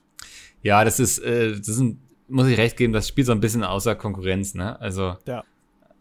Ja, 0.61 0.83
das 0.83 0.99
ist, 0.99 1.19
äh, 1.19 1.51
das 1.51 1.67
ist 1.67 1.83
muss 2.27 2.47
ich 2.47 2.57
recht 2.57 2.77
geben, 2.77 2.93
das 2.93 3.07
spielt 3.07 3.27
so 3.27 3.33
ein 3.33 3.39
bisschen 3.39 3.63
außer 3.63 3.95
Konkurrenz, 3.95 4.55
ne? 4.55 4.79
Also, 4.79 5.17
ja. 5.27 5.43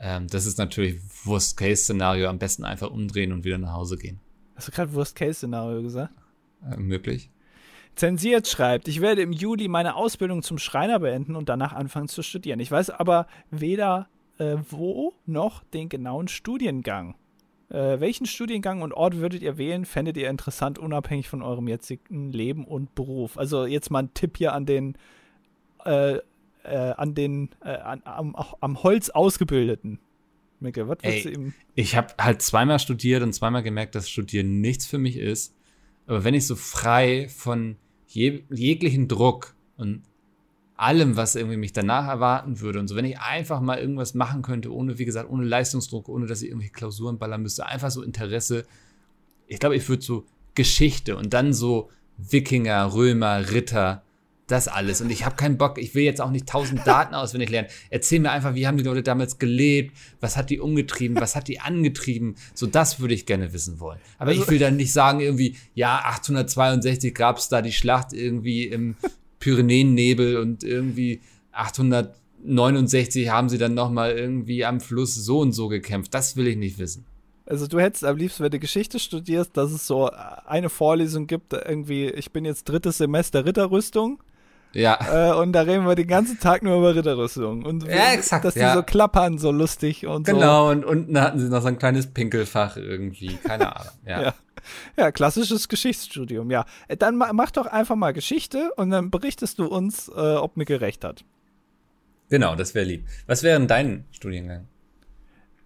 ähm, 0.01 0.27
das 0.29 0.47
ist 0.47 0.59
natürlich 0.59 1.01
Worst-Case-Szenario, 1.25 2.29
am 2.29 2.39
besten 2.39 2.65
einfach 2.65 2.91
umdrehen 2.91 3.33
und 3.33 3.45
wieder 3.45 3.59
nach 3.59 3.73
Hause 3.73 3.99
gehen. 3.99 4.21
Hast 4.57 4.69
du 4.69 4.73
gerade 4.73 4.95
Worst-Case-Szenario 4.95 5.83
gesagt? 5.83 6.15
Äh, 6.71 6.77
möglich. 6.77 7.31
Zensiert 7.95 8.49
schreibt, 8.49 8.89
ich 8.89 9.01
werde 9.01 9.23
im 9.23 9.33
Juli 9.33 9.69
meine 9.69 9.95
Ausbildung 9.95 10.43
zum 10.43 10.59
Schreiner 10.59 10.99
beenden 10.99 11.37
und 11.37 11.49
danach 11.49 11.73
anfangen 11.73 12.09
zu 12.09 12.23
studieren. 12.23 12.61
Ich 12.61 12.71
weiß 12.71 12.91
aber 12.91 13.27
weder 13.51 14.09
äh, 14.39 14.57
wo 14.71 15.15
noch 15.27 15.63
den 15.65 15.89
genauen 15.89 16.29
Studiengang. 16.29 17.15
Äh, 17.71 18.01
welchen 18.01 18.27
Studiengang 18.27 18.83
und 18.83 18.93
Ort 18.93 19.17
würdet 19.17 19.43
ihr 19.43 19.59
wählen? 19.59 19.85
Fändet 19.85 20.17
ihr 20.17 20.29
interessant, 20.29 20.79
unabhängig 20.79 21.29
von 21.29 21.43
eurem 21.43 21.69
jetzigen 21.69 22.33
Leben 22.33 22.65
und 22.67 22.95
Beruf? 22.95 23.39
Also 23.39 23.67
jetzt 23.67 23.91
mal 23.91 24.05
ein 24.05 24.15
Tipp 24.15 24.39
hier 24.39 24.53
an 24.53 24.67
den, 24.67 24.99
äh, 25.85 26.19
äh, 26.65 26.77
an 26.97 27.15
den, 27.15 27.51
äh, 27.63 27.77
an, 27.77 28.03
am, 28.05 28.37
am 28.61 28.83
Holz 28.83 29.11
ausgebildeten. 29.11 29.99
Micke, 30.61 30.89
was 30.89 30.99
würdest 31.03 31.25
du 31.27 31.31
ihm? 31.31 31.55
Ich 31.75 31.97
habe 31.97 32.15
halt 32.19 32.43
zweimal 32.43 32.79
studiert 32.79 33.23
und 33.23 33.33
zweimal 33.35 33.63
gemerkt, 33.63 33.95
dass 33.95 34.09
Studieren 34.09 34.61
nichts 34.61 34.87
für 34.87 34.99
mich 34.99 35.17
ist. 35.17 35.55
Aber 36.07 36.25
wenn 36.25 36.35
ich 36.35 36.47
so 36.47 36.57
frei 36.57 37.29
von 37.29 37.77
jeg 38.15 38.45
jeglichen 38.51 39.09
Druck 39.09 39.55
und 39.77 40.03
allem, 40.77 41.17
was 41.17 41.37
irgendwie 41.37 41.57
mich 41.57 41.73
danach 41.73 42.09
erwarten 42.09 42.61
würde. 42.61 42.81
Und 42.81 42.89
so, 42.89 42.97
wenn 42.97 43.05
ich 43.05 43.19
einfach 43.21 43.61
mal 43.61 43.79
irgendwas 43.79 44.15
machen 44.15 44.43
könnte, 44.43 44.73
ohne, 44.73 44.99
wie 44.99 45.05
gesagt, 45.05 45.31
ohne 45.31 45.45
Leistungsdruck, 45.45 46.09
ohne 46.09 46.27
dass 46.27 46.43
ich 46.43 46.49
irgendwelche 46.49 46.73
Klausuren 46.73 47.19
ballern 47.19 47.43
müsste, 47.43 47.67
einfach 47.67 47.91
so 47.91 48.03
Interesse. 48.03 48.67
Ich 49.47 49.59
glaube, 49.59 49.77
ich 49.77 49.89
würde 49.89 50.03
so 50.03 50.27
Geschichte 50.55 51.17
und 51.17 51.33
dann 51.33 51.53
so 51.53 51.91
Wikinger, 52.17 52.93
Römer, 52.95 53.51
Ritter, 53.51 54.03
das 54.47 54.69
alles. 54.69 55.01
Und 55.01 55.11
ich 55.11 55.25
habe 55.25 55.37
keinen 55.37 55.57
Bock, 55.57 55.79
ich 55.79 55.95
will 55.95 56.05
jetzt 56.05 56.21
auch 56.21 56.31
nicht 56.31 56.47
tausend 56.47 56.87
Daten 56.87 57.15
auswendig 57.15 57.51
lernen. 57.51 57.69
Erzähl 57.91 58.21
mir 58.21 58.31
einfach, 58.31 58.55
wie 58.55 58.67
haben 58.67 58.77
die 58.77 58.85
Leute 58.85 59.03
damals 59.03 59.39
gelebt, 59.39 59.97
was 60.21 60.37
hat 60.37 60.51
die 60.51 60.61
umgetrieben, 60.61 61.17
was 61.21 61.37
hat 61.37 61.49
die 61.49 61.61
angetrieben. 61.61 62.37
So, 62.55 62.67
das 62.67 63.01
würde 63.01 63.15
ich 63.15 63.27
gerne 63.27 63.53
wissen 63.53 63.81
wollen. 63.81 63.99
Aber 64.19 64.31
also, 64.31 64.43
ich 64.43 64.49
will 64.49 64.59
dann 64.59 64.77
nicht 64.77 64.93
sagen, 64.93 65.21
irgendwie, 65.21 65.57
ja, 65.75 66.03
862 66.05 67.15
gab 67.15 67.39
es 67.39 67.49
da 67.49 67.63
die 67.63 67.73
Schlacht 67.73 68.13
irgendwie 68.13 68.65
im 68.67 68.97
Pyrenäennebel 69.41 70.37
und 70.37 70.65
irgendwie 70.65 71.21
869 71.53 73.29
haben 73.31 73.49
sie 73.49 73.59
dann 73.59 73.75
nochmal 73.75 74.13
irgendwie 74.13 74.65
am 74.65 74.81
Fluss 74.81 75.15
so 75.15 75.41
und 75.41 75.53
so 75.53 75.69
gekämpft. 75.69 76.13
Das 76.13 76.37
will 76.37 76.47
ich 76.47 76.57
nicht 76.57 76.79
wissen. 76.79 77.07
Also 77.47 77.67
du 77.67 77.79
hättest 77.79 78.05
am 78.05 78.17
liebsten, 78.17 78.43
wenn 78.43 78.51
du 78.51 78.59
Geschichte 78.59 78.99
studierst, 78.99 79.57
dass 79.57 79.71
es 79.71 79.87
so 79.87 80.11
eine 80.11 80.71
Vorlesung 80.71 81.27
gibt, 81.27 81.53
irgendwie, 81.53 82.07
ich 82.09 82.33
bin 82.33 82.45
jetzt 82.45 82.65
drittes 82.65 82.99
Semester 82.99 83.45
Ritterrüstung. 83.45 84.23
Ja. 84.75 85.33
Äh, 85.33 85.35
und 85.35 85.53
da 85.53 85.63
reden 85.63 85.87
wir 85.87 85.95
den 85.95 86.09
ganzen 86.09 86.39
Tag 86.39 86.63
nur 86.63 86.77
über 86.77 86.95
Ritterrüstung. 86.95 87.65
Und 87.65 87.87
ja, 87.87 88.13
exakt. 88.13 88.45
Dass 88.45 88.55
die 88.55 88.61
ja. 88.61 88.75
so 88.75 88.83
klappern, 88.83 89.39
so 89.39 89.51
lustig 89.51 90.07
und 90.07 90.27
genau, 90.27 90.39
so. 90.39 90.41
Genau, 90.41 90.71
und 90.71 90.85
unten 90.85 91.21
hatten 91.21 91.39
sie 91.39 91.49
noch 91.49 91.63
so 91.63 91.69
ein 91.69 91.79
kleines 91.79 92.09
Pinkelfach 92.09 92.77
irgendwie. 92.77 93.37
Keine 93.37 93.75
Ahnung. 93.77 93.93
Ja. 94.07 94.23
ja. 94.23 94.35
Ja, 94.97 95.13
klassisches 95.13 95.69
Geschichtsstudium, 95.69 96.51
ja. 96.51 96.65
Äh, 96.89 96.97
dann 96.97 97.17
mach 97.17 97.51
doch 97.51 97.67
einfach 97.67 97.97
mal 97.97 98.13
Geschichte 98.13 98.73
und 98.77 98.91
dann 98.91 99.11
berichtest 99.11 99.59
du 99.59 99.67
uns, 99.67 100.09
äh, 100.09 100.37
ob 100.37 100.57
mir 100.57 100.65
gerecht 100.65 101.05
hat. 101.05 101.25
Genau, 102.31 102.57
das 102.57 102.75
wäre 102.75 102.87
lieb. 102.87 103.07
Was 103.27 103.43
wäre 103.43 103.59
denn 103.59 103.69
dein 103.69 104.07
Studiengang? 104.11 104.67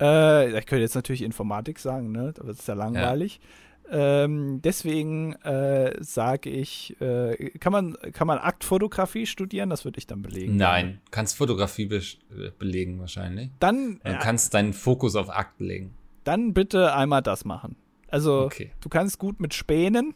Äh, 0.01 0.59
ich 0.59 0.67
könnte 0.67 0.83
jetzt 0.83 0.95
natürlich 0.95 1.23
Informatik 1.23 1.79
sagen, 1.79 2.13
ne? 2.13 2.33
Das 2.35 2.59
ist 2.59 2.69
ja 2.69 2.75
langweilig. 2.75 3.41
Ja. 3.41 3.49
Ähm, 3.91 4.61
deswegen 4.63 5.33
äh, 5.43 5.97
sage 6.01 6.51
ich, 6.51 7.01
äh, 7.01 7.51
kann, 7.59 7.73
man, 7.73 7.97
kann 8.13 8.27
man 8.27 8.39
Aktfotografie 8.39 9.27
studieren? 9.27 9.71
Das 9.71 9.85
würde 9.85 9.99
ich 9.99 10.07
dann 10.07 10.23
belegen. 10.23 10.57
Nein, 10.57 11.01
kannst 11.11 11.37
Fotografie 11.37 11.87
be 11.87 11.97
äh, 11.97 12.51
belegen 12.59 13.01
wahrscheinlich. 13.01 13.51
Dann 13.61 14.01
du 14.05 14.19
kannst 14.19 14.53
deinen 14.55 14.75
Fokus 14.75 15.17
auf 15.17 15.31
Akt 15.31 15.61
legen. 15.61 15.95
Dann 16.25 16.53
bitte 16.53 16.95
einmal 16.95 17.23
das 17.23 17.45
machen. 17.45 17.77
Also, 18.09 18.43
okay. 18.43 18.73
du 18.81 18.89
kannst 18.89 19.19
gut 19.19 19.41
mit 19.41 19.55
Spänen, 19.55 20.15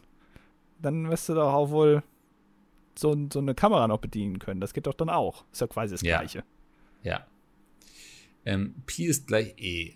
dann 0.79 1.09
wirst 1.09 1.29
du 1.29 1.33
doch 1.33 1.53
auch 1.53 1.69
wohl 1.69 2.03
so, 2.95 3.15
so, 3.31 3.39
eine 3.39 3.55
Kamera 3.55 3.87
noch 3.87 3.99
bedienen 3.99 4.39
können. 4.39 4.61
Das 4.61 4.73
geht 4.73 4.87
doch 4.87 4.93
dann 4.93 5.09
auch. 5.09 5.45
Ist 5.51 5.61
ja 5.61 5.67
quasi 5.67 5.93
das 5.93 6.01
ja. 6.01 6.19
Gleiche. 6.19 6.43
Ja. 7.03 7.25
Ähm, 8.45 8.75
Pi 8.85 9.05
ist 9.05 9.27
gleich 9.27 9.55
E. 9.57 9.93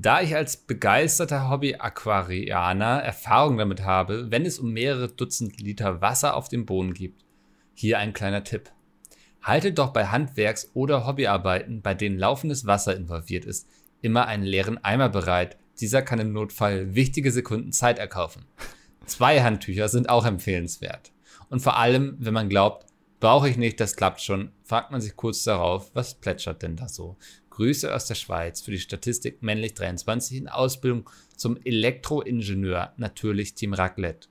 Da 0.00 0.20
ich 0.20 0.36
als 0.36 0.56
begeisterter 0.56 1.50
Hobby-Aquarianer 1.50 3.02
Erfahrung 3.02 3.58
damit 3.58 3.82
habe, 3.82 4.30
wenn 4.30 4.46
es 4.46 4.60
um 4.60 4.72
mehrere 4.72 5.08
Dutzend 5.08 5.60
Liter 5.60 6.00
Wasser 6.00 6.36
auf 6.36 6.48
dem 6.48 6.66
Boden 6.66 6.94
gibt, 6.94 7.24
hier 7.74 7.98
ein 7.98 8.12
kleiner 8.12 8.44
Tipp. 8.44 8.70
Haltet 9.42 9.76
doch 9.76 9.92
bei 9.92 10.06
Handwerks- 10.06 10.70
oder 10.72 11.04
Hobbyarbeiten, 11.04 11.82
bei 11.82 11.94
denen 11.94 12.16
laufendes 12.16 12.64
Wasser 12.64 12.94
involviert 12.94 13.44
ist, 13.44 13.68
immer 14.00 14.28
einen 14.28 14.44
leeren 14.44 14.78
Eimer 14.84 15.08
bereit, 15.08 15.56
dieser 15.80 16.02
kann 16.02 16.20
im 16.20 16.32
Notfall 16.32 16.94
wichtige 16.94 17.32
Sekunden 17.32 17.72
Zeit 17.72 17.98
erkaufen. 17.98 18.44
Zwei 19.04 19.42
Handtücher 19.42 19.88
sind 19.88 20.10
auch 20.10 20.26
empfehlenswert. 20.26 21.10
Und 21.50 21.58
vor 21.58 21.76
allem, 21.76 22.14
wenn 22.20 22.34
man 22.34 22.48
glaubt, 22.48 22.86
brauche 23.18 23.48
ich 23.48 23.56
nicht, 23.56 23.80
das 23.80 23.96
klappt 23.96 24.20
schon, 24.20 24.52
fragt 24.62 24.92
man 24.92 25.00
sich 25.00 25.16
kurz 25.16 25.42
darauf, 25.42 25.90
was 25.94 26.14
plätschert 26.14 26.62
denn 26.62 26.76
da 26.76 26.88
so? 26.88 27.16
Grüße 27.58 27.92
aus 27.92 28.06
der 28.06 28.14
Schweiz 28.14 28.60
für 28.60 28.70
die 28.70 28.78
Statistik 28.78 29.42
männlich 29.42 29.74
23 29.74 30.36
in 30.38 30.48
Ausbildung 30.48 31.10
zum 31.34 31.58
Elektroingenieur, 31.64 32.92
natürlich 32.96 33.54
Team 33.54 33.74
Raclette. 33.74 34.28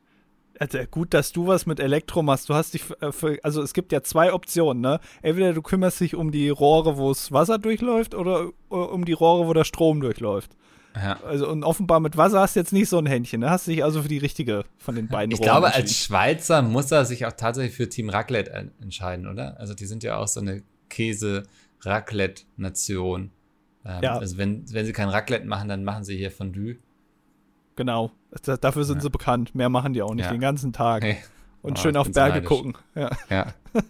Also 0.59 0.79
gut, 0.89 1.13
dass 1.13 1.33
du 1.33 1.45
was 1.45 1.65
mit 1.65 1.81
Elektro 1.81 2.23
machst. 2.23 2.47
Du 2.47 2.53
hast 2.53 2.73
dich 2.73 2.85
äh, 3.01 3.11
für, 3.11 3.37
also 3.43 3.61
es 3.61 3.73
gibt 3.73 3.91
ja 3.91 4.01
zwei 4.01 4.31
Optionen, 4.31 4.81
ne? 4.81 5.01
Entweder 5.21 5.53
du 5.53 5.61
kümmerst 5.61 5.99
dich 5.99 6.15
um 6.15 6.31
die 6.31 6.47
Rohre, 6.47 6.97
wo 6.97 7.09
das 7.09 7.33
Wasser 7.33 7.59
durchläuft, 7.59 8.15
oder 8.15 8.49
äh, 8.71 8.73
um 8.73 9.03
die 9.03 9.11
Rohre, 9.11 9.45
wo 9.45 9.53
der 9.53 9.65
Strom 9.65 9.99
durchläuft. 9.99 10.55
Ja. 10.95 11.19
Also 11.21 11.49
und 11.49 11.65
offenbar 11.65 11.99
mit 11.99 12.15
Wasser 12.15 12.39
hast 12.39 12.55
du 12.55 12.61
jetzt 12.61 12.71
nicht 12.71 12.87
so 12.87 12.97
ein 12.97 13.05
Händchen. 13.05 13.41
Ne? 13.41 13.49
Hast 13.49 13.67
du 13.67 13.71
dich 13.71 13.83
also 13.83 14.03
für 14.03 14.07
die 14.07 14.17
richtige 14.19 14.63
von 14.77 14.95
den 14.95 15.09
beiden 15.09 15.31
Ich 15.33 15.41
glaube, 15.41 15.73
als 15.73 15.95
Schweizer 15.95 16.61
muss 16.61 16.91
er 16.91 17.03
sich 17.03 17.25
auch 17.25 17.33
tatsächlich 17.33 17.75
für 17.75 17.89
Team 17.89 18.09
Raclette 18.09 18.71
entscheiden, 18.81 19.27
oder? 19.27 19.59
Also 19.59 19.73
die 19.73 19.85
sind 19.85 20.01
ja 20.01 20.17
auch 20.17 20.29
so 20.29 20.39
eine 20.39 20.63
Käse-Raclette-Nation. 21.81 23.31
Ähm, 23.85 24.03
ja. 24.03 24.17
Also 24.17 24.37
wenn, 24.37 24.71
wenn 24.71 24.85
sie 24.85 24.93
kein 24.93 25.09
Raclette 25.09 25.45
machen, 25.45 25.69
dann 25.69 25.83
machen 25.83 26.03
sie 26.03 26.17
hier 26.17 26.31
Fondue. 26.31 26.77
Genau. 27.75 28.11
dafür 28.61 28.83
sind 28.83 28.97
ja. 28.97 29.01
sie 29.03 29.09
bekannt. 29.09 29.55
Mehr 29.55 29.69
machen 29.69 29.93
die 29.93 30.01
auch 30.01 30.13
nicht 30.13 30.25
ja. 30.25 30.31
den 30.31 30.41
ganzen 30.41 30.73
Tag. 30.73 31.03
Hey. 31.03 31.17
Und 31.63 31.79
oh, 31.79 31.81
schön 31.81 31.97
auf 31.97 32.09
Berge 32.11 32.43
gucken. 32.43 32.77
Ja. 32.95 33.09
ja. 33.29 33.53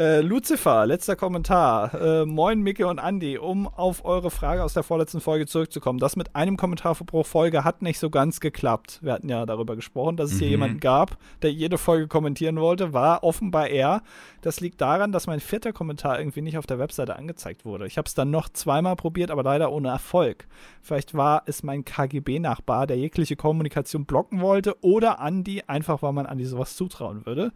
Äh, 0.00 0.20
Lucifer, 0.20 0.86
letzter 0.86 1.16
Kommentar. 1.16 1.92
Äh, 1.92 2.24
moin, 2.24 2.60
Micke 2.62 2.86
und 2.86 2.98
Andy, 2.98 3.36
um 3.36 3.66
auf 3.66 4.04
eure 4.04 4.30
Frage 4.30 4.62
aus 4.62 4.72
der 4.72 4.84
vorletzten 4.84 5.20
Folge 5.20 5.46
zurückzukommen. 5.46 5.98
Das 5.98 6.14
mit 6.14 6.36
einem 6.36 6.56
Kommentar 6.56 6.94
pro 6.94 7.24
Folge 7.24 7.64
hat 7.64 7.82
nicht 7.82 7.98
so 7.98 8.08
ganz 8.08 8.38
geklappt. 8.38 9.00
Wir 9.02 9.14
hatten 9.14 9.28
ja 9.28 9.44
darüber 9.44 9.74
gesprochen, 9.74 10.16
dass 10.16 10.30
es 10.30 10.36
mhm. 10.36 10.38
hier 10.38 10.48
jemanden 10.50 10.78
gab, 10.78 11.18
der 11.42 11.52
jede 11.52 11.78
Folge 11.78 12.06
kommentieren 12.06 12.60
wollte. 12.60 12.92
War 12.92 13.24
offenbar 13.24 13.70
er. 13.70 14.02
Das 14.40 14.60
liegt 14.60 14.80
daran, 14.80 15.10
dass 15.10 15.26
mein 15.26 15.40
vierter 15.40 15.72
Kommentar 15.72 16.20
irgendwie 16.20 16.42
nicht 16.42 16.58
auf 16.58 16.66
der 16.66 16.78
Webseite 16.78 17.16
angezeigt 17.16 17.64
wurde. 17.64 17.88
Ich 17.88 17.98
habe 17.98 18.06
es 18.06 18.14
dann 18.14 18.30
noch 18.30 18.48
zweimal 18.50 18.94
probiert, 18.94 19.32
aber 19.32 19.42
leider 19.42 19.72
ohne 19.72 19.88
Erfolg. 19.88 20.46
Vielleicht 20.80 21.14
war 21.14 21.42
es 21.46 21.64
mein 21.64 21.84
KGB-Nachbar, 21.84 22.86
der 22.86 22.98
jegliche 22.98 23.34
Kommunikation 23.34 24.04
blocken 24.04 24.42
wollte, 24.42 24.76
oder 24.80 25.18
Andy, 25.20 25.64
einfach 25.66 26.02
weil 26.02 26.12
man 26.12 26.26
Andy 26.26 26.44
sowas 26.44 26.76
zutrauen 26.76 27.26
würde 27.26 27.50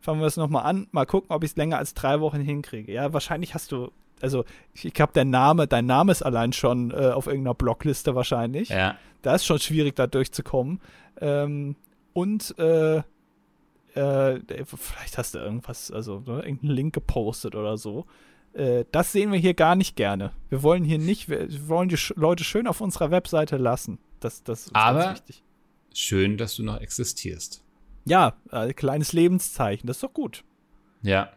fangen 0.00 0.20
wir 0.20 0.26
es 0.26 0.36
nochmal 0.36 0.64
an, 0.64 0.88
mal 0.92 1.06
gucken, 1.06 1.30
ob 1.30 1.44
ich 1.44 1.50
es 1.50 1.56
länger 1.56 1.78
als 1.78 1.94
drei 1.94 2.20
Wochen 2.20 2.40
hinkriege. 2.40 2.92
Ja, 2.92 3.12
wahrscheinlich 3.12 3.54
hast 3.54 3.72
du, 3.72 3.90
also 4.20 4.44
ich, 4.74 4.86
ich 4.86 4.94
glaube, 4.94 5.12
der 5.12 5.24
Name, 5.24 5.66
dein 5.66 5.86
Name 5.86 6.12
ist 6.12 6.22
allein 6.22 6.52
schon 6.52 6.90
äh, 6.90 7.10
auf 7.10 7.26
irgendeiner 7.26 7.54
Blockliste 7.54 8.14
wahrscheinlich. 8.14 8.70
Ja. 8.70 8.96
Da 9.22 9.34
ist 9.34 9.44
schon 9.44 9.58
schwierig, 9.58 9.96
da 9.96 10.06
durchzukommen. 10.06 10.80
Ähm, 11.20 11.76
und 12.12 12.58
äh, 12.58 13.02
äh, 13.94 14.40
vielleicht 14.64 15.18
hast 15.18 15.34
du 15.34 15.38
irgendwas, 15.38 15.90
also 15.90 16.20
ne, 16.26 16.42
irgendeinen 16.42 16.72
Link 16.72 16.94
gepostet 16.94 17.54
oder 17.54 17.76
so. 17.76 18.06
Äh, 18.52 18.84
das 18.92 19.12
sehen 19.12 19.32
wir 19.32 19.38
hier 19.38 19.54
gar 19.54 19.76
nicht 19.76 19.96
gerne. 19.96 20.32
Wir 20.48 20.62
wollen 20.62 20.84
hier 20.84 20.98
nicht, 20.98 21.28
wir 21.28 21.46
wollen 21.68 21.88
die 21.88 21.98
Leute 22.16 22.44
schön 22.44 22.66
auf 22.66 22.80
unserer 22.80 23.10
Webseite 23.10 23.56
lassen. 23.56 23.98
Das, 24.20 24.42
das 24.42 24.66
ist 24.66 24.76
Aber 24.76 25.00
ganz 25.00 25.18
wichtig. 25.20 25.42
Schön, 25.92 26.36
dass 26.36 26.54
du 26.56 26.62
noch 26.62 26.80
existierst. 26.80 27.64
Ja, 28.04 28.34
ein 28.50 28.74
kleines 28.74 29.12
Lebenszeichen, 29.12 29.86
das 29.86 29.98
ist 29.98 30.02
doch 30.02 30.14
gut. 30.14 30.44
Ja. 31.02 31.30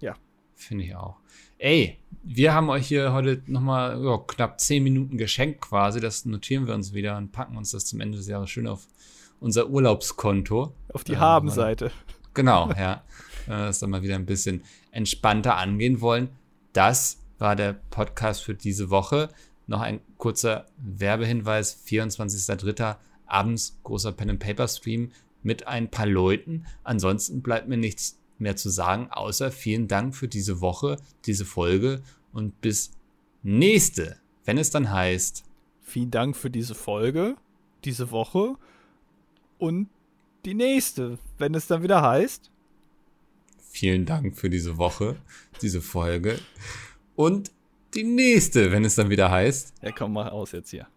Ja. 0.00 0.16
Finde 0.54 0.84
ich 0.84 0.94
auch. 0.94 1.16
Ey, 1.58 1.98
wir 2.22 2.54
haben 2.54 2.70
euch 2.70 2.88
hier 2.88 3.12
heute 3.12 3.42
nochmal 3.46 4.02
ja, 4.02 4.18
knapp 4.18 4.60
zehn 4.60 4.82
Minuten 4.82 5.16
geschenkt 5.18 5.60
quasi. 5.60 6.00
Das 6.00 6.24
notieren 6.24 6.66
wir 6.66 6.74
uns 6.74 6.92
wieder 6.92 7.16
und 7.16 7.32
packen 7.32 7.56
uns 7.56 7.70
das 7.70 7.84
zum 7.84 8.00
Ende 8.00 8.18
des 8.18 8.26
Jahres 8.28 8.50
schön 8.50 8.66
auf 8.66 8.86
unser 9.40 9.68
Urlaubskonto. 9.68 10.74
Auf 10.92 11.04
die 11.04 11.14
äh, 11.14 11.16
Habenseite. 11.16 11.90
Genau, 12.34 12.70
ja. 12.78 13.02
Das 13.46 13.80
dann 13.80 13.90
mal 13.90 14.02
wieder 14.02 14.14
ein 14.14 14.26
bisschen 14.26 14.62
entspannter 14.92 15.56
angehen 15.56 16.00
wollen. 16.00 16.30
Das 16.72 17.18
war 17.38 17.56
der 17.56 17.74
Podcast 17.90 18.44
für 18.44 18.54
diese 18.54 18.90
Woche. 18.90 19.28
Noch 19.66 19.80
ein 19.80 20.00
kurzer 20.16 20.66
Werbehinweis. 20.78 21.84
24.03. 21.86 22.96
abends 23.26 23.78
großer 23.82 24.12
Pen 24.12 24.30
and 24.30 24.40
Paper 24.40 24.68
Stream 24.68 25.10
mit 25.42 25.66
ein 25.66 25.90
paar 25.90 26.06
Leuten. 26.06 26.66
Ansonsten 26.84 27.42
bleibt 27.42 27.68
mir 27.68 27.76
nichts 27.76 28.18
mehr 28.38 28.56
zu 28.56 28.70
sagen, 28.70 29.08
außer 29.10 29.50
vielen 29.50 29.88
Dank 29.88 30.14
für 30.14 30.28
diese 30.28 30.60
Woche, 30.60 30.96
diese 31.26 31.44
Folge 31.44 32.02
und 32.32 32.60
bis 32.60 32.92
nächste, 33.42 34.16
wenn 34.44 34.58
es 34.58 34.70
dann 34.70 34.90
heißt. 34.90 35.44
Vielen 35.82 36.10
Dank 36.10 36.36
für 36.36 36.50
diese 36.50 36.74
Folge, 36.74 37.36
diese 37.84 38.10
Woche 38.10 38.56
und 39.58 39.88
die 40.44 40.54
nächste, 40.54 41.18
wenn 41.38 41.54
es 41.54 41.66
dann 41.66 41.82
wieder 41.82 42.02
heißt. 42.02 42.50
Vielen 43.70 44.04
Dank 44.04 44.36
für 44.36 44.50
diese 44.50 44.76
Woche, 44.76 45.16
diese 45.60 45.80
Folge 45.80 46.38
und 47.14 47.50
die 47.94 48.04
nächste, 48.04 48.72
wenn 48.72 48.84
es 48.84 48.94
dann 48.94 49.10
wieder 49.10 49.30
heißt. 49.30 49.74
Ja, 49.82 49.92
komm 49.92 50.14
mal 50.14 50.30
aus 50.30 50.52
jetzt 50.52 50.70
hier. 50.70 50.86